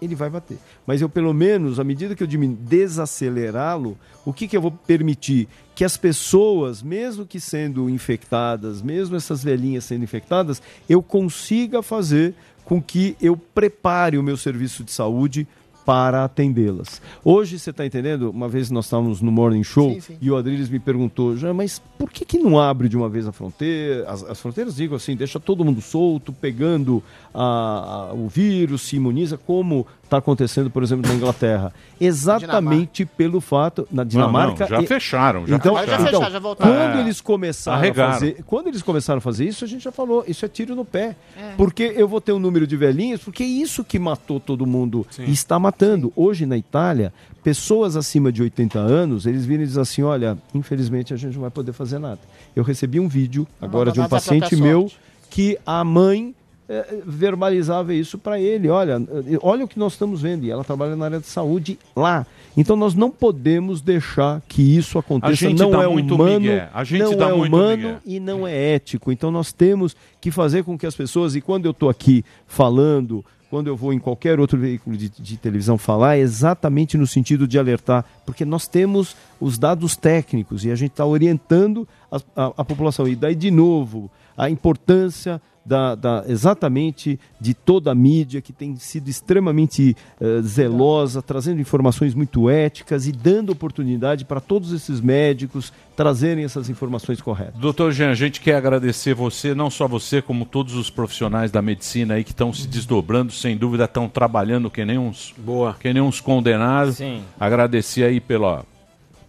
ele 0.00 0.14
vai 0.14 0.30
bater. 0.30 0.58
Mas 0.86 1.00
eu, 1.00 1.08
pelo 1.08 1.34
menos, 1.34 1.80
à 1.80 1.84
medida 1.84 2.14
que 2.14 2.22
eu 2.22 2.28
desacelerá-lo, 2.28 3.98
o 4.24 4.32
que, 4.32 4.46
que 4.46 4.56
eu 4.56 4.60
vou 4.60 4.70
permitir? 4.70 5.48
Que 5.74 5.84
as 5.84 5.96
pessoas, 5.96 6.82
mesmo 6.82 7.26
que 7.26 7.40
sendo 7.40 7.90
infectadas, 7.90 8.80
mesmo 8.80 9.16
essas 9.16 9.42
velhinhas 9.42 9.84
sendo 9.84 10.04
infectadas, 10.04 10.62
eu 10.88 11.02
consiga 11.02 11.82
fazer 11.82 12.34
com 12.68 12.82
que 12.82 13.16
eu 13.18 13.34
prepare 13.34 14.18
o 14.18 14.22
meu 14.22 14.36
serviço 14.36 14.84
de 14.84 14.92
saúde 14.92 15.48
para 15.88 16.22
atendê-las. 16.24 17.00
Hoje, 17.24 17.58
você 17.58 17.70
está 17.70 17.86
entendendo? 17.86 18.28
Uma 18.30 18.46
vez 18.46 18.70
nós 18.70 18.84
estávamos 18.84 19.22
no 19.22 19.32
Morning 19.32 19.64
Show 19.64 19.94
Sim, 19.94 20.00
sim. 20.00 20.18
e 20.20 20.30
o 20.30 20.36
Adriles 20.36 20.68
me 20.68 20.78
perguntou, 20.78 21.34
já, 21.34 21.54
mas 21.54 21.80
por 21.96 22.10
que, 22.10 22.26
que 22.26 22.36
não 22.38 22.60
abre 22.60 22.90
de 22.90 22.96
uma 22.98 23.08
vez 23.08 23.26
a 23.26 23.32
fronteira? 23.32 24.04
As, 24.06 24.22
as 24.22 24.38
fronteiras, 24.38 24.76
digo 24.76 24.94
assim, 24.94 25.16
deixa 25.16 25.40
todo 25.40 25.64
mundo 25.64 25.80
solto, 25.80 26.30
pegando 26.30 27.02
a- 27.32 28.10
a- 28.10 28.12
o 28.12 28.28
vírus, 28.28 28.82
se 28.82 28.96
imuniza, 28.96 29.38
como 29.38 29.86
está 30.04 30.18
acontecendo, 30.18 30.70
por 30.70 30.82
exemplo, 30.82 31.08
na 31.08 31.14
Inglaterra. 31.16 31.72
Exatamente 31.98 33.06
pelo 33.06 33.40
fato, 33.40 33.88
na 33.90 34.04
Dinamarca... 34.04 34.64
não, 34.64 34.68
já 34.76 34.82
e- 34.82 34.86
fecharam, 34.86 35.46
já 35.46 35.56
então, 35.56 35.74
fecharam. 35.76 36.06
então, 36.06 36.30
Já 36.30 36.38
voltaram. 36.38 36.70
quando 36.74 36.96
É. 36.98 37.00
eles 37.00 37.20
começaram 37.22 37.90
a 37.90 37.94
fazer, 37.94 38.42
quando 38.46 38.66
eles 38.68 38.82
começaram 38.82 39.18
a 39.18 39.20
fazer 39.22 39.46
isso, 39.46 39.64
a 39.64 39.68
gente 39.68 39.84
já 39.84 39.92
falou, 39.92 40.22
isso 40.28 40.44
é 40.44 40.48
tiro 40.48 40.74
no 40.74 40.84
pé. 40.84 41.16
É. 41.36 41.54
Porque 41.56 41.94
eu 41.96 42.06
vou 42.06 42.20
ter 42.20 42.32
um 42.32 42.38
número 42.38 42.66
de 42.66 42.76
velhinhos, 42.76 43.22
porque 43.22 43.42
é 43.42 43.46
isso 43.46 43.82
que 43.82 43.98
matou 43.98 44.38
todo 44.38 44.66
mundo 44.66 45.06
e 45.18 45.30
está 45.32 45.58
matando. 45.58 45.77
Hoje 46.16 46.46
na 46.46 46.56
Itália, 46.56 47.12
pessoas 47.42 47.96
acima 47.96 48.32
de 48.32 48.42
80 48.42 48.78
anos, 48.78 49.26
eles 49.26 49.44
viram 49.44 49.62
e 49.62 49.66
dizem 49.66 49.82
assim: 49.82 50.02
olha, 50.02 50.36
infelizmente 50.54 51.14
a 51.14 51.16
gente 51.16 51.34
não 51.34 51.42
vai 51.42 51.50
poder 51.50 51.72
fazer 51.72 51.98
nada. 51.98 52.20
Eu 52.54 52.62
recebi 52.62 52.98
um 52.98 53.08
vídeo 53.08 53.46
agora 53.60 53.92
de 53.92 54.00
um 54.00 54.08
paciente 54.08 54.56
meu 54.56 54.90
que 55.30 55.58
a 55.66 55.84
mãe 55.84 56.34
eh, 56.68 57.00
verbalizava 57.06 57.94
isso 57.94 58.18
para 58.18 58.38
ele. 58.38 58.68
Olha, 58.68 59.00
eh, 59.10 59.38
olha 59.40 59.64
o 59.64 59.68
que 59.68 59.78
nós 59.78 59.94
estamos 59.94 60.20
vendo. 60.20 60.44
E 60.44 60.50
ela 60.50 60.62
trabalha 60.62 60.94
na 60.94 61.06
área 61.06 61.18
de 61.18 61.26
saúde 61.26 61.78
lá. 61.96 62.26
Então 62.54 62.76
nós 62.76 62.94
não 62.94 63.10
podemos 63.10 63.80
deixar 63.80 64.42
que 64.46 64.76
isso 64.76 64.98
aconteça. 64.98 65.32
A 65.32 65.34
gente 65.34 65.58
não 65.58 65.70
dá 65.70 65.84
é 65.84 65.88
muito 65.88 66.14
humano, 66.14 66.40
migué. 66.40 66.68
A 66.74 66.84
gente 66.84 67.04
não 67.04 67.16
dá 67.16 67.28
é 67.28 67.32
muito 67.32 67.54
humano 67.54 67.76
migué. 67.76 67.98
e 68.04 68.20
não 68.20 68.46
é 68.46 68.74
ético. 68.74 69.10
Então 69.10 69.30
nós 69.30 69.50
temos 69.50 69.96
que 70.20 70.30
fazer 70.30 70.62
com 70.62 70.76
que 70.76 70.86
as 70.86 70.94
pessoas, 70.94 71.34
e 71.34 71.40
quando 71.40 71.64
eu 71.64 71.70
estou 71.70 71.88
aqui 71.88 72.22
falando, 72.46 73.24
quando 73.50 73.68
eu 73.68 73.76
vou 73.76 73.92
em 73.92 73.98
qualquer 73.98 74.38
outro 74.38 74.58
veículo 74.58 74.96
de, 74.96 75.08
de 75.08 75.36
televisão 75.36 75.78
falar, 75.78 76.16
é 76.16 76.20
exatamente 76.20 76.96
no 76.98 77.06
sentido 77.06 77.46
de 77.46 77.58
alertar, 77.58 78.04
porque 78.26 78.44
nós 78.44 78.68
temos 78.68 79.16
os 79.40 79.58
dados 79.58 79.96
técnicos 79.96 80.64
e 80.64 80.70
a 80.70 80.74
gente 80.74 80.90
está 80.92 81.04
orientando 81.06 81.86
a, 82.10 82.16
a- 82.36 82.52
a 82.58 82.64
população. 82.64 83.06
E 83.08 83.14
daí, 83.16 83.34
de 83.34 83.50
novo, 83.50 84.10
a 84.36 84.48
importância 84.50 85.40
da, 85.66 85.94
da- 85.94 86.24
exatamente 86.26 87.20
de 87.38 87.52
toda 87.52 87.92
a 87.92 87.94
mídia 87.94 88.40
que 88.40 88.54
tem 88.54 88.74
sido 88.76 89.08
extremamente 89.10 89.94
eh, 90.18 90.40
zelosa, 90.40 91.20
trazendo 91.20 91.60
informações 91.60 92.14
muito 92.14 92.48
éticas 92.48 93.06
e 93.06 93.12
dando 93.12 93.52
oportunidade 93.52 94.24
para 94.24 94.40
todos 94.40 94.72
esses 94.72 94.98
médicos 94.98 95.70
trazerem 95.94 96.42
essas 96.42 96.70
informações 96.70 97.20
corretas. 97.20 97.60
Doutor 97.60 97.92
Jean, 97.92 98.10
a 98.10 98.14
gente 98.14 98.40
quer 98.40 98.54
agradecer 98.54 99.12
você, 99.14 99.54
não 99.54 99.68
só 99.68 99.86
você, 99.86 100.22
como 100.22 100.46
todos 100.46 100.72
os 100.74 100.88
profissionais 100.88 101.50
da 101.50 101.60
medicina 101.60 102.14
aí 102.14 102.24
que 102.24 102.30
estão 102.30 102.50
se 102.50 102.66
desdobrando, 102.66 103.30
sem 103.30 103.54
dúvida, 103.54 103.84
estão 103.84 104.08
trabalhando 104.08 104.70
que 104.70 104.82
nem 104.86 104.96
uns, 104.96 105.34
Boa. 105.36 105.76
que 105.78 105.92
nem 105.92 106.02
uns 106.02 106.18
condenados. 106.18 106.96
Sim. 106.96 107.22
Agradecer 107.38 108.04
aí 108.04 108.20
pela, 108.20 108.64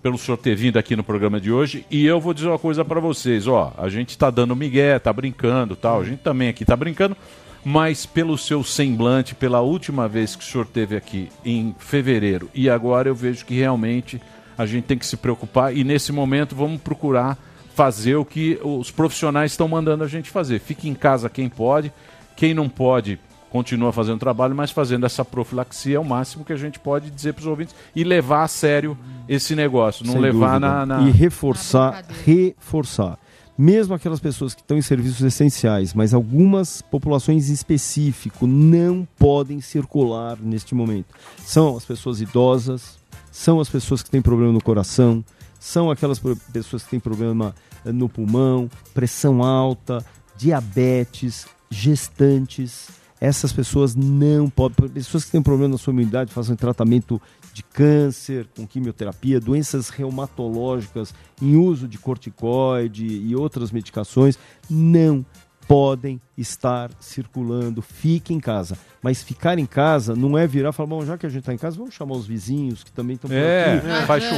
pelo 0.02 0.18
senhor 0.18 0.38
ter 0.38 0.56
vindo 0.56 0.78
aqui 0.78 0.96
no 0.96 1.04
programa 1.04 1.40
de 1.40 1.52
hoje. 1.52 1.86
E 1.90 2.06
eu 2.06 2.20
vou 2.20 2.34
dizer 2.34 2.48
uma 2.48 2.60
coisa 2.60 2.86
para 2.86 3.00
vocês, 3.00 3.48
ó, 3.48 3.74
a 3.78 3.90
gente 3.90 4.10
está 4.10 4.30
dando 4.30 4.56
migué, 4.56 4.98
tá 5.00 5.12
brincando 5.12 5.76
tal, 5.76 6.02
a 6.02 6.06
gente 6.06 6.20
também 6.20 6.50
aqui 6.50 6.64
tá 6.64 6.76
brincando, 6.76 7.16
mas 7.64 8.06
pelo 8.06 8.38
seu 8.38 8.64
semblante, 8.64 9.36
pela 9.36 9.62
última 9.62 10.08
vez 10.08 10.36
que 10.36 10.44
o 10.44 10.48
senhor 10.48 10.66
teve 10.66 10.96
aqui 10.96 11.30
em 11.44 11.76
fevereiro 11.78 12.50
e 12.54 12.70
agora 12.70 13.10
eu 13.10 13.16
vejo 13.16 13.46
que 13.46 13.56
realmente 13.56 14.22
a 14.58 14.66
gente 14.66 14.86
tem 14.86 14.98
que 14.98 15.06
se 15.06 15.18
preocupar 15.18 15.76
e 15.76 15.84
nesse 15.84 16.12
momento 16.12 16.56
vamos 16.56 16.82
procurar 16.82 17.38
fazer 17.76 18.16
o 18.16 18.26
que 18.26 18.60
os 18.62 18.92
profissionais 18.92 19.52
estão 19.52 19.68
mandando 19.68 20.04
a 20.04 20.08
gente 20.08 20.30
fazer. 20.30 20.60
Fique 20.60 20.90
em 20.90 20.94
casa 20.94 21.30
quem 21.30 21.48
pode, 21.48 21.94
quem 22.36 22.54
não 22.54 22.68
pode 22.68 23.20
continua 23.50 23.92
fazendo 23.92 24.20
trabalho, 24.20 24.56
mas 24.56 24.72
fazendo 24.72 25.06
essa 25.06 25.26
profilaxia 25.26 25.96
é 25.98 26.00
o 26.00 26.06
máximo 26.06 26.46
que 26.46 26.54
a 26.54 26.58
gente 26.58 26.80
pode 26.80 27.10
dizer 27.10 27.34
para 27.34 27.42
os 27.42 27.48
ouvintes 27.48 27.76
e 27.96 28.04
levar 28.04 28.44
a 28.44 28.48
sério 28.48 28.98
esse 29.28 29.56
negócio, 29.56 30.06
não 30.06 30.14
Sem 30.14 30.22
levar 30.22 30.60
na, 30.60 30.86
na- 30.86 31.02
E 31.02 31.12
reforçar, 31.12 32.06
reforçar. 32.26 33.18
Mesmo 33.58 33.94
aquelas 33.94 34.22
pessoas 34.22 34.54
que 34.54 34.62
estão 34.62 34.78
em 34.78 34.82
serviços 34.82 35.22
essenciais, 35.22 35.94
mas 35.94 36.14
algumas 36.14 36.82
populações 36.82 37.50
em 37.50 37.54
específico 37.54 38.48
não 38.48 39.06
podem 39.18 39.60
circular 39.60 40.38
neste 40.42 40.74
momento. 40.74 41.08
São 41.40 41.76
as 41.76 41.84
pessoas 41.84 42.22
idosas, 42.22 42.98
são 43.32 43.60
as 43.60 43.68
pessoas 43.68 44.02
que 44.02 44.10
têm 44.10 44.22
problema 44.22 44.54
no 44.54 44.62
coração, 44.64 45.24
são 45.60 45.92
aquelas 45.92 46.22
pessoas 46.54 46.84
que 46.84 46.90
têm 46.92 47.02
problema 47.02 47.54
eh, 47.86 47.92
no 47.92 48.08
pulmão, 48.08 48.70
pressão 48.94 49.44
alta, 49.44 50.06
diabetes, 50.38 51.46
gestantes. 51.70 52.88
Essas 53.22 53.52
pessoas 53.52 53.96
não 53.96 54.50
podem. 54.50 54.88
Pessoas 54.90 55.26
que 55.26 55.32
têm 55.32 55.42
problema 55.42 55.74
na 55.74 55.78
sua 55.78 55.92
imunidade, 55.92 56.32
fazem 56.32 56.56
tratamento 56.56 57.22
de 57.54 57.64
câncer, 57.64 58.48
com 58.56 58.66
quimioterapia, 58.66 59.40
doenças 59.40 59.90
reumatológicas 59.90 61.14
em 61.42 61.56
uso 61.58 61.88
de 61.88 61.98
corticoide 61.98 63.06
e 63.06 63.36
outras 63.36 63.72
medicações, 63.72 64.38
não 64.70 65.26
podem 65.70 66.20
estar 66.36 66.90
circulando. 67.00 67.80
Fique 67.80 68.34
em 68.34 68.40
casa. 68.40 68.76
Mas 69.04 69.22
ficar 69.22 69.60
em 69.60 69.68
casa 69.68 70.16
não 70.16 70.36
é 70.36 70.48
virar 70.48 70.70
e 70.72 70.74
falar, 70.74 70.88
bom, 70.90 71.06
já 71.06 71.16
que 71.16 71.28
a 71.28 71.30
gente 71.30 71.42
está 71.42 71.54
em 71.54 71.58
casa, 71.60 71.78
vamos 71.78 71.94
chamar 71.94 72.16
os 72.16 72.26
vizinhos 72.26 72.84
que 72.84 72.92
também 72.92 73.14
estão 73.16 73.30
por 73.30 73.38
É, 73.38 73.76
aqui. 73.76 74.08
faz 74.08 74.24
Ficar- 74.24 74.36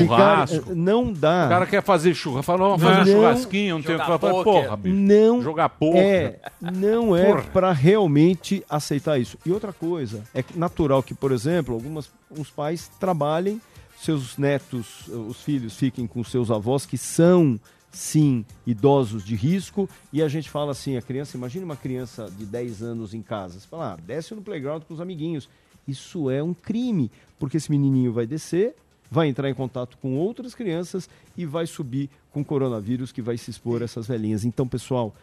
churrasco. 0.47 0.75
não 0.75 1.13
dá. 1.13 1.45
O 1.45 1.49
cara 1.49 1.65
quer 1.65 1.81
fazer 1.81 2.13
churrasco, 2.13 2.43
fala, 2.43 2.67
vamos 2.77 2.83
fazer 2.83 2.95
Não. 3.13 3.19
um 3.19 3.21
churrasquinho, 3.23 3.75
não 3.75 3.81
tem 3.81 3.95
o 3.95 3.99
que 3.99 4.05
Jogar 4.05 4.19
falar. 4.19 4.43
Porra, 4.43 4.75
bicho. 4.75 4.95
Não 4.97 5.41
Jogar 5.41 5.69
poker. 5.69 6.01
É, 6.03 6.39
não 6.61 7.15
é 7.15 7.25
Porra. 7.27 7.41
para 7.53 7.71
realmente 7.71 8.61
aceitar 8.69 9.17
isso. 9.17 9.37
E 9.45 9.51
outra 9.53 9.71
coisa, 9.71 10.23
é 10.35 10.43
natural 10.53 11.01
que, 11.01 11.13
por 11.13 11.31
exemplo, 11.31 11.73
alguns 11.73 12.11
os 12.37 12.49
pais 12.49 12.91
trabalhem, 12.99 13.61
seus 14.01 14.37
netos, 14.37 15.07
os 15.07 15.41
filhos 15.41 15.77
fiquem 15.77 16.05
com 16.05 16.23
seus 16.25 16.51
avós 16.51 16.85
que 16.85 16.97
são 16.97 17.57
sim 17.91 18.45
idosos 18.65 19.23
de 19.23 19.35
risco 19.35 19.89
e 20.13 20.21
a 20.21 20.27
gente 20.27 20.49
fala 20.49 20.71
assim, 20.71 20.95
a 20.95 21.01
criança, 21.01 21.37
imagine 21.37 21.65
uma 21.65 21.75
criança 21.75 22.31
de 22.31 22.45
10 22.45 22.81
anos 22.81 23.13
em 23.13 23.21
casa, 23.21 23.59
você 23.59 23.67
fala, 23.67 23.93
ah, 23.93 23.97
desce 23.97 24.33
no 24.33 24.41
playground 24.41 24.83
com 24.83 24.93
os 24.93 25.01
amiguinhos. 25.01 25.49
Isso 25.87 26.29
é 26.29 26.41
um 26.41 26.53
crime, 26.53 27.11
porque 27.39 27.57
esse 27.57 27.69
menininho 27.69 28.13
vai 28.13 28.25
descer, 28.25 28.75
vai 29.09 29.27
entrar 29.27 29.49
em 29.49 29.53
contato 29.53 29.97
com 29.97 30.15
outras 30.15 30.55
crianças 30.55 31.09
e 31.35 31.45
vai 31.45 31.67
subir 31.67 32.09
com 32.31 32.43
coronavírus 32.43 33.11
que 33.11 33.21
vai 33.21 33.37
se 33.37 33.51
expor 33.51 33.81
a 33.81 33.85
essas 33.85 34.07
velhinhas. 34.07 34.45
Então, 34.45 34.67
pessoal, 34.67 35.13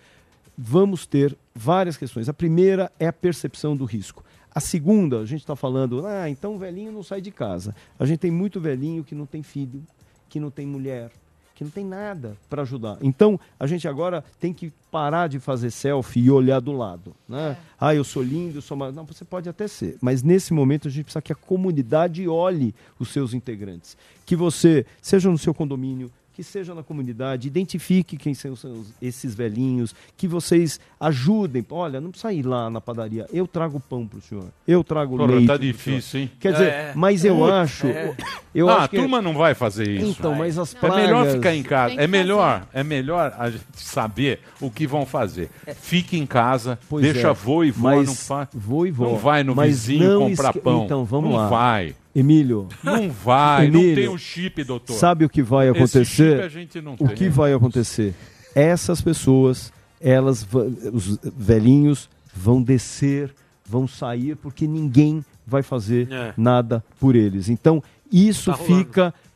vamos 0.56 1.06
ter 1.06 1.36
várias 1.54 1.96
questões. 1.96 2.28
A 2.28 2.34
primeira 2.34 2.92
é 2.98 3.06
a 3.06 3.12
percepção 3.12 3.76
do 3.76 3.84
risco. 3.84 4.22
A 4.54 4.60
segunda, 4.60 5.20
a 5.20 5.24
gente 5.24 5.40
está 5.40 5.54
falando, 5.54 6.04
ah, 6.06 6.28
então 6.28 6.56
o 6.56 6.58
velhinho 6.58 6.92
não 6.92 7.02
sai 7.02 7.20
de 7.20 7.30
casa. 7.30 7.74
A 7.98 8.04
gente 8.04 8.18
tem 8.18 8.30
muito 8.30 8.60
velhinho 8.60 9.04
que 9.04 9.14
não 9.14 9.24
tem 9.24 9.42
filho, 9.42 9.82
que 10.28 10.40
não 10.40 10.50
tem 10.50 10.66
mulher, 10.66 11.10
que 11.58 11.64
não 11.64 11.72
tem 11.72 11.84
nada 11.84 12.36
para 12.48 12.62
ajudar. 12.62 12.98
Então, 13.02 13.38
a 13.58 13.66
gente 13.66 13.88
agora 13.88 14.22
tem 14.38 14.54
que 14.54 14.72
parar 14.92 15.26
de 15.26 15.40
fazer 15.40 15.72
selfie 15.72 16.20
e 16.20 16.30
olhar 16.30 16.60
do 16.60 16.70
lado. 16.70 17.12
Né? 17.28 17.56
Ah, 17.80 17.92
eu 17.92 18.04
sou 18.04 18.22
lindo, 18.22 18.58
eu 18.58 18.62
sou 18.62 18.76
mais. 18.76 18.94
Não, 18.94 19.04
você 19.04 19.24
pode 19.24 19.48
até 19.48 19.66
ser. 19.66 19.98
Mas 20.00 20.22
nesse 20.22 20.52
momento 20.54 20.86
a 20.86 20.90
gente 20.90 21.02
precisa 21.06 21.20
que 21.20 21.32
a 21.32 21.34
comunidade 21.34 22.28
olhe 22.28 22.72
os 22.96 23.08
seus 23.08 23.34
integrantes. 23.34 23.96
Que 24.24 24.36
você, 24.36 24.86
seja 25.02 25.28
no 25.28 25.36
seu 25.36 25.52
condomínio, 25.52 26.12
que 26.38 26.44
seja 26.44 26.72
na 26.72 26.84
comunidade, 26.84 27.48
identifique 27.48 28.16
quem 28.16 28.32
são 28.32 28.54
esses 29.02 29.34
velhinhos, 29.34 29.92
que 30.16 30.28
vocês 30.28 30.78
ajudem. 31.00 31.66
Olha, 31.68 32.00
não 32.00 32.12
precisa 32.12 32.32
ir 32.32 32.46
lá 32.46 32.70
na 32.70 32.80
padaria. 32.80 33.26
Eu 33.32 33.44
trago 33.48 33.80
pão 33.80 34.06
pro 34.06 34.20
senhor. 34.20 34.44
Eu 34.66 34.84
trago 34.84 35.16
Porra, 35.16 35.32
leite. 35.32 35.48
tá 35.48 35.56
difícil, 35.56 36.20
hein? 36.20 36.30
Quer 36.38 36.52
dizer, 36.52 36.68
É. 36.68 36.92
mas 36.94 37.24
eu 37.24 37.34
Puta, 37.38 37.54
acho. 37.54 37.86
é. 37.88 38.14
Eu 38.54 38.68
ah, 38.68 38.74
acho 38.76 38.84
a 38.84 38.88
que- 38.88 38.96
turma 38.98 39.20
não 39.20 39.34
vai 39.34 39.52
fazer 39.52 39.88
isso. 39.90 40.14
Então, 40.16 40.32
mas 40.36 40.56
as 40.56 40.76
É 40.76 40.80
melhor 40.88 41.08
pragas- 41.24 41.34
ficar 41.34 41.54
em 41.56 41.62
casa. 41.64 41.94
Que 41.96 42.00
É 42.00 42.06
melhor, 42.06 42.66
é 42.72 42.84
melhor 42.84 43.34
a 43.36 43.50
gente 43.50 43.64
saber 43.74 44.38
o 44.60 44.70
que 44.70 44.86
vão 44.86 45.04
fazer. 45.04 45.50
Fique 45.80 46.16
em 46.16 46.24
casa, 46.24 46.78
Pois 46.88 47.02
deixa 47.02 47.30
é, 47.30 47.32
vô 47.34 47.64
e 47.64 47.72
vó, 47.72 47.96
não 48.00 48.14
fa... 48.14 48.48
vô 48.54 48.86
e. 48.86 48.92
Não 48.92 49.16
vai 49.16 49.42
no 49.42 49.56
Mas 49.56 49.70
vizinho 49.88 50.08
não 50.20 50.28
comprar 50.30 50.50
esque- 50.50 50.60
pão. 50.60 50.84
Então, 50.84 51.04
vamos 51.04 51.30
não 51.30 51.36
lá. 51.36 51.48
vai. 51.48 51.96
Emílio. 52.18 52.68
Não 52.82 53.10
vai, 53.10 53.68
não 53.68 53.80
Emílio, 53.80 53.94
tem 53.94 54.08
o 54.08 54.18
chip, 54.18 54.62
doutor. 54.64 54.94
Sabe 54.94 55.24
o 55.24 55.28
que 55.28 55.42
vai 55.42 55.68
Esse 55.68 55.76
acontecer? 55.78 56.04
chip 56.36 56.42
a 56.44 56.48
gente 56.48 56.80
não 56.80 56.94
o 56.94 56.96
tem. 56.96 57.08
que 57.08 57.28
vai 57.28 57.52
acontecer? 57.52 58.14
Essas 58.54 59.00
pessoas, 59.00 59.72
elas, 60.00 60.46
os 60.92 61.18
velhinhos 61.36 62.08
vão 62.34 62.62
descer, 62.62 63.34
vão 63.64 63.86
sair, 63.86 64.36
porque 64.36 64.66
ninguém 64.66 65.24
vai 65.46 65.62
fazer 65.62 66.10
É. 66.10 66.32
nada 66.36 66.84
por 66.98 67.14
eles. 67.14 67.48
Então, 67.48 67.82
isso 68.10 68.50
Tá 68.50 68.56
rolando. 68.56 68.74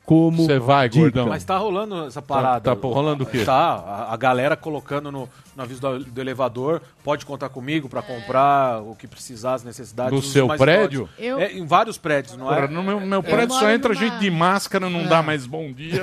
Como 0.05 0.45
Você 0.45 0.59
vai, 0.59 0.89
dica. 0.89 1.03
gordão. 1.05 1.27
Mas 1.29 1.45
tá 1.45 1.57
rolando 1.57 2.07
essa 2.07 2.21
parada. 2.21 2.75
tá 2.75 2.87
rolando 2.89 3.23
o 3.25 3.27
quê? 3.27 3.45
Tá, 3.45 3.75
a, 3.77 4.13
a 4.13 4.17
galera 4.17 4.57
colocando 4.57 5.13
no, 5.13 5.29
no 5.57 5.63
aviso 5.63 5.81
do, 5.81 5.99
do 6.05 6.21
elevador, 6.21 6.83
pode 7.05 7.25
contar 7.25 7.49
comigo 7.49 7.89
pra 7.89 8.03
comprar 8.03 8.83
o 8.83 8.97
que 8.97 9.07
precisar, 9.07 9.55
as 9.55 9.63
necessidades. 9.65 10.13
No 10.13 10.21
seu 10.21 10.49
mais 10.49 10.59
prédio? 10.61 11.09
Eu- 11.19 11.39
É, 11.41 11.53
em 11.53 11.65
vários 11.65 11.99
prédios, 11.99 12.37
não 12.37 12.47
Porra, 12.47 12.65
é? 12.65 12.69
no 12.69 12.83
meu, 12.83 12.99
meu 13.01 13.19
Eu 13.19 13.23
prédio 13.23 13.55
só 13.57 13.71
entra 13.71 13.95
numa- 13.95 14.01
gente 14.05 14.19
de 14.19 14.31
máscara, 14.31 14.91
não 14.91 15.05
dá 15.07 15.23
mais 15.23 15.47
bom 15.47 15.73
dia. 15.73 16.03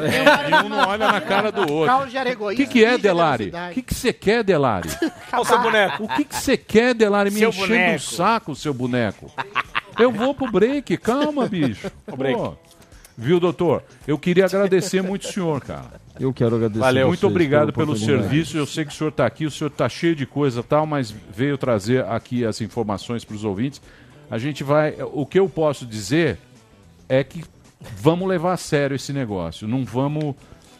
E 0.49 0.65
um 0.65 0.69
não 0.69 0.87
olha 0.87 1.11
na 1.11 1.19
cara 1.21 1.51
do 1.51 1.71
outro. 1.71 1.93
O 2.51 2.55
que, 2.55 2.65
que 2.67 2.85
é, 2.85 2.97
Delari? 2.97 3.51
O 3.71 3.73
que 3.73 3.81
que 3.81 3.93
você 3.93 4.13
quer, 4.13 4.43
Delari? 4.43 4.89
Olha 5.31 5.41
o 5.41 5.45
seu 5.45 5.59
boneco. 5.59 6.03
O 6.05 6.07
que 6.09 6.23
que 6.25 6.35
você 6.35 6.57
quer, 6.57 6.93
Delari? 6.93 7.29
Me 7.31 7.39
Seu 7.39 7.49
enchendo 7.49 7.95
o 7.95 7.99
saco, 7.99 8.55
seu 8.55 8.73
boneco. 8.73 9.31
Eu 9.99 10.11
vou 10.11 10.33
pro 10.33 10.49
break, 10.49 10.95
calma, 10.97 11.45
bicho. 11.47 11.91
O 12.07 12.15
break. 12.15 12.37
Pô. 12.39 12.53
Viu, 13.19 13.37
doutor? 13.37 13.83
Eu 14.07 14.17
queria 14.17 14.45
agradecer 14.45 15.01
muito 15.01 15.27
o 15.27 15.31
senhor, 15.33 15.59
cara. 15.59 15.99
Eu 16.17 16.31
quero 16.31 16.55
agradecer 16.55 16.79
Valeu. 16.79 17.07
Muito 17.07 17.27
obrigado 17.27 17.73
pelo 17.73 17.97
serviço. 17.97 18.57
Eu 18.57 18.65
sei 18.65 18.85
que 18.85 18.93
o 18.93 18.95
senhor 18.95 19.09
está 19.09 19.25
aqui, 19.25 19.45
o 19.45 19.51
senhor 19.51 19.69
está 19.69 19.89
cheio 19.89 20.15
de 20.15 20.25
coisa 20.25 20.61
e 20.61 20.63
tal, 20.63 20.85
mas 20.85 21.13
veio 21.35 21.57
trazer 21.57 22.05
aqui 22.05 22.45
as 22.45 22.61
informações 22.61 23.25
para 23.25 23.35
os 23.35 23.43
ouvintes. 23.43 23.81
A 24.31 24.37
gente 24.37 24.63
vai. 24.63 24.95
O 25.11 25.25
que 25.25 25.37
eu 25.37 25.49
posso 25.49 25.85
dizer 25.85 26.37
é 27.09 27.21
que 27.21 27.43
vamos 27.97 28.25
levar 28.25 28.53
a 28.53 28.57
sério 28.57 28.95
esse 28.95 29.11
negócio. 29.11 29.67
Não 29.67 29.83
vamos 29.83 30.33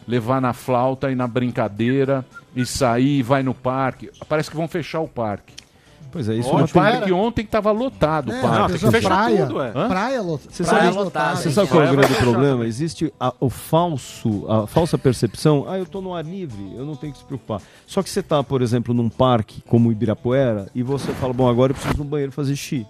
levar 0.08 0.40
na 0.40 0.54
flauta 0.54 1.10
e 1.10 1.14
na 1.14 1.26
brincadeira 1.26 2.24
e 2.56 2.64
sair 2.64 3.18
e 3.18 3.22
vai 3.22 3.42
no 3.42 3.52
parque. 3.52 4.10
Parece 4.26 4.50
que 4.50 4.56
vão 4.56 4.66
fechar 4.66 5.00
o 5.00 5.08
parque. 5.08 5.52
Pois 6.12 6.28
é, 6.28 6.34
isso 6.34 6.48
Ontem, 6.48 6.58
não 6.60 6.66
tem- 6.90 6.98
porque 6.98 7.12
ontem 7.12 7.42
estava 7.44 7.70
lotado 7.70 8.30
o 8.30 8.32
É, 8.32 8.40
parque. 8.40 8.72
pessoa 8.72 8.92
praia, 9.00 9.46
praia, 9.72 10.22
lot- 10.22 10.42
Você 10.50 10.64
praia 10.64 10.84
sabe, 10.92 10.96
lotada. 11.04 11.36
você 11.36 11.50
sabe 11.50 11.68
qual 11.68 11.82
é 11.82 11.84
o 11.90 11.94
Praia 11.94 12.08
grande 12.08 12.20
problema? 12.22 12.66
Existe 12.66 13.12
a- 13.20 13.32
o 13.38 13.48
falso, 13.48 14.44
a 14.50 14.66
falsa 14.66 14.98
percepção. 14.98 15.64
Ah, 15.68 15.76
eu 15.78 15.84
estou 15.84 16.02
no 16.02 16.14
ar 16.14 16.24
livre, 16.24 16.72
eu 16.76 16.84
não 16.84 16.96
tenho 16.96 17.12
que 17.12 17.18
se 17.20 17.24
preocupar. 17.24 17.60
Só 17.86 18.02
que 18.02 18.10
você 18.10 18.20
está, 18.20 18.42
por 18.42 18.60
exemplo, 18.62 18.92
num 18.92 19.08
parque 19.08 19.62
como 19.68 19.88
o 19.88 19.92
Ibirapuera 19.92 20.68
e 20.74 20.82
você 20.82 21.12
fala, 21.12 21.32
bom, 21.32 21.48
agora 21.48 21.70
eu 21.70 21.74
preciso 21.74 21.94
de 21.94 22.02
um 22.02 22.06
banheiro 22.06 22.32
fazer 22.32 22.56
xixi. 22.56 22.86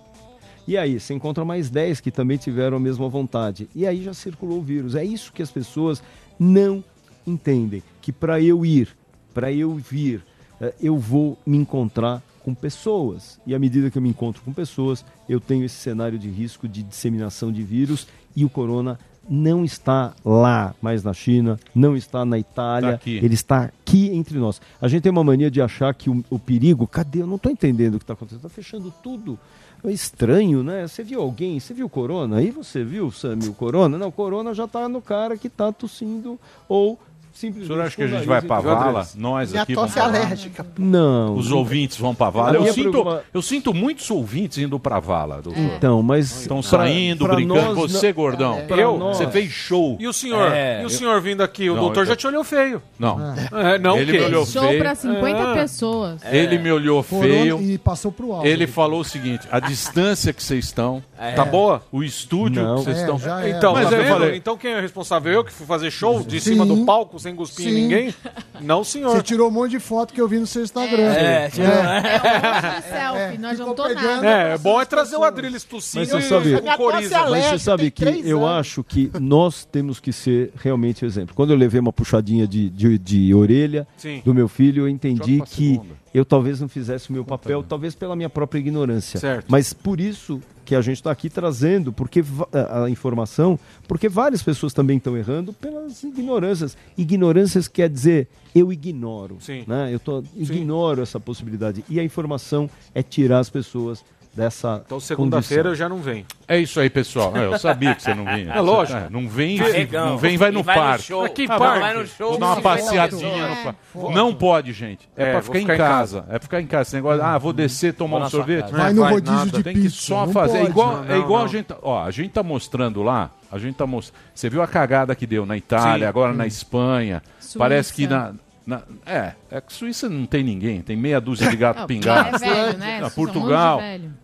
E 0.66 0.78
aí, 0.78 1.00
você 1.00 1.12
encontra 1.14 1.44
mais 1.44 1.68
10 1.68 2.00
que 2.00 2.10
também 2.10 2.36
tiveram 2.38 2.76
a 2.76 2.80
mesma 2.80 3.08
vontade. 3.08 3.68
E 3.74 3.86
aí 3.86 4.02
já 4.04 4.14
circulou 4.14 4.58
o 4.58 4.62
vírus. 4.62 4.94
É 4.94 5.04
isso 5.04 5.32
que 5.32 5.42
as 5.42 5.50
pessoas 5.50 6.02
não 6.38 6.82
entendem. 7.26 7.82
Que 8.00 8.12
para 8.12 8.40
eu 8.40 8.64
ir, 8.64 8.88
para 9.34 9.52
eu 9.52 9.74
vir, 9.74 10.22
eh, 10.60 10.72
eu 10.80 10.96
vou 10.96 11.36
me 11.46 11.56
encontrar 11.56 12.22
com 12.43 12.55
pessoas. 12.55 13.41
E 13.47 13.55
à 13.55 13.59
medida 13.59 13.91
que 13.91 13.99
eu 13.99 14.03
me 14.03 14.09
encontro 14.09 14.43
com 14.43 14.53
pessoas, 14.53 15.05
eu 15.28 15.41
tenho 15.41 15.64
esse 15.64 15.76
cenário 15.76 16.18
de 16.18 16.28
risco 16.28 16.68
de 16.68 16.82
disseminação 16.82 17.53
de 17.53 17.62
vírus 17.62 18.07
e 18.34 18.45
o 18.45 18.51
corona 18.51 18.99
não 19.28 19.64
está 19.64 20.12
lá 20.24 20.74
mais 20.82 21.05
na 21.05 21.12
China, 21.12 21.59
não 21.74 21.97
está 21.97 22.24
na 22.24 22.38
Itália, 22.38 22.99
Tá 22.99 23.11
ele 23.11 23.34
está 23.34 23.64
aqui 23.64 24.11
entre 24.12 24.38
nós. 24.38 24.61
A 24.80 24.88
gente 24.88 25.03
tem 25.03 25.12
uma 25.12 25.22
mania 25.22 25.51
de 25.51 25.62
achar 25.62 25.95
que 25.95 26.11
o, 26.11 26.24
o 26.28 26.38
perigo, 26.38 26.86
cadê? 26.86 27.22
Eu 27.22 27.26
não 27.26 27.36
estou 27.36 27.53
entendendo 27.53 27.95
o 27.95 27.99
que 27.99 28.05
está 28.05 28.14
acontecendo, 28.14 28.38
está 28.38 28.49
fechando 28.49 28.93
tudo. 29.03 29.38
É 29.84 29.91
estranho, 29.91 30.62
né? 30.62 30.86
Você 30.86 31.03
viu 31.03 31.22
alguém? 31.22 31.59
Você 31.59 31.72
viu 31.72 31.86
o 31.86 31.88
corona? 31.88 32.36
Aí 32.36 32.51
você 32.51 32.84
viu, 32.84 33.11
Sammy, 33.11 33.49
o 33.49 33.55
corona? 33.55 33.97
Não, 33.97 34.09
o 34.09 34.12
corona 34.12 34.53
já 34.53 34.64
está 34.64 34.88
no 34.88 35.01
cara 35.01 35.38
que 35.38 35.47
está 35.47 35.72
tossindo 35.72 36.38
ou 36.68 36.99
O 37.41 37.53
simplesmente. 37.53 37.66
senhor 37.66 37.82
acha 37.86 37.97
que 37.97 38.03
a 38.03 38.05
o 38.05 38.09
gente 38.09 38.26
vai 38.26 38.43
pra 38.43 38.57
entupido. 38.59 38.74
vala? 38.76 39.09
Nós 39.16 39.51
Minha 39.51 39.62
aqui 39.62 39.74
vamos 39.74 39.91
tosse 39.95 39.99
é 39.99 40.03
pra 40.03 40.12
vala? 40.12 40.24
alérgica. 40.26 40.66
Não. 40.78 41.34
Os 41.34 41.51
ouvintes 41.51 41.97
vão 41.99 42.14
pra 42.14 42.28
vala. 42.30 42.57
Eu 42.57 42.72
sinto, 42.72 42.91
preocupa- 42.91 43.22
eu 43.32 43.43
sinto 43.43 43.72
muitos 43.74 44.11
ouvintes 44.11 44.59
indo 44.59 44.78
pra 44.78 45.01
vala, 45.01 45.41
doutor. 45.41 45.61
Então, 45.61 46.03
mas. 46.03 46.41
Estão 46.43 46.61
pra- 46.61 46.68
saindo, 46.70 47.24
pra 47.24 47.34
brincando. 47.34 47.74
nós 47.74 47.93
Você, 47.93 48.09
não- 48.09 48.14
gordão, 48.14 48.59
É, 48.59 48.62
pra 48.62 48.76
eu, 48.76 48.99
nós- 48.99 49.16
você 49.16 49.26
fez 49.28 49.51
show. 49.51 49.97
E 49.99 50.07
o 50.07 50.12
senhor? 50.12 50.53
É, 50.53 50.80
e 50.80 50.84
o 50.84 50.86
eu- 50.86 50.91
senhor 50.91 51.20
vindo 51.20 51.43
aqui? 51.43 51.68
O 51.70 51.74
Não, 51.74 51.82
doutor 51.84 52.01
eu- 52.01 52.07
já 52.07 52.16
te 52.16 52.26
olhou 52.26 52.45
feio. 52.45 52.82
Não. 52.99 53.18
É, 53.53 53.78
não 53.78 53.97
Ele 53.97 54.12
o 54.12 54.20
me 54.20 54.26
olhou 54.26 54.47
Show 54.47 54.62
feio. 54.62 54.78
pra 54.80 54.95
50 54.95 55.51
Ah. 55.51 55.55
pessoas. 55.55 56.20
Ele 56.24 56.59
me 56.59 56.70
olhou 56.70 57.03
Corona 57.03 57.28
feio. 57.28 57.61
E 57.62 57.78
passou 57.78 58.12
pro 58.12 58.32
alto. 58.32 58.47
Ele 58.47 58.66
falou 58.66 59.01
o 59.01 59.05
seguinte: 59.05 59.47
a 59.51 59.59
distância 59.61 60.32
que 60.32 60.43
vocês 60.43 60.66
estão. 60.66 61.03
Tá 61.36 61.45
boa? 61.45 61.82
O 61.93 62.03
estúdio 62.03 62.62
Não. 62.62 62.76
que 62.76 62.84
vocês 62.84 62.97
É, 62.99 63.01
estão. 63.01 63.18
já 63.18 63.43
é. 63.45 63.51
Então, 63.51 63.72
Mas 63.74 63.88
tá 63.91 63.97
eu 63.97 64.03
vendo? 64.03 64.12
falei- 64.12 64.36
então 64.36 64.57
quem 64.57 64.72
é 64.72 64.80
responsável? 64.80 65.32
Eu 65.32 65.45
que 65.45 65.53
fui 65.53 65.66
fazer 65.66 65.91
show 65.91 66.22
de 66.22 66.41
Sim. 66.41 66.51
cima 66.53 66.64
do 66.66 66.84
palco 66.84 67.18
sem 67.18 67.29
cuspir 67.34 67.68
em 67.68 67.72
ninguém? 67.72 68.14
Não, 68.60 68.82
senhor. 68.84 69.16
Você 69.16 69.22
tirou 69.22 69.48
um 69.48 69.50
monte 69.50 69.70
de 69.72 69.80
foto 69.80 70.12
que 70.14 70.20
eu 70.20 70.28
vi 70.28 70.38
no 70.38 70.46
seu 70.46 70.62
Instagram. 70.62 71.12
É, 71.12 71.48
tirou. 71.50 71.68
de 71.68 72.88
selfie, 72.88 73.38
não 73.38 73.50
ficou 73.50 73.72
adiantou 73.72 73.88
pegando- 73.88 74.22
nada. 74.22 74.26
É, 74.50 74.54
é 74.54 74.58
bom 74.58 74.80
é 74.80 74.84
trazer 74.84 75.16
o 75.16 75.24
Adriles 75.24 75.64
tossindo 75.64 76.00
Mas 76.00 76.08
você 76.10 76.18
e 76.18 76.28
sabe- 76.28 76.54
é 76.54 77.30
Mas 77.30 77.44
você 77.46 77.58
sabe 77.58 77.90
que 77.90 78.04
eu 78.24 78.46
acho 78.46 78.82
que 78.84 79.10
nós 79.20 79.64
temos 79.64 80.00
que 80.00 80.12
ser 80.12 80.52
realmente 80.56 81.04
o 81.04 81.06
exemplo. 81.06 81.34
Quando 81.34 81.50
eu 81.52 81.56
levei 81.56 81.80
uma 81.80 81.92
puxadinha 81.92 82.46
de, 82.46 82.68
de, 82.70 82.98
de 82.98 83.34
orelha 83.34 83.86
Sim. 83.96 84.22
do 84.24 84.34
meu 84.34 84.48
filho, 84.48 84.84
eu 84.84 84.88
entendi 84.88 85.40
que 85.46 85.72
segunda. 85.74 85.99
Eu 86.12 86.24
talvez 86.24 86.61
não 86.61 86.68
fizesse 86.68 87.11
o 87.11 87.12
meu 87.12 87.24
papel, 87.24 87.62
talvez 87.62 87.94
pela 87.94 88.16
minha 88.16 88.28
própria 88.28 88.58
ignorância. 88.58 89.18
Certo. 89.20 89.46
Mas 89.48 89.72
por 89.72 90.00
isso 90.00 90.40
que 90.64 90.74
a 90.74 90.80
gente 90.80 90.96
está 90.96 91.11
aqui 91.11 91.28
trazendo 91.28 91.92
porque 91.92 92.22
a 92.52 92.88
informação, 92.88 93.58
porque 93.88 94.08
várias 94.08 94.42
pessoas 94.42 94.72
também 94.72 94.98
estão 94.98 95.16
errando 95.16 95.52
pelas 95.52 96.02
ignorâncias. 96.02 96.76
Ignorâncias 96.96 97.68
quer 97.68 97.88
dizer 97.88 98.28
eu 98.54 98.72
ignoro, 98.72 99.36
Sim. 99.40 99.64
né? 99.66 99.92
Eu 99.92 100.00
tô, 100.00 100.22
ignoro 100.36 101.02
essa 101.02 101.20
possibilidade. 101.20 101.84
E 101.88 102.00
a 102.00 102.04
informação 102.04 102.68
é 102.94 103.02
tirar 103.02 103.38
as 103.38 103.50
pessoas 103.50 104.04
dessa 104.32 104.80
Então 104.86 105.00
segunda-feira 105.00 105.70
eu 105.70 105.74
já 105.74 105.88
não 105.88 105.98
venho. 105.98 106.24
É 106.46 106.56
isso 106.58 106.78
aí, 106.80 106.88
pessoal. 106.88 107.36
É, 107.36 107.46
eu 107.46 107.58
sabia 107.58 107.94
que 107.94 108.02
você 108.02 108.14
não 108.14 108.24
vinha. 108.24 108.52
É 108.54 108.60
lógico. 108.60 108.98
É, 108.98 109.08
não 109.10 109.28
vem, 109.28 109.58
Carregão. 109.58 110.10
não 110.10 110.18
vem, 110.18 110.36
vai 110.36 110.50
no 110.50 110.60
E 110.60 110.62
vai 110.62 110.76
no 110.76 110.82
parque. 110.82 111.34
que 111.34 111.44
Ah, 111.50 111.58
parque? 111.58 111.80
Vai 111.80 111.94
no 111.94 112.06
show. 112.06 112.30
Vou 112.30 112.38
dar 112.38 112.46
uma 112.46 112.56
50 112.56 112.62
passeadinha 112.76 113.48
no 113.48 113.56
parque. 113.56 114.14
Não 114.14 114.34
pode, 114.34 114.72
gente. 114.72 115.08
É, 115.16 115.22
É, 115.24 115.32
pra 115.32 115.42
ficar, 115.42 115.58
ficar 115.58 115.72
em 115.72 115.76
em 115.76 115.78
casa. 115.78 116.18
É 116.28 116.30
pra 116.30 116.40
ficar 116.40 116.60
em 116.60 116.66
casa. 116.66 116.82
Esse 116.82 116.96
negócio, 116.96 117.22
ah, 117.24 117.38
vou 117.38 117.52
descer, 117.52 117.92
tomar 117.94 118.18
Vou 118.18 118.26
um 118.26 118.30
sorvete. 118.30 118.62
casa. 118.70 118.76
Vai 118.76 118.90
É, 118.90 118.94
no 118.94 119.02
rodízio 119.04 119.36
nada, 119.38 119.50
de 119.58 119.62
Tem 119.62 119.74
que 119.74 119.90
só 119.90 120.26
não 120.26 120.32
fazer. 120.32 120.58
É 120.58 120.64
igual, 120.64 120.96
Não, 121.04 121.14
é 121.14 121.18
igual 121.18 121.44
a 121.44 121.48
gente. 121.48 121.66
tá- 121.66 121.78
Ó, 121.82 122.02
a 122.04 122.10
gente 122.10 122.30
tá 122.30 122.42
mostrando 122.42 123.02
lá. 123.02 123.30
A 123.50 123.58
gente 123.58 123.74
tá 123.74 123.86
mostrando. 123.86 124.20
Você 124.34 124.48
viu 124.48 124.62
a 124.62 124.66
cagada 124.68 125.14
que 125.14 125.26
deu 125.26 125.44
na 125.44 125.56
Itália, 125.56 126.06
Sim. 126.06 126.08
agora 126.08 126.32
na 126.32 126.46
Espanha. 126.46 127.22
Suíça. 127.40 127.58
Parece 127.58 127.92
que 127.92 128.06
na. 128.06 128.32
na- 128.66 128.82
é, 129.04 129.32
é 129.50 129.60
que 129.60 129.72
Suíça 129.72 130.08
não 130.08 130.24
tem 130.26 130.44
ninguém, 130.44 130.80
tem 130.82 130.96
meia 130.96 131.20
dúzia 131.20 131.48
de 131.50 131.56
gato 131.56 131.80
Não, 131.80 131.86
pingado. 131.88 132.36
é 132.36 132.38
velho, 132.38 132.78
né? 132.78 132.96
Ah, 132.98 133.00
São 133.00 133.10
Portugal. 133.10 133.80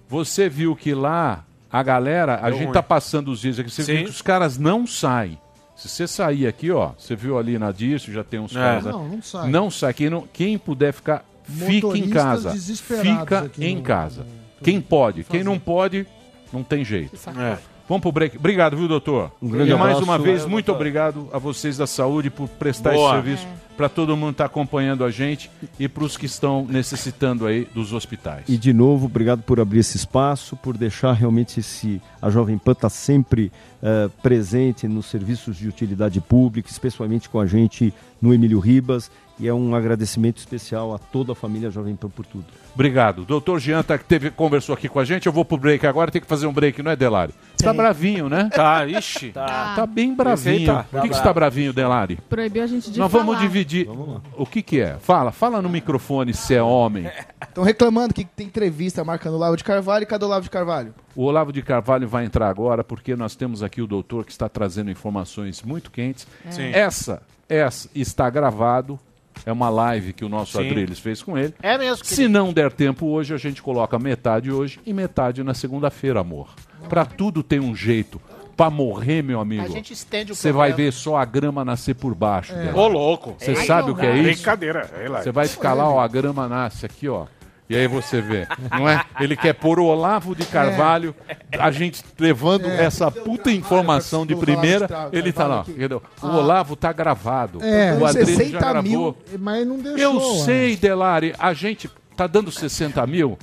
Você 0.08 0.48
viu 0.48 0.74
que 0.76 0.94
lá 0.94 1.44
a 1.70 1.82
galera, 1.82 2.34
a 2.36 2.48
Deu 2.48 2.54
gente 2.54 2.64
ruim. 2.66 2.72
tá 2.72 2.82
passando 2.82 3.30
os 3.30 3.40
dias 3.40 3.58
aqui, 3.58 3.70
você 3.70 3.82
Sim. 3.82 3.94
viu 3.96 4.04
que 4.04 4.10
os 4.10 4.22
caras 4.22 4.56
não 4.58 4.86
saem. 4.86 5.38
Se 5.74 5.88
você 5.88 6.06
sair 6.06 6.46
aqui, 6.46 6.70
ó, 6.70 6.92
você 6.96 7.14
viu 7.14 7.36
ali 7.38 7.58
na 7.58 7.70
Dirce, 7.70 8.10
já 8.12 8.24
tem 8.24 8.40
uns 8.40 8.52
É. 8.56 8.58
caras. 8.60 8.84
Não, 8.86 9.08
não 9.08 9.22
sai. 9.22 9.50
Não 9.50 9.70
sai. 9.70 9.92
Quem, 9.92 10.08
não- 10.08 10.26
quem 10.32 10.56
puder 10.56 10.92
ficar, 10.92 11.22
fique 11.44 11.86
em 11.98 12.08
casa. 12.08 12.50
Fica 12.52 13.38
aqui 13.40 13.64
em 13.66 13.76
no- 13.76 13.82
casa. 13.82 14.22
no- 14.22 14.64
Quem 14.64 14.80
pode, 14.80 15.22
quem 15.24 15.44
não 15.44 15.58
pode, 15.58 16.06
não 16.52 16.62
tem 16.62 16.82
jeito. 16.84 17.14
É. 17.38 17.58
Vamos 17.88 18.02
pro 18.02 18.10
break. 18.12 18.36
Obrigado, 18.36 18.76
viu, 18.76 18.88
doutor? 18.88 19.30
Um 19.40 19.48
grande 19.48 19.70
e 19.70 19.74
mais 19.74 19.92
abraço. 19.96 20.02
uma 20.04 20.18
vez, 20.18 20.38
Valeu, 20.38 20.50
muito 20.50 20.66
doutor. 20.66 20.80
obrigado 20.80 21.28
a 21.32 21.38
vocês 21.38 21.76
da 21.76 21.86
saúde 21.86 22.30
por 22.30 22.48
prestar 22.48 22.92
Boa. 22.92 23.06
esse 23.06 23.14
serviço 23.14 23.46
para 23.76 23.88
todo 23.88 24.16
mundo 24.16 24.28
que 24.28 24.34
está 24.34 24.46
acompanhando 24.46 25.04
a 25.04 25.10
gente 25.10 25.50
e 25.78 25.86
para 25.86 26.02
os 26.02 26.16
que 26.16 26.24
estão 26.26 26.66
necessitando 26.68 27.46
aí 27.46 27.66
dos 27.74 27.92
hospitais. 27.92 28.44
E 28.48 28.56
de 28.56 28.72
novo, 28.72 29.06
obrigado 29.06 29.42
por 29.42 29.60
abrir 29.60 29.80
esse 29.80 29.96
espaço, 29.98 30.56
por 30.56 30.76
deixar 30.76 31.12
realmente 31.12 31.60
esse. 31.60 32.00
A 32.20 32.30
Jovem 32.30 32.56
Pan 32.58 32.72
está 32.72 32.88
sempre 32.88 33.52
eh, 33.82 34.08
presente 34.22 34.88
nos 34.88 35.06
serviços 35.06 35.56
de 35.56 35.68
utilidade 35.68 36.20
pública, 36.20 36.70
especialmente 36.70 37.28
com 37.28 37.38
a 37.38 37.46
gente 37.46 37.92
no 38.20 38.32
Emílio 38.32 38.58
Ribas. 38.58 39.10
E 39.38 39.46
é 39.46 39.52
um 39.52 39.74
agradecimento 39.74 40.38
especial 40.38 40.94
a 40.94 40.98
toda 40.98 41.32
a 41.32 41.34
família 41.34 41.70
Jovem 41.70 41.94
Pan 41.94 42.08
por 42.08 42.24
tudo. 42.24 42.46
Obrigado. 42.74 43.24
Doutor 43.24 43.58
Jean 43.58 43.82
tá, 43.82 43.98
que 43.98 44.04
teve, 44.04 44.30
conversou 44.30 44.74
aqui 44.74 44.88
com 44.88 44.98
a 44.98 45.04
gente. 45.04 45.26
Eu 45.26 45.32
vou 45.32 45.44
pro 45.44 45.58
break 45.58 45.86
agora, 45.86 46.10
tem 46.10 46.20
que 46.22 46.26
fazer 46.26 46.46
um 46.46 46.52
break, 46.52 46.82
não 46.82 46.90
é, 46.90 46.96
Delari? 46.96 47.34
Tá 47.58 47.72
bravinho, 47.72 48.28
né? 48.28 48.48
Tá, 48.56 48.86
ixi. 48.86 49.32
Tá, 49.32 49.74
tá 49.76 49.86
bem 49.86 50.14
bravinho. 50.14 50.66
tá. 50.66 50.84
Por 50.84 51.02
que, 51.02 51.08
que 51.08 51.14
você 51.14 51.22
tá 51.22 51.32
bravinho, 51.32 51.72
Delari? 51.72 52.16
Proibiu 52.28 52.62
a 52.62 52.66
gente 52.66 52.90
de 52.90 52.98
Nós 52.98 53.12
falar. 53.12 53.24
vamos 53.24 53.40
dividir. 53.40 53.88
O 54.36 54.46
que 54.46 54.62
que 54.62 54.80
é? 54.80 54.96
Fala, 54.98 55.30
fala 55.32 55.60
no 55.60 55.68
microfone 55.68 56.32
se 56.32 56.54
é 56.54 56.62
homem. 56.62 57.10
Estão 57.42 57.62
reclamando 57.62 58.14
que 58.14 58.24
tem 58.24 58.46
entrevista 58.46 59.04
marcando 59.04 59.34
o 59.34 59.36
Olavo 59.36 59.56
de 59.56 59.64
Carvalho. 59.64 60.06
Cadê 60.06 60.24
o 60.24 60.28
Olavo 60.28 60.44
de 60.44 60.50
Carvalho? 60.50 60.94
O 61.14 61.24
Olavo 61.24 61.52
de 61.52 61.62
Carvalho 61.62 62.08
vai 62.08 62.24
entrar 62.24 62.48
agora 62.48 62.82
porque 62.82 63.14
nós 63.16 63.36
temos 63.36 63.62
aqui 63.62 63.82
o 63.82 63.86
doutor 63.86 64.24
que 64.24 64.32
está 64.32 64.48
trazendo 64.48 64.90
informações 64.90 65.62
muito 65.62 65.90
quentes. 65.90 66.26
É. 66.46 66.50
Sim. 66.50 66.70
Essa, 66.72 67.22
essa 67.48 67.88
está 67.94 68.28
gravado. 68.30 68.98
É 69.44 69.52
uma 69.52 69.68
live 69.68 70.12
que 70.12 70.24
o 70.24 70.28
nosso 70.28 70.58
Sim. 70.58 70.66
Adriles 70.66 70.98
fez 70.98 71.22
com 71.22 71.36
ele. 71.36 71.54
É 71.62 71.76
mesmo, 71.78 72.04
Se 72.04 72.16
querido. 72.16 72.32
não 72.32 72.52
der 72.52 72.72
tempo 72.72 73.06
hoje, 73.06 73.34
a 73.34 73.36
gente 73.36 73.62
coloca 73.62 73.98
metade 73.98 74.50
hoje 74.50 74.80
e 74.84 74.92
metade 74.92 75.42
na 75.42 75.54
segunda-feira, 75.54 76.20
amor. 76.20 76.48
Pra 76.88 77.04
tudo 77.04 77.42
tem 77.42 77.60
um 77.60 77.74
jeito. 77.74 78.20
Pra 78.56 78.70
morrer, 78.70 79.22
meu 79.22 79.38
amigo. 79.38 79.62
A 79.64 79.68
gente 79.68 79.92
estende 79.92 80.32
o 80.32 80.34
Você 80.34 80.50
vai 80.50 80.72
ver 80.72 80.90
só 80.90 81.16
a 81.18 81.24
grama 81.26 81.62
nascer 81.62 81.94
por 81.94 82.14
baixo. 82.14 82.54
É. 82.54 82.64
dela. 82.66 82.78
Ô, 82.78 82.88
louco. 82.88 83.36
Você 83.38 83.54
sabe 83.54 83.90
o 83.90 83.94
que 83.94 84.06
é 84.06 84.14
isso? 84.16 84.22
Brincadeira, 84.22 84.90
é. 84.94 85.08
Você 85.08 85.30
vai 85.30 85.46
ficar 85.46 85.74
lá, 85.74 85.86
ó, 85.88 86.00
a 86.00 86.08
grama 86.08 86.48
nasce 86.48 86.86
aqui, 86.86 87.06
ó. 87.06 87.26
E 87.68 87.74
aí 87.76 87.88
você 87.88 88.20
vê, 88.20 88.46
não 88.70 88.88
é? 88.88 89.02
Ele 89.18 89.36
quer 89.36 89.52
pôr 89.52 89.80
o 89.80 89.84
Olavo 89.86 90.36
de 90.36 90.44
Carvalho, 90.46 91.14
a 91.58 91.70
gente 91.72 92.02
levando 92.18 92.66
É. 92.66 92.84
essa 92.84 93.10
puta 93.10 93.50
informação 93.50 94.24
de 94.24 94.36
primeira, 94.36 94.88
ele 95.12 95.32
tá 95.32 95.46
lá. 95.46 95.64
Entendeu? 95.66 96.00
O. 96.22 96.26
Olavo 96.28 96.76
tá 96.76 96.92
gravado. 96.92 97.58
É, 97.64 97.92
o 97.94 98.06
Adriano 98.06 98.30
já 98.30 98.36
60 98.36 98.58
gravou. 98.58 98.82
mil, 98.82 99.16
mas 99.40 99.66
não 99.66 99.78
deixou. 99.78 99.98
Eu 99.98 100.20
sei, 100.44 100.76
Delari, 100.76 101.34
a 101.38 101.52
gente 101.52 101.90
tá 102.16 102.26
dando 102.28 102.52
60 102.52 103.04
mil. 103.06 103.36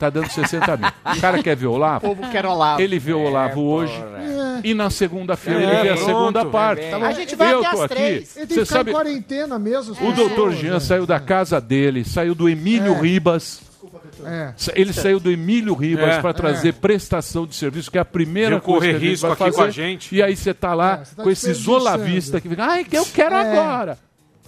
Tá 0.00 0.08
dando 0.08 0.30
60 0.30 0.76
mil. 0.78 0.88
O 1.16 1.20
cara 1.20 1.42
quer 1.42 1.54
ver 1.54 1.66
o 1.66 1.72
Olavo? 1.72 2.06
O 2.10 2.16
povo 2.16 2.30
quer 2.32 2.46
Olavo. 2.46 2.80
Ele 2.80 2.98
vê 2.98 3.12
o 3.12 3.20
Olavo 3.20 3.60
hoje. 3.60 3.92
E 4.64 4.72
na 4.72 4.88
segunda-feira 4.88 5.60
É, 5.60 5.64
ele 5.74 5.82
vê 5.82 5.88
a 5.90 5.96
segunda 5.98 6.42
parte. 6.46 6.86
Tá 6.90 6.98
bom. 6.98 7.04
A 7.04 7.12
gente 7.12 7.36
vai 7.36 7.52
eu 7.52 7.58
até 7.60 7.70
tô 7.70 7.76
às 7.76 7.82
aqui. 7.84 7.94
três. 7.94 8.36
Ele 8.36 8.46
tem 8.46 8.54
Você 8.56 8.60
que 8.60 8.66
ficar 8.66 8.78
sabe, 8.78 8.90
em 8.90 8.94
quarentena 8.94 9.58
mesmo. 9.58 9.92
o 9.94 10.12
doutor 10.12 10.28
pessoas, 10.48 10.56
Jean 10.58 10.72
né? 10.74 10.80
saiu 10.80 11.04
da 11.06 11.20
casa 11.20 11.60
dele, 11.60 12.02
saiu 12.04 12.34
do 12.34 12.48
Emílio 12.48 12.94
É. 12.94 13.00
Ribas. 13.00 13.60
É. 14.24 14.52
Ele 14.74 14.92
saiu 14.92 15.20
do 15.20 15.30
Emílio 15.30 15.74
Ribas 15.74 16.16
É. 16.16 16.20
para 16.20 16.32
trazer 16.32 16.70
É. 16.70 16.72
prestação 16.72 17.46
de 17.46 17.54
serviço, 17.54 17.90
que 17.90 17.98
é 17.98 18.00
a 18.00 18.04
primeira 18.04 18.58
coisa 18.60 18.80
correr 18.80 18.90
que 18.90 18.96
a 18.96 18.98
gente 19.00 19.08
risco 19.10 19.26
vai 19.26 19.32
aqui 19.32 19.44
fazer. 19.44 19.56
com 19.56 19.62
a 19.62 19.70
gente. 19.70 20.14
E 20.16 20.22
aí 20.22 20.34
você 20.36 20.52
tá 20.54 20.74
lá 20.74 20.92
É, 21.00 21.04
você 21.04 21.14
tá 21.14 21.22
com 21.22 21.30
esse 21.30 21.46
desperdiçando. 21.46 21.78
zolavista 21.84 22.40
que 22.40 22.48
fica, 22.48 22.64
ai, 22.64 22.84
que 22.84 22.96
eu 22.96 23.04
quero 23.06 23.34
É. 23.34 23.40
agora. 23.52 23.98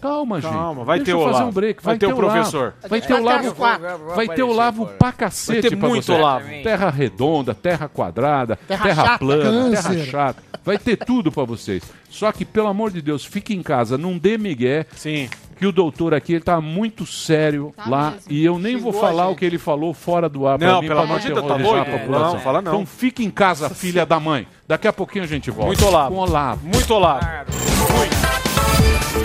Calma, 0.03 0.41
gente. 0.41 0.53
Calma, 0.53 0.85
vai 0.85 0.99
Deixa 0.99 1.05
ter 1.13 1.17
eu 1.17 1.21
o 1.21 1.23
fazer 1.23 1.35
Olavo. 1.37 1.49
um 1.49 1.53
break. 1.53 1.83
Vai 1.83 1.97
ter 1.99 2.07
o 2.07 2.09
Olavo. 2.17 2.27
professor. 2.33 2.75
Vai 2.89 3.01
ter 3.01 3.07
o 3.07 3.23
vai 3.23 3.23
Olavo. 3.23 4.15
Vai 4.17 4.29
ter 4.29 4.43
o 4.43 4.49
Olavo 4.49 4.87
pra 4.99 5.13
cacete 5.13 5.61
Vai 5.63 5.71
ter 5.71 5.77
pra 5.77 5.89
muito 5.89 6.05
você. 6.05 6.13
Olavo. 6.13 6.47
Terra 6.63 6.91
redonda, 6.91 7.55
terra 7.55 7.89
quadrada, 7.89 8.57
terra, 8.67 8.83
Terra 8.83 9.05
chata. 9.07 9.19
plana, 9.19 9.71
terra 9.71 9.83
Câncer. 9.83 10.05
chata. 10.07 10.43
Vai 10.65 10.77
ter 10.79 10.97
tudo 10.97 11.31
pra 11.33 11.45
vocês. 11.45 11.83
Só 12.11 12.31
que, 12.33 12.45
pelo 12.45 12.67
amor 12.69 12.91
de 12.91 13.01
Deus, 13.01 13.25
fique 13.25 13.55
em 13.55 13.63
casa, 13.63 13.97
não 13.97 14.19
dê 14.19 14.37
migué. 14.37 14.87
Sim. 14.95 15.29
Que 15.57 15.67
o 15.67 15.71
doutor 15.73 16.13
aqui 16.15 16.33
ele 16.35 16.43
tá 16.43 16.61
muito 16.61 17.07
sério 17.07 17.73
Tá 17.77 17.85
lá 17.89 18.11
mesmo. 18.11 18.23
e 18.31 18.45
eu 18.45 18.59
nem 18.59 18.77
vou 18.77 18.93
Xingou 18.93 19.05
a 19.07 19.11
falar 19.11 19.29
o 19.29 19.37
que 19.37 19.45
ele 19.45 19.59
falou 19.59 19.95
fora 19.95 20.29
do 20.29 20.45
ar 20.49 20.59
Não, 20.59 20.81
mim, 20.83 20.89
pelo 20.89 21.01
amor 21.01 21.21
de 21.21 21.29
Deus, 21.29 21.47
tá 21.47 21.57
doido? 21.57 21.85
população. 21.85 22.33
Não, 22.35 22.41
fala 22.41 22.61
não. 22.61 22.73
Então 22.73 22.87
fique 22.87 23.25
em 23.25 23.31
casa, 23.31 23.71
filha 23.71 24.05
da 24.05 24.19
mãe. 24.19 24.49
Daqui 24.67 24.89
a 24.89 24.93
pouquinho 24.93 25.23
a 25.23 25.29
gente 25.29 25.51
volta. 25.53 25.67
Muito 25.69 25.87
Olavo. 25.87 26.15
Com 26.15 26.21
Olavo. 26.21 26.67
Muito 26.67 26.93
Olavo. 26.93 27.25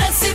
Esse 0.10 0.34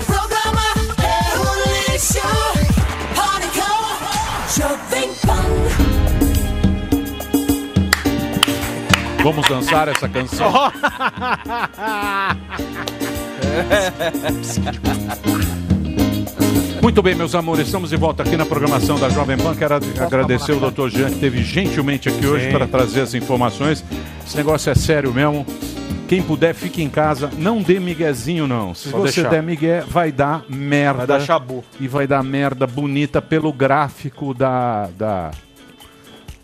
Vamos 9.22 9.46
dançar 9.48 9.88
essa 9.88 10.08
canção. 10.08 10.50
Muito 16.80 17.00
bem, 17.02 17.14
meus 17.14 17.34
amores, 17.34 17.66
estamos 17.66 17.90
de 17.90 17.96
volta 17.96 18.22
aqui 18.24 18.36
na 18.36 18.44
programação 18.44 18.98
da 18.98 19.08
Jovem 19.08 19.36
Pan. 19.36 19.54
Quero 19.54 19.74
ad- 19.76 20.00
agradecer 20.00 20.52
o 20.52 20.58
doutor 20.60 20.90
Jean, 20.90 21.06
que 21.08 21.14
esteve 21.14 21.42
gentilmente 21.42 22.08
aqui 22.08 22.26
hoje 22.26 22.50
para 22.50 22.66
trazer 22.66 23.02
as 23.02 23.14
informações. 23.14 23.84
Esse 24.26 24.36
negócio 24.36 24.70
é 24.70 24.74
sério 24.74 25.12
mesmo. 25.14 25.46
Quem 26.08 26.20
puder, 26.20 26.54
fique 26.54 26.82
em 26.82 26.88
casa. 26.90 27.30
Não 27.38 27.62
dê 27.62 27.78
miguezinho, 27.78 28.46
não. 28.48 28.74
Se 28.74 28.88
você 28.88 29.20
deixar. 29.20 29.30
der 29.30 29.42
migué, 29.42 29.82
vai 29.86 30.10
dar 30.12 30.44
merda. 30.48 30.98
Vai 31.06 31.18
dar 31.18 31.20
chabu. 31.20 31.64
E 31.80 31.86
vai 31.88 32.06
dar 32.06 32.22
merda 32.22 32.66
bonita 32.66 33.22
pelo 33.22 33.52
gráfico 33.52 34.34
da... 34.34 34.88
da 34.98 35.30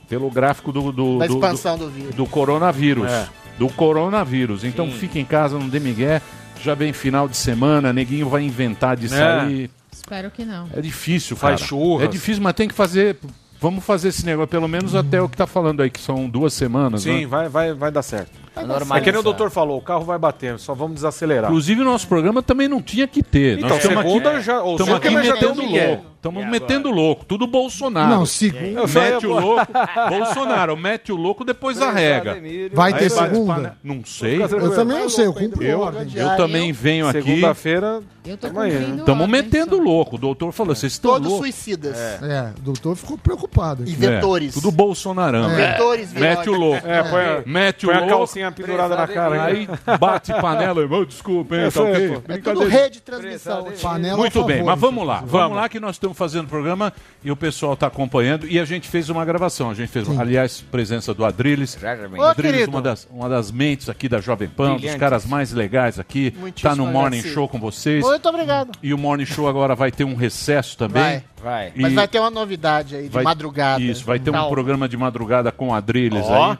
pelo 0.08 0.30
gráfico 0.30 0.72
do, 0.72 0.90
do, 0.92 1.18
Da 1.18 1.26
do- 1.26 1.34
expansão 1.34 1.76
do- 1.78 1.84
do 1.86 1.90
vírus. 1.90 2.14
do 2.14 2.26
coronavírus. 2.26 3.10
É. 3.10 3.28
Do 3.58 3.68
coronavírus. 3.68 4.64
Então 4.64 4.86
Sim. 4.86 4.92
fique 4.98 5.18
em 5.18 5.24
casa, 5.24 5.58
não 5.58 5.68
dê 5.68 5.80
migué. 5.80 6.22
Já 6.62 6.74
vem 6.74 6.92
final 6.92 7.28
de 7.28 7.36
semana, 7.36 7.92
neguinho 7.92 8.28
vai 8.28 8.42
inventar 8.42 8.96
de 8.96 9.08
sair. 9.08 9.70
Espero 9.92 10.30
que 10.30 10.44
não. 10.44 10.68
É 10.74 10.80
difícil. 10.80 11.36
Faz 11.36 11.60
churras. 11.60 12.06
É 12.08 12.10
difícil, 12.10 12.42
mas 12.42 12.52
tem 12.54 12.66
que 12.68 12.74
fazer. 12.74 13.16
Vamos 13.60 13.84
fazer 13.84 14.08
esse 14.08 14.24
negócio, 14.24 14.48
pelo 14.48 14.68
menos 14.68 14.94
até 14.94 15.20
o 15.20 15.28
que 15.28 15.36
tá 15.36 15.46
falando 15.46 15.82
aí, 15.82 15.90
que 15.90 16.00
são 16.00 16.28
duas 16.28 16.52
semanas. 16.54 17.02
Sim, 17.02 17.22
né? 17.22 17.26
vai, 17.26 17.48
vai, 17.48 17.74
vai 17.74 17.90
dar 17.90 18.02
certo. 18.02 18.30
É 18.62 18.66
normalizado. 18.66 19.00
que 19.04 19.10
nem 19.12 19.20
o 19.20 19.22
doutor 19.22 19.50
falou, 19.50 19.78
o 19.78 19.82
carro 19.82 20.04
vai 20.04 20.18
bater, 20.18 20.58
só 20.58 20.74
vamos 20.74 20.94
desacelerar. 20.96 21.50
Inclusive, 21.50 21.80
o 21.82 21.84
nosso 21.84 22.06
programa 22.08 22.42
também 22.42 22.68
não 22.68 22.80
tinha 22.82 23.06
que 23.06 23.22
ter. 23.22 23.58
Então, 23.58 23.68
Nós 23.70 23.78
estamos 23.78 24.02
segunda 24.04 24.30
aqui, 24.30 24.40
já- 24.42 24.62
ou 24.62 24.72
estamos 24.72 24.94
aqui 24.94 25.10
metendo 25.10 25.62
louco. 25.64 26.06
Estamos 26.18 26.46
metendo 26.48 26.90
louco. 26.90 27.24
Tudo 27.24 27.46
Bolsonaro. 27.46 28.10
Não, 28.10 28.26
segunda. 28.26 28.86
Mete 28.88 29.24
o 29.26 29.38
louco. 29.38 29.66
Bolsonaro, 30.08 30.76
mete 30.76 31.12
o 31.12 31.16
louco, 31.16 31.44
depois 31.44 31.80
arrega. 31.80 32.36
Vai 32.72 32.92
ter 32.92 33.08
segunda? 33.08 33.54
pana- 33.54 33.78
Não 33.84 34.04
sei. 34.04 34.42
Eu 34.42 34.48
também 34.74 34.98
não 34.98 35.08
sei, 35.08 35.26
eu 35.26 35.32
cumpro 35.32 35.62
Eu, 35.62 35.82
eu 36.14 36.36
também 36.36 36.72
venho 36.72 37.06
aqui. 37.08 37.22
Segunda-feira. 37.22 38.00
Né? 38.00 38.96
Estamos 38.98 39.26
metendo 39.28 39.78
louco. 39.78 40.16
O 40.16 40.18
doutor 40.18 40.52
falou, 40.52 40.74
vocês 40.74 40.92
estão 40.92 41.12
Todos 41.12 41.28
loucos. 41.28 41.46
suicidas. 41.46 41.96
É, 41.96 42.52
o 42.58 42.62
doutor 42.62 42.96
ficou 42.96 43.16
preocupado. 43.16 43.84
aqui. 43.84 43.92
E 43.92 43.94
vetores. 43.94 44.50
É, 44.56 44.60
tudo 44.60 44.70
Bolsonarão. 44.70 45.50
É. 45.50 45.72
Vetores, 45.72 46.12
Mete 46.12 46.50
o 46.50 46.54
louco. 46.54 46.86
É, 46.86 47.42
Mete 47.46 47.86
o 47.86 47.90
louco. 47.90 48.06
Calcinha 48.50 48.66
pendurada 48.66 48.96
na 48.96 49.06
cara. 49.06 49.44
Aí 49.44 49.68
bate 49.98 50.32
panela, 50.40 50.80
irmão, 50.80 51.04
desculpa, 51.04 51.56
hein, 51.56 51.62
Essa 51.62 51.82
tá 51.82 51.88
é, 51.88 51.92
ok? 51.92 52.22
É 52.28 52.38
tudo 52.38 52.68
rede 52.68 52.94
de 52.94 53.00
transmissão. 53.02 53.66
Panela 53.80 54.16
Muito 54.16 54.44
bem, 54.44 54.62
mas 54.62 54.78
vamos 54.78 55.06
lá. 55.06 55.16
Vamos, 55.18 55.30
Vamos. 55.32 55.56
lá 55.56 55.68
que 55.68 55.78
nós 55.80 55.96
estamos 55.96 56.16
fazendo 56.16 56.46
o 56.46 56.48
programa 56.48 56.92
e 57.22 57.30
o 57.30 57.36
pessoal 57.36 57.74
está 57.74 57.86
acompanhando 57.86 58.46
e 58.46 58.58
a 58.58 58.64
gente 58.64 58.88
fez 58.88 59.08
uma 59.08 59.24
gravação. 59.24 59.70
A 59.70 59.74
gente 59.74 59.88
fez, 59.88 60.08
aliás, 60.18 60.60
presença 60.60 61.14
do 61.14 61.24
Adriles. 61.24 61.76
Ô, 62.16 62.22
Adriles, 62.22 62.34
querido. 62.36 62.70
uma 62.70 62.82
das, 62.82 63.08
uma 63.10 63.28
das 63.28 63.50
mentes 63.50 63.88
aqui 63.88 64.08
da 64.08 64.20
Jovem 64.20 64.48
Pan, 64.48 64.72
um 64.72 64.76
dos 64.76 64.94
caras 64.96 65.24
mais 65.24 65.52
legais 65.52 65.98
aqui. 65.98 66.34
Muitíssimo 66.38 66.70
Tá 66.70 66.76
no 66.76 66.84
Morning 66.86 67.18
agradecido. 67.18 67.34
Show 67.34 67.48
com 67.48 67.58
vocês. 67.58 68.04
Muito 68.04 68.28
obrigado. 68.28 68.72
E 68.82 68.92
o 68.92 68.98
Morning 68.98 69.24
Show 69.26 69.48
agora 69.48 69.74
vai 69.74 69.90
ter 69.90 70.04
um 70.04 70.14
recesso 70.14 70.76
também. 70.76 71.02
Vai. 71.02 71.24
Vai. 71.40 71.72
E 71.74 71.82
Mas 71.82 71.92
vai 71.94 72.08
ter 72.08 72.18
uma 72.18 72.30
novidade 72.30 72.96
aí, 72.96 73.04
de 73.04 73.08
vai- 73.10 73.22
madrugada. 73.22 73.80
Isso, 73.82 74.04
vai 74.04 74.18
ter 74.18 74.30
um 74.30 74.32
Calma. 74.32 74.50
programa 74.50 74.88
de 74.88 74.96
madrugada 74.96 75.52
com 75.52 75.68
o 75.68 75.74
Adriles 75.74 76.24
Ó, 76.26 76.50
aí. 76.52 76.58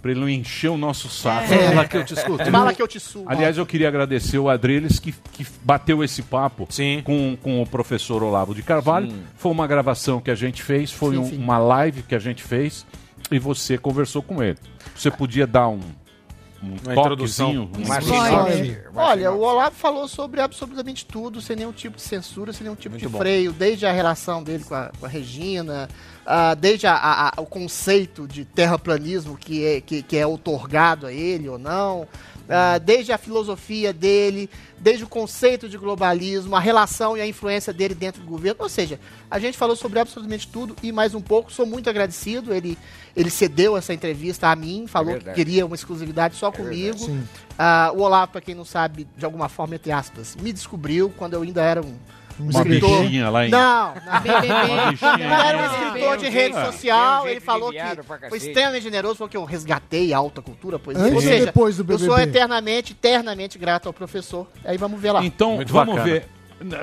Pra 0.00 0.10
ele 0.10 0.20
não 0.20 0.28
encher 0.28 0.68
o 0.70 0.76
nosso 0.76 1.08
saco. 1.12 1.46
Fala 1.48 1.86
que 1.86 1.96
eu 1.96 2.04
te 2.04 2.14
escuto. 2.14 2.50
Fala 2.50 2.74
que 2.74 2.82
eu 2.82 2.88
te 2.88 2.98
subo. 2.98 3.26
Aliás, 3.28 3.56
eu 3.58 3.64
queria 3.66 3.88
agradecer 3.88 4.38
o 4.38 4.48
Adriles 4.48 4.98
que, 4.98 5.12
que 5.32 5.46
bateu 5.62 6.02
esse 6.02 6.22
papo 6.22 6.66
Sim. 6.70 7.02
com, 7.04 7.36
com 7.40 7.62
o 7.62 7.66
professor 7.66 8.22
Olavo 8.22 8.54
de 8.54 8.62
Carvalho. 8.62 9.10
Sim. 9.10 9.22
Foi 9.36 9.52
uma 9.52 9.66
gravação 9.66 10.20
que 10.20 10.30
a 10.30 10.34
gente 10.34 10.62
fez, 10.62 10.90
foi 10.90 11.14
Sim, 11.14 11.20
um- 11.20 11.28
sim. 11.28 11.38
uma 11.38 11.58
live 11.58 12.02
que 12.02 12.14
a 12.14 12.18
gente 12.18 12.42
fez 12.42 12.84
e 13.30 13.38
você 13.38 13.78
conversou 13.78 14.22
com 14.22 14.42
ele. 14.42 14.58
Você 14.96 15.10
podia 15.10 15.46
dar 15.46 15.68
um, 15.68 15.80
um 16.62 16.76
Uma 16.84 16.92
introdução. 17.00 17.50
um 17.50 17.70
Olha, 18.94 19.32
o. 19.32 19.40
Olavo 19.40 19.74
falou 19.74 20.06
sobre 20.06 20.40
absolutamente 20.40 21.04
tudo, 21.04 21.40
sem 21.40 21.56
nenhum 21.56 21.72
tipo 21.72 21.96
de 21.96 22.02
censura, 22.02 22.52
sem 22.52 22.64
nenhum 22.64 22.76
tipo 22.76 22.90
Muito 22.90 23.02
de 23.02 23.08
bom. 23.08 23.18
freio, 23.18 23.52
desde 23.52 23.84
a 23.86 23.92
relação 23.92 24.42
dele 24.42 24.64
com 24.64 24.74
a, 24.74 24.90
com 24.98 25.06
a 25.06 25.08
Regina, 25.08 25.88
ah, 26.24 26.54
desde 26.54 26.86
a- 26.86 26.94
a- 26.94 27.28
a- 27.28 27.40
o 27.40 27.46
conceito 27.46 28.28
de 28.28 28.44
terraplanismo 28.44 29.36
que 29.36 29.64
é, 29.64 29.80
que, 29.80 30.02
que 30.02 30.16
é 30.16 30.26
otorgado 30.26 31.06
a 31.06 31.12
ele 31.12 31.48
ou 31.48 31.58
não, 31.58 32.06
ah, 32.52 32.78
desde 32.78 33.12
a 33.12 33.18
filosofia 33.18 33.92
dele, 33.92 34.48
desde 34.78 35.04
o 35.04 35.08
conceito 35.08 35.68
de 35.68 35.78
globalismo, 35.78 36.54
a 36.54 36.60
relação 36.60 37.16
e 37.16 37.20
a 37.20 37.26
influência 37.26 37.72
dele 37.72 37.94
dentro 37.94 38.20
do 38.20 38.26
governo. 38.26 38.62
Ou 38.62 38.68
seja, 38.68 39.00
a 39.30 39.38
gente 39.38 39.56
falou 39.56 39.74
sobre 39.74 39.98
absolutamente 39.98 40.46
tudo 40.48 40.76
e 40.82 40.92
mais 40.92 41.14
um 41.14 41.20
pouco. 41.20 41.52
Sou 41.52 41.64
muito 41.64 41.88
agradecido. 41.88 42.52
Ele, 42.52 42.76
ele 43.16 43.30
cedeu 43.30 43.76
essa 43.76 43.94
entrevista 43.94 44.48
a 44.48 44.56
mim, 44.56 44.86
falou 44.86 45.14
que 45.14 45.24
verdade. 45.24 45.36
queria 45.36 45.64
uma 45.64 45.74
exclusividade 45.74 46.36
só 46.36 46.50
comigo. 46.50 46.98
Sim. 46.98 47.26
Ah, 47.58 47.92
o 47.94 48.00
Olavo, 48.00 48.32
pra 48.32 48.40
quem 48.40 48.54
não 48.54 48.64
sabe, 48.64 49.06
de 49.16 49.24
alguma 49.24 49.48
forma, 49.48 49.74
entre 49.76 49.92
aspas, 49.92 50.36
me 50.36 50.52
descobriu 50.52 51.12
quando 51.16 51.34
eu 51.34 51.42
ainda 51.42 51.62
era 51.62 51.80
um, 51.80 51.96
um 52.40 52.50
Uma 52.50 52.64
bichinha 52.64 53.30
lá 53.30 53.46
em- 53.46 53.50
Não, 53.50 53.94
não. 53.94 54.22
Bichinha 54.90 55.26
era 55.26 55.58
um 55.58 55.64
escritor 55.64 56.16
de 56.18 56.28
rede 56.28 56.54
social, 56.66 57.28
ele 57.28 57.40
falou 57.40 57.70
que 57.70 57.78
pra 58.06 58.28
foi 58.28 58.38
extremamente 58.38 58.82
generoso, 58.82 59.16
falou 59.16 59.28
que 59.28 59.36
eu 59.36 59.44
resgatei 59.44 60.12
a 60.12 60.18
alta 60.18 60.40
cultura, 60.42 60.78
poesia. 60.78 61.04
Antes 61.04 61.14
Ou 61.16 61.20
seja, 61.22 61.46
depois 61.46 61.76
do 61.76 61.92
eu 61.92 61.98
sou 61.98 62.14
BBB? 62.16 62.30
eternamente, 62.30 62.92
eternamente 62.92 63.58
grato 63.58 63.86
ao 63.86 63.92
professor. 63.92 64.46
Aí 64.64 64.76
vamos 64.78 65.00
ver 65.00 65.12
lá. 65.12 65.24
Então, 65.24 65.56
Muito 65.56 65.72
vamos 65.72 65.94
bacana. 65.96 66.12
ver. 66.14 66.28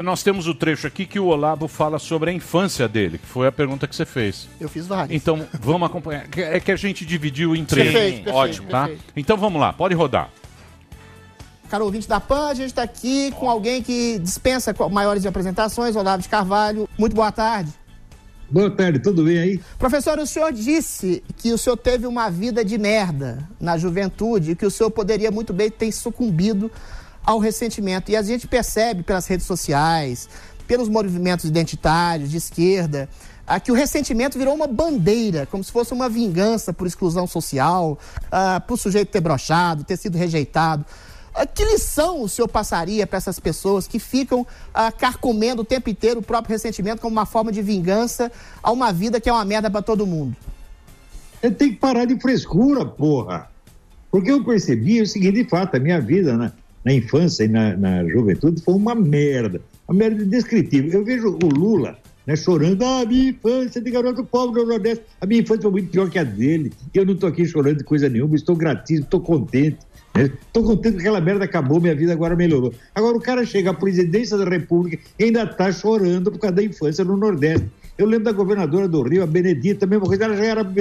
Nós 0.03 0.21
temos 0.21 0.45
o 0.45 0.53
trecho 0.53 0.85
aqui 0.87 1.05
que 1.05 1.17
o 1.19 1.27
Olavo 1.27 1.65
fala 1.67 1.97
sobre 1.99 2.29
a 2.29 2.33
infância 2.33 2.85
dele, 2.85 3.17
que 3.17 3.25
foi 3.25 3.47
a 3.47 3.51
pergunta 3.51 3.87
que 3.87 3.95
você 3.95 4.05
fez. 4.05 4.49
Eu 4.59 4.67
fiz 4.67 4.85
várias. 4.85 5.15
Então, 5.15 5.47
vamos 5.61 5.87
acompanhar. 5.89 6.25
É 6.35 6.59
que 6.59 6.69
a 6.71 6.75
gente 6.75 7.05
dividiu 7.05 7.55
em 7.55 7.63
três. 7.63 7.89
Perfeito, 7.89 8.15
perfeito, 8.25 8.35
Ótimo, 8.35 8.67
tá? 8.67 8.87
perfeito. 8.87 9.13
Então 9.15 9.37
vamos 9.37 9.61
lá, 9.61 9.71
pode 9.71 9.95
rodar. 9.95 10.29
Caro 11.69 11.85
ouvinte 11.85 12.07
da 12.07 12.19
PAN, 12.19 12.47
a 12.47 12.53
gente 12.55 12.69
está 12.69 12.81
aqui 12.81 13.31
com 13.33 13.47
alguém 13.47 13.83
que 13.83 14.17
dispensa 14.17 14.73
maiores 14.89 15.23
apresentações, 15.23 15.95
Olavo 15.95 16.23
de 16.23 16.27
Carvalho. 16.27 16.89
Muito 16.97 17.15
boa 17.15 17.31
tarde. 17.31 17.71
Boa 18.49 18.71
tarde, 18.71 18.97
tudo 18.97 19.23
bem 19.23 19.37
aí? 19.37 19.61
Professor, 19.77 20.17
o 20.17 20.25
senhor 20.25 20.51
disse 20.51 21.23
que 21.37 21.53
o 21.53 21.59
senhor 21.59 21.77
teve 21.77 22.07
uma 22.07 22.27
vida 22.31 22.65
de 22.65 22.75
merda 22.79 23.47
na 23.59 23.77
juventude 23.77 24.51
e 24.51 24.55
que 24.55 24.65
o 24.65 24.71
senhor 24.71 24.89
poderia 24.89 25.29
muito 25.29 25.53
bem 25.53 25.69
ter 25.69 25.91
sucumbido 25.91 26.71
ao 27.23 27.37
ressentimento. 27.37 28.09
E 28.09 28.15
a 28.15 28.23
gente 28.23 28.47
percebe 28.47 29.03
pelas 29.03 29.27
redes 29.27 29.45
sociais, 29.45 30.27
pelos 30.65 30.89
movimentos 30.89 31.45
identitários 31.45 32.31
de 32.31 32.37
esquerda, 32.37 33.07
ah, 33.45 33.59
que 33.59 33.71
o 33.71 33.75
ressentimento 33.75 34.39
virou 34.39 34.55
uma 34.55 34.65
bandeira, 34.65 35.45
como 35.45 35.63
se 35.63 35.71
fosse 35.71 35.93
uma 35.93 36.09
vingança 36.09 36.73
por 36.73 36.87
exclusão 36.87 37.27
social, 37.27 37.99
ah, 38.31 38.59
por 38.59 38.75
sujeito 38.75 39.09
ter 39.09 39.21
brochado, 39.21 39.83
ter 39.83 39.97
sido 39.97 40.17
rejeitado. 40.17 40.83
Ah, 41.39 41.47
Que 41.47 41.63
lição 41.63 42.21
o 42.21 42.27
senhor 42.27 42.49
passaria 42.49 43.07
para 43.07 43.15
essas 43.15 43.39
pessoas 43.39 43.87
que 43.87 43.97
ficam 43.97 44.45
ah, 44.73 44.91
carcomendo 44.91 45.61
o 45.61 45.65
tempo 45.65 45.89
inteiro 45.89 46.19
o 46.19 46.23
próprio 46.23 46.51
ressentimento 46.51 47.01
como 47.01 47.13
uma 47.13 47.25
forma 47.25 47.49
de 47.49 47.61
vingança 47.61 48.29
a 48.61 48.69
uma 48.73 48.91
vida 48.91 49.21
que 49.21 49.29
é 49.29 49.31
uma 49.31 49.45
merda 49.45 49.71
para 49.71 49.81
todo 49.81 50.05
mundo? 50.05 50.35
Eu 51.41 51.55
tenho 51.55 51.71
que 51.71 51.77
parar 51.77 52.03
de 52.03 52.19
frescura, 52.19 52.85
porra. 52.85 53.49
Porque 54.11 54.29
eu 54.29 54.43
percebi 54.43 55.01
o 55.01 55.07
seguinte, 55.07 55.41
de 55.41 55.49
fato, 55.49 55.77
a 55.77 55.79
minha 55.79 56.01
vida 56.01 56.35
na, 56.35 56.51
na 56.83 56.91
infância 56.91 57.45
e 57.45 57.47
na, 57.47 57.77
na 57.77 58.05
juventude 58.05 58.61
foi 58.61 58.73
uma 58.73 58.93
merda. 58.93 59.61
Uma 59.87 59.97
merda 59.97 60.21
indescritível. 60.21 60.91
Eu 60.91 61.05
vejo 61.05 61.37
o 61.41 61.47
Lula 61.47 61.97
né, 62.29 62.35
chorando, 62.35 62.83
ah, 62.83 63.03
minha 63.07 63.31
infância 63.31 63.81
de 63.81 63.89
garoto 63.89 64.23
pobre 64.23 64.61
do 64.61 64.67
Nordeste. 64.67 65.03
A 65.19 65.25
minha 65.25 65.41
infância 65.41 65.63
foi 65.63 65.71
muito 65.71 65.89
pior 65.89 66.07
que 66.11 66.19
a 66.19 66.23
dele. 66.23 66.71
Eu 66.93 67.03
não 67.03 67.15
estou 67.15 67.27
aqui 67.27 67.43
chorando 67.43 67.79
de 67.79 67.83
coisa 67.83 68.07
nenhuma, 68.07 68.35
estou 68.35 68.55
gratíssimo, 68.55 69.05
estou 69.05 69.19
contente. 69.19 69.79
Estou 70.15 70.63
contente 70.63 70.97
que 70.97 70.99
aquela 70.99 71.19
merda 71.19 71.45
acabou, 71.45 71.81
minha 71.81 71.95
vida 71.95 72.13
agora 72.13 72.35
melhorou. 72.35 72.71
Agora 72.93 73.17
o 73.17 73.19
cara 73.19 73.43
chega 73.47 73.71
à 73.71 73.73
presidência 73.73 74.37
da 74.37 74.45
República 74.45 75.01
e 75.17 75.23
ainda 75.23 75.41
está 75.41 75.71
chorando 75.71 76.31
por 76.31 76.37
causa 76.37 76.57
da 76.57 76.63
infância 76.63 77.03
no 77.03 77.17
Nordeste. 77.17 77.65
Eu 77.97 78.05
lembro 78.05 78.25
da 78.25 78.31
governadora 78.31 78.87
do 78.87 79.01
Rio, 79.01 79.23
a 79.23 79.27
Benedita, 79.27 79.85
a 79.85 79.89
mesma 79.89 80.05
coisa, 80.05 80.25
ela 80.25 80.37
já 80.37 80.45
era 80.45 80.73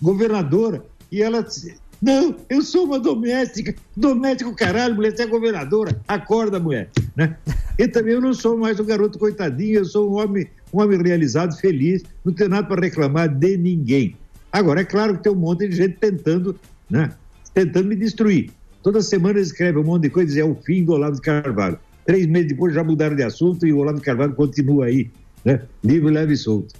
governadora 0.00 0.84
e 1.10 1.20
ela 1.20 1.42
disse, 1.42 1.74
não, 2.00 2.36
eu 2.48 2.62
sou 2.62 2.84
uma 2.84 2.98
doméstica, 2.98 3.74
doméstico 3.96 4.54
caralho, 4.54 4.94
mulher, 4.94 5.16
você 5.16 5.22
é 5.22 5.26
governadora, 5.26 5.98
acorda, 6.06 6.60
mulher, 6.60 6.90
né? 7.16 7.36
E 7.78 7.88
também 7.88 8.14
eu 8.14 8.20
não 8.20 8.34
sou 8.34 8.56
mais 8.56 8.78
um 8.78 8.84
garoto 8.84 9.18
coitadinho, 9.18 9.78
eu 9.78 9.84
sou 9.84 10.10
um 10.10 10.22
homem, 10.22 10.46
homem 10.78 11.00
realizado, 11.02 11.56
feliz, 11.58 12.02
não 12.24 12.32
tenho 12.32 12.50
nada 12.50 12.66
para 12.66 12.80
reclamar 12.80 13.28
de 13.28 13.56
ninguém. 13.56 14.16
Agora, 14.52 14.80
é 14.80 14.84
claro 14.84 15.16
que 15.16 15.22
tem 15.24 15.32
um 15.32 15.36
monte 15.36 15.68
de 15.68 15.76
gente 15.76 15.96
tentando, 15.98 16.58
né? 16.88 17.12
Tentando 17.52 17.88
me 17.88 17.96
destruir. 17.96 18.50
Toda 18.82 19.02
semana 19.02 19.38
eles 19.38 19.48
escrevem 19.48 19.82
um 19.82 19.86
monte 19.86 20.02
de 20.04 20.10
coisa 20.10 20.36
e 20.36 20.40
é 20.40 20.44
o 20.44 20.54
fim 20.54 20.84
do 20.84 20.92
Olavo 20.92 21.16
de 21.16 21.20
Carvalho. 21.20 21.78
Três 22.04 22.26
meses 22.26 22.48
depois 22.48 22.72
já 22.72 22.84
mudaram 22.84 23.16
de 23.16 23.22
assunto 23.22 23.66
e 23.66 23.72
o 23.72 23.78
Olavo 23.78 23.98
de 23.98 24.04
Carvalho 24.04 24.34
continua 24.34 24.86
aí, 24.86 25.10
né? 25.44 25.62
Livre, 25.82 26.12
leve 26.12 26.34
e 26.34 26.36
solto. 26.36 26.74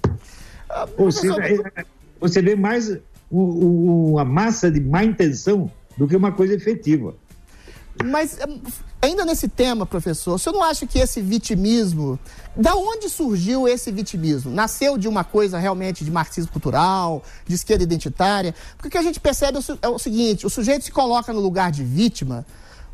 Ou 0.97 1.11
seja, 1.11 1.35
é- 1.43 1.85
você 2.19 2.41
vê 2.41 2.55
mais 2.55 2.97
uma 3.29 4.23
massa 4.23 4.71
de 4.71 4.79
má 4.79 5.03
intenção 5.03 5.69
do 5.97 6.07
que 6.07 6.15
uma 6.15 6.31
coisa 6.31 6.53
efetiva. 6.53 7.13
Mas 8.05 8.37
ainda 9.01 9.25
nesse 9.25 9.47
tema, 9.47 9.85
professor, 9.85 10.35
o 10.35 10.39
senhor 10.39 10.55
não 10.55 10.63
acha 10.63 10.85
que 10.87 10.99
esse 10.99 11.21
vitimismo, 11.21 12.19
da 12.55 12.75
onde 12.75 13.09
surgiu 13.09 13.67
esse 13.67 13.91
vitimismo? 13.91 14.51
Nasceu 14.51 14.97
de 14.97 15.07
uma 15.07 15.23
coisa 15.23 15.57
realmente 15.59 16.03
de 16.03 16.11
marxismo 16.11 16.51
cultural, 16.51 17.23
de 17.45 17.55
esquerda 17.55 17.83
identitária? 17.83 18.55
Porque 18.75 18.87
o 18.87 18.91
que 18.91 18.97
a 18.97 19.03
gente 19.03 19.19
percebe 19.19 19.59
é 19.81 19.87
o 19.87 19.95
é 19.95 19.99
seguinte, 19.99 20.45
o 20.45 20.49
sujeito 20.49 20.85
se 20.85 20.91
coloca 20.91 21.31
no 21.31 21.39
lugar 21.39 21.71
de 21.71 21.83
vítima 21.83 22.45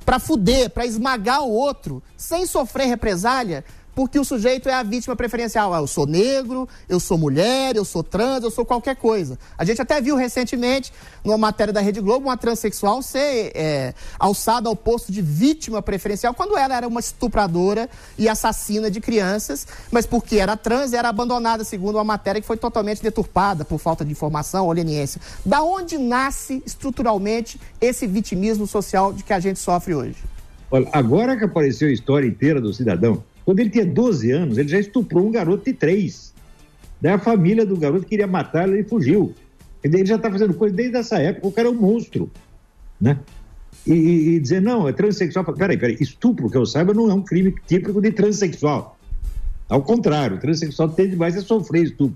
para 0.05 0.19
fuder, 0.19 0.69
para 0.69 0.85
esmagar 0.85 1.43
o 1.43 1.51
outro, 1.51 2.03
sem 2.17 2.45
sofrer 2.45 2.87
represália, 2.87 3.63
porque 3.95 4.19
o 4.19 4.23
sujeito 4.23 4.67
é 4.69 4.73
a 4.73 4.83
vítima 4.83 5.15
preferencial. 5.15 5.73
Ah, 5.73 5.79
eu 5.79 5.87
sou 5.87 6.05
negro, 6.05 6.67
eu 6.89 6.99
sou 6.99 7.17
mulher, 7.17 7.75
eu 7.75 7.85
sou 7.85 8.03
trans, 8.03 8.43
eu 8.43 8.51
sou 8.51 8.65
qualquer 8.65 8.95
coisa. 8.95 9.37
A 9.57 9.63
gente 9.63 9.81
até 9.81 10.01
viu 10.01 10.15
recentemente, 10.15 10.91
numa 11.23 11.37
matéria 11.37 11.73
da 11.73 11.81
Rede 11.81 12.01
Globo, 12.01 12.27
uma 12.27 12.37
transexual 12.37 13.01
ser 13.01 13.51
é, 13.55 13.93
alçada 14.17 14.67
ao 14.69 14.75
posto 14.75 15.11
de 15.11 15.21
vítima 15.21 15.81
preferencial 15.81 16.33
quando 16.33 16.57
ela 16.57 16.75
era 16.75 16.87
uma 16.87 16.99
estupradora 16.99 17.89
e 18.17 18.27
assassina 18.27 18.89
de 18.89 18.99
crianças, 18.99 19.67
mas 19.91 20.05
porque 20.05 20.37
era 20.37 20.57
trans, 20.57 20.93
era 20.93 21.09
abandonada, 21.09 21.63
segundo 21.63 21.95
uma 21.95 22.03
matéria 22.03 22.41
que 22.41 22.47
foi 22.47 22.57
totalmente 22.57 23.01
deturpada 23.01 23.63
por 23.63 23.79
falta 23.79 24.03
de 24.03 24.11
informação 24.11 24.65
ou 24.65 24.71
leniência. 24.71 25.21
Da 25.45 25.61
onde 25.61 25.97
nasce 25.97 26.63
estruturalmente 26.65 27.59
esse 27.79 28.07
vitimismo 28.07 28.65
social 28.65 29.13
de 29.13 29.23
que 29.23 29.33
a 29.33 29.39
gente 29.39 29.59
sofre 29.59 29.93
hoje? 29.93 30.17
Olha, 30.71 30.89
agora 30.91 31.37
que 31.37 31.43
apareceu 31.43 31.87
a 31.87 31.91
história 31.91 32.27
inteira 32.27 32.59
do 32.59 32.73
cidadão, 32.73 33.23
quando 33.45 33.59
ele 33.59 33.69
tinha 33.69 33.85
12 33.85 34.31
anos, 34.31 34.57
ele 34.57 34.69
já 34.69 34.79
estuprou 34.79 35.25
um 35.25 35.31
garoto 35.31 35.65
de 35.65 35.73
3. 35.73 36.33
Daí 37.01 37.13
a 37.13 37.19
família 37.19 37.65
do 37.65 37.75
garoto 37.75 38.05
queria 38.05 38.25
e 38.25 38.69
ele 38.69 38.83
fugiu. 38.83 39.33
E 39.83 39.89
daí 39.89 40.01
Ele 40.01 40.07
já 40.07 40.15
está 40.15 40.31
fazendo 40.31 40.53
coisa 40.53 40.73
desde 40.73 40.95
essa 40.95 41.19
época, 41.19 41.47
o 41.47 41.51
cara 41.51 41.67
é 41.67 41.71
um 41.71 41.75
monstro. 41.75 42.31
Né? 42.99 43.19
E, 43.85 43.91
e- 43.93 44.39
dizer, 44.39 44.61
não, 44.61 44.87
é 44.87 44.93
transexual. 44.93 45.43
Peraí, 45.53 45.77
peraí, 45.77 45.97
estupro, 45.99 46.49
que 46.49 46.55
eu 46.55 46.65
saiba, 46.65 46.93
não 46.93 47.11
é 47.11 47.13
um 47.13 47.21
crime 47.21 47.53
típico 47.67 48.01
de 48.01 48.11
transexual. 48.11 48.97
Ao 49.67 49.81
contrário, 49.81 50.37
o 50.37 50.39
transexual 50.39 50.89
tende 50.89 51.17
mais 51.17 51.35
a 51.35 51.41
sofrer 51.41 51.83
estupro. 51.83 52.15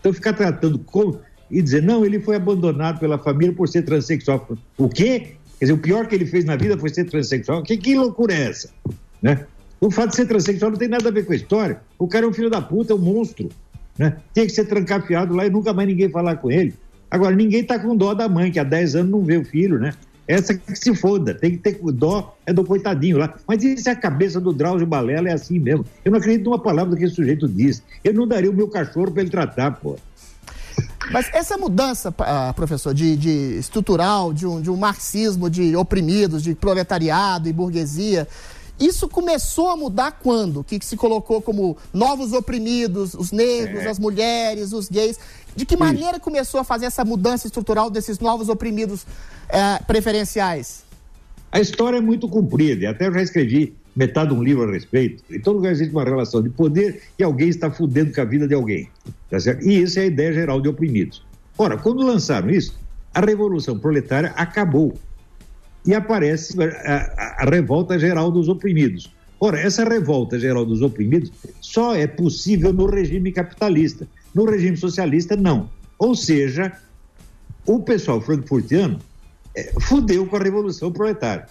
Então 0.00 0.12
ficar 0.12 0.34
tratando 0.34 0.78
com. 0.78 1.18
E 1.50 1.62
dizer, 1.62 1.82
não, 1.82 2.04
ele 2.04 2.20
foi 2.20 2.36
abandonado 2.36 3.00
pela 3.00 3.16
família 3.16 3.54
por 3.54 3.66
ser 3.66 3.82
transexual. 3.82 4.46
O 4.76 4.88
quê? 4.88 5.36
Quer 5.58 5.64
dizer, 5.64 5.72
o 5.72 5.78
pior 5.78 6.06
que 6.06 6.14
ele 6.14 6.26
fez 6.26 6.44
na 6.44 6.56
vida 6.56 6.76
foi 6.76 6.90
ser 6.90 7.04
transexual. 7.04 7.62
Que, 7.62 7.78
que 7.78 7.96
loucura 7.96 8.34
é 8.34 8.50
essa? 8.50 8.68
Né? 9.22 9.46
O 9.80 9.90
fato 9.90 10.10
de 10.10 10.16
ser 10.16 10.26
transexual 10.26 10.70
não 10.70 10.78
tem 10.78 10.88
nada 10.88 11.08
a 11.08 11.12
ver 11.12 11.24
com 11.24 11.32
a 11.32 11.36
história. 11.36 11.80
O 11.98 12.08
cara 12.08 12.26
é 12.26 12.28
um 12.28 12.32
filho 12.32 12.50
da 12.50 12.60
puta, 12.60 12.92
é 12.92 12.96
um 12.96 12.98
monstro. 12.98 13.48
Né? 13.96 14.16
Tem 14.32 14.46
que 14.46 14.52
ser 14.52 14.64
trancafiado 14.64 15.34
lá 15.34 15.46
e 15.46 15.50
nunca 15.50 15.72
mais 15.72 15.88
ninguém 15.88 16.08
falar 16.08 16.36
com 16.36 16.50
ele. 16.50 16.74
Agora, 17.10 17.34
ninguém 17.34 17.64
tá 17.64 17.78
com 17.78 17.96
dó 17.96 18.12
da 18.12 18.28
mãe, 18.28 18.50
que 18.50 18.58
há 18.58 18.64
10 18.64 18.96
anos 18.96 19.10
não 19.10 19.24
vê 19.24 19.36
o 19.36 19.44
filho, 19.44 19.78
né? 19.78 19.94
Essa 20.26 20.54
que 20.54 20.76
se 20.76 20.94
foda, 20.94 21.32
tem 21.32 21.52
que 21.52 21.56
ter 21.56 21.80
dó, 21.92 22.36
é 22.44 22.52
do 22.52 22.62
coitadinho 22.62 23.16
lá. 23.16 23.34
Mas 23.46 23.64
isso 23.64 23.88
é 23.88 23.92
a 23.92 23.96
cabeça 23.96 24.38
do 24.38 24.52
Drauzio 24.52 24.86
Balela, 24.86 25.30
é 25.30 25.32
assim 25.32 25.58
mesmo. 25.58 25.86
Eu 26.04 26.12
não 26.12 26.18
acredito 26.18 26.44
numa 26.44 26.58
palavra 26.58 26.94
que 26.94 27.04
esse 27.04 27.14
sujeito 27.14 27.48
diz. 27.48 27.82
Eu 28.04 28.12
não 28.12 28.28
daria 28.28 28.50
o 28.50 28.54
meu 28.54 28.68
cachorro 28.68 29.10
para 29.10 29.22
ele 29.22 29.30
tratar, 29.30 29.70
pô. 29.70 29.96
Mas 31.10 31.30
essa 31.32 31.56
mudança, 31.56 32.14
ah, 32.18 32.52
professor, 32.54 32.92
de, 32.92 33.16
de 33.16 33.58
estrutural, 33.58 34.34
de 34.34 34.46
um, 34.46 34.60
de 34.60 34.70
um 34.70 34.76
marxismo 34.76 35.48
de 35.48 35.74
oprimidos, 35.74 36.42
de 36.42 36.54
proletariado 36.54 37.48
e 37.48 37.52
burguesia, 37.52 38.28
isso 38.78 39.08
começou 39.08 39.68
a 39.70 39.76
mudar 39.76 40.12
quando? 40.22 40.62
Que 40.62 40.78
se 40.84 40.96
colocou 40.96 41.42
como 41.42 41.76
novos 41.92 42.32
oprimidos, 42.32 43.14
os 43.14 43.32
negros, 43.32 43.82
É. 43.84 43.88
as 43.88 43.98
mulheres, 43.98 44.72
os 44.72 44.88
gays. 44.88 45.18
De 45.56 45.66
que 45.66 45.76
maneira 45.76 46.20
começou 46.20 46.60
a 46.60 46.64
fazer 46.64 46.86
essa 46.86 47.04
mudança 47.04 47.46
estrutural 47.46 47.90
desses 47.90 48.18
novos 48.18 48.48
oprimidos 48.48 49.04
eh, 49.48 49.80
preferenciais? 49.86 50.84
A 51.50 51.58
história 51.60 51.96
é 51.96 52.00
muito 52.00 52.28
comprida, 52.28 52.84
e 52.84 52.86
até 52.86 53.08
eu 53.08 53.12
já 53.14 53.22
escrevi 53.22 53.74
metade 53.96 54.28
de 54.28 54.34
um 54.34 54.42
livro 54.42 54.68
a 54.68 54.72
respeito. 54.72 55.24
Em 55.28 55.40
todo 55.40 55.56
lugar 55.56 55.72
existe 55.72 55.90
uma 55.92 56.04
relação 56.04 56.40
de 56.40 56.50
poder 56.50 57.02
e 57.18 57.24
alguém 57.24 57.48
está 57.48 57.70
fudendo 57.70 58.12
com 58.14 58.20
a 58.20 58.24
vida 58.24 58.46
de 58.46 58.54
alguém. 58.54 58.88
Tá 59.28 59.40
certo? 59.40 59.66
E 59.66 59.82
essa 59.82 60.00
é 60.00 60.02
a 60.04 60.06
ideia 60.06 60.32
geral 60.32 60.60
de 60.60 60.68
oprimidos. 60.68 61.24
Ora, 61.56 61.76
quando 61.76 62.02
lançaram 62.06 62.48
isso, 62.50 62.78
a 63.12 63.20
Revolução 63.20 63.76
Proletária 63.78 64.32
acabou. 64.36 64.94
E 65.88 65.94
aparece 65.94 66.54
a, 66.62 66.66
a- 66.66 67.36
a 67.46 67.50
revolta 67.50 67.98
geral 67.98 68.30
dos 68.30 68.46
oprimidos. 68.48 69.10
Ora, 69.40 69.58
essa 69.58 69.84
revolta 69.84 70.38
geral 70.38 70.66
dos 70.66 70.82
oprimidos 70.82 71.32
só 71.62 71.94
é 71.96 72.06
possível 72.06 72.72
no 72.72 72.86
regime 72.86 73.32
capitalista. 73.32 74.06
No 74.34 74.44
regime 74.44 74.76
socialista, 74.76 75.34
não. 75.34 75.70
Ou 75.98 76.14
seja, 76.14 76.72
o 77.66 77.80
pessoal 77.80 78.20
frankfurtiano 78.20 78.98
eh, 79.56 79.72
fudeu 79.80 80.26
com 80.26 80.36
a 80.36 80.40
Revolução 80.40 80.92
Proletária. 80.92 81.46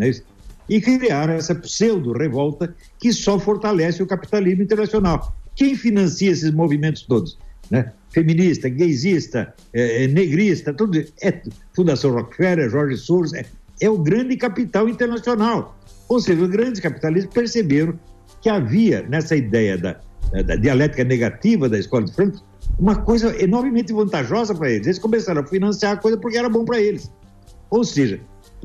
É 0.00 0.08
isso? 0.08 0.22
E 0.68 0.80
criaram 0.80 1.34
essa 1.34 1.54
pseudo-revolta 1.54 2.74
que 2.98 3.12
só 3.12 3.38
fortalece 3.38 4.02
o 4.02 4.06
capitalismo 4.06 4.62
internacional. 4.62 5.36
Quem 5.54 5.76
financia 5.76 6.30
esses 6.30 6.50
movimentos 6.50 7.02
todos? 7.02 7.36
Né? 7.70 7.92
Feminista, 8.10 8.68
gaysista, 8.68 9.52
eh, 9.74 10.04
eh, 10.04 10.08
negrista, 10.08 10.72
tudo. 10.72 11.04
É 11.22 11.42
Fundação 11.74 12.12
Rockefeller, 12.12 12.70
Jorge 12.70 12.96
Soros, 12.96 13.34
é, 13.34 13.44
é 13.80 13.88
o 13.88 13.98
grande 13.98 14.36
capital 14.36 14.88
internacional. 14.88 15.76
Ou 16.08 16.20
seja, 16.20 16.42
os 16.42 16.50
grandes 16.50 16.80
capitalistas 16.80 17.32
perceberam 17.32 17.98
que 18.40 18.48
havia 18.48 19.02
nessa 19.08 19.34
ideia 19.34 19.76
da, 19.76 20.00
da 20.42 20.56
dialética 20.56 21.04
negativa 21.04 21.68
da 21.68 21.78
escola 21.78 22.04
de 22.04 22.12
Frankfurt 22.12 22.44
uma 22.78 22.96
coisa 22.96 23.34
enormemente 23.42 23.92
vantajosa 23.92 24.54
para 24.54 24.70
eles. 24.70 24.86
Eles 24.86 24.98
começaram 24.98 25.40
a 25.40 25.46
financiar 25.46 25.92
a 25.92 25.96
coisa 25.96 26.16
porque 26.16 26.36
era 26.36 26.48
bom 26.48 26.64
para 26.64 26.80
eles. 26.80 27.10
Ou 27.70 27.84
seja, 27.84 28.20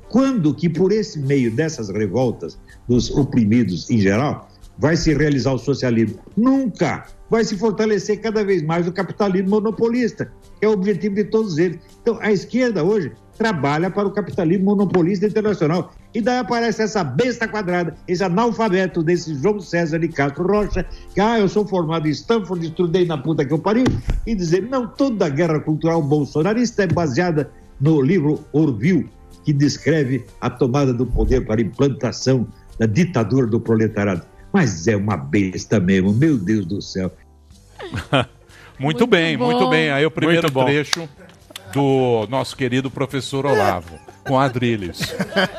quando 0.10 0.54
que 0.54 0.70
por 0.70 0.92
esse 0.92 1.20
meio 1.20 1.52
dessas 1.52 1.90
revoltas 1.90 2.58
dos 2.88 3.10
oprimidos 3.12 3.90
em 3.90 4.00
geral 4.00 4.50
vai 4.78 4.98
se 4.98 5.14
realizar 5.14 5.54
o 5.54 5.58
socialismo? 5.58 6.20
Nunca! 6.36 7.06
Vai 7.30 7.46
se 7.46 7.58
fortalecer 7.58 8.20
cada 8.20 8.44
vez 8.44 8.62
mais 8.62 8.88
o 8.88 8.92
capitalismo 8.92 9.52
monopolista, 9.52 10.32
que 10.60 10.66
é 10.66 10.68
o 10.68 10.74
objetivo 10.74 11.16
de 11.16 11.24
todos 11.26 11.58
eles. 11.58 11.80
Então, 12.02 12.18
a 12.20 12.32
esquerda 12.32 12.84
hoje 12.84 13.12
trabalha 13.42 13.90
para 13.90 14.08
o 14.08 14.12
capitalismo 14.12 14.66
monopolista 14.66 15.26
internacional. 15.26 15.92
E 16.14 16.22
daí 16.22 16.38
aparece 16.38 16.84
essa 16.84 17.04
besta 17.04 17.48
quadrada, 17.48 17.96
esse 18.08 18.24
analfabeto 18.24 19.02
desse 19.02 19.34
João 19.34 19.60
César 19.60 19.98
de 19.98 20.10
Castro 20.10 20.46
Rocha, 20.46 20.86
que, 21.12 21.20
ah, 21.20 21.40
eu 21.40 21.50
sou 21.50 21.68
formado 21.68 22.08
em 22.08 22.12
Stanford, 22.12 22.68
estudei 22.68 23.04
na 23.04 23.18
puta 23.18 23.44
que 23.44 23.52
eu 23.52 23.58
pariu, 23.58 23.86
e 24.28 24.36
dizer, 24.36 24.62
não, 24.70 24.86
toda 24.86 25.26
a 25.26 25.30
guerra 25.30 25.60
cultural 25.60 26.04
bolsonarista 26.04 26.84
é 26.84 26.88
baseada 26.88 27.50
no 27.80 28.00
livro 28.00 28.46
Orville, 28.54 29.10
que 29.44 29.52
descreve 29.52 30.24
a 30.40 30.48
tomada 30.48 30.94
do 30.94 31.08
poder 31.08 31.44
para 31.44 31.60
a 31.60 31.64
implantação 31.64 32.48
da 32.78 32.86
ditadura 32.86 33.48
do 33.48 33.60
proletariado. 33.60 34.22
Mas 34.54 34.88
é 34.88 34.96
uma 34.96 35.18
besta 35.18 35.80
mesmo, 35.80 36.14
meu 36.14 36.38
Deus 36.38 36.68
do 36.68 36.80
céu. 36.80 37.12
Muito, 38.78 39.06
bem, 39.06 39.38
bom. 39.38 39.46
muito 39.46 39.70
bem. 39.70 39.92
Aí 39.92 40.04
o 40.04 40.10
primeiro 40.10 40.52
Muito 40.52 40.66
trecho 40.66 41.08
do 41.74 42.28
nosso 42.30 42.56
querido 42.56 42.90
professor 42.92 43.46
Olavo, 43.46 44.00
com 44.24 44.40
Adrilles. 44.40 45.00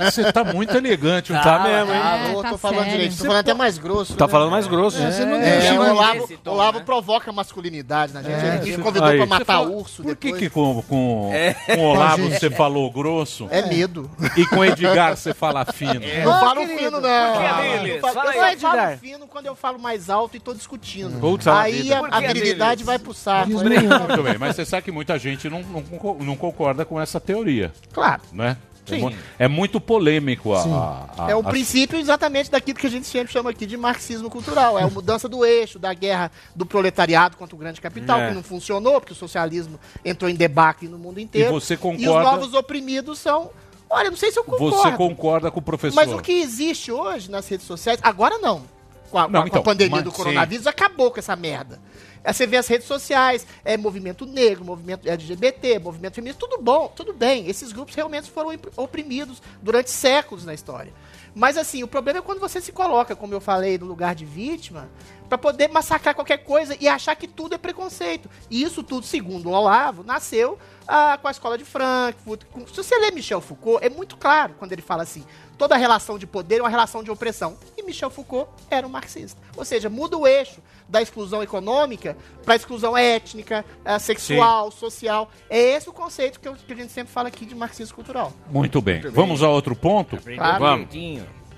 Você 0.00 0.32
tá 0.32 0.44
muito 0.44 0.76
elegante, 0.76 1.32
Tá 1.32 1.40
tá 1.42 1.58
mesmo, 1.60 1.92
hein? 1.92 1.96
hein? 1.98 2.02
Ah, 2.04 2.32
eu 2.32 2.42
tô 2.42 2.58
falando 2.58 2.88
direito, 2.88 3.16
tô 3.16 3.24
falando 3.24 3.40
até 3.40 3.54
mais 3.54 3.78
grosso. 3.78 4.14
Tá 4.14 4.26
né? 4.26 4.30
falando 4.30 4.50
mais 4.50 4.66
grosso. 4.66 5.02
É, 5.02 5.10
Você 5.10 5.24
não 5.24 5.36
é, 5.36 5.58
deixa, 5.58 5.74
o 5.74 5.82
né? 5.82 5.90
Olavo, 5.92 6.28
o 6.46 6.50
Olavo 6.50 6.80
provoca 6.82 7.32
masculinidade 7.32 8.12
na 8.12 8.22
gente. 8.22 8.32
É. 8.34 8.60
Ele 8.62 8.76
me 8.76 8.82
convidou 8.82 9.08
Aí. 9.08 9.16
pra 9.18 9.26
matar 9.26 9.44
fala- 9.44 9.68
urso 9.68 10.02
Por 10.02 10.16
que, 10.16 10.32
que 10.32 10.50
com, 10.50 10.82
com, 10.82 11.30
É. 11.32 11.54
com 11.54 11.80
o 11.80 11.84
Olavo 11.90 12.28
você 12.30 12.50
falou 12.50 12.90
grosso? 12.90 13.48
É 13.50 13.66
medo. 13.66 14.10
E 14.36 14.46
com 14.46 14.56
o 14.56 14.64
Edgar 14.64 15.16
você 15.16 15.34
fala 15.34 15.64
fino? 15.64 15.94
Não 16.24 16.40
falo 16.40 16.66
fino, 16.66 17.00
não. 17.00 17.32
Por 17.32 17.40
que, 17.84 17.90
Eu 17.90 18.00
falo- 18.00 18.30
eu 18.32 18.58
falo 18.58 18.96
fino 18.98 19.26
quando 19.26 19.46
eu 19.46 19.54
falo 19.54 19.78
mais 19.78 20.08
alto 20.08 20.36
e 20.36 20.40
tô 20.40 20.54
discutindo. 20.54 21.18
Putz, 21.20 21.46
a 21.46 21.62
Aí 21.62 21.92
a, 21.92 21.98
Adriles? 21.98 22.82
vai 22.82 22.98
pro 22.98 23.12
saco. 23.14 23.50
Muito 23.50 24.22
bem, 24.22 24.38
mas 24.38 24.56
você 24.56 24.64
sabe 24.64 24.82
que 24.82 24.92
muita 24.92 25.18
gente 25.18 25.48
não, 25.48 25.62
não, 25.62 26.14
não 26.20 26.36
concorda 26.36 26.84
com 26.84 27.00
essa 27.00 27.18
teoria. 27.20 27.72
Claro. 27.92 28.22
Né? 28.32 28.56
É, 28.90 28.98
Sim. 28.98 29.16
é 29.38 29.46
muito 29.46 29.80
polêmico 29.80 30.52
a, 30.52 30.62
Sim. 30.62 30.72
a- 30.72 31.06
a- 31.26 31.30
É 31.30 31.36
o 31.36 31.40
a- 31.40 31.44
princípio 31.44 31.98
exatamente 32.00 32.50
daquilo 32.50 32.76
que 32.78 32.86
a 32.86 32.90
gente 32.90 33.06
sempre 33.06 33.32
chama 33.32 33.50
aqui 33.50 33.64
de 33.64 33.76
marxismo 33.76 34.28
cultural. 34.28 34.76
É 34.76 34.82
a 34.82 34.88
mudança 34.90 35.28
do 35.28 35.44
eixo, 35.44 35.78
da 35.78 35.94
guerra 35.94 36.32
do 36.56 36.66
proletariado 36.66 37.36
contra 37.36 37.54
o 37.54 37.58
grande 37.58 37.80
capital, 37.80 38.18
É. 38.20 38.28
que 38.28 38.34
não 38.34 38.42
funcionou, 38.42 39.00
porque 39.00 39.12
o 39.12 39.16
socialismo 39.16 39.78
entrou 40.04 40.28
em 40.28 40.34
debacle 40.34 40.88
no 40.88 40.98
mundo 40.98 41.20
inteiro. 41.20 41.50
E 41.50 41.52
você 41.52 41.74
E 41.74 41.76
os 41.76 41.80
concorda- 41.80 42.22
novos 42.22 42.54
oprimidos 42.54 43.20
são. 43.20 43.50
Olha, 43.88 44.10
não 44.10 44.16
sei 44.16 44.32
se 44.32 44.38
eu 44.40 44.44
concordo. 44.44 44.76
Você 44.76 44.90
concorda 44.92 45.50
com 45.50 45.60
o 45.60 45.62
professor? 45.62 45.94
Mas 45.94 46.10
o 46.12 46.18
que 46.18 46.32
existe 46.32 46.90
hoje 46.90 47.30
nas 47.30 47.46
redes 47.46 47.66
sociais, 47.66 48.00
agora 48.02 48.38
não. 48.38 48.62
Com 49.10 49.18
a, 49.18 49.24
a- 49.24 49.28
Não, 49.28 49.40
com 49.42 49.44
a 49.44 49.48
então, 49.48 49.62
pandemia 49.62 49.96
mas- 49.96 50.04
do 50.04 50.10
sim. 50.10 50.16
coronavírus, 50.16 50.66
acabou 50.66 51.10
com 51.10 51.18
essa 51.20 51.36
merda. 51.36 51.78
Aí 52.24 52.32
você 52.32 52.46
vê 52.46 52.56
as 52.56 52.66
redes 52.68 52.86
sociais, 52.86 53.46
é 53.64 53.76
movimento 53.76 54.24
negro, 54.24 54.64
movimento 54.64 55.08
LGBT, 55.08 55.78
movimento 55.78 56.14
feminista, 56.14 56.38
tudo 56.40 56.62
bom, 56.62 56.88
tudo 56.94 57.12
bem. 57.12 57.48
Esses 57.48 57.72
grupos 57.72 57.94
realmente 57.94 58.30
foram 58.30 58.50
oprimidos 58.76 59.42
durante 59.60 59.90
séculos 59.90 60.44
na 60.44 60.54
história. 60.54 60.92
Mas 61.34 61.56
assim, 61.56 61.82
o 61.82 61.88
problema 61.88 62.18
é 62.18 62.22
quando 62.22 62.38
você 62.40 62.60
se 62.60 62.72
coloca, 62.72 63.16
como 63.16 63.32
eu 63.34 63.40
falei, 63.40 63.78
no 63.78 63.86
lugar 63.86 64.14
de 64.14 64.24
vítima, 64.24 64.88
pra 65.28 65.38
poder 65.38 65.68
massacrar 65.68 66.14
qualquer 66.14 66.38
coisa 66.44 66.76
e 66.78 66.86
achar 66.86 67.16
que 67.16 67.26
tudo 67.26 67.54
é 67.54 67.58
preconceito. 67.58 68.28
E 68.50 68.62
isso 68.62 68.82
tudo, 68.82 69.06
segundo 69.06 69.48
o 69.48 69.52
Olavo, 69.52 70.04
nasceu 70.04 70.58
ah, 70.86 71.18
com 71.20 71.26
a 71.28 71.30
escola 71.30 71.56
de 71.56 71.64
Frankfurt. 71.64 72.44
com- 72.52 72.66
Se 72.66 72.74
você 72.76 72.96
ler 72.98 73.12
Michel 73.12 73.40
Foucault, 73.40 73.82
é 73.84 73.88
muito 73.88 74.16
claro 74.18 74.54
quando 74.58 74.72
ele 74.72 74.82
fala 74.82 75.02
assim: 75.04 75.24
toda 75.56 75.74
relação 75.76 76.18
de 76.18 76.26
poder 76.26 76.58
é 76.58 76.62
uma 76.62 76.68
relação 76.68 77.02
de 77.02 77.10
opressão. 77.10 77.56
E 77.78 77.82
Michel 77.82 78.10
Foucault 78.10 78.50
era 78.70 78.86
um 78.86 78.90
marxista. 78.90 79.40
Ou 79.56 79.64
seja, 79.64 79.88
muda 79.88 80.18
o 80.18 80.26
eixo 80.26 80.60
da 80.88 81.00
exclusão 81.02 81.42
econômica 81.42 82.16
para 82.44 82.54
a 82.54 82.56
exclusão 82.56 82.96
étnica, 82.96 83.64
ah, 83.84 83.98
sexual, 83.98 84.70
social. 84.70 85.30
É 85.48 85.58
esse 85.58 85.88
o 85.88 85.92
conceito 85.92 86.38
que, 86.40 86.48
eu- 86.48 86.54
que 86.54 86.72
a 86.72 86.76
gente 86.76 86.92
sempre 86.92 87.12
fala 87.12 87.28
aqui 87.28 87.46
de 87.46 87.54
marxismo 87.54 87.94
cultural. 87.94 88.32
Muito 88.50 88.80
bem. 88.82 89.00
Vamos 89.10 89.42
a 89.42 89.48
outro 89.48 89.74
ponto? 89.74 90.18
Claro. 90.18 90.58
Vamos. 90.58 90.88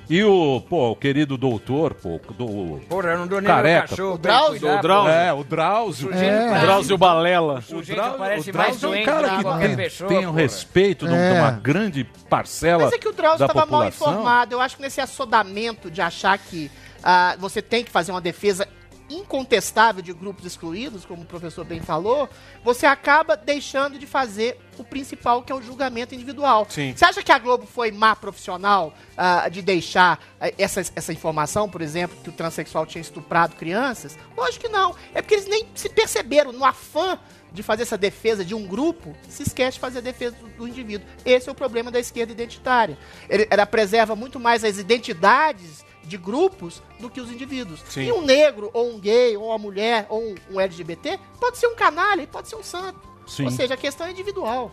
E 0.07 0.23
o, 0.23 0.61
pô, 0.69 0.91
o 0.91 0.97
querido 0.97 1.39
doutor, 1.39 1.95
pô, 1.95 2.21
do 2.37 2.79
Porra, 2.91 3.13
eu 3.13 3.19
não 3.21 3.27
dou 3.27 3.41
nem 3.41 3.49
careca. 3.49 3.89
cachorro 3.89 4.17
O 4.17 4.19
Drauzio? 4.19 4.61
cuidar, 4.61 4.79
O 4.79 4.83
Drauzio. 4.83 5.05
porra. 5.11 5.23
É, 5.23 5.33
o 5.33 5.45
Drauzio. 5.45 6.09
O 6.11 6.13
É. 6.13 6.49
parece- 6.49 6.67
Drauzio 6.67 6.99
Balela. 6.99 7.55
O 7.59 7.63
sujeito 7.63 7.97
Drauzio- 7.99 8.19
parece 8.19 8.51
o 8.51 8.55
mais 8.55 8.79
Drauzio 8.81 8.87
é 8.87 8.89
um 8.89 8.93
doente 8.93 9.05
cara 9.07 9.29
que 9.59 9.67
tem, 9.67 9.77
pessoa, 9.77 10.09
tem 10.09 10.19
o 10.19 10.23
porra. 10.29 10.41
respeito 10.43 11.07
de 11.07 11.13
um- 11.13 11.17
de 11.17 11.23
É. 11.23 11.41
uma 11.41 11.51
grande 11.53 12.05
parcela 12.29 12.85
Mas 12.85 12.93
é 12.93 12.99
que 12.99 13.09
o 13.09 13.13
Drauzio 13.15 13.39
da 13.39 13.47
estava 13.47 13.61
mal 13.61 13.81
população. 13.91 14.13
informado. 14.13 14.55
Eu 14.55 14.61
acho 14.61 14.77
que 14.77 14.83
nesse 14.83 15.01
assodamento 15.01 15.91
de 15.91 16.03
achar 16.03 16.37
que 16.37 16.71
ah, 17.03 17.37
você 17.39 17.61
tem 17.63 17.83
que 17.85 17.91
fazer 17.91 18.13
uma 18.13 18.21
defesa 18.21 18.67
incontestável 19.11 20.03
de 20.03 20.13
grupos 20.13 20.45
excluídos, 20.47 21.05
como 21.05 21.23
o 21.23 21.27
professor 21.27 21.65
bem 21.65 21.81
falou, 21.81 22.29
você 22.63 22.87
acaba 22.87 23.37
deixando 23.37 23.99
de 23.99 24.07
fazer 24.07 24.59
o 24.79 24.85
principal, 24.85 25.43
que 25.43 25.53
é 25.53 25.55
o 25.55 25.63
julgamento 25.63 26.15
individual. 26.15 26.67
Sim. 26.69 26.95
Você 26.97 27.05
acha 27.05 27.23
que 27.23 27.31
a 27.31 27.39
Globo 27.39 27.67
foi 27.67 27.93
má 27.93 28.17
profissional 28.17 28.95
ah, 29.17 29.49
de 29.49 29.63
deixar 29.63 30.19
ah, 30.41 30.51
essa, 30.59 30.81
essa 30.81 31.13
informação, 31.13 31.69
por 31.69 31.81
exemplo, 31.83 32.17
que 32.23 32.31
o 32.31 32.33
transexual 32.33 32.87
tinha 32.87 33.03
estuprado 33.03 33.57
crianças? 33.57 34.17
Lógico 34.37 34.67
que 34.67 34.73
não. 34.73 34.95
É 35.15 35.21
porque 35.23 35.35
eles 35.35 35.47
nem 35.47 35.67
se 35.75 35.89
perceberam 35.89 36.53
no 36.53 36.65
afã 36.65 37.19
de 37.53 37.63
fazer 37.63 37.83
essa 37.83 37.97
defesa 37.97 38.45
de 38.45 38.53
um 38.53 38.67
grupo, 38.67 39.15
se 39.29 39.45
esquece 39.45 39.75
de 39.75 39.81
fazer 39.81 39.99
a 39.99 40.03
defesa 40.03 40.35
do, 40.41 40.49
do 40.49 40.67
indivíduo. 40.69 41.07
Esse 41.25 41.49
é 41.49 41.53
o 41.53 41.55
problema 41.55 41.89
da 41.89 42.01
esquerda 42.01 42.33
identitária. 42.33 42.99
Ele- 43.29 43.47
ela 43.49 43.65
preserva 43.65 44.17
muito 44.17 44.41
mais 44.41 44.65
as 44.65 44.77
identidades 44.77 45.84
de 46.07 46.17
grupos 46.17 46.83
do 47.01 47.09
que 47.11 47.21
os 47.21 47.31
indivíduos. 47.31 47.83
Sim. 47.89 48.03
E 48.03 48.13
um 48.13 48.23
negro, 48.23 48.71
ou 48.73 48.95
um 48.95 48.99
gay, 48.99 49.37
ou 49.37 49.49
uma 49.49 49.59
mulher, 49.59 50.07
ou 50.09 50.23
um, 50.23 50.35
um 50.53 50.61
LGBT, 50.61 51.19
pode 51.41 51.59
ser 51.59 51.67
um 51.67 51.75
canalha 51.75 52.23
e 52.23 52.27
pode 52.27 52.49
ser 52.49 52.57
um 52.57 52.63
santo. 52.63 53.01
Sim. 53.27 53.45
Ou 53.45 53.51
seja, 53.51 53.75
a 53.75 53.77
questão 53.77 54.07
é 54.07 54.11
individual. 54.11 54.71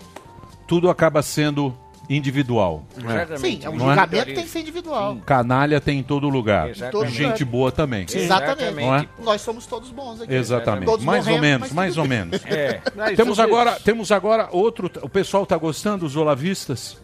Tudo 0.67 0.89
acaba 0.89 1.21
sendo 1.21 1.75
individual. 2.09 2.83
Sim, 3.37 3.59
é 3.63 3.69
um 3.69 3.75
Não 3.75 3.91
é? 3.91 3.95
julgamento 3.95 4.25
tem 4.25 4.43
que 4.43 4.49
ser 4.49 4.59
individual. 4.59 5.17
Canalha 5.25 5.79
tem 5.79 5.99
em 5.99 6.03
todo 6.03 6.27
lugar. 6.27 6.69
Exatamente. 6.69 7.13
Gente 7.13 7.45
boa 7.45 7.71
também. 7.71 8.05
Exatamente. 8.11 8.73
Não 8.75 8.95
é? 8.95 9.07
Nós 9.19 9.41
somos 9.41 9.65
todos 9.65 9.89
bons 9.91 10.21
aqui. 10.21 10.33
Exatamente. 10.33 10.85
Todos 10.85 11.05
mais 11.05 11.25
ou 11.25 11.33
morremos, 11.33 11.47
menos, 11.47 11.67
mas 11.67 11.73
mais 11.73 11.97
ou 11.97 12.05
menos. 12.05 12.41
É. 12.45 12.81
Temos 13.15 13.39
agora, 13.39 13.79
temos 13.79 14.11
agora 14.11 14.49
outro. 14.51 14.91
O 15.01 15.09
pessoal 15.09 15.45
tá 15.45 15.57
gostando, 15.57 16.05
os 16.05 16.15
olavistas? 16.15 16.97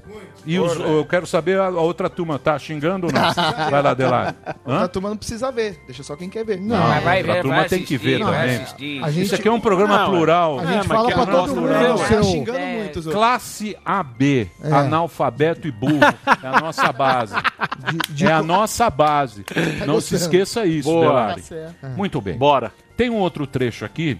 E 0.46 0.58
os, 0.60 0.76
eu 0.80 1.06
quero 1.06 1.28
saber 1.28 1.60
a, 1.60 1.66
a 1.66 1.70
outra 1.82 2.10
turma, 2.10 2.40
tá 2.40 2.58
xingando 2.58 3.08
ou 3.08 3.14
não? 3.14 3.34
Vai 3.70 3.82
lá, 3.82 3.94
Delar. 3.94 4.36
A 4.66 4.88
turma 4.88 5.10
não 5.10 5.18
precisa 5.18 5.52
ver, 5.52 5.80
deixa 5.86 6.04
só 6.04 6.16
quem 6.16 6.30
quer 6.30 6.46
ver. 6.46 6.60
Não, 6.60 6.78
Mas 6.78 7.04
vai 7.04 7.20
a 7.20 7.24
ver, 7.24 7.42
turma 7.42 7.56
vai 7.58 7.68
tem 7.70 7.84
que 7.84 7.98
ver 7.98 8.16
assistir, 8.22 8.24
vai 8.32 8.42
também. 8.48 8.56
assistir. 8.64 9.04
A 9.04 9.10
Isso 9.10 9.36
aqui 9.36 9.48
é 9.48 9.52
um 9.52 9.60
programa 9.60 9.98
Não, 10.00 10.10
plural. 10.10 10.60
A 10.60 10.64
É, 10.64 10.68
gente 10.68 10.76
mas 10.78 10.88
fala 10.88 11.08
que 11.08 11.14
pra 11.14 11.24
é 11.24 11.26
todo 11.26 11.36
nosso 11.38 11.56
mundo. 11.56 11.68
programa. 11.68 11.98
Tá 12.00 12.16
É. 12.16 12.24
xingando 12.24 12.60
muito. 12.60 13.02
Zô. 13.02 13.12
Classe 13.12 13.78
AB, 13.86 14.52
É. 14.64 14.72
analfabeto 14.72 15.68
e 15.68 15.72
burro. 15.72 16.00
É 16.44 16.48
a 16.48 16.60
nossa 16.62 16.92
base. 16.94 17.34
É 18.22 18.32
a 18.32 18.42
nossa 18.44 18.90
base. 18.90 19.46
Não 19.86 20.02
se 20.02 20.12
gostando. 20.12 20.16
esqueça 20.24 20.66
isso, 20.66 20.90
Boa. 20.90 21.06
Delari. 21.08 21.42
Tá 21.42 21.48
certo. 21.48 21.76
É. 21.86 21.90
Muito 21.90 22.20
bem. 22.20 22.38
Bora. 22.38 22.72
Tem 22.98 23.10
um 23.10 23.16
outro 23.18 23.46
trecho 23.48 23.86
aqui, 23.86 24.18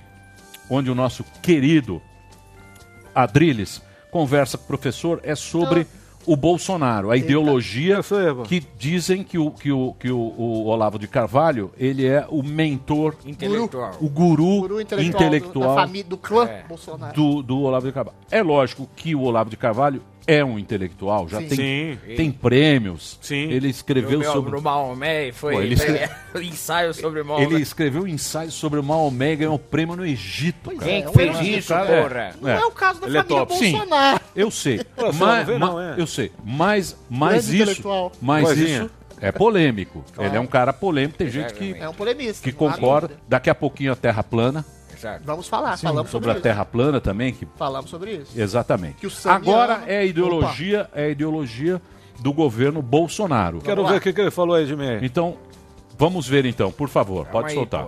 onde 0.70 0.90
o 0.92 0.96
nosso 0.96 1.26
querido 1.42 2.02
Adrilles 3.16 3.82
conversa 4.18 4.57
com 4.57 4.64
o 4.64 4.68
professor, 4.68 5.19
é 5.23 5.35
sobre 5.35 5.85
o 6.26 6.35
Bolsonaro, 6.35 7.10
a 7.11 7.15
ideologia 7.15 7.99
que 8.48 8.61
dizem 8.77 9.23
que 9.23 9.38
o, 9.38 9.49
que 9.52 9.72
o, 9.72 9.94
que 9.98 10.10
o, 10.11 10.18
o 10.18 10.65
Olavo 10.65 10.98
de 10.99 11.07
Carvalho, 11.07 11.72
ele 11.77 12.06
é 12.06 12.26
o 12.30 12.44
mentor, 12.44 13.15
Intelectual. 13.26 13.95
o 14.02 14.10
guru, 14.10 14.61
Guru 14.61 14.81
intelectual, 14.81 15.23
intelectual, 15.23 15.88
do- 15.88 16.03
do 16.03 16.18
clã 16.18 16.45
É. 16.49 16.64
Bolsonaro. 16.68 17.14
do, 17.14 17.41
do 17.44 17.61
Olavo 17.61 17.85
de 17.88 17.94
Carvalho. 17.94 18.18
É 18.30 18.41
lógico 18.44 18.89
que 18.95 19.15
o 19.15 19.22
Olavo 19.22 19.49
de 19.49 19.56
Carvalho 19.56 20.02
é 20.28 20.44
um 20.44 20.60
intelectual, 20.60 21.28
já 21.30 21.40
Sim. 21.40 21.48
tem, 21.48 21.58
Sim. 22.06 22.16
tem 22.18 22.32
prêmios. 22.32 23.18
Ele 23.32 23.70
escreveu 23.70 24.18
O 24.20 24.22
meu- 24.22 24.32
sobre. 24.34 24.52
No 24.52 24.62
Maomé 24.62 25.32
foi, 25.32 25.54
Pô, 25.56 25.62
ele 25.62 25.76
foi 25.78 25.86
escreve- 25.88 26.14
ensaio 26.45 26.94
sobre 26.94 27.24
Maomé. 27.24 27.44
Ele 27.45 27.62
escreveu 27.62 28.04
um 28.04 28.08
ensaio 28.08 28.52
sobre 28.52 28.80
o 28.80 28.84
Maomé 28.84 29.34
e 29.34 29.36
ganhou 29.38 29.56
o 29.56 29.60
prêmio 29.60 29.95
no 29.95 30.06
Egito. 30.06 30.70
cara. 30.72 30.84
Quem 30.84 31.02
que 31.04 31.10
Um 31.10 31.14
fez 31.14 31.40
isso, 31.41 31.70
cara, 31.70 32.02
porra? 32.04 32.36
Não 32.41 32.49
é 32.49 32.66
o 32.66 32.72
caso 32.72 32.99
da 33.02 33.08
Ele 33.08 33.18
é 33.18 33.24
família. 33.24 33.48
Sim. 33.58 33.72
Bolsonaro. 33.72 34.20
Eu 34.36 34.52
sei. 34.52 34.84
Pô, 34.95 35.14
mas, 35.14 35.48
não 35.48 35.54
vê, 35.54 35.58
não, 35.60 35.82
é? 35.82 35.95
Eu 35.98 36.06
sei. 36.08 36.32
Mas, 36.44 36.95
mas 37.10 37.45
isso. 37.48 37.56
intelectual. 37.56 38.12
Mas 38.22 38.58
isso 38.58 38.90
é 39.22 39.32
polêmico. 39.32 40.04
Claro. 40.14 40.30
Ele 40.30 40.38
é 40.38 40.40
um 40.40 40.45
cara 40.48 40.74
polêmico. 40.74 41.18
Tem 41.18 41.30
gente 41.30 41.54
que, 41.54 41.74
É 41.74 41.88
um 41.88 41.94
polemista. 41.94 42.44
que 42.44 42.52
concorda. 42.52 43.16
Daqui 43.28 43.49
a 43.49 43.56
pouquinho 43.56 43.91
a 43.94 43.95
Terra 43.95 44.22
plana. 44.24 44.66
Vamos 45.24 45.48
falar, 45.48 45.78
Sim, 45.78 45.88
falamos 45.88 46.11
sobre 46.11 46.30
sobre, 46.30 46.40
a 46.40 46.41
Terra 46.41 46.65
plana 46.65 46.99
também, 47.02 47.34
que 47.34 47.45
isso. 47.45 47.53
Falamos 47.57 47.90
sobre 47.90 48.15
isso. 48.15 48.40
Exatamente. 48.40 48.95
Que 48.95 49.07
o 49.07 49.11
Sami 49.11 49.48
Agora 49.49 49.76
ama- 49.76 49.88
é 49.88 49.98
a 49.99 50.06
ideologia, 50.06 50.90
é 50.94 51.06
a 51.06 51.10
ideologia 51.10 51.82
do 52.19 52.34
governo 52.34 52.82
Bolsonaro. 52.82 53.61
Quero 53.61 53.86
ver 53.86 53.98
o 53.98 54.02
que, 54.02 54.11
que 54.14 54.22
ele 54.22 54.32
falou 54.32 54.56
aí, 54.56 54.65
Jimmy. 54.65 54.99
Então, 55.02 55.38
vamos 55.98 56.28
ver 56.28 56.45
então, 56.45 56.72
por 56.72 56.90
favor, 56.90 57.26
pode 57.28 57.49
aí, 57.49 57.53
soltar. 57.53 57.88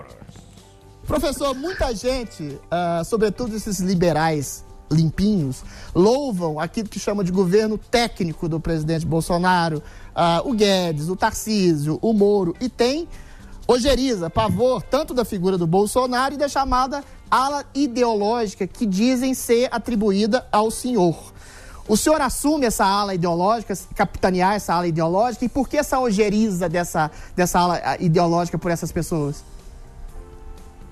Professor, 1.05 1.55
muita 1.55 1.93
gente, 1.95 2.59
ah, 2.69 3.01
sobretudo 3.03 3.55
esses 3.55 3.79
liberais 3.79 4.63
limpinhos, 4.91 5.63
louvam 5.93 6.59
aquilo 6.59 6.89
que 6.89 6.99
chama 6.99 7.23
de 7.23 7.31
governo 7.31 7.77
técnico 7.77 8.47
do 8.49 8.59
presidente 8.59 9.05
Bolsonaro, 9.05 9.81
ah, 10.15 10.41
o 10.45 10.53
Guedes, 10.53 11.09
o 11.09 11.15
Tarcísio, 11.15 11.97
o 12.01 12.13
Moro, 12.13 12.55
e 12.59 12.69
tem 12.69 13.07
ojeriza, 13.71 14.31
pavor, 14.31 14.81
tanto 14.81 15.13
da 15.13 15.23
figura 15.23 15.55
do 15.55 15.67
Bolsonaro 15.67 16.33
e 16.33 16.37
da 16.37 16.47
chamada 16.47 17.03
ala 17.29 17.63
ideológica 17.75 18.65
que 18.65 18.83
dizem 18.83 19.35
ser 19.35 19.69
atribuída 19.71 20.47
ao 20.51 20.71
senhor. 20.71 21.15
O 21.87 21.95
senhor 21.95 22.19
assume 22.19 22.65
essa 22.65 22.83
ala 22.83 23.13
ideológica, 23.13 23.77
capitanear 23.95 24.55
essa 24.55 24.73
ala 24.73 24.87
ideológica, 24.87 25.45
e 25.45 25.49
por 25.49 25.69
que 25.69 25.77
essa 25.77 25.99
ojeriza 25.99 26.67
dessa, 26.67 27.11
dessa 27.35 27.59
ala 27.59 27.81
ah, 27.83 27.97
ideológica 27.99 28.57
por 28.57 28.71
essas 28.71 28.91
pessoas? 28.91 29.43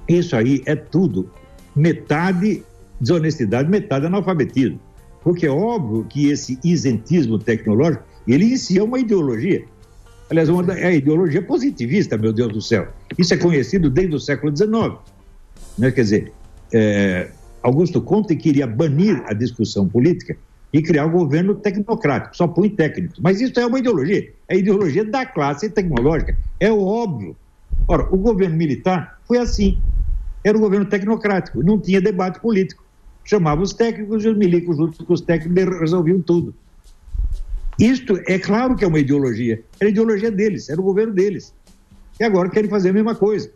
Isso 0.07 0.35
aí 0.35 0.61
é 0.67 0.75
tudo. 0.75 1.31
Metade 1.75 2.63
desonestidade, 3.01 3.69
metade 3.69 4.05
analfabetismo. 4.05 4.79
Porque 5.23 5.47
é 5.47 5.51
óbvio 5.51 6.05
que 6.07 6.29
esse 6.29 6.59
isentismo 6.63 7.39
tecnológico, 7.39 8.03
ele 8.27 8.45
inicia 8.45 8.83
uma 8.83 8.99
ideologia. 8.99 9.65
Aliás, 10.29 10.49
é 10.49 10.87
a 10.87 10.91
ideologia 10.91 11.41
positivista, 11.41 12.17
meu 12.17 12.33
Deus 12.33 12.51
do 12.51 12.61
céu. 12.61 12.87
Isso 13.17 13.33
é 13.33 13.37
conhecido 13.37 13.89
desde 13.89 14.15
o 14.15 14.19
século 14.19 14.55
XIX. 14.55 14.97
Né? 15.77 15.91
Quer 15.91 16.01
dizer, 16.01 16.31
é, 16.73 17.29
Augusto 17.63 18.01
Conte 18.01 18.35
queria 18.35 18.67
banir 18.67 19.23
a 19.25 19.33
discussão 19.33 19.87
política 19.87 20.37
e 20.73 20.81
criar 20.81 21.05
um 21.05 21.11
governo 21.11 21.55
tecnocrático, 21.55 22.35
só 22.35 22.47
põe 22.47 22.69
técnicos. 22.69 23.19
Mas 23.19 23.39
isso 23.39 23.57
é 23.59 23.65
uma 23.65 23.79
ideologia, 23.79 24.31
é 24.49 24.55
a 24.55 24.57
ideologia 24.57 25.05
da 25.05 25.25
classe 25.25 25.69
tecnológica, 25.69 26.37
é 26.59 26.71
óbvio. 26.71 27.35
Ora, 27.87 28.07
o 28.13 28.17
governo 28.17 28.57
militar 28.57 29.19
foi 29.25 29.37
assim, 29.37 29.79
era 30.43 30.57
um 30.57 30.61
governo 30.61 30.85
tecnocrático, 30.85 31.63
não 31.63 31.79
tinha 31.79 32.01
debate 32.01 32.39
político. 32.39 32.83
Chamava 33.23 33.61
os 33.61 33.73
técnicos 33.73 34.23
e 34.23 34.29
os 34.29 34.37
milicos 34.37 34.77
junto 34.77 35.03
com 35.03 35.13
os 35.13 35.21
técnicos 35.21 35.79
resolviam 35.79 36.21
tudo. 36.21 36.53
Isto 37.79 38.19
é 38.27 38.39
claro 38.39 38.75
que 38.75 38.83
é 38.83 38.87
uma 38.87 38.99
ideologia, 38.99 39.61
era 39.79 39.89
a 39.89 39.91
ideologia 39.91 40.31
deles, 40.31 40.69
era 40.69 40.79
o 40.79 40.83
governo 40.83 41.13
deles. 41.13 41.53
E 42.19 42.23
agora 42.23 42.49
querem 42.49 42.69
fazer 42.69 42.89
a 42.89 42.93
mesma 42.93 43.13
coisa. 43.15 43.51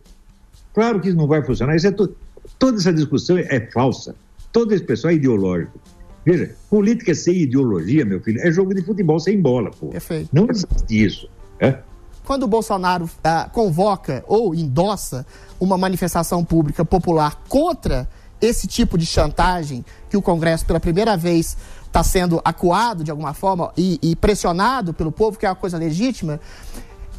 Claro 0.74 1.00
que 1.00 1.08
isso 1.10 1.18
não 1.18 1.28
vai 1.28 1.44
funcionar. 1.44 1.76
Isso 1.76 1.88
é 1.88 1.92
tu- 1.92 2.16
Toda 2.60 2.78
essa 2.78 2.94
discussão 2.94 3.38
é 3.38 3.60
falsa. 3.74 4.16
Todo 4.52 4.74
esse 4.74 4.84
pessoal 4.84 5.12
é 5.12 5.16
ideológico. 5.16 5.80
Veja, 6.24 6.54
política 6.70 7.16
sem 7.16 7.36
ideologia, 7.38 8.06
meu 8.06 8.20
filho, 8.22 8.40
é 8.42 8.52
jogo 8.52 8.74
de 8.76 8.84
futebol 8.84 9.20
sem 9.20 9.40
bola, 9.42 9.72
pô. 9.72 9.88
Perfeito. 9.88 10.30
Não 10.32 10.48
existe 10.50 10.86
isso. 11.06 11.30
É? 11.60 11.80
quando 12.24 12.44
o 12.44 12.48
Bolsonaro 12.48 13.10
ah, 13.24 13.50
convoca 13.52 14.24
ou 14.28 14.54
endossa 14.56 15.26
uma 15.60 15.78
manifestação 15.78 16.46
pública 16.46 16.86
popular 16.86 17.42
contra 17.50 18.08
esse 18.40 18.68
tipo 18.68 18.98
de 18.98 19.06
chantagem 19.06 19.84
que 20.10 20.16
o 20.16 20.22
Congresso, 20.22 20.66
pela 20.66 20.80
primeira 20.80 21.18
vez, 21.18 21.58
está 21.92 22.02
sendo 22.04 22.42
acuado 22.46 23.04
de 23.04 23.12
alguma 23.12 23.34
forma 23.34 23.74
e, 23.76 24.00
e 24.02 24.16
pressionado 24.16 24.94
pelo 24.94 25.12
povo, 25.12 25.38
que 25.38 25.46
é 25.46 25.50
uma 25.50 25.56
coisa 25.56 25.78
legítima, 25.78 26.40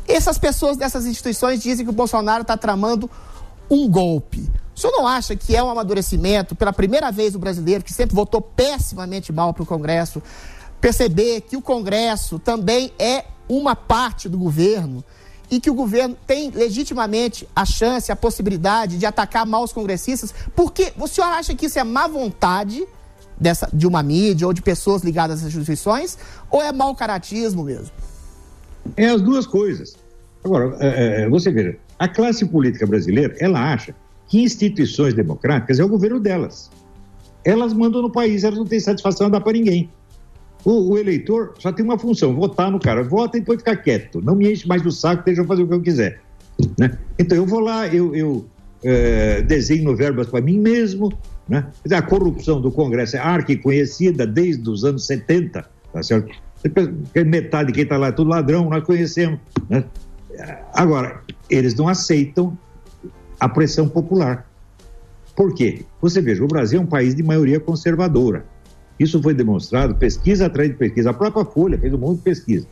essas 0.08 0.38
pessoas 0.38 0.78
dessas 0.78 1.04
instituições 1.04 1.62
dizem 1.62 1.84
que 1.84 1.90
o 1.90 1.94
Bolsonaro 1.94 2.40
está 2.40 2.56
tramando 2.56 3.08
um 3.70 3.88
golpe. 3.88 4.50
O 4.74 4.80
senhor 4.80 4.92
não 4.92 5.06
acha 5.06 5.36
que 5.36 5.54
é 5.54 5.62
um 5.62 5.70
amadurecimento, 5.70 6.56
pela 6.56 6.72
primeira 6.72 7.12
vez 7.12 7.34
o 7.34 7.38
brasileiro, 7.38 7.84
que 7.84 7.92
sempre 7.92 8.16
votou 8.16 8.40
pessimamente 8.40 9.30
mal 9.30 9.52
para 9.52 9.62
o 9.62 9.66
Congresso, 9.66 10.22
perceber 10.80 11.42
que 11.42 11.56
o 11.56 11.62
Congresso 11.62 12.38
também 12.38 12.92
é 12.98 13.26
uma 13.48 13.76
parte 13.76 14.28
do 14.28 14.38
governo 14.38 15.04
e 15.50 15.60
que 15.60 15.70
o 15.70 15.74
governo 15.74 16.16
tem 16.26 16.50
legitimamente 16.50 17.46
a 17.54 17.66
chance, 17.66 18.10
a 18.10 18.16
possibilidade 18.16 18.96
de 18.96 19.04
atacar 19.04 19.44
mal 19.44 19.62
os 19.62 19.72
congressistas? 19.72 20.34
Porque 20.56 20.94
o 20.98 21.06
senhor 21.06 21.28
acha 21.28 21.54
que 21.54 21.66
isso 21.66 21.78
é 21.78 21.84
má 21.84 22.08
vontade 22.08 22.86
dessa, 23.40 23.68
de 23.72 23.86
uma 23.86 24.02
mídia 24.02 24.46
ou 24.46 24.52
de 24.52 24.62
pessoas 24.62 25.02
ligadas 25.02 25.40
essas 25.40 25.54
instituições? 25.54 26.18
Ou 26.50 26.62
é 26.62 26.72
mau 26.72 26.94
caratismo 26.94 27.64
mesmo? 27.64 27.90
É 28.96 29.08
as 29.08 29.22
duas 29.22 29.46
coisas. 29.46 29.96
Agora, 30.44 30.76
é, 30.80 31.22
é, 31.22 31.28
você 31.28 31.50
veja, 31.50 31.76
a 31.98 32.08
classe 32.08 32.44
política 32.44 32.86
brasileira, 32.86 33.34
ela 33.38 33.72
acha 33.72 33.94
que 34.26 34.42
instituições 34.42 35.14
democráticas 35.14 35.78
é 35.78 35.84
o 35.84 35.88
governo 35.88 36.18
delas. 36.18 36.70
Elas 37.44 37.72
mandam 37.72 38.02
no 38.02 38.10
país, 38.10 38.44
elas 38.44 38.58
não 38.58 38.66
têm 38.66 38.80
satisfação 38.80 39.26
a 39.26 39.30
dar 39.30 39.40
para 39.40 39.52
ninguém. 39.52 39.90
O, 40.64 40.92
o 40.92 40.98
eleitor 40.98 41.54
só 41.58 41.72
tem 41.72 41.84
uma 41.84 41.98
função, 41.98 42.34
votar 42.34 42.70
no 42.70 42.78
cara. 42.78 43.02
Vota 43.02 43.36
e 43.36 43.40
depois 43.40 43.58
ficar 43.58 43.76
quieto. 43.76 44.20
Não 44.20 44.34
me 44.34 44.50
enche 44.50 44.66
mais 44.66 44.84
o 44.86 44.90
saco, 44.90 45.24
deixa 45.24 45.40
eu 45.40 45.46
fazer 45.46 45.62
o 45.62 45.68
que 45.68 45.74
eu 45.74 45.82
quiser. 45.82 46.20
né? 46.78 46.96
Então 47.18 47.36
eu 47.36 47.46
vou 47.46 47.60
lá, 47.60 47.88
eu, 47.88 48.14
eu 48.14 48.46
eh, 48.84 49.42
desenho 49.42 49.94
verbas 49.96 50.28
para 50.28 50.40
mim 50.40 50.58
mesmo. 50.58 51.12
Né? 51.48 51.66
A 51.90 52.02
corrupção 52.02 52.60
do 52.60 52.70
Congresso 52.70 53.16
é 53.16 53.18
arquiconhecida 53.18 54.26
desde 54.26 54.68
os 54.68 54.84
anos 54.84 55.06
70, 55.06 55.68
tá 55.92 56.02
certo? 56.02 56.32
Metade 57.26 57.68
de 57.68 57.72
quem 57.72 57.82
está 57.82 57.96
lá 57.96 58.08
é 58.08 58.12
tudo 58.12 58.30
ladrão, 58.30 58.68
nós 58.70 58.84
conhecemos. 58.84 59.40
Né? 59.68 59.84
Agora, 60.72 61.20
eles 61.50 61.74
não 61.74 61.88
aceitam 61.88 62.56
a 63.38 63.48
pressão 63.48 63.88
popular. 63.88 64.48
Por 65.34 65.54
quê? 65.54 65.84
Você 66.00 66.20
veja, 66.20 66.44
o 66.44 66.46
Brasil 66.46 66.78
é 66.78 66.82
um 66.82 66.86
país 66.86 67.14
de 67.14 67.22
maioria 67.22 67.58
conservadora. 67.58 68.44
Isso 68.98 69.20
foi 69.20 69.34
demonstrado 69.34 69.94
pesquisa 69.96 70.46
atrás 70.46 70.70
de 70.70 70.76
pesquisa. 70.76 71.10
A 71.10 71.14
própria 71.14 71.44
Folha 71.44 71.78
fez 71.78 71.92
um 71.92 71.98
monte 71.98 72.18
de 72.18 72.22
pesquisa. 72.22 72.66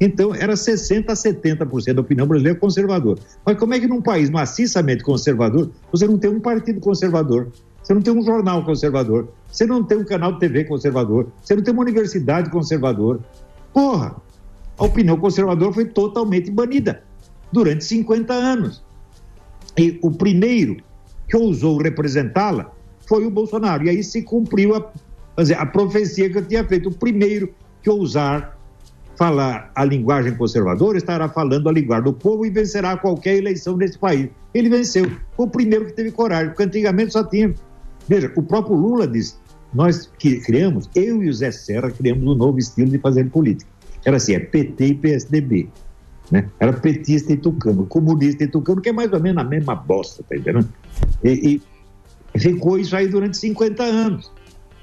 Então, 0.00 0.34
era 0.34 0.54
60% 0.54 1.06
a 1.08 1.12
70% 1.12 1.94
da 1.94 2.00
opinião 2.00 2.26
brasileira 2.26 2.58
conservadora. 2.58 3.20
Mas 3.44 3.58
como 3.58 3.74
é 3.74 3.80
que 3.80 3.86
num 3.86 4.00
país 4.00 4.30
maciçamente 4.30 5.02
conservador, 5.02 5.70
você 5.90 6.06
não 6.06 6.18
tem 6.18 6.30
um 6.30 6.40
partido 6.40 6.80
conservador, 6.80 7.48
você 7.88 7.94
não 7.94 8.02
tem 8.02 8.12
um 8.12 8.22
jornal 8.22 8.62
conservador, 8.66 9.28
você 9.50 9.64
não 9.64 9.82
tem 9.82 9.96
um 9.96 10.04
canal 10.04 10.34
de 10.34 10.40
TV 10.40 10.64
conservador, 10.64 11.28
você 11.40 11.56
não 11.56 11.62
tem 11.62 11.72
uma 11.72 11.80
universidade 11.80 12.50
conservadora? 12.50 13.18
Porra! 13.72 14.14
A 14.76 14.84
opinião 14.84 15.16
conservadora 15.16 15.72
foi 15.72 15.86
totalmente 15.86 16.50
banida 16.50 17.02
durante 17.50 17.82
50 17.86 18.34
anos. 18.34 18.84
E 19.78 19.98
o 20.02 20.10
primeiro 20.10 20.76
que 21.26 21.34
ousou 21.34 21.78
representá-la 21.78 22.70
foi 23.06 23.24
o 23.24 23.30
Bolsonaro. 23.30 23.86
E 23.86 23.88
aí 23.88 24.04
se 24.04 24.20
cumpriu 24.20 24.74
a, 24.74 25.40
dizer, 25.40 25.54
a 25.54 25.64
profecia 25.64 26.28
que 26.28 26.36
eu 26.36 26.44
tinha 26.44 26.62
feito. 26.64 26.90
O 26.90 26.94
primeiro 26.94 27.54
que 27.82 27.88
ousar 27.88 28.58
falar 29.16 29.72
a 29.74 29.82
linguagem 29.82 30.34
conservadora 30.34 30.98
estará 30.98 31.26
falando 31.26 31.70
a 31.70 31.72
linguagem 31.72 32.04
do 32.04 32.12
povo 32.12 32.44
e 32.44 32.50
vencerá 32.50 32.98
qualquer 32.98 33.36
eleição 33.36 33.78
nesse 33.78 33.98
país. 33.98 34.28
Ele 34.52 34.68
venceu. 34.68 35.10
Foi 35.34 35.46
o 35.46 35.50
primeiro 35.50 35.86
que 35.86 35.94
teve 35.94 36.10
coragem, 36.10 36.48
porque 36.48 36.64
antigamente 36.64 37.14
só 37.14 37.24
tinha. 37.24 37.54
Veja, 38.08 38.32
o 38.36 38.42
próprio 38.42 38.74
Lula 38.74 39.06
disse: 39.06 39.34
nós 39.72 40.10
que 40.18 40.40
criamos, 40.40 40.88
eu 40.94 41.22
e 41.22 41.28
o 41.28 41.32
Zé 41.32 41.50
Serra 41.50 41.90
criamos 41.90 42.24
um 42.24 42.34
novo 42.34 42.58
estilo 42.58 42.90
de 42.90 42.98
fazer 42.98 43.28
política. 43.30 43.70
Era 44.04 44.16
assim, 44.16 44.34
é 44.34 44.40
PT 44.40 44.86
e 44.86 44.94
PSDB. 44.94 45.68
Né? 46.30 46.48
Era 46.58 46.72
petista 46.72 47.32
e 47.32 47.36
tucano, 47.36 47.86
comunista 47.86 48.44
e 48.44 48.48
tucano, 48.48 48.80
que 48.80 48.90
é 48.90 48.92
mais 48.92 49.12
ou 49.12 49.20
menos 49.20 49.42
a 49.42 49.46
mesma 49.46 49.74
bosta, 49.74 50.22
tá 50.28 50.36
entendendo? 50.36 50.68
E, 51.24 51.60
e 52.34 52.38
ficou 52.38 52.78
isso 52.78 52.94
aí 52.94 53.08
durante 53.08 53.36
50 53.36 53.82
anos. 53.82 54.30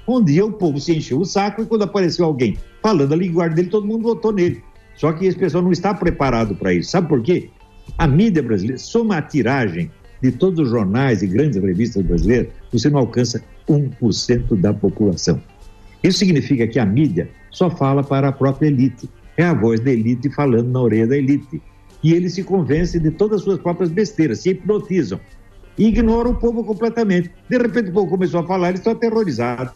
Um 0.08 0.22
dia 0.22 0.44
o 0.44 0.52
povo 0.52 0.80
se 0.80 0.96
encheu 0.96 1.20
o 1.20 1.24
saco 1.24 1.62
e 1.62 1.66
quando 1.66 1.82
apareceu 1.82 2.24
alguém 2.24 2.56
falando 2.82 3.12
a 3.12 3.16
linguagem 3.16 3.56
dele, 3.56 3.68
todo 3.68 3.86
mundo 3.86 4.02
votou 4.02 4.32
nele. 4.32 4.62
Só 4.94 5.12
que 5.12 5.26
esse 5.26 5.36
pessoal 5.36 5.62
não 5.62 5.72
está 5.72 5.92
preparado 5.92 6.54
para 6.54 6.72
isso. 6.72 6.90
Sabe 6.90 7.08
por 7.08 7.22
quê? 7.22 7.50
A 7.98 8.06
mídia 8.06 8.42
brasileira, 8.42 8.78
soma 8.78 9.18
a 9.18 9.22
tiragem 9.22 9.90
de 10.22 10.32
todos 10.32 10.58
os 10.60 10.70
jornais 10.70 11.22
e 11.22 11.26
grandes 11.26 11.62
revistas 11.62 12.04
brasileiras, 12.04 12.48
você 12.72 12.88
não 12.88 13.00
alcança 13.00 13.42
1% 13.68 14.60
da 14.60 14.72
população. 14.72 15.40
Isso 16.02 16.18
significa 16.18 16.66
que 16.66 16.78
a 16.78 16.86
mídia 16.86 17.28
só 17.50 17.70
fala 17.70 18.02
para 18.02 18.28
a 18.28 18.32
própria 18.32 18.68
elite. 18.68 19.08
É 19.36 19.44
a 19.44 19.54
voz 19.54 19.80
da 19.80 19.90
elite 19.90 20.30
falando 20.30 20.70
na 20.70 20.80
orelha 20.80 21.06
da 21.06 21.16
elite. 21.16 21.60
E 22.02 22.12
eles 22.12 22.34
se 22.34 22.44
convencem 22.44 23.00
de 23.00 23.10
todas 23.10 23.38
as 23.38 23.44
suas 23.44 23.58
próprias 23.58 23.90
besteiras, 23.90 24.40
se 24.40 24.50
hipnotizam. 24.50 25.20
E 25.78 25.88
ignoram 25.88 26.30
o 26.30 26.34
povo 26.34 26.64
completamente. 26.64 27.30
De 27.48 27.58
repente 27.58 27.90
o 27.90 27.92
povo 27.92 28.08
começou 28.08 28.40
a 28.40 28.46
falar, 28.46 28.68
eles 28.68 28.80
estão 28.80 28.92
aterrorizados. 28.92 29.74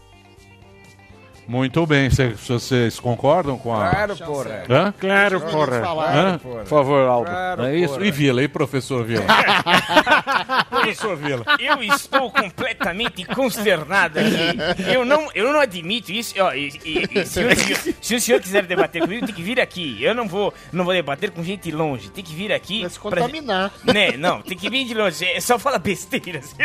Muito 1.51 1.85
bem. 1.85 2.09
Cê- 2.09 2.29
Vocês 2.29 2.97
concordam 2.97 3.57
com 3.57 3.73
a. 3.73 3.89
Claro, 3.89 4.15
porra. 4.15 4.63
Hã? 4.69 4.93
Claro, 4.97 5.41
porra. 5.41 5.81
Hã? 6.07 6.37
Por 6.39 6.65
favor, 6.65 7.05
Aldo. 7.09 7.29
Claro, 7.29 7.63
é 7.65 7.75
isso. 7.77 7.93
porra. 7.95 8.05
E 8.05 8.11
Vila, 8.11 8.41
e 8.41 8.47
professor 8.47 9.03
Vila? 9.03 9.25
professor 10.69 11.17
Vila. 11.17 11.43
Eu 11.59 11.83
estou 11.83 12.31
completamente 12.31 13.25
consternado 13.25 14.17
aqui. 14.19 14.81
Eu 14.93 15.03
não, 15.03 15.27
eu 15.35 15.51
não 15.51 15.59
admito 15.59 16.09
isso. 16.13 16.35
Ó, 16.39 16.53
e- 16.53 16.69
e- 16.85 17.09
e 17.19 17.25
se, 17.25 17.43
o 17.43 17.53
senhor, 17.55 17.95
se 18.01 18.15
o 18.15 18.21
senhor 18.21 18.39
quiser 18.39 18.65
debater 18.65 19.01
comigo, 19.01 19.25
tem 19.25 19.35
que 19.35 19.43
vir 19.43 19.59
aqui. 19.59 20.01
Eu 20.01 20.15
não 20.15 20.29
vou, 20.29 20.53
não 20.71 20.85
vou 20.85 20.93
debater 20.93 21.31
com 21.31 21.43
gente 21.43 21.69
longe. 21.69 22.09
Tem 22.11 22.23
que 22.23 22.33
vir 22.33 22.53
aqui. 22.53 22.79
Vai 22.81 22.89
se 22.89 22.97
contaminar. 22.99 23.71
Né? 23.83 24.15
Não, 24.15 24.41
tem 24.41 24.57
que 24.57 24.69
vir 24.69 24.85
de 24.85 24.93
longe. 24.93 25.25
É 25.25 25.41
só 25.41 25.59
fala 25.59 25.77
de 25.83 25.97
Deus. 26.21 26.55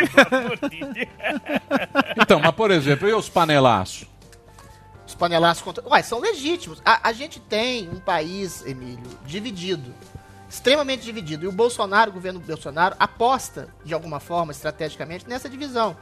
Então, 2.23 2.39
mas 2.39 2.53
por 2.53 2.71
exemplo, 2.71 3.09
e 3.09 3.13
os 3.13 3.29
panelaços? 3.29 4.07
Os 5.17 5.19
panelaços 5.19 5.63
contra. 5.63 5.83
Ué, 5.89 6.03
são 6.03 6.21
legítimos. 6.21 6.83
A, 6.85 7.09
a 7.09 7.13
gente 7.13 7.41
tem 7.41 7.89
um 7.89 7.99
país, 7.99 8.65
Emílio, 8.67 9.09
dividido. 9.25 9.95
Extremamente 10.49 11.03
dividido. 11.03 11.47
E 11.47 11.49
o 11.49 11.53
Bolsonaro, 11.53 12.11
o 12.11 12.15
governo 12.15 12.39
Bolsonaro, 12.39 12.95
aposta, 12.99 13.69
de 13.83 13.95
alguma 13.95 14.21
forma, 14.21 14.53
estrategicamente, 14.53 15.27
nessa 15.27 15.49
divisão. 15.49 15.97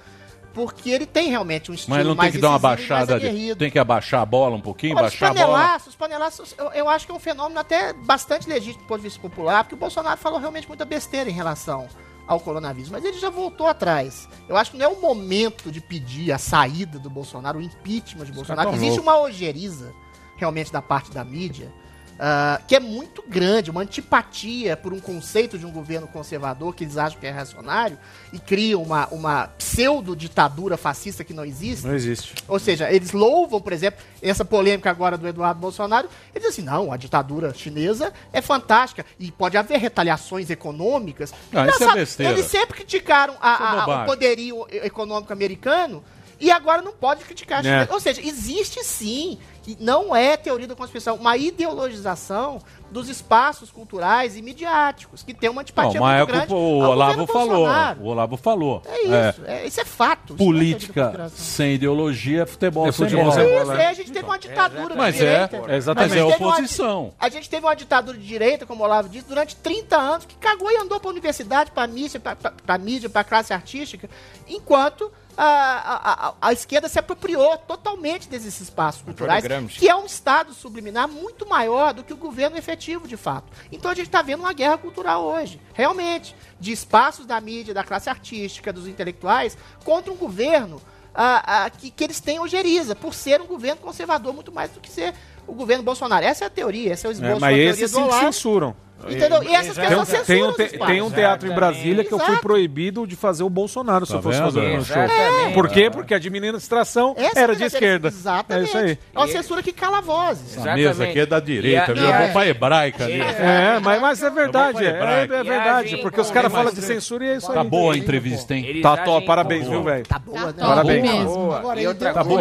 Porque 0.53 0.91
ele 0.91 1.07
tem 1.07 1.29
realmente 1.31 1.71
um 1.71 1.75
estilo 1.75 1.97
Mas 1.97 2.07
não 2.07 2.17
tem 2.17 2.33
que 2.33 2.39
dar 2.39 2.51
uma 2.51 2.59
baixada. 2.59 3.21
De... 3.21 3.55
Tem 3.55 3.71
que 3.71 3.79
abaixar 3.79 4.21
a 4.21 4.27
bola 4.27 4.57
um 4.57 4.61
pouquinho, 4.61 4.97
Olha, 4.97 5.03
baixar 5.05 5.31
a 5.31 5.35
bola. 5.35 5.77
os 5.87 5.95
panelaços, 5.95 6.55
eu, 6.59 6.73
eu 6.73 6.89
acho 6.89 7.07
que 7.07 7.13
é 7.13 7.15
um 7.15 7.21
fenômeno 7.21 7.61
até 7.61 7.93
bastante 7.93 8.49
legítimo 8.49 8.83
do 8.83 8.89
ponto 8.89 8.99
de 8.99 9.05
vista 9.05 9.21
popular, 9.21 9.63
porque 9.63 9.77
o 9.77 9.79
Bolsonaro 9.79 10.19
falou 10.19 10.41
realmente 10.41 10.67
muita 10.67 10.85
besteira 10.85 11.31
em 11.31 11.33
relação 11.33 11.89
ao 12.27 12.41
coronavírus, 12.41 12.91
mas 12.91 13.05
ele 13.05 13.19
já 13.19 13.31
voltou 13.31 13.67
atrás. 13.67 14.29
Eu 14.49 14.57
acho 14.57 14.71
que 14.71 14.79
não 14.79 14.85
é 14.85 14.89
o 14.89 15.01
momento 15.01 15.71
de 15.71 15.81
pedir 15.81 16.33
a 16.33 16.39
saída 16.39 16.99
do 16.99 17.11
Bolsonaro, 17.11 17.59
o 17.59 17.63
impeachment 17.63 18.25
de 18.25 18.33
Bolsonaro. 18.33 18.75
Existe 18.75 19.01
uma 19.01 19.21
ojeriza, 19.21 19.95
realmente, 20.37 20.73
da 20.73 20.81
parte 20.81 21.11
da 21.11 21.25
mídia, 21.25 21.73
ah, 22.19 22.61
que 22.67 22.77
é 22.77 22.81
muito 22.81 23.23
grande, 23.29 23.71
uma 23.71 23.81
antipatia 23.81 24.77
por 24.77 24.93
um 24.93 25.01
conceito 25.01 25.59
de 25.59 25.67
um 25.67 25.71
governo 25.71 26.07
conservador 26.07 26.75
que 26.75 26.85
eles 26.85 26.97
acham 26.97 27.19
que 27.19 27.27
é 27.27 27.31
reacionário 27.31 27.99
e 28.33 28.39
criam 28.39 28.83
uma, 28.83 29.07
uma 29.09 29.49
pseudo-ditadura 29.59 30.77
fascista 30.77 31.25
que 31.25 31.33
não 31.35 31.45
existe. 31.45 31.87
Não 31.87 31.95
existe. 31.95 32.35
Ou 32.49 32.59
seja, 32.59 32.91
eles 32.93 33.13
louvam, 33.13 33.61
por 33.61 33.73
exemplo, 33.73 34.03
essa 34.23 34.45
polêmica 34.45 34.91
agora 34.91 35.17
do 35.17 35.27
Eduardo 35.29 35.61
Bolsonaro. 35.61 36.09
Eles 36.35 36.49
dizem 36.49 36.49
assim: 36.51 36.63
não, 36.63 36.93
a 36.93 36.97
ditadura 36.97 37.53
chinesa 37.55 38.13
é 38.33 38.41
fantástica 38.41 39.05
e 39.19 39.31
pode 39.31 39.57
haver 39.57 39.79
retaliações 39.79 40.51
econômicas. 40.51 41.33
Ah, 41.33 41.37
isso 41.47 41.59
é 41.59 41.61
Engraçado, 41.77 41.95
besteira. 41.97 42.33
Eles 42.33 42.47
sempre 42.47 42.75
criticaram 42.77 43.35
a- 43.41 43.49
é 43.49 43.53
a- 43.63 43.85
a- 43.85 44.03
o 44.03 44.07
poderio 44.07 44.67
econômico 44.71 45.33
americano 45.33 46.03
e 46.41 46.51
agora 46.51 46.83
não 46.83 46.93
pode 46.93 47.25
criticar 47.25 47.61
a 47.61 47.63
China. 47.63 47.89
É. 47.89 47.93
Ou 47.93 48.01
seja, 48.01 48.21
existe 48.21 48.83
sim, 48.85 49.39
e 49.67 49.77
não 49.81 50.15
é 50.15 50.37
teoria 50.37 50.67
da 50.67 50.75
conspiração, 50.75 51.17
uma 51.17 51.37
ideologização 51.37 52.61
dos 52.91 53.09
espaços 53.09 53.71
culturais 53.71 54.37
e 54.37 54.43
midiáticos, 54.43 55.23
que 55.23 55.35
tem 55.35 55.49
uma 55.51 55.57
Não, 55.57 55.63
antipatia 55.63 56.01
mas 56.01 56.15
é 56.15 56.19
muito 56.19 56.23
o 56.23 56.27
que 56.27 56.33
grande. 56.39 56.55
o 56.55 56.57
Olavo 56.89 57.27
falou. 57.27 57.67
O 58.01 58.05
Olavo 58.07 58.37
falou. 58.37 58.83
É 58.87 59.03
isso, 59.03 59.41
é, 59.47 59.67
isso 59.67 59.81
é 59.81 59.85
fato. 59.85 60.35
isso 60.35 60.45
não 60.45 60.51
é 60.51 60.53
teoria 60.53 60.77
da 60.77 60.79
Política 61.17 61.31
sem 61.35 61.75
ideologia 61.75 62.43
é 62.43 62.47
futebol 62.47 62.87
É 62.87 62.93
sem 62.93 63.05
futebol 63.07 63.25
bola. 63.25 63.35
sem 63.37 63.63
Isso, 63.63 63.73
é, 63.73 63.87
a 63.89 63.93
gente 63.95 64.13
teve 64.13 64.25
uma 64.25 64.39
ditadura 64.39 64.95
Mas 64.95 65.15
de 65.17 65.25
é, 65.27 65.47
direita. 65.49 65.73
é 65.73 65.77
exatamente, 65.77 66.13
A 66.13 66.17
é 66.17 66.25
teve 66.31 66.45
uma 66.45 66.53
oposição. 66.55 67.13
a 67.19 67.29
gente 67.29 67.51
teve 67.51 67.67
uma 67.67 67.75
ditadura 67.75 68.17
de 68.19 68.27
direita, 68.27 68.67
como 68.67 68.83
o 68.83 68.87
Olavo 68.87 69.09
disse, 69.09 69.27
durante 69.27 69.57
30 69.57 69.97
anos, 69.97 70.25
que 70.27 70.37
cagou 70.37 70.71
e 70.71 70.77
andou 70.77 71.01
pra 71.01 71.11
universidade, 71.11 71.71
pra 71.73 71.87
mídia, 71.87 72.21
pra, 72.21 72.37
pra, 72.37 72.53
pra 72.53 72.79
mídia, 72.79 73.09
pra 73.11 73.25
classe 73.25 73.53
artística, 73.53 74.09
enquanto 74.49 75.11
a, 75.37 75.45
a, 75.45 76.29
a, 76.29 76.35
a 76.41 76.53
esquerda 76.53 76.89
se 76.89 76.99
apropriou 76.99 77.57
totalmente 77.59 78.29
desses 78.29 78.61
espaços 78.61 79.03
culturais, 79.03 79.45
que 79.79 79.89
é 79.89 79.95
um 79.95 80.07
estado 80.07 80.53
subliminar 80.55 81.09
muito 81.09 81.49
maior 81.49 81.93
do 81.93 82.05
que 82.05 82.13
o 82.13 82.17
governo 82.17 82.57
efetivo, 82.57 83.09
de 83.09 83.17
fato. 83.17 83.53
Então 83.73 83.91
a 83.91 83.95
gente 83.95 84.07
está 84.07 84.23
vendo 84.23 84.41
uma 84.41 84.53
guerra 84.53 84.79
cultural 84.79 85.23
hoje, 85.25 85.61
realmente, 85.73 86.35
de 86.61 86.73
espaços 86.73 87.27
da 87.27 87.41
mídia, 87.41 87.75
da 87.75 87.83
classe 87.85 88.09
artística, 88.09 88.73
dos 88.73 88.87
intelectuais, 88.87 89.57
contra 89.85 90.13
um 90.13 90.17
governo 90.17 90.81
ah, 91.15 91.65
ah, 91.65 91.71
que, 91.71 91.91
que 91.91 92.05
eles 92.05 92.19
têm 92.21 92.41
ojeriza, 92.41 92.95
por 92.97 93.15
ser 93.15 93.41
um 93.41 93.47
governo 93.47 93.81
conservador 93.81 94.33
muito 94.35 94.51
mais 94.51 94.71
do 94.73 94.81
que 94.81 94.91
ser 94.91 95.15
o 95.47 95.53
governo 95.55 95.85
Bolsonaro. 95.85 96.25
Essa 96.25 96.45
é 96.45 96.47
a 96.47 96.51
teoria, 96.51 96.93
esse 96.93 97.07
é 97.07 97.09
o 97.09 97.13
esboço 97.13 97.31
É, 97.31 97.35
da 97.35 97.41
mas 97.41 97.55
teoria 97.55 97.71
esses 97.71 97.91
do 97.93 97.97
sim 97.99 98.03
Olavo. 98.03 98.21
censuram. 98.25 98.77
Entendeu? 99.07 99.43
E 99.43 99.55
essas 99.55 99.75
Tem, 99.77 99.85
pessoas 99.87 100.09
um- 100.09 100.11
censuram 100.11 100.25
tem, 100.55 100.67
um 100.67 100.69
te- 100.69 100.79
tem 100.87 101.03
um 101.03 101.11
teatro 101.11 101.51
em 101.51 101.55
Brasília 101.55 102.03
que 102.05 102.13
eu 102.15 102.19
fui 102.19 102.37
proibido 102.39 103.07
de 103.07 103.15
fazer 103.17 103.43
o 103.43 103.51
Bolsonaro 103.51 104.07
se 104.07 104.13
Tá 104.13 104.19
eu 104.19 104.23
fosse 104.23 104.39
vendo? 104.39 104.45
fazer 104.47 104.61
um 104.61 104.85
show. 104.85 104.97
Exatamente. 105.03 105.53
Por 105.55 105.69
quê? 105.69 105.91
Porque 105.91 106.15
a 106.15 106.17
administração 106.17 107.15
Essa 107.19 107.39
era 107.41 107.53
é 107.53 107.57
de 107.57 107.65
esquerda. 107.65 108.09
Exatamente. 108.09 108.65
É 108.65 108.69
isso 108.69 108.79
aí. 108.79 108.99
É 109.15 109.19
uma 109.19 109.29
censura 109.29 109.63
que 109.63 109.73
cala 109.73 110.01
vozes. 110.01 110.57
Essa 110.57 110.75
mesa 110.75 111.05
aqui 111.05 111.19
é 111.21 111.27
da 111.27 111.39
direita, 111.39 111.91
E 111.93 111.95
viu? 111.95 112.05
Eu 112.05 112.13
vou 112.19 112.29
pra 112.31 112.47
hebraica 112.47 113.05
ali. 113.05 113.21
É, 113.21 113.79
mas, 113.83 114.01
mas 114.01 114.23
é 114.23 114.31
verdade, 114.31 114.85
é, 114.87 114.89
é, 114.89 115.23
é 115.23 115.27
verdade, 115.45 115.97
porque 115.99 116.21
os 116.21 116.31
caras 116.31 116.51
falam 116.51 116.73
de 116.73 116.81
censura 116.81 117.25
e 117.27 117.29
é 117.29 117.37
isso 117.37 117.53
Tá 117.53 117.61
aí. 117.61 117.69
boa 117.69 117.93
a 117.95 117.99
entrevista, 117.99 118.55
hein? 118.55 118.81
Tá 118.81 118.97
top, 118.97 119.27
parabéns, 119.27 119.69
viu, 119.69 119.83
velho? 119.83 120.07
Tá 120.07 120.19
boa, 120.19 120.47
né? 120.47 120.55
Parabéns. 120.59 121.25
Boa. 121.25 121.59
Agora, 121.59 121.81
ele, 121.83 121.93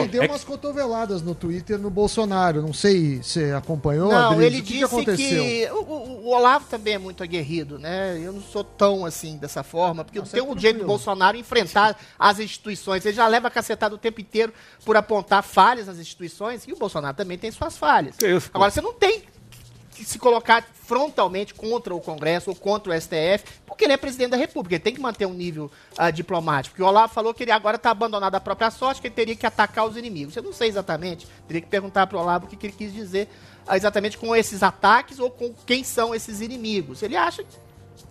deu, 0.08 0.24
É- 0.24 0.28
umas 0.28 0.44
cotoveladas 0.46 1.22
no 1.22 1.36
Twitter 1.36 1.78
no 1.78 1.90
Bolsonaro. 1.90 2.62
Não 2.62 2.74
sei 2.74 3.20
se 3.22 3.24
você 3.48 3.52
acompanhou. 3.52 4.10
Não, 4.12 4.42
ele 4.42 4.62
disse 4.62 4.88
que 5.18 5.68
o 5.72 6.36
Olavo 6.44 6.66
também 6.70 6.96
é 6.96 6.98
muito 6.98 7.24
aguerrido, 7.24 7.80
né? 7.80 8.20
Eu 8.20 8.34
não 8.34 8.42
sou 8.42 8.64
tão 8.64 9.06
assim 9.06 9.38
dessa 9.38 9.64
forma, 9.64 10.04
porque 10.04 10.20
Não, 10.20 10.26
tem 10.26 10.42
é 10.42 10.44
um 10.44 10.58
jeito 10.58 10.80
do. 10.80 10.86
Bolsonaro 10.86 11.38
enfrentar 11.38 11.98
as 12.20 12.40
instituições. 12.40 13.06
Ele 13.06 13.16
já 13.16 13.28
leva 13.28 13.50
cacetada 13.50 13.96
o 13.96 13.98
tempo 13.98 14.20
inteiro 14.20 14.54
por 14.84 14.98
apontar 14.98 15.42
falhas 15.42 15.88
nas 15.88 15.98
instituições, 15.98 16.68
e 16.68 16.74
o 16.74 16.76
Bolsonaro 16.76 17.16
também 17.16 17.38
tem 17.38 17.50
suas 17.52 17.78
falhas. 17.78 18.18
Isso? 18.20 18.52
Agora, 18.54 18.70
você 18.70 18.82
não 18.82 18.94
tem 18.94 19.24
que 19.94 20.04
se 20.04 20.18
colocar 20.20 20.66
frontalmente 20.74 21.54
contra 21.54 21.94
o 21.94 22.02
Congresso 22.02 22.50
ou 22.50 22.56
contra 22.56 22.92
o 22.92 23.02
STF, 23.02 23.46
porque 23.66 23.86
ele 23.86 23.94
é 23.94 23.98
presidente 23.98 24.32
da 24.32 24.38
República, 24.38 24.76
ele 24.76 24.84
tem 24.84 24.94
que 24.94 25.00
manter 25.00 25.26
um 25.26 25.34
nível 25.34 25.72
ah, 25.98 26.12
diplomático. 26.12 26.74
Porque 26.74 26.84
o 26.84 26.88
Olavo 26.88 27.14
falou 27.14 27.34
que 27.34 27.44
ele 27.44 27.52
agora 27.52 27.78
está 27.78 27.92
abandonado 27.92 28.36
à 28.36 28.40
própria 28.40 28.70
sorte, 28.72 29.00
que 29.00 29.08
ele 29.08 29.16
teria 29.16 29.36
que 29.36 29.46
atacar 29.46 29.86
os 29.88 29.96
inimigos. 29.96 30.36
Eu 30.36 30.44
não 30.44 30.54
sei 30.54 30.68
exatamente, 30.68 31.28
teria 31.48 31.62
que 31.62 31.68
perguntar 31.68 32.08
para 32.08 32.18
o 32.18 32.22
Olavo 32.22 32.46
o 32.46 32.50
que, 32.50 32.58
que 32.58 32.68
ele 32.68 32.76
quis 32.78 32.92
dizer 32.92 33.30
exatamente 33.72 34.18
com 34.18 34.36
esses 34.36 34.62
ataques 34.64 35.20
ou 35.20 35.30
com 35.30 35.54
quem 35.66 35.84
são 35.84 36.14
esses 36.14 36.42
inimigos. 36.42 37.02
Ele 37.04 37.16
acha 37.16 37.44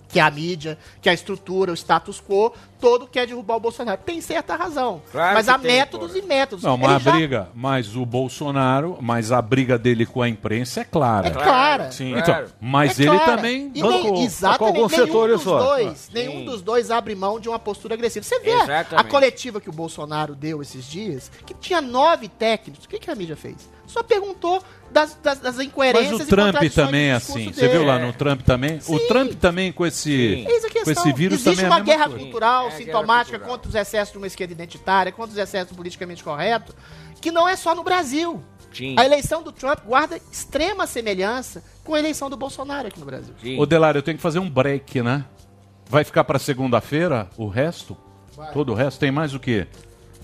que 0.09 0.21
a 0.21 0.31
mídia, 0.31 0.77
que 1.01 1.09
a 1.09 1.15
estrutura, 1.15 1.73
o 1.73 1.75
status 1.75 2.21
quo, 2.21 2.53
todo 2.79 3.07
quer 3.07 3.27
derrubar 3.27 3.57
o 3.57 3.61
Bolsonaro. 3.61 3.99
Tem 4.05 4.21
certa 4.21 4.55
razão. 4.55 5.01
Claro 5.11 5.35
mas 5.37 5.47
que 5.47 5.51
há 5.51 5.59
tem, 5.59 5.73
métodos 5.73 6.09
porra. 6.13 6.19
e 6.19 6.29
métodos. 6.29 6.63
Não, 6.65 6.77
mas 6.77 6.91
a 6.91 6.99
já- 6.99 7.13
briga, 7.13 7.49
mas 7.55 7.97
o 7.97 8.05
Bolsonaro, 8.05 8.99
mas 9.01 9.33
a 9.33 9.41
briga 9.41 9.79
dele 9.79 10.05
com 10.05 10.21
a 10.21 10.29
imprensa 10.29 10.83
é 10.83 10.85
clara. 10.85 11.29
É 11.29 11.31
clara. 11.31 11.91
Sim. 11.93 12.15
Então, 12.19 12.45
mas 12.61 13.01
É 13.01 13.05
ele 13.05 13.11
clara. 13.17 13.37
também 13.37 13.73
E 13.75 13.81
bancou. 13.81 14.13
nem, 14.13 14.25
exatamente, 14.25 14.77
alguns 14.77 14.93
nenhum 14.93 15.07
setores 15.07 15.35
dos 15.37 15.43
só. 15.45 15.59
dois, 15.63 16.11
nenhum 16.13 16.45
dos 16.45 16.61
dois 16.61 16.91
abre 16.91 17.15
mão 17.15 17.41
de 17.41 17.49
uma 17.49 17.59
postura 17.59 17.95
agressiva. 17.95 18.23
Você 18.23 18.39
vê 18.41 18.53
a 18.53 18.65
Exatamente. 18.65 19.09
coletiva 19.11 19.63
que 19.63 19.71
o 19.71 19.73
Bolsonaro 19.73 20.35
deu 20.35 20.61
esses 20.61 20.85
dias, 20.85 21.31
que 21.47 21.55
tinha 21.55 21.81
nove 21.81 22.29
técnicos. 22.29 22.85
O 22.85 22.89
que, 22.91 22.99
que 22.99 23.11
a 23.11 23.15
mídia 23.15 23.35
fez? 23.35 23.57
Só 23.87 24.03
perguntou 24.03 24.63
das, 24.91 25.19
das, 25.23 25.39
das 25.41 25.59
incoerências 25.59 26.13
Mas 26.13 26.21
o 26.23 26.27
Trump 26.27 26.57
também 26.75 27.09
é 27.11 27.13
assim. 27.15 27.53
Você 27.53 27.61
dele. 27.63 27.73
viu 27.79 27.85
lá 27.87 27.99
no 27.99 28.13
Trump 28.13 28.41
também? 28.43 28.79
O 28.89 28.99
Trump 29.01 29.33
também 29.35 29.73
com 29.73 29.85
esse, 29.85 30.47
com 30.85 30.91
esse 30.91 31.13
vírus 31.13 31.41
Existe 31.41 31.57
também 31.57 31.65
é 31.65 31.69
uma 31.69 31.77
a 31.77 31.79
mesma 31.81 31.85
guerra 31.95 32.09
coisa. 32.09 32.19
cultural 32.25 32.61
É, 32.61 32.69
guerra 32.69 32.79
sintomática 32.79 33.39
cultural. 33.39 33.59
contra 33.59 33.69
os 33.69 33.75
excessos 33.75 34.13
de 34.13 34.19
uma 34.19 34.27
esquerda 34.27 34.53
identitária, 34.53 35.13
contra 35.13 35.33
os 35.33 35.39
excessos 35.39 35.77
politicamente 35.77 36.23
correto, 36.23 36.75
que 37.21 37.31
não 37.31 37.49
é 37.49 37.57
só 37.57 37.75
no 37.75 37.83
Brasil. 37.83 38.43
Sim. 38.73 38.95
A 38.99 39.05
eleição 39.05 39.43
do 39.43 39.53
Trump 39.53 39.81
guarda 39.85 40.19
extrema 40.31 40.87
semelhança 40.87 41.63
com 41.85 41.95
a 41.95 41.99
eleição 41.99 42.31
do 42.31 42.37
Bolsonaro 42.37 42.89
aqui 42.89 42.99
no 42.99 43.05
Brasil. 43.05 43.35
Sim. 43.43 43.59
Ô, 43.59 43.67
Delário, 43.67 43.99
eu 43.99 44.03
tenho 44.03 44.17
que 44.17 44.23
fazer 44.23 44.39
um 44.39 44.49
break, 44.49 45.03
né? 45.03 45.25
Vai 45.91 46.05
ficar 46.05 46.25
pra 46.25 46.39
segunda-feira 46.39 47.29
o 47.37 47.49
resto? 47.49 47.97
Todo 48.55 48.73
o 48.73 48.75
resto? 48.75 48.99
Tem 48.99 49.11
mais 49.11 49.35
o 49.35 49.41
quê? 49.41 49.67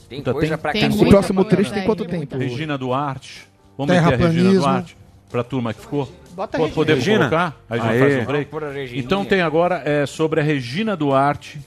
Tem 0.09 0.21
Puta, 0.21 0.33
coisa 0.33 0.49
tem- 0.49 0.59
pra 0.59 0.73
Tem 0.73 0.89
O 0.89 1.09
próximo 1.11 1.45
trecho 1.45 1.71
tem 1.73 1.85
quanto 1.85 2.07
tempo? 2.07 2.39
Regina 2.39 2.79
Duarte. 2.79 3.48
Vamos 3.79 3.95
meter 3.95 4.13
a 4.25 4.29
Regina. 4.29 4.61
Duarte 4.61 4.97
pra 5.31 5.45
turma 5.45 5.73
que 5.73 5.81
ficou? 5.81 6.11
Bota 6.35 6.57
a 6.57 6.61
Regina. 6.61 6.75
Podemos 6.75 7.05
Regina? 7.05 7.19
colocar? 7.29 7.57
Aí 7.71 7.79
a 7.79 7.83
gente 7.83 7.93
Aê. 7.93 7.99
faz 8.01 8.13
um 8.23 8.25
break. 8.27 8.51
Vamos 8.51 8.51
pôr 8.51 8.65
a 8.65 8.73
Regininha. 8.73 9.05
Então 9.05 9.25
tem 9.25 9.41
agora 9.41 9.83
é, 9.85 10.05
sobre 10.05 10.41
a 10.41 10.43
Regina 10.43 10.97
Duarte. 10.97 11.61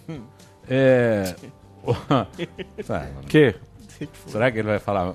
É... 0.70 1.34
Tá, 2.86 3.08
Que? 3.28 3.56
Será 4.28 4.52
que 4.52 4.60
ele 4.60 4.68
vai 4.68 4.78
falar 4.80 5.14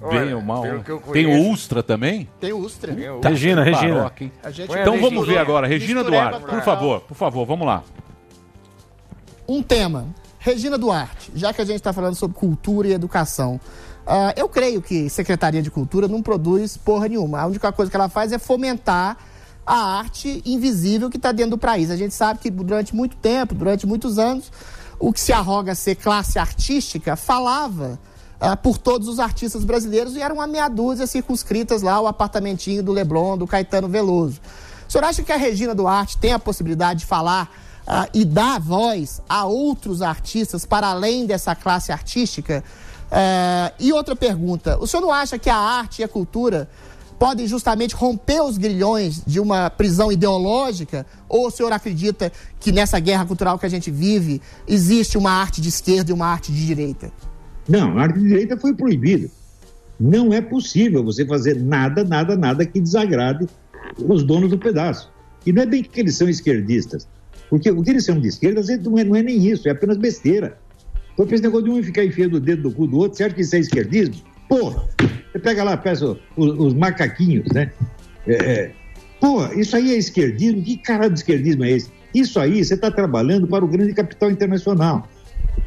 Olha, 0.00 0.20
bem 0.24 0.34
ou 0.34 0.40
mal? 0.40 0.62
pelo 0.62 0.82
que 0.82 0.90
eu 0.90 0.98
Tem 1.12 1.26
o 1.26 1.30
conheço- 1.30 1.50
Ustra 1.50 1.82
também? 1.82 2.26
Tem 2.40 2.52
o 2.52 2.58
Ustra. 2.58 2.94
Tá, 3.20 3.28
Regina, 3.28 3.64
que 3.64 3.70
Regina. 3.70 3.94
paroca, 3.96 4.24
hein? 4.24 4.32
A 4.42 4.50
gente 4.50 4.66
Põe 4.68 4.78
a 4.78 4.82
Então 4.82 4.94
vamos 4.94 5.10
Regina. 5.20 5.26
ver 5.26 5.38
agora. 5.38 5.66
Regina 5.66 6.02
Duarte, 6.04 6.40
por 6.40 6.62
favor, 6.62 7.00
por 7.00 7.14
favor, 7.16 7.44
vamos 7.46 7.66
lá. 7.66 7.82
um 9.48 9.62
tema. 9.62 10.06
Regina 10.38 10.78
Duarte, 10.78 11.32
já 11.34 11.52
que 11.52 11.60
a 11.60 11.64
gente 11.64 11.76
está 11.76 11.92
falando 11.92 12.14
sobre 12.14 12.36
cultura 12.38 12.88
e 12.88 12.92
educação. 12.92 13.60
Ah, 14.06 14.32
eu 14.36 14.48
creio 14.48 14.80
que 14.80 15.10
Secretaria 15.10 15.60
de 15.60 15.70
Cultura 15.70 16.06
não 16.06 16.22
produz 16.22 16.76
porra 16.76 17.08
nenhuma. 17.08 17.40
A 17.40 17.46
única 17.46 17.72
coisa 17.72 17.90
que 17.90 17.96
ela 17.96 18.08
faz 18.08 18.32
é 18.32 18.38
fomentar 18.38 19.16
a 19.66 19.98
arte 19.98 20.40
invisível 20.46 21.10
que 21.10 21.16
está 21.16 21.32
dentro 21.32 21.52
do 21.52 21.58
país. 21.58 21.90
A 21.90 21.96
gente 21.96 22.14
sabe 22.14 22.38
que 22.38 22.48
durante 22.48 22.94
muito 22.94 23.16
tempo, 23.16 23.54
durante 23.54 23.84
muitos 23.84 24.16
anos, 24.16 24.52
o 24.98 25.12
que 25.12 25.20
se 25.20 25.32
arroga 25.32 25.74
ser 25.74 25.96
classe 25.96 26.38
artística 26.38 27.16
falava 27.16 27.98
ah, 28.40 28.56
por 28.56 28.78
todos 28.78 29.08
os 29.08 29.18
artistas 29.18 29.64
brasileiros 29.64 30.14
e 30.14 30.22
era 30.22 30.32
uma 30.32 30.46
meia 30.46 30.68
dúzia 30.68 31.06
circunscritas 31.06 31.82
lá 31.82 31.94
ao 31.94 32.06
apartamentinho 32.06 32.82
do 32.82 32.92
Leblon, 32.92 33.36
do 33.36 33.46
Caetano 33.46 33.88
Veloso. 33.88 34.40
O 34.88 34.92
senhor 34.92 35.04
acha 35.04 35.24
que 35.24 35.32
a 35.32 35.36
Regina 35.36 35.74
Duarte 35.74 36.16
tem 36.16 36.32
a 36.32 36.38
possibilidade 36.38 37.00
de 37.00 37.06
falar 37.06 37.50
ah, 37.84 38.08
e 38.14 38.24
dar 38.24 38.60
voz 38.60 39.20
a 39.28 39.46
outros 39.46 40.00
artistas 40.00 40.64
para 40.64 40.86
além 40.86 41.26
dessa 41.26 41.56
classe 41.56 41.90
artística? 41.90 42.62
Eh, 43.10 43.72
e 43.80 43.92
outra 43.92 44.16
pergunta: 44.16 44.78
o 44.78 44.86
senhor 44.86 45.02
não 45.02 45.12
acha 45.12 45.38
que 45.38 45.50
a 45.50 45.56
arte 45.56 46.00
e 46.00 46.04
a 46.04 46.08
cultura 46.08 46.68
podem 47.18 47.46
justamente 47.46 47.94
romper 47.94 48.42
os 48.42 48.58
grilhões 48.58 49.22
de 49.26 49.40
uma 49.40 49.70
prisão 49.70 50.12
ideológica? 50.12 51.06
Ou 51.28 51.46
o 51.48 51.50
senhor 51.50 51.72
acredita 51.72 52.32
que 52.60 52.72
nessa 52.72 52.98
guerra 52.98 53.24
cultural 53.24 53.58
que 53.58 53.66
a 53.66 53.70
gente 53.70 53.90
vive 53.90 54.40
existe 54.66 55.16
uma 55.16 55.30
arte 55.30 55.60
de 55.60 55.68
esquerda 55.68 56.10
e 56.10 56.14
uma 56.14 56.26
arte 56.26 56.52
de 56.52 56.66
direita? 56.66 57.12
Não, 57.68 57.98
a 57.98 58.02
arte 58.02 58.18
de 58.18 58.28
direita 58.28 58.56
foi 58.56 58.74
proibida. 58.74 59.28
Não 59.98 60.32
é 60.32 60.40
possível 60.40 61.02
você 61.02 61.24
fazer 61.24 61.60
nada, 61.62 62.04
nada, 62.04 62.36
nada 62.36 62.66
que 62.66 62.80
desagrade 62.80 63.46
os 63.98 64.22
donos 64.22 64.50
do 64.50 64.58
pedaço. 64.58 65.10
E 65.44 65.52
não 65.52 65.62
é 65.62 65.66
bem 65.66 65.82
que 65.82 66.00
eles 66.00 66.16
são 66.16 66.28
esquerdistas. 66.28 67.08
Porque 67.48 67.70
o 67.70 67.82
que 67.82 67.90
eles 67.90 68.04
são 68.04 68.20
de 68.20 68.28
esquerda 68.28 68.60
não 68.82 68.98
é, 68.98 69.04
não 69.04 69.16
é 69.16 69.22
nem 69.22 69.46
isso, 69.46 69.68
é 69.68 69.70
apenas 69.70 69.96
besteira. 69.96 70.58
Então, 71.18 71.34
esse 71.34 71.42
negócio 71.42 71.64
de 71.64 71.70
um 71.70 71.82
ficar 71.82 72.04
enfiando 72.04 72.34
o 72.34 72.40
dedo 72.40 72.68
no 72.68 72.74
cu 72.74 72.86
do 72.86 72.98
outro, 72.98 73.24
acha 73.24 73.34
que 73.34 73.40
isso 73.40 73.56
é 73.56 73.60
esquerdismo? 73.60 74.16
Porra! 74.48 74.86
Você 75.32 75.38
pega 75.38 75.64
lá, 75.64 75.76
peça 75.76 76.16
os, 76.36 76.58
os 76.58 76.74
macaquinhos, 76.74 77.46
né? 77.52 77.72
É, 78.26 78.34
é, 78.34 78.72
porra, 79.18 79.54
isso 79.54 79.74
aí 79.76 79.92
é 79.92 79.96
esquerdismo? 79.96 80.62
Que 80.62 80.76
cara 80.76 81.08
de 81.08 81.18
esquerdismo 81.18 81.64
é 81.64 81.70
esse? 81.70 81.90
Isso 82.14 82.38
aí, 82.38 82.62
você 82.62 82.74
está 82.74 82.90
trabalhando 82.90 83.46
para 83.46 83.64
o 83.64 83.68
grande 83.68 83.94
capital 83.94 84.30
internacional. 84.30 85.08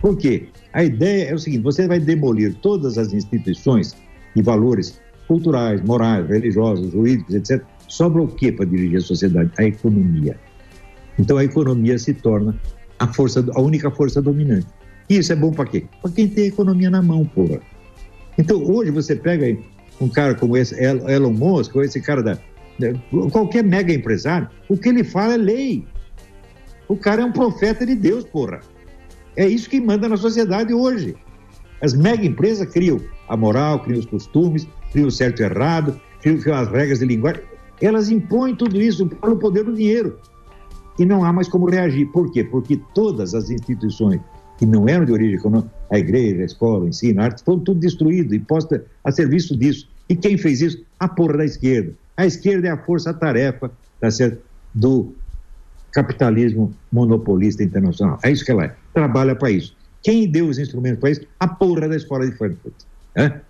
Por 0.01 0.17
quê? 0.17 0.47
A 0.73 0.83
ideia 0.83 1.29
é 1.29 1.33
o 1.33 1.39
seguinte: 1.39 1.63
você 1.63 1.87
vai 1.87 1.99
demolir 1.99 2.55
todas 2.55 2.97
as 2.97 3.11
instituições 3.11 3.95
e 4.35 4.41
valores 4.41 5.01
culturais, 5.27 5.81
morais, 5.81 6.27
religiosos, 6.27 6.91
jurídicos, 6.91 7.35
etc. 7.35 7.63
Sobra 7.87 8.21
o 8.21 8.27
que 8.27 8.51
para 8.51 8.65
dirigir 8.65 8.97
a 8.97 9.01
sociedade? 9.01 9.51
A 9.57 9.63
economia. 9.63 10.37
Então 11.17 11.37
a 11.37 11.43
economia 11.43 11.97
se 11.97 12.13
torna 12.13 12.55
a 12.97 13.07
força, 13.07 13.45
a 13.53 13.61
única 13.61 13.89
força 13.91 14.21
dominante. 14.21 14.67
Isso 15.09 15.33
é 15.33 15.35
bom 15.35 15.51
para 15.51 15.65
quê? 15.65 15.85
Para 16.01 16.11
quem 16.11 16.27
tem 16.27 16.45
economia 16.45 16.89
na 16.89 17.01
mão, 17.01 17.25
porra. 17.25 17.59
Então 18.37 18.63
hoje 18.63 18.91
você 18.91 19.15
pega 19.15 19.57
um 19.99 20.07
cara 20.07 20.35
como 20.35 20.55
esse 20.55 20.75
El- 20.81 21.09
Elon 21.09 21.33
Musk, 21.33 21.75
ou 21.75 21.83
esse 21.83 21.99
cara 21.99 22.21
da, 22.21 22.37
qualquer 23.31 23.63
mega 23.63 23.91
empresário, 23.93 24.47
o 24.69 24.77
que 24.77 24.89
ele 24.89 25.03
fala 25.03 25.33
é 25.33 25.37
lei. 25.37 25.85
O 26.87 26.95
cara 26.95 27.21
é 27.21 27.25
um 27.25 27.31
profeta 27.31 27.85
de 27.85 27.95
Deus, 27.95 28.23
porra. 28.23 28.61
É 29.35 29.47
isso 29.47 29.69
que 29.69 29.79
manda 29.81 30.07
na 30.07 30.17
sociedade 30.17 30.73
hoje. 30.73 31.15
As 31.81 31.93
mega 31.93 32.25
empresas 32.25 32.67
criam 32.71 32.99
a 33.27 33.37
moral, 33.37 33.79
criam 33.83 33.99
os 33.99 34.05
costumes, 34.05 34.67
criam 34.91 35.07
o 35.07 35.11
certo 35.11 35.41
e 35.41 35.45
errado, 35.45 35.99
criam 36.21 36.55
as 36.55 36.67
regras 36.69 36.99
de 36.99 37.05
linguagem. 37.05 37.41
Elas 37.81 38.09
impõem 38.09 38.55
tudo 38.55 38.81
isso 38.81 39.07
pelo 39.07 39.37
poder 39.37 39.63
do 39.63 39.73
dinheiro. 39.73 40.19
E 40.97 41.05
não 41.05 41.23
há 41.23 41.31
mais 41.31 41.47
como 41.47 41.69
reagir. 41.69 42.07
Por 42.07 42.31
quê? 42.31 42.43
Porque 42.43 42.81
todas 42.93 43.33
as 43.33 43.49
instituições 43.49 44.19
que 44.59 44.65
não 44.65 44.87
eram 44.89 45.05
de 45.05 45.11
origem 45.13 45.35
econômica, 45.35 45.71
a 45.89 45.97
igreja, 45.97 46.41
a 46.41 46.45
escola, 46.45 46.83
o 46.83 46.87
ensino, 46.89 47.21
a 47.21 47.23
arte, 47.25 47.41
foram 47.43 47.59
tudo 47.61 47.79
destruído 47.79 48.35
e 48.35 48.39
posta 48.39 48.83
a 49.03 49.11
serviço 49.11 49.55
disso. 49.57 49.87
E 50.09 50.15
quem 50.15 50.37
fez 50.37 50.59
isso? 50.61 50.83
A 50.99 51.07
porra 51.07 51.37
da 51.37 51.45
esquerda. 51.45 51.93
A 52.17 52.25
esquerda 52.25 52.67
é 52.67 52.71
a 52.71 52.77
força-tarefa 52.77 53.71
tá 54.01 54.07
do 54.75 55.13
capitalismo 55.91 56.73
monopolista 56.91 57.63
internacional. 57.63 58.19
É 58.21 58.29
isso 58.31 58.43
que 58.45 58.51
ela 58.51 58.65
é. 58.65 58.75
Trabalha 58.93 59.35
para 59.35 59.49
isso. 59.49 59.75
Quem 60.03 60.29
deu 60.29 60.47
os 60.47 60.59
instrumentos 60.59 60.99
para 60.99 61.09
isso? 61.11 61.21
A 61.39 61.47
porra 61.47 61.87
da 61.87 61.95
escola 61.95 62.29
de 62.29 62.35
Frankfurt. 62.37 62.73
né? 63.15 63.41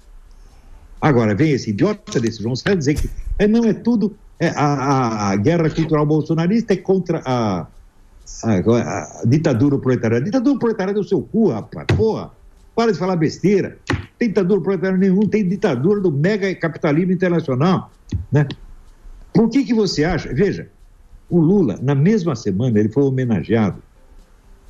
Agora, 1.02 1.34
vem 1.34 1.52
esse 1.52 1.70
idiota 1.72 2.20
desse 2.20 2.42
João 2.44 2.56
César 2.56 2.76
dizer 2.78 2.94
que 2.96 3.10
é, 3.38 3.48
não 3.48 3.64
é 3.66 3.74
tudo. 3.74 4.16
é, 4.40 4.50
a- 4.56 5.32
a 5.32 5.36
guerra 5.36 5.70
cultural 5.70 6.06
bolsonarista 6.06 6.74
é 6.74 6.78
contra 6.78 7.22
a, 7.26 7.68
a, 8.44 9.22
a 9.22 9.24
ditadura 9.26 9.78
proletária. 9.78 10.22
Ditadura 10.22 10.60
proletária 10.60 10.94
do 10.94 11.04
seu 11.04 11.22
cu, 11.22 11.50
rapaz. 11.50 11.86
Porra. 11.96 12.32
Para 12.76 12.94
de 12.94 12.98
falar 12.98 13.18
besteira. 13.18 13.78
Tem 14.18 14.30
ditadura 14.30 14.62
proletária 14.62 14.98
nenhum, 14.98 15.22
tem 15.22 15.48
ditadura 15.48 16.00
do 16.00 16.12
mega 16.12 16.54
capitalismo 16.56 17.12
internacional. 17.12 17.92
Né? 18.32 18.48
Por 19.34 19.50
que, 19.50 19.64
que 19.64 19.74
você 19.74 20.04
acha? 20.04 20.34
Veja, 20.34 20.70
o 21.30 21.40
Lula, 21.40 21.78
na 21.82 21.94
mesma 21.94 22.36
semana, 22.36 22.80
ele 22.80 22.90
foi 22.90 23.04
homenageado 23.04 23.82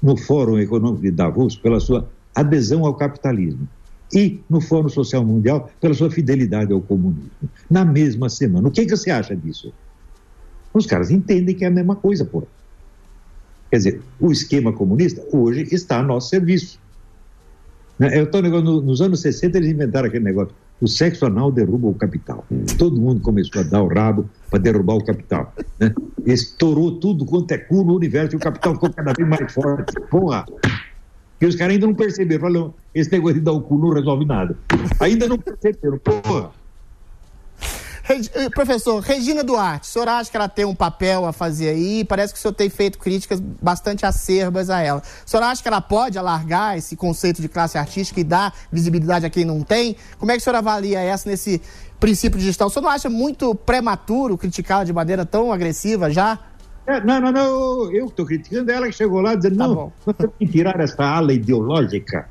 no 0.02 0.18
Fórum 0.18 0.57
Econômico 0.57 1.02
de 1.02 1.11
Davos 1.11 1.56
pela 1.56 1.80
sua 1.80 2.10
adesão 2.36 2.86
ao 2.86 2.95
capitalismo 2.95 3.68
e 4.14 4.40
no 4.49 4.60
Fórum 4.60 4.90
Social 4.90 5.23
Mundial 5.23 5.69
pela 5.80 5.94
sua 5.94 6.10
fidelidade 6.10 6.73
ao 6.73 6.81
comunismo. 6.81 7.30
Na 7.69 7.86
mesma 7.86 8.30
semana. 8.30 8.68
O 8.68 8.72
que, 8.72 8.86
que 8.86 8.95
você 8.95 9.11
acha 9.11 9.36
disso? 9.36 9.73
Os 10.73 10.86
caras 10.86 11.11
entendem 11.11 11.56
que 11.56 11.64
é 11.64 11.68
a 11.68 11.72
mesma 11.72 11.95
coisa, 11.95 12.26
pô. 12.26 12.44
Quer 13.69 13.77
dizer, 13.77 14.01
o 14.19 14.31
esquema 14.31 14.73
comunista 14.73 15.23
hoje 15.31 15.67
está 15.71 15.99
a 15.99 16.03
nosso 16.03 16.29
serviço. 16.29 16.79
Né? 17.97 18.17
É 18.17 18.21
o 18.21 18.27
tal 18.27 18.41
negócio, 18.41 18.65
no- 18.65 18.81
nos 18.81 19.01
anos 19.01 19.21
60 19.21 19.57
eles 19.57 19.69
inventaram 19.69 20.07
aquele 20.07 20.23
negócio. 20.23 20.53
O 20.81 20.87
sexo 20.87 21.25
anal 21.25 21.51
derruba 21.51 21.87
o 21.89 21.93
capital. 21.93 22.45
Todo 22.77 22.99
mundo 22.99 23.19
começou 23.19 23.61
a 23.61 23.63
dar 23.65 23.83
o 23.83 23.87
rabo 23.87 24.29
para 24.49 24.59
derrubar 24.59 24.95
o 24.95 25.03
capital. 25.03 25.53
Né? 25.79 25.93
Estourou 26.25 26.99
tudo 26.99 27.25
quanto 27.25 27.51
é 27.51 27.57
cu 27.57 27.83
no 27.83 27.95
universo 27.95 28.35
e 28.35 28.37
o 28.37 28.39
capital 28.39 28.73
ficou 28.75 28.89
cada 28.93 29.11
vez 29.13 29.27
mais 29.27 29.51
forte. 29.53 29.93
Porra! 30.09 30.45
E 31.41 31.45
os 31.45 31.55
caras 31.55 31.73
ainda 31.73 31.85
não 31.87 31.93
perceberam. 31.93 32.41
Falaram, 32.41 32.73
esse 32.95 33.11
negócio 33.11 33.35
de 33.35 33.41
dar 33.41 33.51
o 33.51 33.61
cu 33.61 33.77
não 33.77 33.89
resolve 33.89 34.25
nada. 34.25 34.57
Ainda 35.01 35.27
não 35.27 35.37
perceberam. 35.37 35.97
Porra! 35.99 36.51
Eh, 38.10 38.49
Professor, 38.49 38.99
Regina 39.02 39.44
Duarte, 39.44 39.88
o 39.88 39.91
senhor 39.91 40.07
acha 40.07 40.31
que 40.31 40.36
ela 40.36 40.49
tem 40.49 40.65
um 40.65 40.73
papel 40.73 41.27
a 41.27 41.31
fazer 41.31 41.69
aí? 41.69 42.03
Parece 42.03 42.34
que 42.34 42.40
o 42.40 42.41
senhor 42.41 42.53
tem 42.56 42.68
feito 42.68 42.98
críticas 42.98 43.40
bastante 43.40 44.03
acerbas 44.03 44.72
a 44.72 44.81
ela. 44.81 44.99
O 44.99 45.30
senhor 45.30 45.44
acha 45.44 45.61
que 45.61 45.68
ela 45.68 45.80
pode 45.80 46.18
alargar 46.18 46.76
esse 46.76 46.95
conceito 46.95 47.40
de 47.40 47.48
classe 47.48 47.77
artística 47.77 48.19
e 48.19 48.23
dar 48.23 48.52
visibilidade 48.72 49.27
a 49.27 49.30
quem 49.30 49.45
não 49.45 49.61
tem? 49.61 49.95
Como 50.18 50.31
é 50.31 50.36
que 50.36 50.41
o 50.41 50.44
senhor 50.44 50.56
avalia 50.56 50.99
essa 50.99 51.30
nesse 51.30 51.61
princípio 51.99 52.40
de 52.40 52.45
gestão? 52.45 52.65
O 52.65 52.69
senhor 52.72 52.81
não 52.81 52.90
acha 52.90 53.11
muito 53.11 53.53
prematuro 53.53 54.40
criticá-la 54.40 54.86
de 54.86 54.94
maneira 54.94 55.23
tão 55.23 55.52
agressiva 55.52 56.10
já? 56.10 56.40
É, 56.88 56.99
não, 57.02 57.22
não, 57.22 57.31
não, 57.31 57.94
eu 57.94 58.07
estou 58.07 58.26
criticando 58.26 58.72
ela 58.72 58.88
que 58.88 58.94
chegou 58.94 59.22
lá 59.22 59.36
dizendo, 59.36 59.57
não, 59.57 59.94
nós 60.03 60.15
temos 60.18 60.34
que 60.40 60.48
tirar 60.48 60.80
essa 60.80 61.03
ala 61.03 61.31
ideológica. 61.31 62.27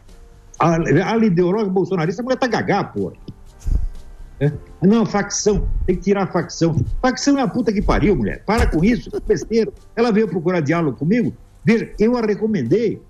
A 0.59 0.71
a 0.71 1.13
ala 1.13 1.25
ideológica 1.25 1.71
bolsonarista, 1.71 2.21
a 2.21 2.25
mulher 2.25 2.37
tá 2.37 2.49
gagá, 2.49 2.83
pô. 2.83 3.13
É? 4.41 4.53
Não, 4.81 5.05
facção, 5.05 5.67
tem 5.87 5.97
que 5.97 6.03
tirar 6.03 6.27
facção. 6.29 6.77
Facção 7.03 7.39
é 7.39 7.43
a 7.43 7.49
puta 7.49 7.73
que 7.73 7.83
pariu, 7.83 8.15
mulher. 8.15 8.43
Para 8.45 8.67
com 8.67 8.85
isso, 8.85 9.11
besteira. 9.27 9.73
Ela 9.97 10.13
veio 10.13 10.29
procurar 10.29 10.61
diálogo 10.61 10.97
comigo. 10.97 11.33
Veja, 11.65 11.91
eu 11.99 12.17
a 12.17 12.21
recomendei. 12.21 13.03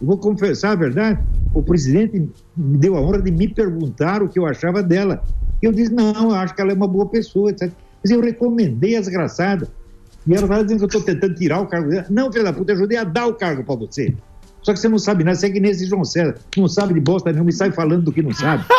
Eu 0.00 0.06
vou 0.06 0.18
confessar 0.18 0.72
a 0.72 0.74
verdade. 0.74 1.20
O 1.54 1.62
presidente 1.62 2.28
me 2.56 2.78
deu 2.78 2.96
a 2.96 3.00
honra 3.00 3.22
de 3.22 3.30
me 3.30 3.48
perguntar 3.48 4.22
o 4.22 4.28
que 4.28 4.38
eu 4.38 4.46
achava 4.46 4.82
dela. 4.82 5.22
Eu 5.62 5.72
disse, 5.72 5.92
não, 5.92 6.30
eu 6.30 6.34
acho 6.34 6.54
que 6.54 6.60
ela 6.60 6.72
é 6.72 6.74
uma 6.74 6.88
boa 6.88 7.06
pessoa, 7.06 7.50
etc. 7.50 7.70
Mas 8.02 8.10
eu 8.10 8.20
recomendei 8.20 8.96
a 8.96 9.00
desgraçada. 9.00 9.68
E 10.26 10.32
ela 10.32 10.42
estava 10.42 10.64
dizendo 10.64 10.78
que 10.78 10.84
eu 10.84 10.98
estou 10.98 11.02
tentando 11.02 11.34
tirar 11.36 11.60
o 11.60 11.66
cargo 11.66 11.88
dela. 11.88 12.06
Não, 12.10 12.32
filha 12.32 12.44
da 12.44 12.52
puta, 12.52 12.72
eu 12.72 12.76
ajudei 12.76 12.98
a 12.98 13.04
dar 13.04 13.26
o 13.26 13.34
cargo 13.34 13.62
para 13.62 13.76
você. 13.76 14.12
Só 14.66 14.72
que 14.72 14.80
você 14.80 14.88
não 14.88 14.98
sabe 14.98 15.22
nada, 15.22 15.36
você 15.36 15.46
é 15.46 15.50
que 15.50 15.60
nem 15.60 15.70
esse 15.70 15.86
João 15.86 16.04
César. 16.04 16.34
Não 16.56 16.66
sabe 16.66 16.92
de 16.92 16.98
bosta 16.98 17.30
nenhuma 17.30 17.50
e 17.50 17.52
sai 17.52 17.70
falando 17.70 18.02
do 18.06 18.12
que 18.12 18.20
não 18.20 18.32
sabe. 18.34 18.64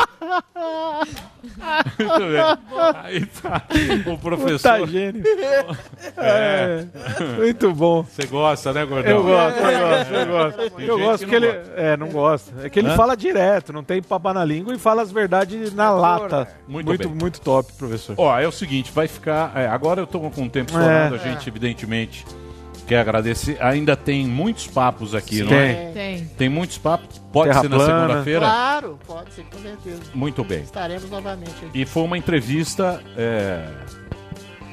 Muito 1.97 2.19
bem. 2.19 2.93
Aí 3.03 3.25
tá 3.25 3.63
o 4.11 4.17
professor. 4.17 4.79
Puta 4.79 4.87
gênio. 4.91 5.23
É. 6.17 6.85
Muito 7.37 7.73
bom. 7.73 8.03
Você 8.03 8.27
gosta, 8.27 8.73
né, 8.73 8.85
Gordão? 8.85 9.11
Eu 9.13 9.23
gosto, 9.23 9.57
eu 9.59 9.79
gosto, 9.87 10.13
eu 10.13 10.27
gosto. 10.27 10.75
Tem 10.75 10.85
Eu 10.87 10.99
gosto 10.99 11.23
que 11.23 11.29
que 11.29 11.35
ele. 11.35 11.47
gosta. 11.53 11.71
É, 11.77 11.95
não 11.95 12.09
gosta. 12.09 12.53
É 12.65 12.69
que 12.69 12.79
ele 12.79 12.89
Hã? 12.89 12.95
fala 12.97 13.15
direto, 13.15 13.71
não 13.71 13.81
tem 13.81 14.01
papo 14.01 14.33
na 14.33 14.43
língua 14.43 14.73
e 14.75 14.77
fala 14.77 15.01
as 15.01 15.09
verdades 15.09 15.73
na 15.73 15.89
lata. 15.89 16.49
Muito 16.67 16.85
muito, 16.87 17.07
bem. 17.07 17.17
muito 17.17 17.39
top, 17.39 17.71
professor. 17.77 18.13
Ó, 18.17 18.37
é 18.37 18.45
o 18.45 18.51
seguinte, 18.51 18.91
vai 18.93 19.07
ficar. 19.07 19.53
é, 19.55 19.67
agora 19.67 20.01
eu 20.01 20.07
tô 20.07 20.19
com 20.19 20.43
o 20.43 20.49
tempo 20.49 20.71
estourado, 20.71 21.15
a 21.15 21.17
gente, 21.17 21.47
evidentemente, 21.47 22.25
quer 22.87 22.99
agradecer. 22.99 23.57
Ainda 23.61 23.95
tem 23.95 24.25
muitos 24.25 24.65
papos 24.67 25.13
aqui, 25.13 25.43
não 25.43 25.53
é? 25.53 25.91
Tem. 25.93 26.25
Tem 26.37 26.49
muitos 26.49 26.77
papos. 26.77 27.21
Pode 27.31 27.49
Terra 27.49 27.61
ser 27.61 27.69
na 27.69 27.75
plana. 27.77 28.01
segunda-feira? 28.07 28.39
Claro, 28.39 28.99
pode 29.05 29.33
ser, 29.33 29.43
com 29.43 29.61
certeza. 29.61 30.01
Muito 30.13 30.43
bem. 30.43 30.61
Estaremos 30.61 31.09
novamente 31.09 31.51
aqui. 31.65 31.81
E 31.81 31.85
foi 31.85 32.03
uma 32.03 32.17
entrevista. 32.17 33.01
é, 33.17 33.67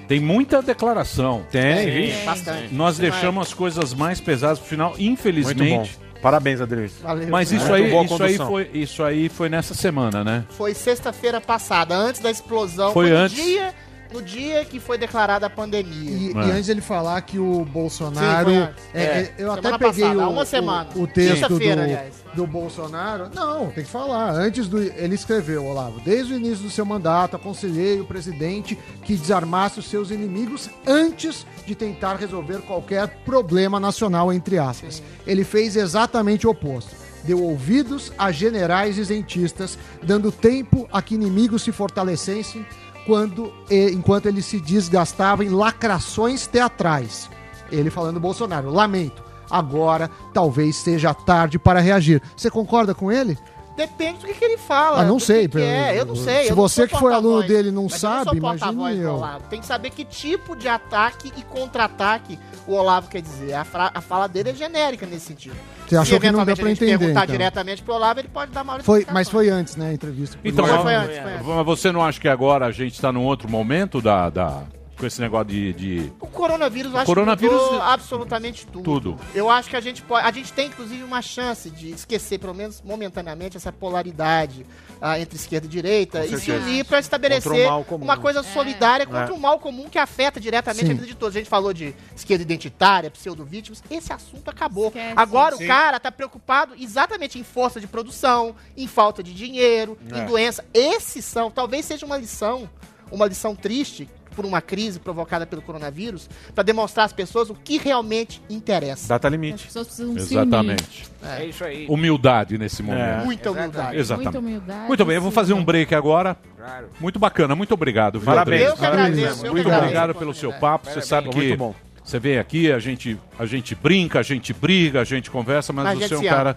Tem 0.09 0.21
muita 0.21 0.63
declaração. 0.63 1.45
Tem, 1.51 1.91
vixe. 1.91 2.25
Bastante. 2.25 2.73
Nós 2.75 2.97
deixamos 2.99 3.49
as 3.49 3.55
coisas 3.55 3.93
mais 3.93 4.21
pesadas 4.21 4.59
pro 4.59 4.69
final, 4.69 4.95
infelizmente. 4.99 5.63
Muito 5.77 5.91
bom. 5.99 6.05
Parabéns, 6.23 6.59
Adriano. 6.59 6.91
Mas 7.31 7.53
isso 7.53 7.71
aí, 7.71 7.93
isso, 8.05 8.23
aí 8.23 8.39
foi, 8.39 8.71
isso 8.73 9.03
aí 9.03 9.29
foi 9.29 9.51
nessa 9.51 9.75
semana, 9.75 10.25
né? 10.25 10.45
Foi 10.57 10.73
sexta-feira 10.73 11.39
passada, 11.39 11.95
antes 11.95 12.23
da 12.23 12.31
explosão. 12.31 12.95
Foi 12.95 13.11
no 13.11 13.17
antes. 13.17 13.37
dia 13.37 13.75
no 14.15 14.23
dia 14.23 14.65
que 14.65 14.79
foi 14.79 14.97
declarada 14.97 15.47
a 15.47 15.51
pandemia. 15.51 16.11
E, 16.11 16.29
É. 16.29 16.47
e 16.47 16.51
antes 16.53 16.69
ele 16.69 16.81
falar 16.81 17.21
que 17.23 17.37
o 17.39 17.65
Bolsonaro. 17.65 18.49
Sim, 18.51 18.57
é, 18.95 19.01
É. 19.01 19.03
é, 19.05 19.35
eu 19.37 19.53
Semana 19.55 19.59
até 19.77 19.79
peguei 19.79 20.05
passada, 20.05 20.27
o, 20.29 20.31
uma 20.33 20.43
o- 20.43 20.47
semana. 20.47 20.89
o, 20.95 21.07
texto 21.07 21.49
do, 21.49 21.57
aliás. 21.57 22.15
do 22.33 22.47
Bolsonaro. 22.47 23.29
Não, 23.35 23.67
tem 23.71 23.83
que 23.83 23.91
falar. 23.91 24.31
Antes 24.31 24.69
do. 24.69 24.81
Ele 24.81 25.15
escreveu, 25.17 25.65
Olavo, 25.67 26.01
desde 26.01 26.33
o 26.33 26.37
início 26.37 26.63
do 26.65 26.71
seu 26.71 26.87
mandato, 26.87 27.35
aconselhei 27.35 28.01
o 28.01 28.05
presidente 28.05 28.79
que 29.03 29.17
desarmasse 29.17 29.81
os 29.81 29.87
seus 29.91 30.11
inimigos 30.13 30.71
antes 30.87 31.45
de 31.67 31.75
tentar 31.75 32.15
resolver 32.15 32.59
qualquer 32.63 33.09
problema 33.25 33.81
nacional, 33.81 34.33
entre 34.33 34.59
aspas. 34.59 35.03
Ele 35.27 35.43
fez 35.43 35.75
exatamente 35.75 36.47
o 36.47 36.51
oposto. 36.51 37.03
Deu 37.25 37.43
ouvidos 37.43 38.13
a 38.19 38.31
generais 38.31 38.99
isentistas, 38.99 39.79
dando 40.03 40.31
tempo 40.31 40.87
a 40.93 41.01
que 41.01 41.15
inimigos 41.15 41.63
se 41.63 41.73
fortalecessem 41.73 42.67
quando, 43.07 43.53
enquanto 43.71 44.27
ele 44.27 44.43
se 44.43 44.61
desgastava 44.61 45.45
em 45.45 45.49
lacrações 45.49 46.47
teatrais. 46.47 47.31
Ele 47.71 47.91
falando 47.91 48.21
Bolsonaro, 48.21 48.71
lamento. 48.71 49.23
Agora 49.51 50.11
talvez 50.33 50.77
seja 50.77 51.13
tarde 51.13 51.59
para 51.59 51.81
reagir. 51.81 52.23
Você 52.37 52.51
concorda 52.51 52.95
com 52.95 53.13
ele? 53.13 53.39
Depende 53.77 54.21
do 54.21 54.27
que, 54.27 54.35
que 54.35 54.45
ele 54.45 54.57
fala. 54.57 55.01
Ah, 55.01 55.05
não 55.05 55.17
do 55.17 55.21
que 55.21 55.27
sei, 55.27 55.49
que 55.49 55.59
é. 55.61 55.99
Eu 55.99 56.07
não 56.07 56.15
sei. 56.15 56.47
se 56.47 56.53
você 56.53 56.87
que 56.87 56.97
foi 56.97 57.13
aluno 57.13 57.43
dele 57.43 57.71
não 57.73 57.85
mas 57.85 57.95
sabe, 57.95 58.37
eu 58.37 58.41
não 58.41 58.41
sou 58.41 58.41
porta-voz 58.41 58.77
imagine 58.97 59.03
do 59.03 59.09
eu. 59.09 59.41
Tem 59.51 59.61
que 59.61 59.67
saber 59.67 59.91
que 59.91 60.05
tipo 60.05 60.55
de 60.57 60.69
ataque 60.69 61.33
e 61.37 61.43
contra-ataque 61.43 62.39
o 62.67 62.75
Olavo 62.75 63.09
quer 63.09 63.21
dizer. 63.21 63.55
A, 63.55 63.67
a 63.95 64.01
fala 64.01 64.29
dele 64.29 64.51
é 64.51 64.55
genérica 64.55 65.07
nesse 65.07 65.27
sentido. 65.27 65.57
Você 65.89 65.97
achou 65.97 66.21
que 66.21 66.31
não 66.31 66.45
deu 66.45 66.57
pra 66.57 66.71
entender, 66.71 66.99
perguntar 66.99 67.25
então? 67.25 67.33
diretamente 67.33 67.83
pro 67.83 67.95
Olavo, 67.95 68.21
ele 68.21 68.29
pode 68.29 68.53
dar 68.53 68.65
maior 68.65 68.83
Foi, 68.83 69.07
mas 69.13 69.29
foi 69.29 69.49
antes, 69.49 69.77
né, 69.77 69.91
a 69.91 69.93
entrevista. 69.93 70.39
Então, 70.45 70.67
mas- 70.67 70.83
foi 70.83 70.95
antes, 70.95 71.19
foi 71.19 71.33
antes. 71.33 71.47
mas 71.47 71.67
você 71.67 71.93
não 71.93 72.03
acha 72.03 72.21
que 72.21 72.29
agora 72.29 72.67
a 72.67 72.71
gente 72.71 72.95
está 72.95 73.13
num 73.13 73.25
outro 73.25 73.51
momento 73.51 74.01
da, 74.01 74.31
da- 74.31 74.63
com 75.05 75.09
esse 75.09 75.21
negócio 75.21 75.47
de, 75.49 75.73
de 75.75 76.13
O 76.19 76.27
coronavírus, 76.27 76.91
eu 76.91 76.97
O 76.97 77.01
acho 77.01 77.07
coronavírus- 77.07 77.57
que 77.59 77.65
mudou 77.65 77.83
absolutamente 77.83 78.67
tudo. 78.67 78.83
tudo? 78.83 79.21
Eu 79.35 79.51
acho 79.51 79.69
que 79.69 79.77
a 79.77 79.81
gente 79.81 80.01
pode. 80.01 80.27
A 80.27 80.33
gente 80.33 80.51
tem, 80.53 80.69
inclusive, 80.69 81.03
uma 81.03 81.21
chance 81.21 81.69
de 81.69 81.91
esquecer, 81.91 82.39
pelo 82.39 82.55
menos 82.55 82.81
momentaneamente, 82.83 83.57
essa 83.57 83.71
polaridade 83.71 84.65
ah, 85.03 85.19
entre 85.21 85.37
esquerda 85.37 85.67
e 85.67 85.69
direita 85.71 86.21
Com 86.27 86.35
e 86.35 86.41
se 86.41 86.51
unir 86.51 86.85
para 86.87 86.99
estabelecer 87.01 87.69
o 87.71 87.97
uma 87.97 88.17
coisa 88.17 88.43
solidária 88.43 89.05
contra 89.05 89.29
É. 89.29 89.33
um 89.33 89.39
mal 89.39 89.59
comum 89.59 89.89
que 89.91 89.99
afeta 89.99 90.41
diretamente 90.41 90.87
Sim. 90.87 90.93
a 90.93 90.95
vida 90.95 91.07
de 91.07 91.15
todos. 91.15 91.37
A 91.37 91.39
gente 91.39 91.51
falou 91.51 91.75
de 91.75 91.95
esquerda 92.17 92.43
identitária, 92.43 93.11
pseudo-vítimas. 93.11 93.83
Esse 93.91 94.11
assunto 94.13 94.49
acabou. 94.49 94.87
Esquece. 94.87 95.13
Agora 95.17 95.57
Sim. 95.57 95.65
o 95.65 95.69
cara 95.69 96.01
tá 96.01 96.11
preocupado 96.11 96.75
exatamente 96.81 97.39
em 97.39 97.45
força 97.45 97.79
de 97.79 97.87
produção, 97.87 98.57
em 98.75 98.87
falta 98.87 99.23
de 99.23 99.35
dinheiro, 99.35 99.99
É. 100.11 100.21
em 100.21 100.25
doença. 100.27 100.65
Esses 100.73 101.25
são, 101.27 101.51
talvez 101.51 101.85
seja 101.85 102.07
uma 102.07 102.17
lição, 102.17 102.69
uma 103.13 103.27
lição 103.27 103.55
triste 103.55 104.09
por 104.35 104.45
uma 104.45 104.61
crise 104.61 104.99
provocada 104.99 105.47
pelo 105.47 105.63
coronavírus, 105.63 106.29
para 106.55 106.65
demonstrar 106.65 107.07
às 107.07 107.13
pessoas 107.13 107.51
o 107.51 107.55
que 107.55 107.79
realmente 107.79 108.43
interessa. 108.51 109.09
Data 109.09 109.29
limite. 109.29 109.55
As 109.55 109.63
pessoas 109.63 109.87
precisam 109.87 110.19
se 110.19 110.35
Exatamente. 110.35 111.05
unir. 111.23 111.39
É 111.41 111.45
isso 111.47 111.65
aí. 111.65 111.87
humildade 111.89 112.59
nesse 112.59 112.83
momento. 112.83 113.21
É. 113.23 113.25
Muita 113.25 113.51
humildade. 113.51 113.97
Exatamente. 113.97 114.25
Muita 114.33 114.39
humildade, 114.39 114.87
Muito 114.89 115.05
bem, 115.05 115.17
eu 115.17 115.23
vou 115.23 115.31
fazer 115.31 115.55
um 115.55 115.65
break 115.65 115.95
agora. 115.95 116.37
Claro. 116.57 116.89
Muito 117.01 117.19
bacana, 117.19 117.55
muito 117.55 117.73
obrigado. 117.75 118.19
viu, 118.19 118.27
Parabéns. 118.27 118.63
Eu 118.63 118.77
que 118.77 118.85
agradeço, 118.87 119.47
eu 119.47 119.53
Muito 119.53 119.67
agradeço. 119.67 119.79
obrigado 119.79 120.15
pelo 120.15 120.35
seu 120.35 120.53
papo. 120.53 120.87
Você 120.87 121.01
Parabéns. 121.01 121.07
sabe 121.09 121.29
que 121.31 121.37
Muito 121.37 121.57
bom. 121.59 121.75
você 122.03 122.19
vem 122.19 122.39
aqui, 122.39 122.71
a 122.73 122.79
gente, 122.79 123.19
a 123.39 123.47
gente 123.47 123.75
brinca, 123.75 124.19
a 124.19 124.23
gente 124.23 124.53
briga, 124.53 125.01
a 125.01 125.05
gente 125.05 125.31
conversa, 125.31 125.73
mas 125.73 125.85
Mas 125.85 125.99
você 126.09 126.15
é 126.15 126.17
um 126.17 126.21
se 126.21 126.27
cara. 126.29 126.57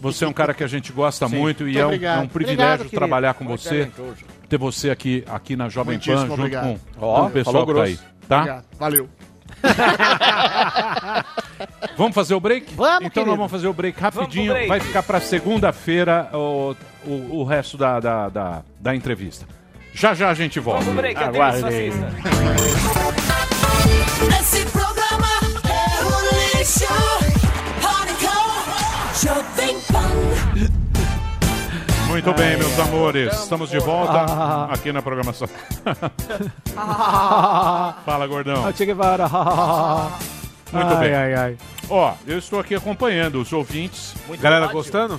Você 0.00 0.24
é 0.24 0.28
um 0.28 0.32
cara 0.32 0.54
que 0.54 0.64
a 0.64 0.66
gente 0.66 0.90
gosta 0.90 1.28
Sim. 1.28 1.36
muito 1.36 1.68
e 1.68 1.78
é 1.78 1.86
um, 1.86 1.92
é 1.92 2.18
um 2.18 2.26
privilégio 2.28 2.86
Obrigado, 2.86 2.90
trabalhar 2.90 3.34
com 3.34 3.44
Muito 3.44 3.60
você, 3.60 3.86
talentoso. 3.86 4.24
Ter 4.52 4.58
você 4.58 4.90
aqui, 4.90 5.24
aqui 5.28 5.56
na 5.56 5.68
Jovem 5.70 5.98
Pan, 5.98 6.04
junto 6.18 6.34
obrigado. 6.34 6.64
com, 6.64 6.78
Ó, 7.06 7.20
com 7.22 7.26
o 7.26 7.30
pessoal 7.30 7.66
que 7.66 7.72
tá 7.74 7.82
aí. 7.84 7.98
Tá? 8.28 8.36
Obrigado. 8.38 8.64
Valeu. 8.78 9.08
Vamos 11.96 12.14
fazer 12.14 12.34
o 12.34 12.40
break? 12.40 12.74
Vamos, 12.74 13.06
Então 13.06 13.10
querido. 13.10 13.30
nós 13.30 13.36
vamos 13.36 13.50
fazer 13.52 13.68
o 13.68 13.72
break 13.72 13.98
rapidinho. 13.98 14.52
break. 14.52 14.68
Vai 14.68 14.80
ficar 14.80 15.02
para 15.04 15.20
segunda-feira 15.20 16.28
o, 16.34 16.74
o, 17.06 17.38
o 17.38 17.44
resto 17.44 17.78
da, 17.78 17.98
da, 18.00 18.28
da, 18.28 18.62
da 18.80 18.94
entrevista. 18.94 19.46
Já 19.94 20.12
já 20.12 20.28
a 20.28 20.34
gente 20.34 20.60
volta. 20.60 20.84
Vamos 20.84 21.00
break, 21.00 21.18
assista. 21.22 22.12
Esse 24.40 24.66
programa 24.66 25.28
é 25.64 26.04
um 26.04 26.20
lixo. 26.58 26.92
Pânico, 27.80 28.36
Jovem 29.22 29.76
Pan. 29.92 30.10
Muito 32.12 32.32
bem, 32.34 32.58
meus 32.58 32.78
amores. 32.78 33.32
Estamos 33.34 33.70
de 33.70 33.78
volta 33.78 34.12
Ah. 34.28 34.68
aqui 34.70 34.92
na 34.92 35.00
programação. 35.00 35.48
Ah. 36.76 37.94
Fala, 38.04 38.26
gordão. 38.26 38.70
Che 38.72 38.84
Guevara. 38.84 39.28
Muito 39.28 40.94
Ai, 40.94 41.00
bem. 41.08 41.14
ai, 41.14 41.34
ai. 41.34 41.56
Ó, 41.88 42.12
eu 42.26 42.38
estou 42.38 42.60
aqui 42.60 42.74
acompanhando 42.74 43.40
os 43.40 43.50
ouvintes. 43.52 44.14
Galera 44.40 44.66
gostando? 44.68 45.18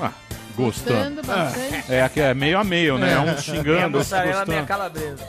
Ah, 0.00 0.10
gostando. 0.56 0.96
Gostando 0.96 1.22
bastante. 1.26 1.92
É, 1.92 2.02
aqui 2.02 2.20
é 2.20 2.34
meio 2.34 2.58
a 2.58 2.64
meio, 2.64 2.98
né? 2.98 3.12
É. 3.12 3.18
Um 3.18 3.22
Meia 3.26 3.38
xingando, 3.38 3.72
outro 3.72 3.98
mussarela, 3.98 4.44
meia 4.46 4.60
gostando. 4.62 4.66
calabresa. 4.66 5.24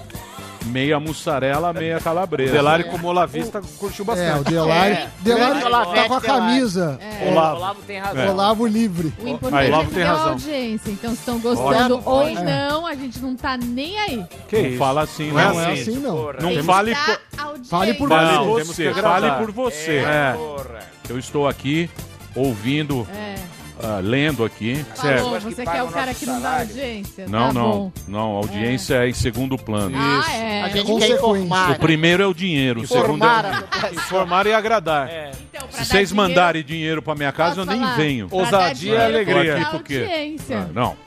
Meia 0.66 1.00
mussarela, 1.00 1.72
meia 1.72 2.00
calabresa. 2.00 2.52
O 2.52 2.56
Delari, 2.56 2.84
como 2.86 3.08
Olavista, 3.08 3.62
curtiu 3.78 4.04
bastante. 4.04 4.30
É, 4.30 4.36
o 4.40 4.44
Delari, 4.44 4.92
É. 4.94 5.10
Delari 5.22 5.60
tá 5.62 6.08
com 6.08 6.14
a 6.16 6.22
camisa. 6.22 7.00
É. 7.02 7.30
Olavo. 7.32 7.56
Olavo 7.58 7.82
tem 7.84 8.00
razão. 8.00 8.24
É. 8.24 8.30
Olavo 8.32 8.66
livre. 8.68 9.14
O 9.20 9.28
importante 9.28 9.64
é 9.66 9.68
Olavo 9.68 9.90
que 9.90 9.96
tem 9.96 10.04
razão. 10.04 10.30
audiência. 10.30 10.90
Então, 10.92 11.12
se 11.12 11.18
estão 11.20 11.40
gostando 11.40 11.96
Ótimo. 11.98 12.10
ou 12.12 12.28
É. 12.28 12.34
não, 12.70 12.86
a 12.86 12.96
gente 12.96 13.20
não 13.20 13.36
tá 13.36 13.58
nem 13.58 13.98
aí. 14.00 14.26
Que 14.48 14.58
Não 14.62 14.70
isso? 14.70 14.78
fala 14.78 15.02
assim, 15.04 15.32
Não 15.32 15.40
é 15.40 15.44
não. 15.46 15.54
Não 15.54 15.62
é 15.62 15.72
assim. 15.72 15.82
assim, 15.82 16.00
não. 16.00 16.16
Não 16.34 16.50
Tem 16.54 16.64
fale 16.64 16.96
por-. 16.96 17.20
Fale 17.70 17.94
por 17.94 18.10
Fale 18.10 18.32
Não, 18.32 18.46
por 18.46 18.56
temos 18.62 18.76
que 18.76 18.84
você. 18.94 19.02
Fale 19.02 19.32
por 19.32 19.52
você. 19.52 19.98
É. 19.98 20.34
Porra. 20.36 20.80
Eu 21.10 21.20
estou 21.20 21.48
aqui 21.48 21.90
ouvindo, 22.36 23.08
É. 23.14 23.36
ah, 23.82 24.00
lendo 24.02 24.44
aqui. 24.44 24.84
Falou, 24.96 25.36
Acho 25.36 25.48
que 25.48 25.56
você 25.56 25.66
quer 25.66 25.84
o 25.84 25.88
o 25.88 25.92
cara 25.92 26.14
que 26.14 26.26
não 26.26 26.42
dá 26.42 26.60
audiência? 26.60 27.26
Não, 27.28 27.48
tá 27.48 27.54
não. 27.54 27.72
Bom. 27.72 27.92
Não, 28.08 28.32
a 28.36 28.38
audiência 28.38 28.96
é. 29.06 29.10
em 29.10 29.14
segundo 29.14 29.58
plano. 29.58 29.96
Ah, 29.98 30.34
é. 30.34 30.62
A 30.64 30.70
gente 30.70 30.96
quer 30.98 31.10
informar. 31.12 31.72
O 31.72 31.80
primeiro 31.80 32.24
é 32.24 32.28
o 32.28 32.34
dinheiro, 32.34 32.82
o 32.82 32.88
segundo 32.88 33.04
é 33.04 33.28
Informar 33.28 33.46
o... 33.46 33.62
população. 33.68 33.94
Informar 33.94 34.48
e 34.48 34.54
agradar. 34.54 35.10
É. 35.10 35.32
Então, 35.50 35.68
pra 35.68 35.72
Se 35.72 35.78
dar 35.78 35.86
vocês 35.86 36.10
dinheiro- 36.10 36.16
mandarem 36.30 36.64
dinheiro 36.64 37.02
pra 37.02 37.16
minha 37.16 37.32
casa, 37.32 37.62
eu 37.62 37.66
nem 37.66 37.80
falar? 37.80 37.96
venho. 37.96 38.28
Pra 38.28 38.38
dar 38.38 38.44
Ousadia 38.46 38.72
e 38.72 38.76
dinheiro, 38.76 39.04
alegria. 39.04 39.56
dar 39.56 39.62
Aqui 39.62 39.72
porque- 39.72 39.98
audiência. 40.00 40.58
Ah, 40.60 40.68
não. 40.74 40.98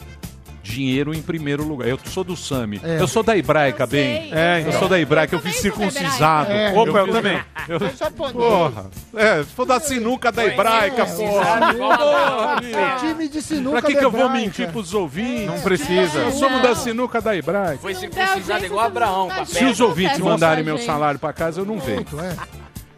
Dinheiro 0.68 1.14
em 1.14 1.22
primeiro 1.22 1.62
lugar. 1.66 1.88
Eu 1.88 1.98
sou 2.04 2.22
do 2.22 2.36
SAMI. 2.36 2.80
É. 2.84 3.00
Eu 3.00 3.08
sou 3.08 3.22
da 3.22 3.36
Hebraica, 3.36 3.84
Eu 3.84 3.86
bem. 3.86 4.30
É, 4.32 4.56
eu 4.56 4.60
Eu 4.62 4.68
então. 4.68 4.80
sou 4.80 4.88
da 4.88 5.00
Hebraica, 5.00 5.34
eu 5.34 5.38
também 5.38 5.52
fiz 5.52 5.62
sou 5.62 5.72
circuncisado. 5.72 6.52
É. 6.52 6.72
Opa, 6.72 6.98
eu 6.98 7.04
fiz- 7.06 7.14
também. 7.14 7.40
eu- 7.68 7.76
É 7.76 7.96
japonês. 7.96 8.32
Porra. 8.36 8.90
É, 9.16 9.38
se 9.44 9.50
for 9.50 9.64
da 9.64 9.80
sinuca 9.80 10.30
da 10.30 10.44
Hebraica, 10.44 11.06
porra. 11.06 11.72
Porra, 11.72 12.52
amigo. 12.58 12.76
É 12.78 12.96
time 13.00 13.28
de 13.28 13.42
sinuca 13.42 13.78
Pra 13.80 13.86
que, 13.88 13.94
da 13.94 13.98
que 14.00 14.04
eu 14.04 14.10
vou 14.10 14.28
mentir 14.28 14.68
pros 14.70 14.92
ouvintes? 14.94 15.46
Não 15.46 15.60
precisa. 15.60 16.30
Somos 16.32 16.52
Não. 16.52 16.62
da 16.62 16.74
sinuca 16.74 17.20
da 17.20 17.34
Hebraica. 17.36 17.78
Foi 17.78 17.94
circuncisado 17.94 18.64
igual 18.66 18.86
Abraão. 18.86 19.28
dá 19.28 19.44
Se 19.46 19.64
os 19.64 19.80
ouvintes 19.80 20.18
mandarem 20.18 20.62
meu 20.64 20.78
salário 20.78 21.18
pra 21.18 21.32
casa, 21.32 21.60
eu 21.60 21.64
não 21.64 21.76
é. 21.78 22.36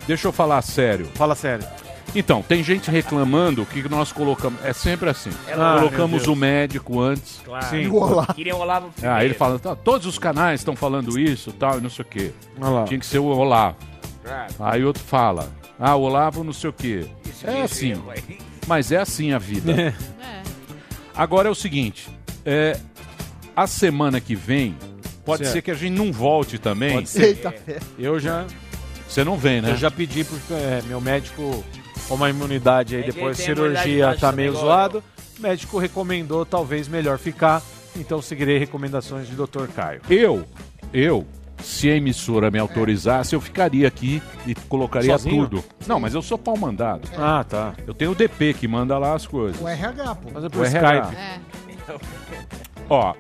Deixa 0.07 0.27
eu 0.29 0.33
falar 0.33 0.61
sério. 0.63 1.07
Fala 1.15 1.35
sério. 1.37 1.65
Então, 2.15 2.43
tem 2.43 2.63
gente 2.63 2.91
reclamando 2.91 3.65
que 3.65 3.89
nós 3.89 4.11
colocamos. 4.11 4.65
É 4.65 4.73
sempre 4.73 5.09
assim. 5.09 5.31
É 5.47 5.53
Ah, 5.53 5.77
colocamos 5.79 6.27
o 6.27 6.35
médico 6.35 7.01
antes. 7.01 7.41
Claro. 7.45 7.67
Sim. 7.67 7.87
O 7.87 7.97
Olavo. 7.97 8.35
Queriam 8.35 8.59
o 8.59 8.61
Olavo 8.63 8.91
primeiro. 8.91 9.17
Ah, 9.17 9.25
ele 9.25 9.35
fala, 9.35 9.59
"Tá, 9.59 9.77
todos 9.77 10.07
os 10.07 10.19
canais 10.19 10.61
estão 10.61 10.75
falando 10.75 11.19
isso 11.19 11.53
tal, 11.53 11.79
e 11.79 11.81
não 11.81 11.91
sei 11.91 12.05
o 12.05 12.09
quê. 12.09 12.33
Olha 12.61 12.71
lá. 12.71 12.85
Tinha 12.85 12.99
que 12.99 13.07
ser 13.07 13.19
o 13.19 13.27
Olavo. 13.27 13.77
Claro. 14.25 14.55
Aí 14.61 14.85
outro 14.85 15.03
fala, 15.03 15.51
ah, 15.79 15.95
o 15.95 16.03
Olavo 16.03 16.43
não 16.45 16.53
sei 16.53 16.71
o 16.71 16.73
quê. 16.73 17.07
Isso 17.29 17.47
É 17.49 17.63
assim. 17.63 17.95
vai. 17.95 18.19
Mas 18.67 18.91
é 18.93 18.97
assim 18.99 19.33
a 19.33 19.39
vida. 19.39 19.73
É. 19.73 19.95
Agora 21.15 21.49
é 21.49 21.51
o 21.51 21.55
seguinte, 21.55 22.09
é, 22.45 22.79
a 23.55 23.67
semana 23.67 24.21
que 24.21 24.35
vem, 24.35 24.77
pode 25.25 25.43
Certo. 25.45 25.53
ser 25.55 25.63
que 25.63 25.71
a 25.71 25.75
gente 25.75 25.93
não 25.97 26.13
volte 26.13 26.59
também. 26.59 26.95
Pode 26.95 27.09
ser. 27.09 27.23
Eita, 27.25 27.51
fé. 27.53 27.79
Eu 27.99 28.19
já, 28.21 28.47
Você 29.09 29.23
não 29.25 29.37
vem, 29.37 29.61
né? 29.61 29.71
eu 29.71 29.77
já 29.77 29.91
pedi 29.91 30.25
pro 30.25 30.39
é, 30.57 30.83
meu 30.87 31.01
médico 31.01 31.65
uma 32.15 32.31
imunidade 32.31 32.97
aí 32.97 33.03
É 33.03 33.07
depois 33.07 33.37
da 33.39 33.45
cirurgia 33.45 34.17
tá 34.19 34.33
meio 34.33 34.53
zoado. 34.55 35.03
O 35.39 35.43
médico 35.43 35.79
recomendou 35.79 36.45
talvez 36.45 36.87
melhor 36.89 37.19
ficar, 37.19 37.63
então 37.97 38.21
seguirei 38.21 38.59
recomendações 38.59 39.27
de 39.27 39.35
Dr. 39.35 39.67
Caio. 39.75 40.01
Eu, 40.11 40.45
eu, 40.93 41.27
se 41.63 41.89
a 41.91 41.97
emissora 41.97 42.51
me 42.51 42.59
autorizasse, 42.59 43.35
eu 43.35 43.41
ficaria 43.41 43.89
aqui 43.89 44.23
e 44.47 44.55
colocaria 44.55 45.13
Sozinho? 45.13 45.47
tudo. 45.49 45.65
Não, 45.87 45.99
mas 45.99 46.15
eu 46.15 46.21
sou 46.23 46.37
pau 46.37 46.57
mandado. 46.57 47.09
Ah, 47.17 47.45
tá. 47.49 47.75
Eu 47.87 47.95
tenho 47.95 48.11
o 48.11 48.15
DP 48.15 48.55
que 48.55 48.69
manda 48.69 48.99
lá 48.99 49.15
as 49.15 49.27
coisas. 49.27 49.61
O 49.61 49.67
RH, 49.69 50.15
pô. 50.17 50.29
Fazer 50.31 50.47
O 50.47 50.51
por 50.51 50.67
RH. 50.67 51.03
Skype. 51.05 51.17
É. 51.17 51.41
Ó, 52.89 53.15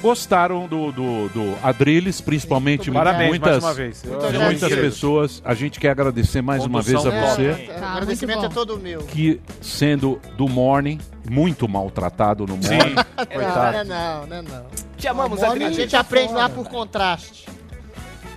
gostaram 0.00 0.66
do, 0.68 0.92
do, 0.92 1.28
do 1.28 1.54
Adrilles, 1.62 2.20
principalmente 2.20 2.90
Parabéns 2.90 3.28
muitas, 3.30 3.50
mais 3.50 3.64
uma 3.64 3.74
vez. 3.74 4.02
Muitas 4.04 4.24
agradecido. 4.34 4.80
pessoas. 4.80 5.42
A 5.44 5.54
gente 5.54 5.78
quer 5.80 5.90
agradecer 5.90 6.40
mais 6.42 6.64
uma 6.64 6.80
vez 6.82 6.96
Condução 6.98 7.22
a 7.22 7.26
você. 7.34 7.46
É, 7.50 7.54
Tá, 7.78 7.86
o 7.86 7.96
agradecimento 7.96 8.44
é 8.44 8.48
todo 8.48 8.78
meu. 8.78 9.00
que 9.02 9.40
sendo 9.60 10.20
do 10.36 10.48
Morning, 10.48 10.98
muito 11.28 11.68
maltratado 11.68 12.46
no. 12.46 12.56
Morning. 12.56 12.94
Não, 13.18 13.26
Coitado. 13.26 13.72
não 13.72 13.78
é 13.80 13.84
não, 13.84 14.26
não 14.26 14.36
é 14.36 14.42
não. 14.42 14.66
Te 14.96 15.08
amamos, 15.08 15.42
A 15.42 15.48
Adriano. 15.50 15.74
gente 15.74 15.94
aprende 15.96 16.32
lá 16.32 16.48
por 16.48 16.68
contraste. 16.68 17.46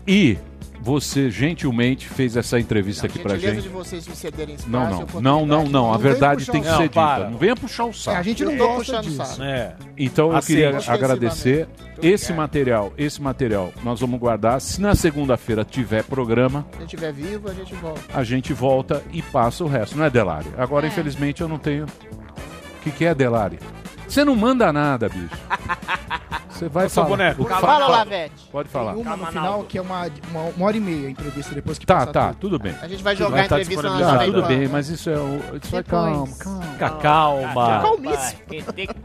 E 0.07 0.37
você 0.81 1.29
gentilmente 1.29 2.07
fez 2.07 2.35
essa 2.35 2.59
entrevista 2.59 3.05
aqui 3.05 3.19
pra 3.19 3.37
gente. 3.37 3.61
de 3.61 3.69
vocês 3.69 4.07
me 4.07 4.15
cederem 4.15 4.55
espaço. 4.55 4.69
Não, 4.69 4.89
não, 4.89 5.21
não, 5.21 5.45
não, 5.45 5.69
não. 5.69 5.93
A 5.93 5.97
verdade 5.97 6.45
tem 6.47 6.61
que 6.61 6.67
ser 6.75 6.89
dita. 6.89 7.29
Não 7.29 7.37
venha 7.37 7.55
puxar 7.55 7.85
o 7.85 7.93
saco. 7.93 8.17
É, 8.17 8.19
a 8.19 8.23
gente 8.23 8.43
não 8.43 8.57
gosta 8.57 8.99
disso. 9.01 9.15
saco. 9.17 9.43
É. 9.43 9.75
Então 9.97 10.33
eu 10.33 10.41
queria 10.41 10.69
Ostensivamente. 10.69 10.89
agradecer 10.91 11.67
esse 12.01 12.33
material, 12.33 12.91
esse 12.97 13.21
material 13.21 13.71
nós 13.83 13.99
vamos 13.99 14.19
guardar. 14.19 14.59
Se 14.59 14.81
na 14.81 14.95
segunda-feira 14.95 15.63
tiver 15.63 16.03
programa, 16.03 16.65
Se 16.71 16.77
a 16.77 16.79
gente 16.81 16.95
estiver 16.95 17.13
vivo, 17.13 17.49
a 17.49 17.53
gente 17.53 17.75
volta. 17.75 18.01
a 18.13 18.23
gente 18.23 18.53
volta 18.53 19.03
e 19.13 19.21
passa 19.21 19.63
o 19.63 19.67
resto, 19.67 19.95
não 19.97 20.05
é 20.05 20.09
Delari? 20.09 20.47
Agora, 20.57 20.87
É. 20.87 20.89
infelizmente, 20.89 21.41
eu 21.41 21.47
não 21.47 21.59
tenho. 21.59 21.85
O 21.85 22.83
que, 22.83 22.89
que 22.91 23.05
é 23.05 23.13
Delari? 23.13 23.59
Você 24.07 24.25
não 24.25 24.35
manda 24.35 24.73
nada, 24.73 25.07
bicho. 25.07 25.29
Você 26.65 26.69
vai 26.69 26.89
falar. 26.89 27.07
boneco. 27.07 27.43
Fala, 27.45 27.61
fala- 27.61 27.87
Lavete. 27.87 28.33
Pode 28.51 28.69
falar. 28.69 28.93
Tem 28.93 29.01
uma 29.01 29.17
no 29.17 29.25
final 29.27 29.63
que 29.63 29.77
é 29.77 29.81
uma, 29.81 30.07
uma, 30.31 30.41
uma 30.55 30.65
hora 30.65 30.77
e 30.77 30.79
meia 30.79 31.07
a 31.07 31.11
entrevista 31.11 31.55
depois 31.55 31.77
que 31.79 31.85
Tá, 31.85 31.95
passar 31.99 32.11
tá, 32.11 32.27
tudo. 32.29 32.39
tudo 32.39 32.59
bem. 32.59 32.75
A 32.81 32.87
gente 32.87 33.01
vai 33.03 33.15
jogar 33.15 33.31
Vai 33.37 33.45
a 33.45 33.49
tá 33.49 33.59
entrevista 33.61 33.89
na. 33.89 33.99
Jovem 33.99 34.31
Tudo 34.31 34.47
bem, 34.47 34.67
mas 34.67 34.89
isso 34.89 35.09
é 35.09 35.17
o. 35.17 35.39
Isso 35.61 35.71
vai 35.71 35.83
calma, 35.83 36.27
calma. 36.37 36.61
Fica 36.63 36.89
calma. 36.91 37.81
Calmíssimo. 37.81 38.39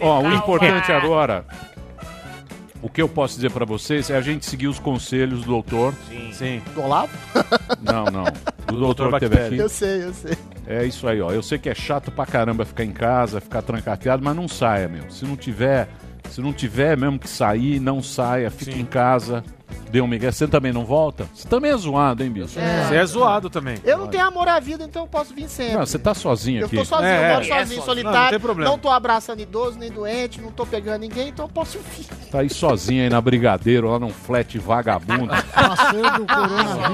Ó, 0.01 0.21
o 0.23 0.33
importante 0.35 0.93
agora, 0.93 1.45
o 2.83 2.89
que 2.91 3.01
eu 3.01 3.09
posso 3.09 3.35
dizer 3.37 3.51
pra 3.51 3.65
vocês 3.65 4.11
é 4.11 4.17
a 4.17 4.21
gente 4.21 4.45
seguir 4.47 4.69
os 4.69 4.79
conselhos 4.79 5.41
do 5.41 5.47
doutor. 5.47 5.95
Sim. 6.09 6.31
Sim. 6.33 6.63
Do 6.75 6.83
Olavo? 6.83 7.11
Não, 7.81 8.05
não. 8.07 8.25
Do 8.67 8.81
doutor 8.81 9.13
que 9.13 9.21
teve 9.21 9.41
aqui. 9.41 9.57
Eu 9.59 9.69
sei, 9.69 10.03
eu 10.03 10.13
sei. 10.13 10.37
É 10.67 10.85
isso 10.85 11.07
aí, 11.07 11.21
ó. 11.23 11.31
Eu 11.31 11.41
sei 11.41 11.57
que 11.57 11.69
é 11.69 11.75
chato 11.75 12.11
pra 12.11 12.27
caramba 12.27 12.65
ficar 12.65 12.83
em 12.85 12.91
casa, 12.91 13.41
ficar 13.41 13.63
trancafiado, 13.63 14.25
mas 14.25 14.35
não 14.35 14.49
saia, 14.49 14.89
meu. 14.89 15.09
Se 15.09 15.25
não 15.25 15.37
tiver, 15.37 15.89
se 16.31 16.41
não 16.41 16.53
tiver 16.53 16.97
mesmo 16.97 17.19
que 17.19 17.29
sair, 17.29 17.81
não 17.81 18.03
saia, 18.03 18.51
fique 18.51 18.79
em 18.79 18.85
casa. 18.85 19.43
Dê 19.91 20.01
um 20.01 20.07
migué. 20.07 20.31
Você 20.31 20.47
também 20.49 20.73
não 20.73 20.85
volta? 20.85 21.27
Você 21.35 21.47
também 21.49 21.71
é 21.73 21.77
zoado, 21.77 22.23
hein, 22.23 22.31
bicho? 22.31 22.59
É. 22.59 22.85
Você 22.87 22.95
é 22.97 23.07
zoado 23.07 23.49
também. 23.51 23.77
Eu 23.85 23.99
não 23.99 24.09
tenho 24.09 24.25
amor 24.25 24.49
à 24.49 24.59
vida, 24.61 24.85
então 24.85 25.03
eu 25.03 25.09
posso 25.09 25.33
vir 25.35 25.49
sempre. 25.49 25.75
Não, 25.75 25.87
você 25.87 25.99
tá 25.99 26.13
sozinho 26.15 26.61
Eu 26.63 26.67
aqui. 26.67 26.77
tô 26.77 26.85
sozinho, 26.85 27.09
É, 27.09 27.17
eu 27.17 27.33
moro 27.35 27.41
é. 27.45 27.45
sozinho, 27.45 27.55
É 27.55 27.65
sozinho. 27.65 27.83
solitário. 27.83 28.13
Não, 28.13 28.13
Não, 28.19 28.23
não 28.25 28.31
tem 28.31 28.41
problema. 28.41 28.79
tô 28.79 28.91
abraçando 28.91 29.41
idoso 29.41 29.79
nem 29.79 29.91
doente, 29.91 30.41
não 30.41 30.51
tô 30.51 30.67
pegando 30.67 31.01
ninguém, 31.01 31.29
então 31.29 31.47
eu 31.47 31.49
posso 31.49 31.79
vir. 31.97 32.07
Tá 32.31 32.41
aí 32.41 32.51
sozinho 32.51 33.03
aí 33.05 33.09
na 33.11 33.21
Brigadeiro, 33.21 33.89
lá 33.91 33.99
num 33.99 34.11
flat 34.11 34.59
vagabundo. 34.59 35.29
Passando 35.55 36.23
o 36.23 36.27
coronavírus. 36.27 36.91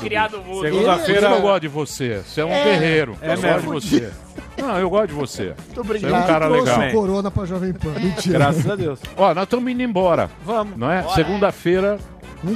Coitado. 0.00 0.36
Segunda-feira 0.62 1.28
eu 1.30 1.40
gosto 1.42 1.60
de 1.62 1.68
você. 1.68 2.22
Você 2.26 2.40
é 2.40 2.44
um 2.44 2.50
É, 2.50 2.64
guerreiro. 2.64 3.16
é 3.20 3.34
eu 3.34 3.40
gosto 3.40 3.40
de 3.40 3.46
mesmo. 3.46 3.72
você. 3.72 4.25
Não, 4.58 4.78
eu 4.78 4.88
gosto 4.90 5.08
de 5.08 5.14
você. 5.14 5.44
Muito 5.46 5.62
Você 5.74 5.76
é 5.76 5.80
obrigado. 5.80 6.22
um 6.24 6.26
cara 6.26 6.48
legal. 6.48 6.80
o 6.88 6.92
corona 6.92 7.30
pra 7.30 7.44
Jovem 7.44 7.72
Pan. 7.72 7.90
Mentira. 8.00 8.38
Graças 8.38 8.68
a 8.70 8.76
Deus. 8.76 9.00
Ó, 9.16 9.34
nós 9.34 9.44
estamos 9.44 9.70
indo 9.70 9.82
embora. 9.82 10.30
Vamos. 10.44 10.76
Não 10.76 10.90
é? 10.90 11.02
Segunda-feira, 11.14 11.98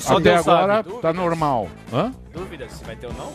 até 0.06 0.20
Deus 0.20 0.48
agora, 0.48 0.74
sabe. 0.84 0.92
tá 1.00 1.12
normal. 1.12 1.68
Hã? 1.92 2.12
Dúvidas 2.32 2.72
se 2.72 2.84
vai 2.84 2.96
ter 2.96 3.06
ou 3.06 3.12
não? 3.14 3.32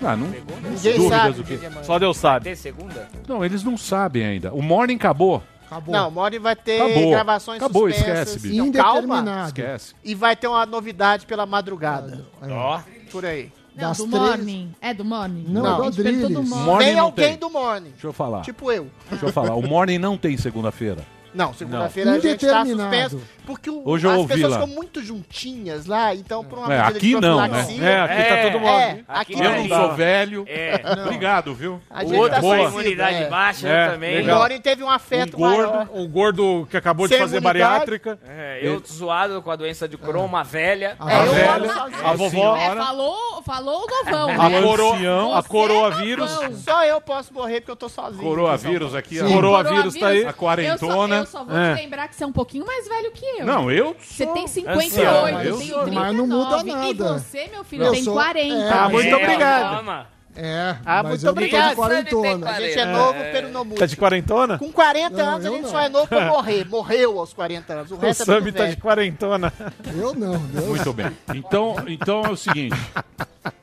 Ah, 0.00 0.16
não. 0.16 0.28
Ninguém 0.28 0.96
Dúvidas 0.96 1.08
sabe. 1.08 1.42
quê? 1.42 1.54
o 1.54 1.58
que 1.58 1.66
é 1.66 1.70
mais. 1.70 1.86
Só 1.86 1.98
Deus 1.98 2.16
sabe. 2.16 2.44
Ter 2.44 2.56
segunda? 2.56 3.08
Não, 3.26 3.44
eles 3.44 3.62
não 3.64 3.76
sabem 3.76 4.24
ainda. 4.24 4.52
O 4.52 4.62
Morning 4.62 4.94
acabou. 4.96 5.42
Acabou. 5.66 5.94
Não, 5.94 6.10
Mori 6.10 6.38
vai 6.38 6.56
ter 6.56 6.80
Acabou. 6.80 7.10
gravações 7.10 7.62
Acabou, 7.62 7.90
suspensas. 7.90 8.28
esquece, 8.36 8.48
bicho. 8.48 8.64
Não, 8.64 8.72
calma. 8.72 9.44
Esquece. 9.46 9.94
E 10.02 10.14
vai 10.14 10.34
ter 10.34 10.46
uma 10.48 10.64
novidade 10.64 11.26
pela 11.26 11.44
madrugada. 11.44 12.24
Ó. 12.42 12.80
Por 13.12 13.26
aí. 13.26 13.52
Não, 13.78 13.88
Das 13.88 13.98
do 13.98 14.08
três- 14.08 14.22
Morning. 14.22 14.72
É 14.80 14.92
do 14.92 15.04
Morning? 15.04 15.44
Não, 15.48 15.62
Não. 15.62 15.84
é 15.84 15.90
do. 15.90 16.42
Morning. 16.42 16.64
Morning 16.64 16.84
Tem 16.84 16.98
alguém 16.98 17.28
tem. 17.28 17.36
do 17.38 17.48
Morning. 17.50 17.90
Deixa 17.90 18.06
eu 18.08 18.12
falar. 18.12 18.42
Tipo 18.42 18.72
eu. 18.72 18.88
Deixa 19.08 19.26
eu 19.26 19.32
falar. 19.32 19.54
O 19.54 19.62
Morning 19.66 19.98
não 19.98 20.18
tem 20.18 20.36
segunda-feira. 20.36 21.06
Não, 21.34 21.52
segunda-feira 21.54 22.12
a 22.12 22.18
gente 22.18 22.46
tá 22.46 22.64
suspenso. 22.64 23.20
Porque 23.46 23.70
o- 23.70 23.82
Hoje 23.84 24.06
eu 24.06 24.10
as 24.10 24.16
ouvi 24.18 24.34
pessoas 24.34 24.52
lá. 24.52 24.60
ficam 24.60 24.74
muito 24.74 25.02
juntinhas 25.02 25.86
lá, 25.86 26.14
então 26.14 26.44
por 26.44 26.58
uma 26.58 26.66
É, 26.72 26.76
medida 26.78 26.98
aqui 26.98 27.06
de 27.14 27.20
não, 27.20 27.36
profilaxia- 27.38 27.82
É, 27.88 28.00
aqui 28.00 28.28
tá 28.28 28.42
todo 28.50 28.60
mundo. 28.60 28.68
É, 28.78 29.04
aqui 29.08 29.32
Eu 29.32 29.38
Eu 29.38 29.50
não 29.50 29.56
não 29.60 29.68
dá. 29.68 29.76
sou 29.80 29.94
velho. 29.94 30.44
É. 30.46 30.80
Obrigado, 31.04 31.54
viu? 31.54 31.80
A 31.88 31.98
O 32.04 32.08
gente 32.08 32.14
outro 32.18 32.34
tá 32.34 32.40
com 32.42 32.56
imunidade 32.58 33.16
é. 33.22 33.28
baixa, 33.28 33.68
É, 33.68 33.88
também. 33.90 34.14
O 34.14 34.18
legal. 34.18 34.38
Loren 34.40 34.60
teve 34.60 34.82
um 34.84 34.90
afeto 34.90 35.36
Um 35.36 35.38
gordo, 35.38 35.56
maior. 35.72 35.88
um 35.94 36.08
gordo 36.08 36.68
que 36.70 36.76
acabou 36.76 37.06
de 37.06 37.14
Sem 37.14 37.22
fazer 37.22 37.38
imunidade. 37.38 37.58
bariátrica. 37.70 38.18
É, 38.28 38.58
eu 38.62 38.82
zoado 38.86 39.40
com 39.40 39.50
a 39.50 39.56
doença 39.56 39.88
de 39.88 39.96
Crohn, 39.96 40.26
uma 40.26 40.44
velha. 40.44 40.96
A 41.00 41.10
É, 41.12 41.26
eu 41.26 41.32
velha, 41.32 41.48
moro 41.52 41.68
sozinho. 41.74 42.06
A 42.06 42.12
vovó, 42.12 42.56
É, 42.56 42.76
falou, 42.76 43.42
falou 43.46 43.82
o 43.84 43.86
novão. 44.10 44.28
a, 44.40 44.48
né? 44.50 44.60
coro, 44.62 44.92
ancião. 44.92 45.34
a 45.34 45.38
é 45.38 46.16
novão. 46.16 46.54
Só 46.58 46.84
eu 46.84 47.00
posso 47.00 47.32
morrer 47.32 47.60
porque 47.60 47.70
eu 47.70 47.76
tô 47.76 47.88
sozinho. 47.88 48.22
Coronavírus 48.22 48.94
aqui. 48.94 49.18
Coronavírus 49.20 49.94
tá 49.94 50.08
aí. 50.08 50.26
A 50.26 50.32
quarentona. 50.34 51.17
Eu 51.20 51.26
só, 51.26 51.38
eu 51.40 51.44
só 51.44 51.44
vou 51.44 51.56
É. 51.58 51.74
te 51.76 51.82
lembrar 51.82 52.08
que 52.08 52.14
você 52.16 52.24
é 52.24 52.26
um 52.26 52.32
pouquinho 52.32 52.66
mais 52.66 52.88
velho 52.88 53.10
que 53.12 53.24
eu. 53.24 53.46
Não, 53.46 53.70
eu 53.70 53.94
Você 53.98 54.24
sou 54.24 54.34
tem 54.34 54.46
58, 54.46 54.86
ancião. 54.86 55.28
eu 55.28 55.58
tenho 55.58 55.68
sou. 55.72 55.82
39. 55.84 55.90
Mas 55.92 56.16
não 56.16 56.26
muda 56.26 56.60
E 56.60 56.64
nada. 56.96 57.18
você, 57.18 57.48
meu 57.48 57.64
filho, 57.64 57.84
Eu 57.84 57.92
tem 57.92 58.02
sou- 58.04 58.14
40. 58.14 58.54
é, 58.54 58.70
Ah, 58.72 58.88
muito 58.88 59.08
É, 59.08 59.14
obrigado. 59.16 59.74
calma. 59.74 60.06
É, 60.40 60.76
Ah, 60.86 61.02
mas 61.02 61.08
muito 61.10 61.22
eu 61.22 61.26
não 61.26 61.34
tô 61.34 61.40
obrigado. 61.40 61.70
de 61.70 61.74
quarentona. 61.76 62.50
A 62.50 62.60
gente 62.60 62.78
é 62.78 62.84
novo 62.84 63.18
pelo 63.32 63.64
no 63.64 63.74
Tá 63.74 63.86
de 63.86 63.96
quarentona? 63.96 64.56
Com 64.58 64.70
40 64.70 65.16
Não, 65.16 65.28
anos 65.34 65.46
a 65.46 65.50
gente 65.50 65.62
não. 65.62 65.68
só 65.70 65.80
é 65.80 65.88
novo 65.88 66.06
pra 66.06 66.26
morrer. 66.28 66.64
Morreu 66.68 67.18
aos 67.18 67.32
40 67.32 67.72
anos. 67.72 67.90
O 67.90 67.96
O 67.96 67.98
resto 67.98 68.22
é 68.22 68.26
Sammy 68.26 68.46
tudo 68.52 68.56
tá 68.58 68.62
de 68.64 68.70
velho. 68.70 68.80
quarentona. 68.80 69.52
Eu 69.96 70.14
não, 70.14 70.38
Deus. 70.38 70.64
Muito 70.66 70.92
bem. 70.92 71.10
Então, 71.34 71.74
então 71.88 72.22
é 72.24 72.30
o 72.30 72.36
seguinte. 72.36 72.76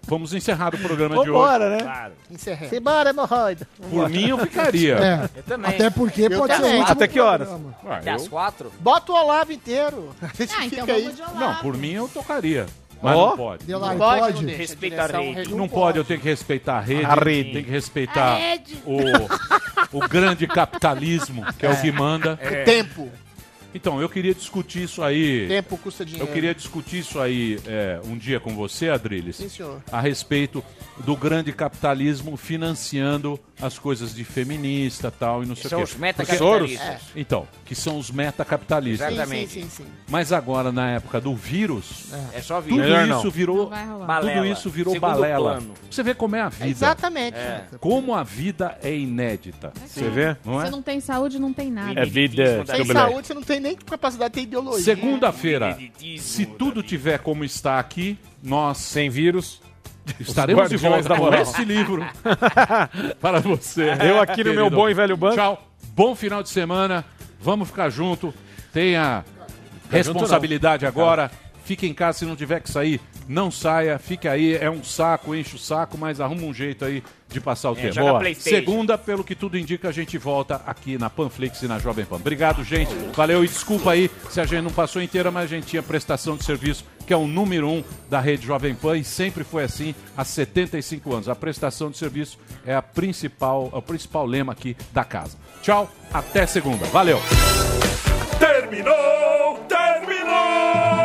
Vamos 0.07 0.33
encerrar 0.33 0.75
o 0.75 0.77
programa 0.77 1.15
de 1.15 1.21
hoje. 1.21 1.31
Vambora, 1.31 1.69
né? 1.69 1.77
Claro. 1.81 2.13
Encerrei. 2.29 2.69
Simbora, 2.69 3.09
hemorroida. 3.09 3.67
Por 3.89 4.09
mim, 4.09 4.27
eu 4.29 4.37
ficaria. 4.37 4.95
É, 4.97 5.29
Eu 5.37 5.43
também. 5.43 5.71
até 5.71 5.89
porque 5.89 6.23
Eu 6.23 6.37
pode 6.39 6.53
ser 6.53 6.61
também. 6.61 6.75
o 6.75 6.79
último 6.79 6.91
Até 6.93 7.07
que 7.07 7.19
horas? 7.19 7.47
programa. 7.47 7.75
Ah, 7.87 7.95
Até 7.95 8.11
eu- 8.11 8.15
às 8.15 8.27
quatro? 8.27 8.71
Bota 8.79 9.11
o 9.11 9.15
Olavo 9.15 9.51
inteiro. 9.51 10.09
A 10.21 10.27
gente 10.27 10.53
Ah, 10.53 10.61
fica 10.61 10.81
então 10.81 10.95
aí. 10.95 11.01
vamos 11.03 11.15
de 11.15 11.21
Olavo. 11.23 11.39
Não, 11.39 11.55
por 11.55 11.77
mim 11.77 11.93
eu 11.93 12.07
tocaria. 12.07 12.65
Mas 13.05 13.15
Ó. 13.17 13.29
não 13.29 13.37
pode. 13.37 13.65
Delari, 13.65 13.97
Pode, 13.99 14.19
pode? 14.19 14.45
não. 14.45 14.53
Respeita 14.57 15.03
a 15.03 15.07
rede. 15.07 15.53
Não 15.53 15.67
pode, 15.69 15.97
eu 15.99 16.03
tenho 16.03 16.19
que 16.19 16.27
respeitar 16.27 16.77
a 16.77 16.81
rede. 16.81 17.05
A 17.05 17.13
rede. 17.13 17.51
Tem 17.53 17.63
que 17.63 17.69
respeitar 17.69 18.39
o, 18.83 19.97
o 19.99 20.07
grande 20.07 20.47
capitalismo, 20.47 21.45
que 21.53 21.67
é, 21.67 21.71
o 21.71 21.79
que 21.79 21.91
manda. 21.91 22.33
O 22.33 22.65
tempo. 22.65 23.07
Então, 23.75 23.99
eu 24.01 24.07
queria 24.07 24.33
discutir 24.33 24.83
isso 24.83 25.03
aí. 25.03 25.47
Tempo 25.49 25.77
custa 25.77 26.05
dinheiro. 26.05 26.25
Eu 26.27 26.33
queria 26.33 26.55
discutir 26.55 26.99
isso 26.99 27.19
aí 27.19 27.59
é, 27.67 27.99
um 28.05 28.17
dia 28.17 28.39
com 28.39 28.55
você, 28.55 28.87
Adriles, 28.89 29.35
Sim, 29.35 29.49
senhor. 29.49 29.83
a 29.91 29.99
respeito 29.99 30.63
do 31.03 31.13
grande 31.15 31.51
capitalismo 31.51 32.37
financiando 32.37 33.37
as 33.61 33.77
coisas 33.77 34.15
de 34.15 34.23
feminista 34.23 35.11
tal 35.11 35.43
e 35.43 35.45
não 35.45 35.55
sei 35.55 35.69
São 35.69 35.79
o 35.81 35.83
os 35.83 35.93
quê. 35.93 35.99
metacapitalistas. 35.99 37.01
Porque- 37.03 37.19
Então, 37.19 37.47
que 37.65 37.75
são 37.75 37.97
os 37.97 38.09
metacapitalistas. 38.11 39.11
Exatamente. 39.11 39.51
Sim, 39.51 39.61
sim, 39.63 39.69
sim. 39.69 39.85
Mas 40.09 40.31
agora, 40.31 40.71
na 40.71 40.91
época 40.91 41.19
do 41.19 41.35
vírus, 41.35 42.05
É 42.33 42.41
só 42.41 42.61
tudo 42.61 42.75
vir. 42.75 42.81
Melhor 42.81 43.03
isso 43.03 43.23
não. 43.25 43.31
virou. 43.31 43.69
Não. 43.69 44.21
Tudo 44.21 44.45
isso 44.45 44.69
virou 44.69 44.93
Segundo 44.93 45.09
balela. 45.11 45.51
plano. 45.55 45.73
Você 45.91 46.01
vê 46.03 46.13
como 46.13 46.35
é 46.37 46.41
a 46.41 46.49
vida. 46.49 46.67
Exatamente. 46.69 47.35
É. 47.37 47.65
Como 47.79 48.13
a 48.15 48.23
vida 48.23 48.77
é 48.81 48.95
inédita. 48.95 49.73
Você 49.85 50.09
vê? 50.09 50.37
Não 50.45 50.53
Você 50.53 50.67
é? 50.67 50.69
não 50.69 50.81
tem 50.81 50.99
saúde, 51.01 51.39
não 51.39 51.51
tem 51.53 51.69
nada. 51.71 51.99
É 51.99 52.05
vida. 52.05 52.63
Sem 52.65 52.85
saúde, 52.85 53.27
você 53.27 53.33
não 53.33 53.43
tem 53.43 53.59
nem 53.65 53.75
capacidade 53.75 54.29
de 54.31 54.35
ter 54.35 54.41
ideologia. 54.43 54.83
Segunda-feira, 54.83 55.77
se 56.19 56.45
tudo 56.45 56.83
tiver 56.83 57.17
como 57.19 57.43
está 57.43 57.79
aqui, 57.79 58.17
nós 58.43 58.77
Sem 58.77 59.09
vírus. 59.09 59.59
estaremos 60.19 60.69
de 60.69 60.77
volta 60.77 61.09
da 61.09 61.17
com 61.17 61.33
esse 61.33 61.65
livro 61.65 62.05
para 63.19 63.39
você. 63.39 63.89
Eu 64.07 64.21
aqui 64.21 64.43
no 64.43 64.53
meu 64.53 64.69
bom 64.69 64.87
e 64.87 64.93
velho 64.93 65.17
banco. 65.17 65.35
Tchau. 65.35 65.71
Bom 65.95 66.13
final 66.13 66.43
de 66.43 66.49
semana. 66.49 67.03
Vamos 67.41 67.69
ficar 67.69 67.89
junto. 67.89 68.31
Tenha 68.71 69.25
responsabilidade 69.89 70.85
agora. 70.85 71.31
Fique 71.63 71.87
em 71.87 71.93
casa 71.93 72.19
se 72.19 72.25
não 72.25 72.35
tiver 72.35 72.59
que 72.61 72.69
sair. 72.69 73.01
Não 73.27 73.49
saia, 73.49 73.97
fique 73.97 74.27
aí. 74.27 74.55
É 74.55 74.69
um 74.69 74.83
saco, 74.83 75.33
enche 75.35 75.55
o 75.55 75.59
saco, 75.59 75.97
mas 75.97 76.21
arruma 76.21 76.43
um 76.43 76.53
jeito 76.53 76.85
aí 76.85 77.03
de 77.27 77.41
passar 77.41 77.71
o 77.71 77.73
É, 77.77 77.89
tempo. 77.89 77.95
Boa. 77.99 78.21
Segunda, 78.35 78.97
pelo 78.97 79.23
que 79.23 79.33
tudo 79.35 79.57
indica, 79.57 79.89
a 79.89 79.91
gente 79.91 80.17
volta 80.17 80.61
aqui 80.65 80.97
na 80.97 81.09
Panflix 81.09 81.61
e 81.63 81.67
na 81.67 81.79
Jovem 81.79 82.05
Pan. 82.05 82.17
Obrigado, 82.17 82.63
gente. 82.63 82.93
Valeu 83.13 83.43
e 83.43 83.47
desculpa 83.47 83.91
aí 83.91 84.09
se 84.29 84.39
a 84.39 84.45
gente 84.45 84.61
não 84.61 84.71
passou 84.71 85.01
inteira, 85.01 85.31
mas 85.31 85.45
a 85.45 85.47
gente 85.47 85.65
tinha 85.67 85.81
prestação 85.81 86.37
de 86.37 86.43
serviço, 86.43 86.85
que 87.07 87.11
é 87.13 87.17
o 87.17 87.25
número 87.27 87.67
um 87.67 87.83
da 88.09 88.19
rede 88.19 88.45
Jovem 88.45 88.75
Pan 88.75 88.97
e 88.97 89.03
sempre 89.03 89.43
foi 89.43 89.63
assim 89.63 89.95
há 90.15 90.23
75 90.23 91.13
anos. 91.13 91.27
A 91.29 91.35
prestação 91.35 91.89
de 91.89 91.97
serviço 91.97 92.37
é 92.65 92.75
a 92.75 92.81
principal, 92.81 93.69
é 93.73 93.77
o 93.77 93.81
principal 93.81 94.25
lema 94.25 94.53
aqui 94.53 94.77
da 94.93 95.03
casa. 95.03 95.35
Tchau, 95.63 95.89
até 96.13 96.45
segunda. 96.45 96.85
Valeu. 96.87 97.19
Terminou! 98.39 99.59
Terminou! 99.67 101.04